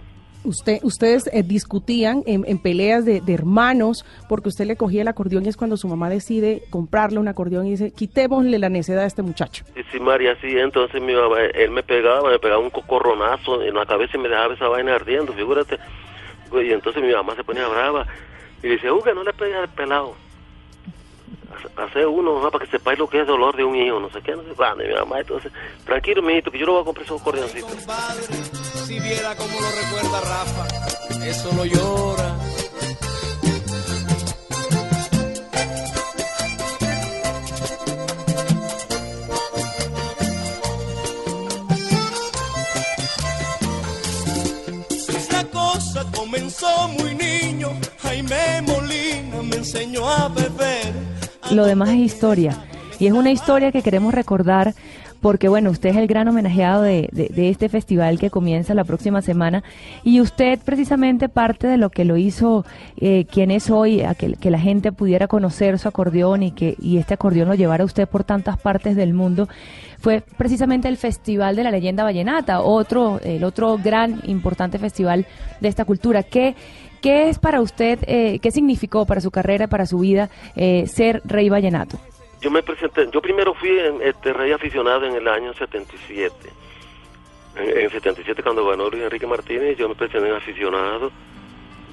Usted, 0.44 0.78
ustedes 0.82 1.28
eh, 1.32 1.42
discutían 1.42 2.22
en, 2.26 2.44
en 2.46 2.58
peleas 2.58 3.04
de, 3.04 3.22
hermanos 3.26 4.04
porque 4.28 4.48
usted 4.48 4.66
le 4.66 4.76
cogía 4.76 5.02
el 5.02 5.08
acordeón 5.08 5.44
y 5.44 5.48
es 5.48 5.56
cuando 5.56 5.76
su 5.76 5.88
mamá 5.88 6.08
decide 6.08 6.62
comprarle 6.70 7.18
un 7.18 7.28
acordeón 7.28 7.66
y 7.66 7.70
dice, 7.70 7.92
quitémosle 7.92 8.58
la 8.58 8.68
necedad 8.68 9.04
a 9.04 9.06
este 9.06 9.22
muchacho. 9.22 9.64
Sí, 9.74 9.80
sí, 9.90 10.00
María, 10.00 10.36
sí, 10.40 10.48
entonces 10.58 11.00
mi 11.00 11.14
mamá, 11.14 11.40
él 11.40 11.70
me 11.70 11.82
pegaba, 11.82 12.30
me 12.30 12.38
pegaba 12.38 12.60
un 12.60 12.70
cocorronazo 12.70 13.62
en 13.62 13.74
la 13.74 13.86
cabeza 13.86 14.16
y 14.16 14.20
me 14.20 14.28
dejaba 14.28 14.54
esa 14.54 14.68
vaina 14.68 14.94
ardiendo, 14.94 15.32
figúrate. 15.32 15.78
Y 16.52 16.72
entonces 16.72 17.02
mi 17.02 17.12
mamá 17.12 17.34
se 17.34 17.42
ponía 17.42 17.66
brava 17.66 18.06
y 18.62 18.68
dice, 18.68 18.90
Uga, 18.90 19.12
no 19.14 19.24
le 19.24 19.32
pegues 19.32 19.56
al 19.56 19.68
pelado. 19.68 20.14
Hace- 21.54 21.82
Hace 21.82 22.06
uno, 22.06 22.40
¿no? 22.42 22.50
para 22.50 22.64
que 22.64 22.70
sepáis 22.70 22.98
lo 22.98 23.08
que 23.08 23.20
es 23.20 23.26
dolor 23.26 23.56
de 23.56 23.64
un 23.64 23.76
hijo, 23.76 23.98
no 24.00 24.10
sé 24.10 24.20
qué, 24.22 24.32
no 24.36 24.42
sé 24.42 24.50
cuándo. 24.56 24.84
Mi 24.84 24.92
mamá, 24.94 25.20
entonces, 25.20 25.52
tranquilo, 25.84 26.22
mijito, 26.22 26.50
que 26.50 26.58
yo 26.58 26.66
le 26.66 26.72
voy 26.72 26.82
a 26.82 26.84
comprar 26.84 27.04
esos 27.06 27.20
acordeoncitos. 27.20 27.72
Si 28.86 28.98
viera 29.00 29.34
cómo 29.36 29.60
lo 29.60 29.70
recuerda 29.70 30.20
Rafa, 30.20 31.24
eso 31.26 31.50
lo 31.56 31.64
llora. 31.64 32.34
Esta 45.08 45.44
cosa 45.50 46.04
comenzó 46.14 46.88
muy 46.88 47.14
niño, 47.14 47.68
Jaime 48.02 48.62
Molina 48.62 49.42
me 49.42 49.56
enseñó 49.56 50.08
a 50.08 50.28
beber. 50.28 50.94
Lo 51.52 51.66
demás 51.66 51.90
es 51.90 51.96
historia. 51.96 52.56
Y 52.98 53.06
es 53.06 53.12
una 53.12 53.30
historia 53.30 53.72
que 53.72 53.82
queremos 53.82 54.14
recordar 54.14 54.74
porque, 55.24 55.48
bueno, 55.48 55.70
usted 55.70 55.88
es 55.88 55.96
el 55.96 56.06
gran 56.06 56.28
homenajeado 56.28 56.82
de, 56.82 57.08
este 57.34 57.70
festival 57.70 58.18
que 58.18 58.28
comienza 58.28 58.74
la 58.74 58.84
próxima 58.84 59.22
semana 59.22 59.64
y 60.02 60.20
usted 60.20 60.58
precisamente 60.62 61.30
parte 61.30 61.66
de 61.66 61.78
lo 61.78 61.88
que 61.88 62.04
lo 62.04 62.18
hizo 62.18 62.66
eh, 62.98 63.24
quien 63.24 63.50
es 63.50 63.70
hoy, 63.70 64.02
a 64.02 64.14
que, 64.14 64.34
que 64.34 64.50
la 64.50 64.58
gente 64.58 64.92
pudiera 64.92 65.26
conocer 65.26 65.78
su 65.78 65.88
acordeón 65.88 66.42
y 66.42 66.52
que 66.52 66.76
y 66.78 66.98
este 66.98 67.14
acordeón 67.14 67.48
lo 67.48 67.54
llevara 67.54 67.86
usted 67.86 68.06
por 68.06 68.24
tantas 68.24 68.58
partes 68.58 68.96
del 68.96 69.14
mundo, 69.14 69.48
fue 70.04 70.22
precisamente 70.36 70.86
el 70.86 70.98
Festival 70.98 71.56
de 71.56 71.64
la 71.64 71.70
Leyenda 71.70 72.04
Vallenata, 72.04 72.60
otro, 72.60 73.18
el 73.24 73.42
otro 73.42 73.78
gran, 73.82 74.20
importante 74.24 74.78
festival 74.78 75.24
de 75.62 75.68
esta 75.68 75.86
cultura. 75.86 76.22
¿Qué, 76.22 76.54
qué 77.04 77.28
es 77.28 77.38
para 77.38 77.60
usted, 77.60 77.98
eh, 78.06 78.38
qué 78.40 78.50
significó 78.50 79.04
para 79.04 79.20
su 79.20 79.30
carrera, 79.30 79.66
para 79.68 79.84
su 79.84 79.98
vida, 79.98 80.30
eh, 80.56 80.86
ser 80.86 81.20
rey 81.26 81.50
vallenato? 81.50 81.98
Yo 82.40 82.50
me 82.50 82.62
presenté, 82.62 83.06
yo 83.12 83.20
primero 83.20 83.52
fui 83.52 83.78
en, 83.78 84.00
este 84.00 84.32
rey 84.32 84.52
aficionado 84.52 85.04
en 85.04 85.14
el 85.14 85.28
año 85.28 85.52
77. 85.52 86.34
En, 87.56 87.68
en 87.68 87.84
el 87.84 87.90
77 87.90 88.42
cuando 88.42 88.66
ganó 88.66 88.88
Luis 88.88 89.02
Enrique 89.02 89.26
Martínez, 89.26 89.76
yo 89.76 89.86
me 89.86 89.94
presenté 89.94 90.30
en 90.30 90.34
aficionado, 90.34 91.12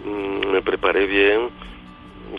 mm, 0.05 0.47
me 0.47 0.61
preparé 0.61 1.05
bien 1.05 1.49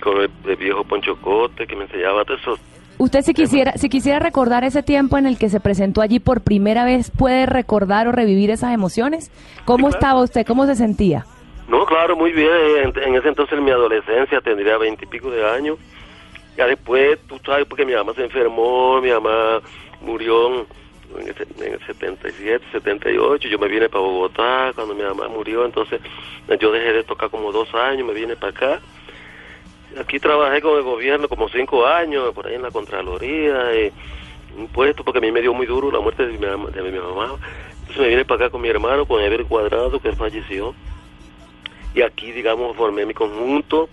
con 0.00 0.22
el, 0.22 0.30
el 0.46 0.56
viejo 0.56 0.82
Poncho 0.84 1.20
Cote 1.20 1.66
que 1.66 1.76
me 1.76 1.84
enseñaba 1.84 2.24
todo 2.24 2.38
eso. 2.38 2.58
Usted 2.96 3.20
si 3.20 3.34
quisiera, 3.34 3.72
si 3.72 3.90
quisiera 3.90 4.18
recordar 4.18 4.64
ese 4.64 4.82
tiempo 4.82 5.18
en 5.18 5.26
el 5.26 5.36
que 5.36 5.50
se 5.50 5.60
presentó 5.60 6.00
allí 6.00 6.20
por 6.20 6.40
primera 6.40 6.86
vez, 6.86 7.10
¿puede 7.10 7.44
recordar 7.44 8.08
o 8.08 8.12
revivir 8.12 8.50
esas 8.50 8.72
emociones? 8.72 9.30
¿Cómo 9.66 9.90
estaba 9.90 10.22
usted? 10.22 10.46
¿Cómo 10.46 10.64
se 10.64 10.74
sentía? 10.74 11.26
No, 11.68 11.86
claro, 11.86 12.16
muy 12.16 12.32
bien. 12.32 12.50
En, 12.82 13.02
en 13.02 13.14
ese 13.14 13.28
entonces, 13.28 13.56
en 13.56 13.64
mi 13.64 13.70
adolescencia, 13.70 14.40
tendría 14.40 14.78
veintipico 14.78 15.30
de 15.30 15.48
años. 15.48 15.78
Ya 16.56 16.66
después, 16.66 17.18
tú 17.26 17.40
sabes, 17.44 17.66
porque 17.66 17.86
mi 17.86 17.94
mamá 17.94 18.12
se 18.14 18.24
enfermó, 18.24 19.00
mi 19.00 19.10
mamá 19.10 19.60
murió 20.02 20.66
en 21.18 21.28
el, 21.28 21.64
en 21.64 21.72
el 21.74 21.86
77, 21.86 22.64
78. 22.72 23.48
Yo 23.48 23.58
me 23.58 23.68
vine 23.68 23.88
para 23.88 24.02
Bogotá 24.02 24.72
cuando 24.74 24.94
mi 24.94 25.02
mamá 25.02 25.28
murió. 25.28 25.64
Entonces, 25.64 26.00
yo 26.60 26.72
dejé 26.72 26.92
de 26.92 27.04
tocar 27.04 27.30
como 27.30 27.52
dos 27.52 27.72
años, 27.74 28.06
me 28.06 28.12
vine 28.12 28.36
para 28.36 28.50
acá. 28.50 28.80
Aquí 29.98 30.18
trabajé 30.18 30.60
con 30.60 30.76
el 30.76 30.82
gobierno 30.82 31.28
como 31.28 31.48
cinco 31.48 31.86
años, 31.86 32.34
por 32.34 32.46
ahí 32.46 32.54
en 32.54 32.62
la 32.62 32.70
Contraloría, 32.70 33.74
y 33.78 33.92
un 34.56 34.68
puesto, 34.68 35.04
porque 35.04 35.18
a 35.18 35.20
mí 35.20 35.30
me 35.30 35.42
dio 35.42 35.52
muy 35.54 35.66
duro 35.66 35.90
la 35.90 36.00
muerte 36.00 36.26
de 36.26 36.32
mi, 36.32 36.46
de 36.46 36.82
mi 36.82 36.98
mamá. 36.98 37.36
Entonces 37.80 37.98
me 37.98 38.08
vine 38.08 38.24
para 38.24 38.44
acá 38.46 38.50
con 38.50 38.60
mi 38.60 38.68
hermano, 38.68 39.06
con 39.06 39.22
Ever 39.22 39.44
Cuadrado, 39.44 40.00
que 40.00 40.12
falleció 40.12 40.74
y 41.94 42.02
aquí 42.02 42.32
digamos 42.32 42.76
formé 42.76 43.04
mi 43.06 43.14
conjunto 43.14 43.88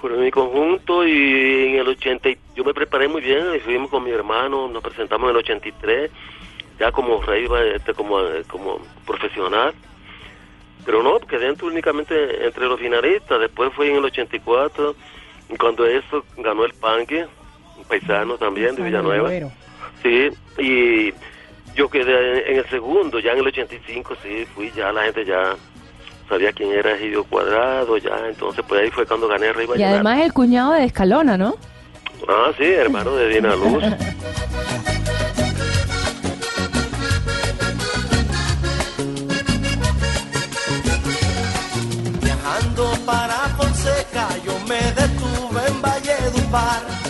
formé 0.00 0.18
mi 0.18 0.30
conjunto 0.30 1.06
y 1.06 1.68
en 1.68 1.76
el 1.76 1.88
80 1.88 2.28
y- 2.30 2.38
yo 2.56 2.64
me 2.64 2.74
preparé 2.74 3.08
muy 3.08 3.20
bien 3.22 3.54
y 3.54 3.60
fuimos 3.60 3.90
con 3.90 4.02
mi 4.04 4.10
hermano 4.10 4.68
nos 4.68 4.82
presentamos 4.82 5.28
en 5.30 5.36
el 5.36 5.42
83 5.42 6.10
ya 6.78 6.90
como 6.90 7.22
rey 7.22 7.46
va, 7.46 7.62
este, 7.62 7.94
como 7.94 8.18
como 8.48 8.80
profesional. 9.06 9.72
Pero 10.84 11.02
no 11.02 11.18
porque 11.20 11.38
dentro 11.38 11.68
únicamente 11.68 12.44
entre 12.44 12.66
los 12.66 12.80
finalistas 12.80 13.38
después 13.38 13.72
fue 13.74 13.88
en 13.90 13.96
el 13.96 14.04
84 14.04 14.96
y 15.50 15.56
cuando 15.56 15.86
eso 15.86 16.24
ganó 16.38 16.64
el 16.64 16.72
panque 16.74 17.26
un 17.76 17.84
paisano 17.84 18.36
también 18.36 18.74
de 18.74 18.82
Villanueva. 18.82 19.28
Sí, 20.02 20.30
y 20.58 21.14
yo 21.76 21.88
quedé 21.88 22.50
en 22.50 22.58
el 22.58 22.68
segundo, 22.68 23.20
ya 23.20 23.32
en 23.32 23.38
el 23.38 23.46
85, 23.46 24.16
sí, 24.22 24.44
fui, 24.54 24.72
ya 24.74 24.90
la 24.92 25.04
gente 25.04 25.24
ya 25.24 25.54
sabía 26.28 26.52
quién 26.52 26.72
era 26.72 26.94
Egidio 26.94 27.24
Cuadrado, 27.24 27.96
ya, 27.98 28.28
entonces 28.28 28.64
pues 28.66 28.82
ahí 28.82 28.90
fue 28.90 29.06
cuando 29.06 29.28
gané 29.28 29.48
el 29.48 29.54
Rey 29.54 29.66
Y 29.76 29.82
además 29.82 30.20
el 30.20 30.32
cuñado 30.32 30.72
de 30.72 30.84
Escalona, 30.84 31.36
¿no? 31.36 31.54
Ah, 32.28 32.50
sí, 32.56 32.64
hermano 32.64 33.14
de 33.16 33.28
Dina 33.28 33.54
Luz. 33.56 33.82
Viajando 42.20 42.90
para 43.04 43.34
Fonseca, 43.56 44.28
yo 44.44 44.58
me 44.68 44.80
detuve 44.92 45.66
en 45.68 45.82
Valledupar. 45.82 47.01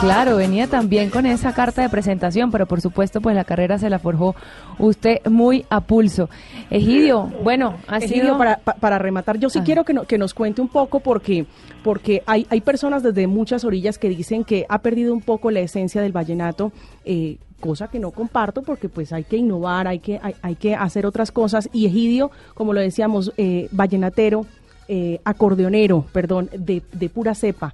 Claro, 0.00 0.36
venía 0.36 0.66
también 0.66 1.08
con 1.08 1.24
esa 1.24 1.54
carta 1.54 1.80
de 1.80 1.88
presentación, 1.88 2.50
pero 2.50 2.66
por 2.66 2.80
supuesto, 2.82 3.22
pues 3.22 3.34
la 3.34 3.44
carrera 3.44 3.78
se 3.78 3.88
la 3.88 3.98
forjó 3.98 4.34
usted 4.78 5.18
muy 5.30 5.64
a 5.70 5.80
pulso. 5.80 6.28
Egidio, 6.70 7.32
bueno, 7.42 7.76
ha 7.88 7.98
Egidio, 7.98 8.22
sido... 8.24 8.38
para, 8.38 8.56
pa- 8.58 8.74
para 8.74 8.98
rematar, 8.98 9.38
yo 9.38 9.48
sí 9.48 9.58
Ajá. 9.58 9.64
quiero 9.64 9.84
que, 9.84 9.94
no- 9.94 10.04
que 10.04 10.18
nos 10.18 10.34
cuente 10.34 10.60
un 10.60 10.68
poco 10.68 11.00
porque, 11.00 11.46
porque 11.82 12.22
hay, 12.26 12.46
hay 12.50 12.60
personas 12.60 13.02
desde 13.02 13.26
muchas 13.26 13.64
orillas 13.64 13.96
que 13.98 14.10
dicen 14.10 14.44
que 14.44 14.66
ha 14.68 14.78
perdido 14.80 15.14
un 15.14 15.22
poco 15.22 15.50
la 15.50 15.60
esencia 15.60 16.02
del 16.02 16.12
vallenato, 16.12 16.70
eh, 17.06 17.38
cosa 17.60 17.88
que 17.88 17.98
no 17.98 18.10
comparto 18.10 18.60
porque 18.62 18.90
pues 18.90 19.10
hay 19.12 19.24
que 19.24 19.38
innovar, 19.38 19.88
hay 19.88 20.00
que, 20.00 20.20
hay, 20.22 20.34
hay 20.42 20.54
que 20.56 20.74
hacer 20.74 21.06
otras 21.06 21.30
cosas. 21.32 21.70
Y 21.72 21.86
Egidio, 21.86 22.30
como 22.52 22.74
lo 22.74 22.80
decíamos, 22.80 23.32
eh, 23.38 23.68
vallenatero, 23.72 24.44
eh, 24.86 25.20
acordeonero, 25.24 26.04
perdón, 26.12 26.50
de, 26.52 26.82
de 26.92 27.08
pura 27.08 27.34
cepa. 27.34 27.72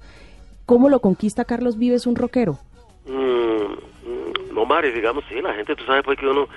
¿Cómo 0.71 0.87
lo 0.87 1.01
conquista 1.01 1.43
Carlos 1.43 1.77
Vives 1.77 2.07
un 2.07 2.15
rockero? 2.15 2.57
Mm, 3.05 3.11
mm, 3.11 4.55
no, 4.55 4.63
Mari, 4.65 4.91
digamos, 4.91 5.25
sí, 5.27 5.41
la 5.41 5.53
gente, 5.53 5.75
tú 5.75 5.83
sabes, 5.83 6.01
pues 6.05 6.17
que 6.17 6.25
uno... 6.25 6.47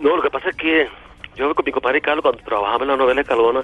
No, 0.00 0.16
lo 0.16 0.22
que 0.22 0.30
pasa 0.30 0.48
es 0.48 0.56
que 0.56 0.88
yo 1.36 1.54
con 1.54 1.62
mi 1.62 1.70
compadre 1.70 2.00
Carlos, 2.00 2.22
cuando 2.22 2.42
trabajaba 2.42 2.84
en 2.84 2.88
la 2.88 2.96
novela 2.96 3.20
Escalona, 3.20 3.62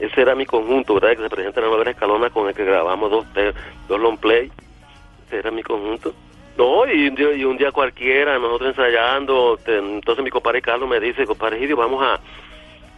ese 0.00 0.22
era 0.22 0.34
mi 0.34 0.44
conjunto, 0.44 0.94
¿verdad? 0.94 1.10
Que 1.16 1.22
se 1.22 1.30
presenta 1.30 1.60
en 1.60 1.66
la 1.66 1.72
novela 1.72 1.92
Escalona 1.92 2.30
con 2.30 2.48
el 2.48 2.54
que 2.56 2.64
grabamos 2.64 3.12
dos, 3.12 3.26
dos 3.86 4.00
long 4.00 4.18
play. 4.18 4.50
Ese 5.28 5.36
era 5.38 5.52
mi 5.52 5.62
conjunto. 5.62 6.12
No, 6.56 6.92
y 6.92 7.06
un 7.44 7.56
día, 7.56 7.70
cualquiera, 7.70 8.40
nosotros 8.40 8.70
ensayando, 8.70 9.56
entonces 9.66 10.24
mi 10.24 10.30
compadre 10.30 10.60
Carlos 10.62 10.88
me 10.88 10.98
dice, 10.98 11.24
compadre 11.26 11.60
Gidio, 11.60 11.76
vamos 11.76 12.02
a, 12.02 12.18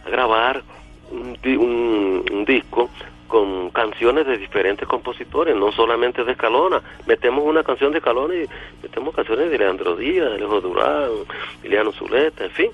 grabar 0.09 0.63
un- 1.11 2.25
un 2.31 2.45
disco 2.45 2.89
con 3.31 3.69
canciones 3.69 4.27
de 4.27 4.37
diferentes 4.37 4.85
compositores, 4.85 5.55
no 5.55 5.71
solamente 5.71 6.25
de 6.25 6.33
Escalona. 6.33 6.81
Metemos 7.07 7.45
una 7.45 7.63
canción 7.63 7.93
de 7.93 7.99
Escalona 7.99 8.35
y 8.35 8.45
metemos 8.83 9.15
canciones 9.15 9.49
de 9.49 9.57
Leandro 9.57 9.95
Díaz, 9.95 10.31
de 10.31 10.35
Alejo 10.35 10.59
Durán, 10.59 11.09
Liliano 11.63 11.93
Zuleta, 11.93 12.43
en 12.43 12.51
fin. 12.51 12.71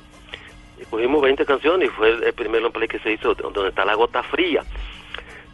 Y 0.81 0.85
cogimos 0.85 1.21
20 1.21 1.45
canciones 1.45 1.89
y 1.89 1.91
fue 1.91 2.09
el, 2.09 2.33
primer 2.33 2.63
long 2.63 2.73
play 2.73 2.87
que 2.87 2.97
se 2.97 3.13
hizo 3.13 3.35
donde 3.35 3.69
está 3.69 3.85
la 3.85 3.93
gota 3.93 4.23
fría. 4.23 4.63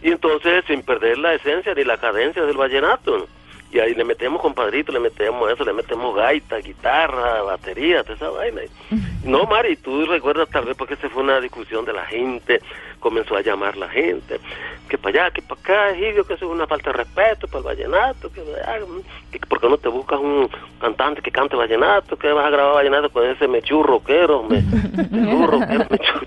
Y 0.02 0.10
entonces, 0.10 0.64
sin 0.68 0.84
perder 0.84 1.18
la 1.18 1.34
esencia 1.34 1.74
ni 1.74 1.84
la 1.84 1.98
cadencia 1.98 2.44
del 2.46 2.56
vallenato. 2.56 3.28
Y 3.74 3.80
ahí 3.80 3.94
le 3.96 4.06
metemos, 4.06 4.42
compadrito, 4.42 4.94
le 4.94 5.00
metemos 5.00 5.52
eso, 5.52 5.66
le 5.66 5.74
metemos 5.74 6.16
gaita, 6.16 6.58
guitarra, 6.60 7.42
batería, 7.42 8.04
toda 8.04 8.16
esa 8.16 8.30
vaina. 8.30 8.62
No, 9.26 9.46
Mari, 9.46 9.76
tú 9.78 10.06
recuerdas 10.06 10.48
tal 10.50 10.66
vez 10.66 10.78
porque 10.78 10.96
se 10.96 11.10
fue 11.10 11.24
una 11.24 11.42
discusión 11.42 11.84
de 11.84 11.92
la 11.92 12.06
gente, 12.06 12.62
comenzó 13.04 13.36
a 13.36 13.42
llamar 13.42 13.76
la 13.76 13.90
gente, 13.90 14.40
que 14.88 14.98
para 14.98 15.24
allá, 15.24 15.32
que 15.32 15.42
para 15.42 15.60
acá, 15.60 15.90
Egidio, 15.90 16.24
que 16.24 16.36
eso 16.36 16.46
es 16.46 16.52
una 16.52 16.66
falta 16.66 16.92
de 16.92 16.98
respeto 17.00 17.48
para 17.48 17.60
el 17.60 17.66
vallenato, 17.66 18.32
que, 18.32 18.42
que 19.30 19.46
por 19.46 19.60
qué 19.60 19.68
no 19.68 19.78
te 19.78 19.90
buscas 19.90 20.20
un 20.20 20.50
cantante 20.80 21.22
que 21.22 21.30
cante 21.30 21.58
vallenato, 21.58 22.16
que 22.18 22.32
vas 22.32 22.46
a 22.46 22.50
grabar 22.50 22.76
vallenato 22.76 23.10
con 23.10 23.30
ese 23.30 23.46
mechú 23.48 23.84
rockero, 23.84 24.44
me, 24.44 24.62
mechú 25.12 25.48
rockero, 25.48 25.86
mechú. 25.90 26.20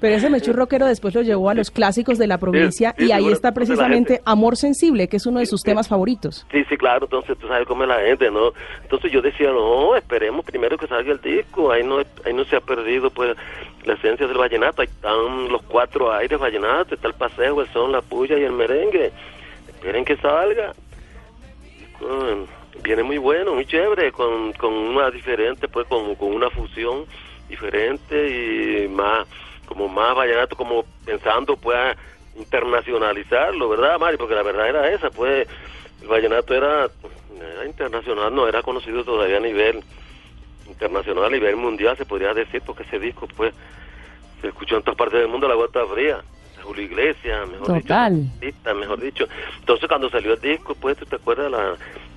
Pero 0.00 0.14
ese 0.14 0.30
Mechú 0.30 0.52
Rockero 0.52 0.86
después 0.86 1.14
lo 1.14 1.22
llevó 1.22 1.50
a 1.50 1.54
los 1.54 1.70
clásicos 1.70 2.18
de 2.18 2.26
la 2.26 2.38
provincia 2.38 2.94
sí, 2.96 3.06
y 3.06 3.12
ahí 3.12 3.28
está 3.32 3.52
precisamente 3.52 4.20
Amor 4.24 4.56
Sensible, 4.56 5.08
que 5.08 5.16
es 5.16 5.26
uno 5.26 5.40
de 5.40 5.46
sus 5.46 5.62
temas 5.62 5.88
favoritos. 5.88 6.46
Sí, 6.52 6.64
sí, 6.68 6.76
claro, 6.76 7.06
entonces 7.06 7.36
tú 7.38 7.48
sabes 7.48 7.66
cómo 7.66 7.82
es 7.82 7.88
la 7.88 8.00
gente, 8.00 8.30
¿no? 8.30 8.52
Entonces 8.82 9.10
yo 9.10 9.20
decía, 9.20 9.50
no, 9.50 9.96
esperemos 9.96 10.44
primero 10.44 10.78
que 10.78 10.86
salga 10.86 11.12
el 11.12 11.20
disco, 11.20 11.72
ahí 11.72 11.82
no, 11.82 11.98
ahí 12.24 12.32
no 12.32 12.44
se 12.44 12.56
ha 12.56 12.60
perdido 12.60 13.10
pues 13.10 13.36
la 13.84 13.94
esencia 13.94 14.26
del 14.26 14.36
vallenato, 14.36 14.82
ahí 14.82 14.88
están 14.88 15.48
los 15.48 15.62
cuatro 15.62 16.12
aires 16.12 16.38
vallenatos, 16.38 16.92
está 16.92 17.08
el 17.08 17.14
paseo, 17.14 17.60
el 17.60 17.68
son, 17.72 17.92
la 17.92 18.02
puya 18.02 18.38
y 18.38 18.44
el 18.44 18.52
merengue, 18.52 19.12
esperen 19.68 20.04
que 20.04 20.16
salga. 20.16 20.74
Viene 22.82 23.02
muy 23.02 23.18
bueno, 23.18 23.54
muy 23.54 23.66
chévere, 23.66 24.12
con, 24.12 24.52
con 24.52 24.72
una 24.72 25.10
diferente, 25.10 25.68
pues 25.68 25.86
con, 25.86 26.14
con 26.14 26.34
una 26.34 26.50
fusión 26.50 27.06
diferente 27.48 28.84
y 28.84 28.88
más, 28.88 29.26
como 29.66 29.88
más 29.88 30.14
vallenato, 30.14 30.54
como 30.54 30.84
pensando 31.04 31.56
pues 31.56 31.96
internacionalizarlo, 32.36 33.68
¿verdad, 33.68 33.98
Mari? 33.98 34.16
Porque 34.16 34.34
la 34.34 34.42
verdad 34.42 34.68
era 34.68 34.90
esa, 34.92 35.10
pues 35.10 35.48
el 36.00 36.08
vallenato 36.08 36.54
era 36.54 36.88
internacional, 37.66 38.34
no 38.34 38.46
era 38.46 38.62
conocido 38.62 39.04
todavía 39.04 39.38
a 39.38 39.40
nivel 39.40 39.82
internacional, 40.68 41.24
a 41.24 41.30
nivel 41.30 41.56
mundial, 41.56 41.96
se 41.96 42.04
podría 42.04 42.34
decir, 42.34 42.62
porque 42.64 42.82
ese 42.84 42.98
disco 42.98 43.26
pues 43.36 43.52
se 44.40 44.48
escuchó 44.48 44.76
en 44.76 44.82
todas 44.82 44.96
partes 44.96 45.20
del 45.20 45.28
mundo, 45.28 45.48
La 45.48 45.54
Gota 45.54 45.84
Fría, 45.86 46.18
de 46.56 46.62
Julio 46.62 46.82
Iglesias, 46.84 47.48
mejor 47.48 47.80
Total. 47.80 48.14
dicho, 48.14 48.34
artista, 48.34 48.74
mejor 48.74 49.00
dicho. 49.00 49.24
Entonces 49.60 49.88
cuando 49.88 50.10
salió 50.10 50.34
el 50.34 50.40
disco, 50.40 50.74
pues 50.74 50.96
tú 50.96 51.06
te 51.06 51.16
acuerdas 51.16 51.50
la, 51.50 51.74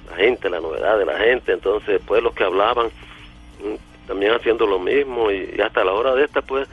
la 0.10 0.18
gente, 0.18 0.50
la 0.50 0.60
novedad 0.60 0.98
de 0.98 1.06
la 1.06 1.18
gente, 1.18 1.54
entonces 1.54 2.02
pues 2.06 2.22
los 2.22 2.34
que 2.34 2.44
hablaban 2.44 2.88
mm, 2.88 4.08
también 4.08 4.34
haciendo 4.34 4.68
lo 4.68 4.80
mismo 4.80 5.32
y, 5.32 5.54
y 5.58 5.62
hasta 5.62 5.84
la 5.84 5.94
hora 5.94 6.14
de 6.16 6.26
esta 6.26 6.42
pues 6.42 6.68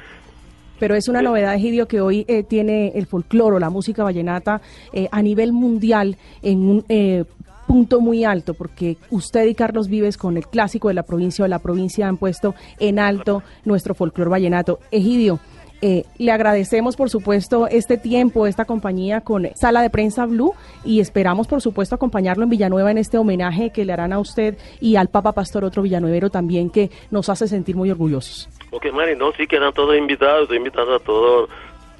Pero 0.78 0.94
es 0.94 1.08
una 1.08 1.22
novedad, 1.22 1.54
Egidio, 1.54 1.86
que 1.88 2.00
hoy 2.00 2.24
eh, 2.28 2.42
tiene 2.42 2.92
el 2.94 3.06
folcloro, 3.06 3.58
la 3.58 3.70
música 3.70 4.02
vallenata 4.04 4.60
eh, 4.92 5.08
a 5.10 5.22
nivel 5.22 5.52
mundial 5.52 6.16
en 6.42 6.68
un 6.68 6.84
eh, 6.88 7.24
punto 7.68 8.00
muy 8.00 8.24
alto, 8.24 8.54
porque 8.54 8.96
usted 9.10 9.44
y 9.46 9.54
Carlos 9.54 9.86
Vives 9.88 10.16
con 10.16 10.36
el 10.36 10.48
clásico 10.48 10.88
de 10.88 10.94
la 10.94 11.04
provincia 11.04 11.44
o 11.44 11.48
la 11.48 11.60
provincia 11.60 12.08
han 12.08 12.16
puesto 12.16 12.54
en 12.80 12.98
alto 12.98 13.42
nuestro 13.64 13.94
folclor 13.94 14.28
vallenato. 14.30 14.80
Egidio, 14.90 15.38
eh, 15.80 16.02
le 16.18 16.32
agradecemos, 16.32 16.96
por 16.96 17.08
supuesto, 17.08 17.68
este 17.68 17.98
tiempo, 17.98 18.48
esta 18.48 18.64
compañía 18.64 19.20
con 19.20 19.46
Sala 19.54 19.80
de 19.80 19.90
Prensa 19.90 20.26
Blue 20.26 20.52
y 20.84 20.98
esperamos, 20.98 21.46
por 21.46 21.60
supuesto, 21.60 21.94
acompañarlo 21.94 22.42
en 22.42 22.50
Villanueva 22.50 22.90
en 22.90 22.98
este 22.98 23.16
homenaje 23.16 23.70
que 23.70 23.84
le 23.84 23.92
harán 23.92 24.12
a 24.12 24.18
usted 24.18 24.58
y 24.80 24.96
al 24.96 25.06
Papa 25.08 25.30
Pastor, 25.32 25.64
otro 25.64 25.82
villanuevero 25.82 26.30
también 26.30 26.70
que 26.70 26.90
nos 27.12 27.28
hace 27.28 27.46
sentir 27.46 27.76
muy 27.76 27.92
orgullosos. 27.92 28.48
Ok, 28.72 28.86
Mari, 28.92 29.14
no, 29.14 29.30
sí 29.36 29.46
quedan 29.46 29.72
todos 29.72 29.96
invitados, 29.96 30.42
estoy 30.42 30.56
invitando 30.56 30.96
a 30.96 30.98
todo, 30.98 31.48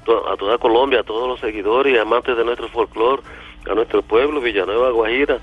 to- 0.03 0.27
a 0.29 0.35
toda 0.35 0.57
Colombia, 0.57 0.99
a 0.99 1.03
todos 1.03 1.27
los 1.29 1.39
seguidores 1.39 1.93
y 1.95 1.97
amantes 1.97 2.35
de 2.35 2.43
nuestro 2.43 2.67
folclore, 2.67 3.21
a 3.69 3.75
nuestro 3.75 4.01
pueblo, 4.01 4.41
Villanueva, 4.41 4.89
Guajira, 4.91 5.37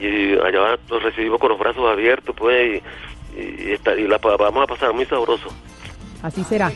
y 0.00 0.32
allá 0.34 0.78
los 0.88 1.02
recibimos 1.02 1.38
con 1.38 1.50
los 1.50 1.58
brazos 1.58 1.88
abiertos, 1.90 2.34
pues, 2.36 2.82
y, 3.36 3.40
y, 3.40 3.72
esta- 3.72 3.94
y 3.94 4.06
la 4.08 4.18
vamos 4.18 4.62
a 4.64 4.66
pasar 4.66 4.92
muy 4.92 5.04
sabroso. 5.06 5.48
Así 6.22 6.42
será. 6.44 6.70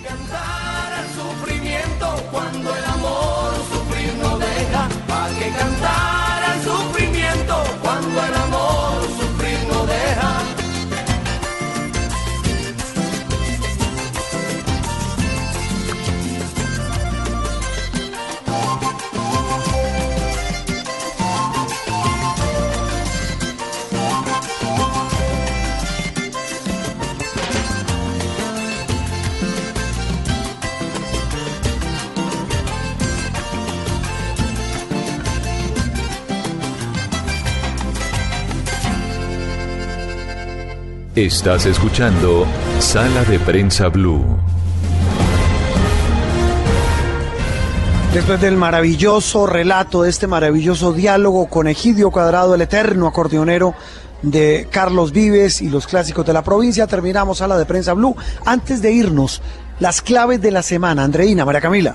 sufrimiento 1.15 2.07
cuando 2.31 2.75
el 2.77 2.85
amor 2.85 3.55
sufrir 3.73 4.15
no 4.23 4.39
deja. 4.39 4.89
Pa' 5.09 5.29
que 5.39 5.49
cantar 5.59 6.04
Estás 41.17 41.65
escuchando 41.67 42.45
Sala 42.81 43.23
de 43.23 43.39
Prensa 43.39 43.87
Blue. 43.87 44.25
Después 48.13 48.41
del 48.41 48.57
maravilloso 48.57 49.47
relato, 49.47 50.03
de 50.03 50.11
este 50.11 50.27
maravilloso 50.27 50.93
diálogo 50.93 51.47
con 51.47 51.69
Egidio 51.69 52.11
Cuadrado, 52.11 52.57
el 52.57 52.63
eterno 52.63 53.07
acordeonero 53.07 53.77
de 54.23 54.67
Carlos 54.73 55.13
Vives 55.13 55.63
y 55.63 55.69
los 55.69 55.87
clásicos 55.87 56.27
de 56.27 56.33
la 56.33 56.43
provincia, 56.43 56.89
terminamos 56.89 57.39
Sala 57.39 57.57
de 57.59 57.65
Prensa 57.65 57.93
Blue. 57.93 58.17
Antes 58.45 58.83
de 58.83 58.91
irnos, 58.91 59.41
las 59.79 60.03
claves 60.03 60.43
de 60.43 60.51
la 60.51 60.65
semana. 60.65 61.05
Andreina, 61.05 61.45
María 61.45 61.61
Camila. 61.61 61.95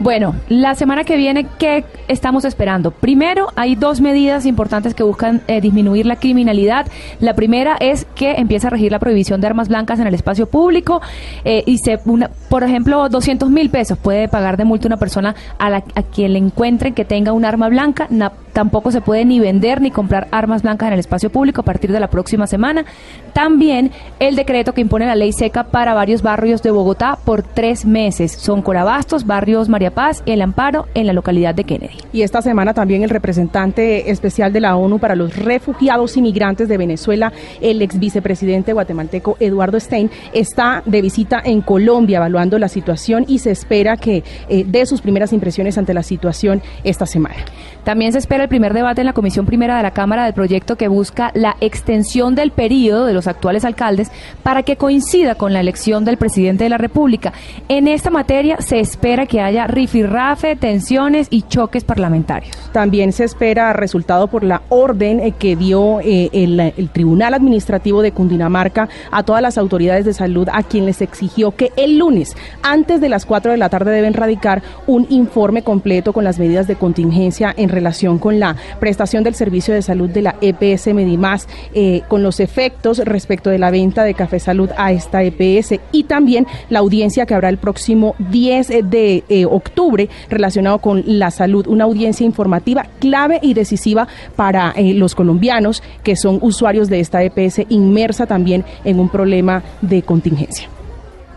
Bueno, 0.00 0.34
la 0.48 0.74
semana 0.76 1.04
que 1.04 1.18
viene, 1.18 1.46
¿qué 1.58 1.84
estamos 2.08 2.46
esperando? 2.46 2.90
Primero, 2.90 3.48
hay 3.54 3.74
dos 3.74 4.00
medidas 4.00 4.46
importantes 4.46 4.94
que 4.94 5.02
buscan 5.02 5.42
eh, 5.46 5.60
disminuir 5.60 6.06
la 6.06 6.16
criminalidad. 6.16 6.86
La 7.20 7.34
primera 7.34 7.76
es 7.78 8.06
que 8.14 8.32
empieza 8.32 8.68
a 8.68 8.70
regir 8.70 8.92
la 8.92 8.98
prohibición 8.98 9.42
de 9.42 9.48
armas 9.48 9.68
blancas 9.68 10.00
en 10.00 10.06
el 10.06 10.14
espacio 10.14 10.46
público 10.48 11.02
eh, 11.44 11.64
y 11.66 11.76
se, 11.76 11.98
una, 12.06 12.30
por 12.48 12.64
ejemplo, 12.64 13.10
200 13.10 13.50
mil 13.50 13.68
pesos 13.68 13.98
puede 13.98 14.26
pagar 14.26 14.56
de 14.56 14.64
multa 14.64 14.86
una 14.86 14.96
persona 14.96 15.34
a, 15.58 15.68
la, 15.68 15.84
a 15.94 16.02
quien 16.02 16.32
le 16.32 16.38
encuentren 16.38 16.94
que 16.94 17.04
tenga 17.04 17.32
un 17.32 17.44
arma 17.44 17.68
blanca. 17.68 18.06
Tampoco 18.52 18.90
se 18.90 19.00
puede 19.00 19.24
ni 19.24 19.40
vender 19.40 19.80
ni 19.80 19.90
comprar 19.90 20.28
armas 20.30 20.62
blancas 20.62 20.88
en 20.88 20.94
el 20.94 21.00
espacio 21.00 21.30
público 21.30 21.60
a 21.60 21.64
partir 21.64 21.92
de 21.92 22.00
la 22.00 22.10
próxima 22.10 22.46
semana. 22.46 22.84
También 23.32 23.90
el 24.18 24.36
decreto 24.36 24.74
que 24.74 24.80
impone 24.80 25.06
la 25.06 25.14
ley 25.14 25.32
seca 25.32 25.64
para 25.64 25.94
varios 25.94 26.22
barrios 26.22 26.62
de 26.62 26.70
Bogotá 26.70 27.18
por 27.24 27.42
tres 27.42 27.84
meses. 27.84 28.32
Son 28.32 28.62
Corabastos, 28.62 29.26
barrios 29.26 29.68
María 29.68 29.92
Paz 29.92 30.22
y 30.24 30.32
El 30.32 30.42
Amparo 30.42 30.86
en 30.94 31.06
la 31.06 31.12
localidad 31.12 31.54
de 31.54 31.64
Kennedy. 31.64 31.96
Y 32.12 32.22
esta 32.22 32.42
semana 32.42 32.74
también 32.74 33.02
el 33.02 33.10
representante 33.10 34.10
especial 34.10 34.52
de 34.52 34.60
la 34.60 34.76
ONU 34.76 34.98
para 34.98 35.14
los 35.14 35.36
refugiados 35.36 36.16
inmigrantes 36.16 36.68
de 36.68 36.76
Venezuela, 36.76 37.32
el 37.60 37.80
ex 37.82 37.98
vicepresidente 37.98 38.72
guatemalteco 38.72 39.36
Eduardo 39.40 39.78
Stein, 39.78 40.10
está 40.32 40.82
de 40.86 41.02
visita 41.02 41.40
en 41.44 41.60
Colombia 41.60 42.18
evaluando 42.18 42.58
la 42.58 42.68
situación 42.68 43.24
y 43.28 43.38
se 43.38 43.50
espera 43.50 43.96
que 43.96 44.22
eh, 44.48 44.64
dé 44.66 44.86
sus 44.86 45.00
primeras 45.00 45.32
impresiones 45.32 45.78
ante 45.78 45.94
la 45.94 46.02
situación 46.02 46.62
esta 46.84 47.06
semana. 47.06 47.36
También 47.84 48.12
se 48.12 48.18
espera 48.18 48.39
el 48.42 48.48
primer 48.48 48.74
debate 48.74 49.00
en 49.00 49.06
la 49.06 49.12
Comisión 49.12 49.46
Primera 49.46 49.76
de 49.76 49.82
la 49.82 49.90
Cámara 49.90 50.24
del 50.24 50.34
proyecto 50.34 50.76
que 50.76 50.88
busca 50.88 51.30
la 51.34 51.56
extensión 51.60 52.34
del 52.34 52.50
periodo 52.50 53.06
de 53.06 53.12
los 53.12 53.26
actuales 53.26 53.64
alcaldes 53.64 54.10
para 54.42 54.62
que 54.62 54.76
coincida 54.76 55.34
con 55.34 55.52
la 55.52 55.60
elección 55.60 56.04
del 56.04 56.16
presidente 56.16 56.64
de 56.64 56.70
la 56.70 56.78
República. 56.78 57.32
En 57.68 57.88
esta 57.88 58.10
materia 58.10 58.56
se 58.60 58.80
espera 58.80 59.26
que 59.26 59.40
haya 59.40 59.66
rifirrafe, 59.66 60.56
tensiones 60.56 61.28
y 61.30 61.42
choques 61.42 61.84
parlamentarios. 61.84 62.56
También 62.72 63.12
se 63.12 63.24
espera 63.24 63.72
resultado 63.72 64.28
por 64.28 64.44
la 64.44 64.62
orden 64.68 65.20
eh, 65.20 65.32
que 65.38 65.56
dio 65.56 66.00
eh, 66.00 66.30
el, 66.32 66.90
Tribunal 66.92 67.34
Administrativo 67.34 68.02
de 68.02 68.12
Cundinamarca 68.12 68.88
a 69.10 69.22
todas 69.22 69.42
las 69.42 69.58
autoridades 69.58 70.04
de 70.04 70.12
salud 70.12 70.48
a 70.52 70.62
quien 70.62 70.86
les 70.86 71.00
exigió 71.02 71.52
que 71.52 71.70
el 71.76 71.98
lunes, 71.98 72.36
antes 72.62 73.00
de 73.00 73.08
las 73.08 73.26
4 73.26 73.52
de 73.52 73.58
la 73.58 73.68
tarde, 73.68 73.92
deben 73.92 74.14
radicar 74.14 74.62
un 74.86 75.06
informe 75.10 75.62
completo 75.62 76.12
con 76.12 76.24
las 76.24 76.38
medidas 76.38 76.66
de 76.66 76.76
contingencia 76.76 77.54
en 77.56 77.68
relación 77.68 78.18
con 78.18 78.29
la 78.38 78.56
prestación 78.78 79.24
del 79.24 79.34
servicio 79.34 79.74
de 79.74 79.82
salud 79.82 80.10
de 80.10 80.22
la 80.22 80.36
EPS 80.40 80.94
Medimás, 80.94 81.48
eh, 81.74 82.02
con 82.08 82.22
los 82.22 82.38
efectos 82.40 82.98
respecto 82.98 83.50
de 83.50 83.58
la 83.58 83.70
venta 83.70 84.04
de 84.04 84.14
Café 84.14 84.38
Salud 84.38 84.70
a 84.76 84.92
esta 84.92 85.22
EPS 85.22 85.80
y 85.92 86.04
también 86.04 86.46
la 86.68 86.80
audiencia 86.80 87.26
que 87.26 87.34
habrá 87.34 87.48
el 87.48 87.58
próximo 87.58 88.14
10 88.18 88.68
de 88.84 89.24
eh, 89.28 89.46
octubre 89.46 90.08
relacionado 90.28 90.78
con 90.78 91.02
la 91.06 91.30
salud, 91.30 91.66
una 91.66 91.84
audiencia 91.84 92.24
informativa 92.24 92.86
clave 92.98 93.40
y 93.42 93.54
decisiva 93.54 94.06
para 94.36 94.72
eh, 94.76 94.94
los 94.94 95.14
colombianos 95.14 95.82
que 96.02 96.16
son 96.16 96.38
usuarios 96.42 96.88
de 96.88 97.00
esta 97.00 97.22
EPS 97.22 97.62
inmersa 97.68 98.26
también 98.26 98.64
en 98.84 99.00
un 99.00 99.08
problema 99.08 99.62
de 99.80 100.02
contingencia. 100.02 100.68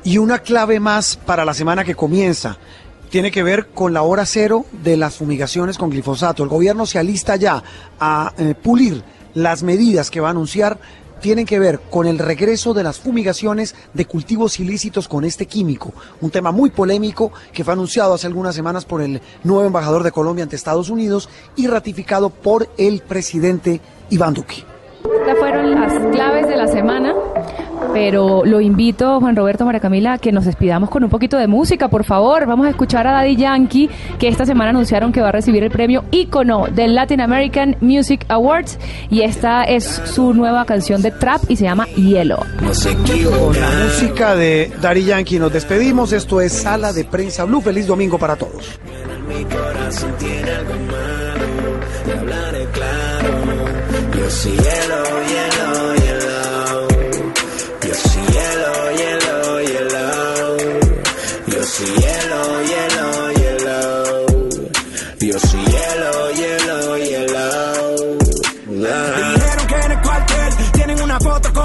Y 0.06 0.18
una 0.18 0.40
clave 0.40 0.80
más 0.82 1.16
para 1.16 1.46
la 1.46 1.54
semana 1.54 1.84
que 1.86 1.96
comienza 1.96 2.58
tiene 3.14 3.30
que 3.30 3.44
ver 3.44 3.68
con 3.68 3.94
la 3.94 4.02
hora 4.02 4.26
cero 4.26 4.66
de 4.72 4.98
las 4.98 5.18
fumigaciones 5.18 5.78
con 5.78 5.92
glifosato. 5.92 6.42
El 6.42 6.50
gobierno 6.50 6.88
se 6.88 6.98
alista 6.98 7.36
ya 7.36 7.64
a 8.00 8.34
eh, 8.40 8.56
pulir 8.56 9.04
las 9.36 9.62
medidas 9.62 10.10
que 10.10 10.20
va 10.20 10.30
a 10.30 10.32
anunciar. 10.32 10.80
Tienen 11.22 11.46
que 11.46 11.60
ver 11.60 11.80
con 11.92 12.08
el 12.08 12.18
regreso 12.18 12.74
de 12.74 12.82
las 12.82 12.98
fumigaciones 12.98 13.76
de 13.94 14.06
cultivos 14.06 14.60
ilícitos 14.60 15.08
con 15.08 15.26
este 15.26 15.46
químico. 15.46 15.94
Un 16.22 16.32
tema 16.32 16.52
muy 16.52 16.72
polémico 16.72 17.32
que 17.52 17.64
fue 17.64 17.74
anunciado 17.74 18.16
hace 18.16 18.26
algunas 18.26 18.56
semanas 18.56 18.84
por 18.84 19.00
el 19.04 19.22
nuevo 19.44 19.68
embajador 19.68 20.02
de 20.02 20.12
Colombia 20.12 20.42
ante 20.42 20.56
Estados 20.56 20.90
Unidos 20.90 21.30
y 21.56 21.68
ratificado 21.68 22.32
por 22.32 22.68
el 22.80 23.02
presidente 23.02 23.80
Iván 24.10 24.34
Duque. 24.34 24.66
Estas 25.04 25.38
fueron 25.38 25.76
las 25.76 25.94
claves 26.12 26.48
de 26.48 26.56
la 26.56 26.68
semana, 26.68 27.14
pero 27.94 28.44
lo 28.44 28.60
invito, 28.60 29.20
Juan 29.20 29.36
Roberto 29.36 29.66
María 29.66 29.80
Camila, 29.80 30.14
a 30.14 30.18
que 30.18 30.32
nos 30.32 30.46
despidamos 30.46 30.90
con 30.90 31.04
un 31.04 31.10
poquito 31.10 31.38
de 31.38 31.48
música, 31.48 31.88
por 31.88 32.04
favor. 32.04 32.46
Vamos 32.46 32.66
a 32.68 32.70
escuchar 32.72 33.06
a 33.08 33.12
Daddy 33.12 33.36
Yankee, 33.36 33.90
que 34.20 34.28
esta 34.28 34.46
semana 34.46 34.72
anunciaron 34.72 35.12
que 35.12 35.22
va 35.22 35.30
a 35.30 35.32
recibir 35.32 35.64
el 35.64 35.72
premio 35.72 36.04
ícono 36.12 36.66
del 36.72 36.96
Latin 36.96 37.22
American 37.22 37.78
Music 37.82 38.26
Awards, 38.30 38.80
y 39.10 39.22
esta 39.22 39.64
es 39.64 39.86
su 40.06 40.34
nueva 40.34 40.66
canción 40.66 41.02
de 41.02 41.12
trap 41.12 41.44
y 41.48 41.56
se 41.56 41.66
llama 41.66 41.86
Hielo. 41.96 42.38
Con 42.38 43.60
la 43.60 43.70
música 43.86 44.36
de 44.36 44.72
Daddy 44.82 45.06
Yankee 45.06 45.40
nos 45.40 45.54
despedimos. 45.54 46.12
Esto 46.14 46.42
es 46.42 46.54
Sala 46.54 46.94
de 46.94 47.06
Prensa 47.06 47.46
Blue. 47.46 47.62
Feliz 47.62 47.88
domingo 47.88 48.18
para 48.18 48.36
todos. 48.36 48.80
Mi 49.28 49.44
corazón 49.46 50.14
tiene 50.20 50.52
algo 50.52 50.74
malo, 50.74 51.80
te 52.06 52.12
hablaré 52.12 52.66
claro. 52.74 53.30
Yo 54.18 54.30
soy 54.30 54.52
hielo, 54.52 54.64
hielo, 54.64 55.28
hielo. 55.28 55.73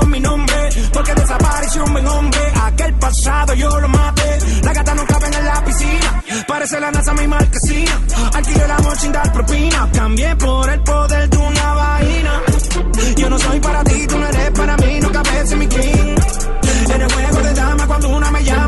Mi 0.07 0.21
nombre 0.21 0.69
Porque 0.93 1.15
desapareció 1.15 1.85
un 1.85 1.93
buen 1.93 2.07
hombre. 2.07 2.41
Aquel 2.63 2.95
pasado 2.95 3.55
yo 3.55 3.69
lo 3.81 3.89
maté. 3.89 4.39
La 4.63 4.73
gata 4.73 4.95
no 4.95 5.05
caben 5.07 5.35
en 5.35 5.45
la 5.45 5.65
piscina. 5.65 6.23
Parece 6.47 6.81
la 6.81 6.91
NASA 6.91 7.15
mi 7.15 7.27
marquesina. 7.27 8.01
Alquilé 8.35 8.65
el 8.65 8.71
amor 8.71 8.99
sin 8.99 9.13
dar 9.13 9.33
propina. 9.33 9.91
Cambié 9.93 10.37
por 10.37 10.71
el 10.71 10.81
poder 10.81 11.29
de 11.29 11.37
una 11.37 11.75
vaina 11.75 12.43
Yo 13.17 13.31
no 13.31 13.39
soy 13.39 13.61
para 13.61 13.85
ti, 13.85 14.07
tú 14.07 14.19
no 14.19 14.27
eres 14.27 14.51
para 14.51 14.77
mí. 14.77 15.01
No 15.01 15.13
cabes 15.13 15.53
en 15.53 15.59
mi 15.59 15.67
king 15.67 16.17
En 16.95 17.01
el 17.01 17.13
juego 17.13 17.39
de 17.41 17.55
dama 17.55 17.87
cuando 17.87 18.09
una 18.09 18.31
me 18.31 18.45
llama 18.45 18.68